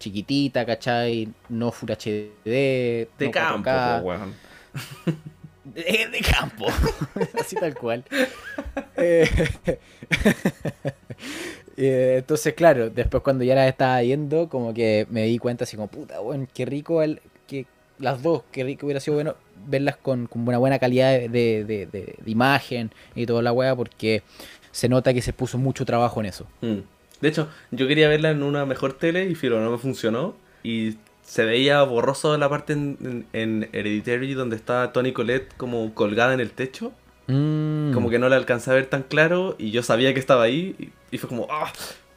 chiquitita, 0.00 0.66
¿cachai? 0.66 1.28
No 1.48 1.70
Full 1.70 1.90
HD. 1.92 2.32
De 2.44 3.08
no 3.20 3.30
campo, 3.30 3.70
4K. 3.70 4.00
po, 4.00 4.06
weón. 4.06 4.34
De, 5.64 6.08
de 6.10 6.20
campo, 6.20 6.66
así 7.38 7.54
tal 7.54 7.74
cual. 7.74 8.02
Eh, 8.96 9.28
eh, 11.76 12.16
entonces, 12.18 12.54
claro, 12.54 12.90
después 12.90 13.22
cuando 13.22 13.44
ya 13.44 13.54
las 13.54 13.68
estaba 13.68 14.00
viendo, 14.00 14.48
como 14.48 14.72
que 14.74 15.06
me 15.10 15.24
di 15.24 15.38
cuenta 15.38 15.64
así 15.64 15.76
como, 15.76 15.88
puta, 15.88 16.20
bueno, 16.20 16.46
qué 16.54 16.64
rico 16.64 17.02
el, 17.02 17.20
que 17.46 17.66
las 17.98 18.22
dos, 18.22 18.42
qué 18.50 18.64
rico 18.64 18.86
hubiera 18.86 18.98
sido 19.00 19.16
bueno 19.16 19.34
verlas 19.66 19.96
con, 19.96 20.26
con 20.26 20.46
una 20.46 20.58
buena 20.58 20.78
calidad 20.78 21.12
de, 21.12 21.28
de- 21.28 21.64
de- 21.64 21.86
de- 21.86 22.16
de 22.22 22.30
imagen 22.30 22.90
y 23.14 23.26
toda 23.26 23.42
la 23.42 23.52
weá, 23.52 23.74
porque 23.76 24.22
se 24.70 24.88
nota 24.88 25.12
que 25.14 25.22
se 25.22 25.32
puso 25.32 25.58
mucho 25.58 25.84
trabajo 25.84 26.20
en 26.20 26.26
eso. 26.26 26.46
Mm. 26.60 26.78
De 27.20 27.28
hecho, 27.28 27.48
yo 27.70 27.88
quería 27.88 28.08
verla 28.08 28.30
en 28.30 28.42
una 28.42 28.64
mejor 28.66 28.92
tele 28.92 29.24
y 29.26 29.34
filo, 29.34 29.60
no 29.60 29.70
me 29.70 29.78
funcionó. 29.78 30.36
Y 30.62 30.96
se 31.24 31.44
veía 31.44 31.82
borroso 31.82 32.36
la 32.38 32.48
parte 32.48 32.72
en, 32.74 32.96
en- 33.02 33.26
en 33.32 33.68
Hereditary 33.72 34.34
donde 34.34 34.56
está 34.56 34.92
Tony 34.92 35.12
Colette 35.12 35.52
como 35.56 35.92
colgada 35.94 36.32
en 36.34 36.40
el 36.40 36.50
techo. 36.52 36.92
Mm. 37.26 37.92
Como 37.92 38.08
que 38.08 38.18
no 38.18 38.28
la 38.28 38.36
alcancé 38.36 38.70
a 38.70 38.74
ver 38.74 38.86
tan 38.86 39.02
claro 39.02 39.54
y 39.58 39.70
yo 39.70 39.82
sabía 39.82 40.14
que 40.14 40.20
estaba 40.20 40.44
ahí 40.44 40.74
y, 40.78 40.90
y 41.14 41.18
fue 41.18 41.28
como, 41.28 41.46
ah, 41.50 41.70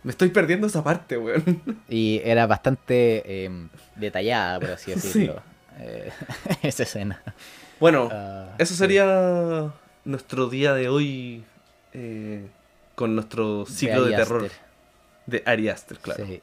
me 0.03 0.11
estoy 0.11 0.29
perdiendo 0.29 0.67
esa 0.67 0.83
parte, 0.83 1.17
weón. 1.17 1.61
Y 1.89 2.21
era 2.23 2.47
bastante 2.47 3.23
eh, 3.25 3.49
detallada, 3.95 4.59
por 4.59 4.69
así 4.71 4.91
Sí. 4.99 5.29
Eh, 5.81 6.11
esa 6.63 6.83
escena. 6.83 7.21
Bueno, 7.79 8.09
Ah, 8.11 8.55
eso 8.59 8.75
sería 8.75 9.71
nuestro 10.05 10.47
día 10.49 10.73
de 10.73 10.87
hoy 10.89 11.43
eh, 11.93 12.45
con 12.95 13.15
nuestro 13.15 13.65
ciclo 13.65 14.05
de, 14.05 14.15
terror 14.15 14.49
de 15.25 15.43
Ari 15.45 15.69
Aster, 15.69 15.97
claro. 15.97 16.25
Sí. 16.25 16.41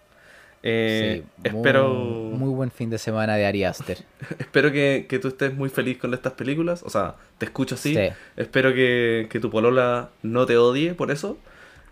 Eh, 0.64 1.22
Sí, 1.24 1.40
espero 1.44 1.88
Muy, 1.88 2.38
muy 2.38 2.48
buen 2.54 2.70
fin 2.72 2.90
de 2.90 2.98
semana 2.98 3.36
de 3.36 3.46
Ari 3.46 3.62
Aster. 3.64 3.98
espero 4.40 4.72
que, 4.72 5.06
que 5.08 5.18
tú 5.20 5.28
estés 5.28 5.54
muy 5.54 5.68
feliz 5.70 5.98
con 5.98 6.12
estas 6.14 6.32
películas. 6.32 6.82
O 6.82 6.90
sea, 6.90 7.14
te 7.38 7.44
escucho 7.46 7.76
así. 7.76 7.94
Sí. 7.94 8.08
Espero 8.36 8.74
que, 8.74 9.28
que 9.30 9.38
tu 9.38 9.50
polola 9.50 10.10
no 10.22 10.46
te 10.46 10.56
odie 10.56 10.94
por 10.94 11.12
eso. 11.12 11.38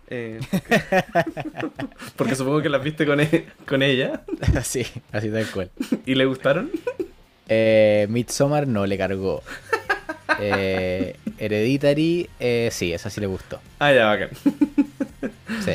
Eh, 0.09 0.39
porque 2.15 2.35
supongo 2.35 2.61
que 2.61 2.69
las 2.69 2.83
viste 2.83 3.05
con, 3.05 3.19
e- 3.19 3.45
con 3.67 3.81
ella 3.83 4.21
sí, 4.63 4.85
así 5.11 5.29
tal 5.29 5.45
cual. 5.51 5.69
y 6.05 6.15
le 6.15 6.25
gustaron. 6.25 6.71
Eh, 7.47 8.07
Midsommar 8.09 8.67
no 8.67 8.85
le 8.85 8.97
cargó. 8.97 9.43
Eh, 10.39 11.15
Hereditary, 11.39 12.29
eh, 12.39 12.69
sí, 12.71 12.93
esa 12.93 13.09
sí 13.09 13.19
le 13.19 13.25
gustó. 13.27 13.59
Ah, 13.79 13.91
ya, 13.91 14.05
bacán. 14.05 14.29
Sí. 15.65 15.71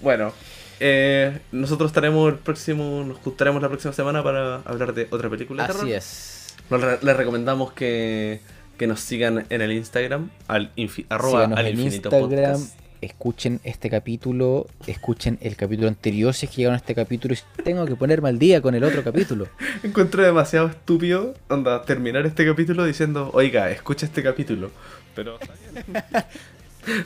Bueno, 0.00 0.32
eh, 0.80 1.38
nosotros 1.52 1.90
estaremos 1.90 2.32
el 2.32 2.38
próximo, 2.40 3.04
nos 3.06 3.18
juntaremos 3.18 3.62
la 3.62 3.68
próxima 3.68 3.92
semana 3.92 4.22
para 4.24 4.56
hablar 4.64 4.94
de 4.94 5.06
otra 5.10 5.28
película 5.30 5.62
de 5.62 5.66
terror. 5.68 5.82
Así 5.84 5.92
es. 5.92 6.56
Nos 6.70 6.80
re- 6.80 6.98
les 7.02 7.16
recomendamos 7.16 7.72
que, 7.72 8.40
que 8.78 8.86
nos 8.88 9.00
sigan 9.00 9.46
en 9.48 9.60
el 9.62 9.70
Instagram, 9.72 10.30
al 10.48 10.74
infi- 10.74 11.06
arroba 11.08 11.44
al 11.44 11.68
infinito 11.68 12.08
Instagram, 12.08 12.52
podcast. 12.54 12.78
Escuchen 13.00 13.60
este 13.64 13.90
capítulo, 13.90 14.66
escuchen 14.86 15.38
el 15.40 15.56
capítulo 15.56 15.88
anterior 15.88 16.34
si 16.34 16.46
es 16.46 16.50
que 16.50 16.58
llegaron 16.58 16.74
a 16.74 16.78
este 16.78 16.94
capítulo 16.94 17.34
y 17.34 17.62
tengo 17.62 17.86
que 17.86 17.96
ponerme 17.96 18.28
al 18.28 18.38
día 18.38 18.60
con 18.60 18.74
el 18.74 18.84
otro 18.84 19.02
capítulo. 19.04 19.48
Encuentro 19.82 20.22
demasiado 20.22 20.68
estúpido 20.68 21.34
onda, 21.48 21.82
terminar 21.82 22.26
este 22.26 22.46
capítulo 22.46 22.84
diciendo, 22.84 23.30
oiga, 23.32 23.70
escucha 23.70 24.06
este 24.06 24.22
capítulo. 24.22 24.70
Pero 25.14 25.38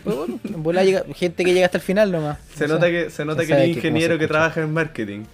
bueno, 0.56 0.82
llega 0.82 1.04
gente 1.14 1.44
que 1.44 1.54
llega 1.54 1.66
hasta 1.66 1.78
el 1.78 1.84
final 1.84 2.12
nomás. 2.12 2.38
se 2.54 2.64
O 2.64 2.68
sea, 2.68 2.76
nota 2.76 2.86
que, 2.90 3.10
se 3.10 3.24
nota 3.24 3.42
que 3.42 3.54
se 3.54 3.66
ingeniero 3.68 4.18
que 4.18 4.28
trabaja 4.28 4.60
en 4.60 4.72
marketing. 4.72 5.24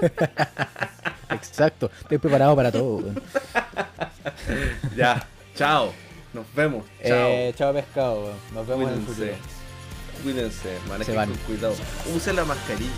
Exacto, 1.30 1.90
estoy 2.00 2.18
preparado 2.18 2.54
para 2.56 2.70
todo. 2.70 3.12
Ya, 4.96 5.26
chao. 5.54 6.05
Nos 6.36 6.54
vemos. 6.54 6.84
Eh, 7.00 7.08
chao. 7.08 7.28
Eh, 7.30 7.54
chao 7.56 7.72
pescado, 7.72 8.20
weón. 8.24 8.36
Nos 8.52 8.66
vemos 8.66 8.84
Cuídense. 8.90 9.22
en 9.22 9.28
el 9.28 9.34
futuro. 9.36 10.22
Cuídense, 10.22 10.78
manejen 10.86 11.14
con 11.14 11.34
cuidado. 11.46 11.74
Use 12.14 12.32
la 12.34 12.44
mascarilla. 12.44 12.92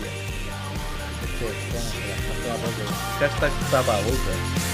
Sí, 1.39 1.45
sí, 1.71 1.99
Hashtag 3.19 3.51
tapabocas. 3.71 4.69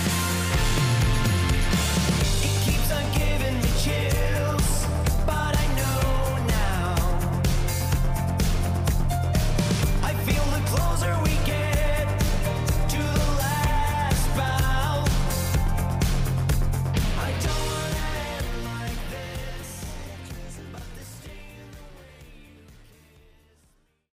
closer 10.65 11.13
we 11.23 11.29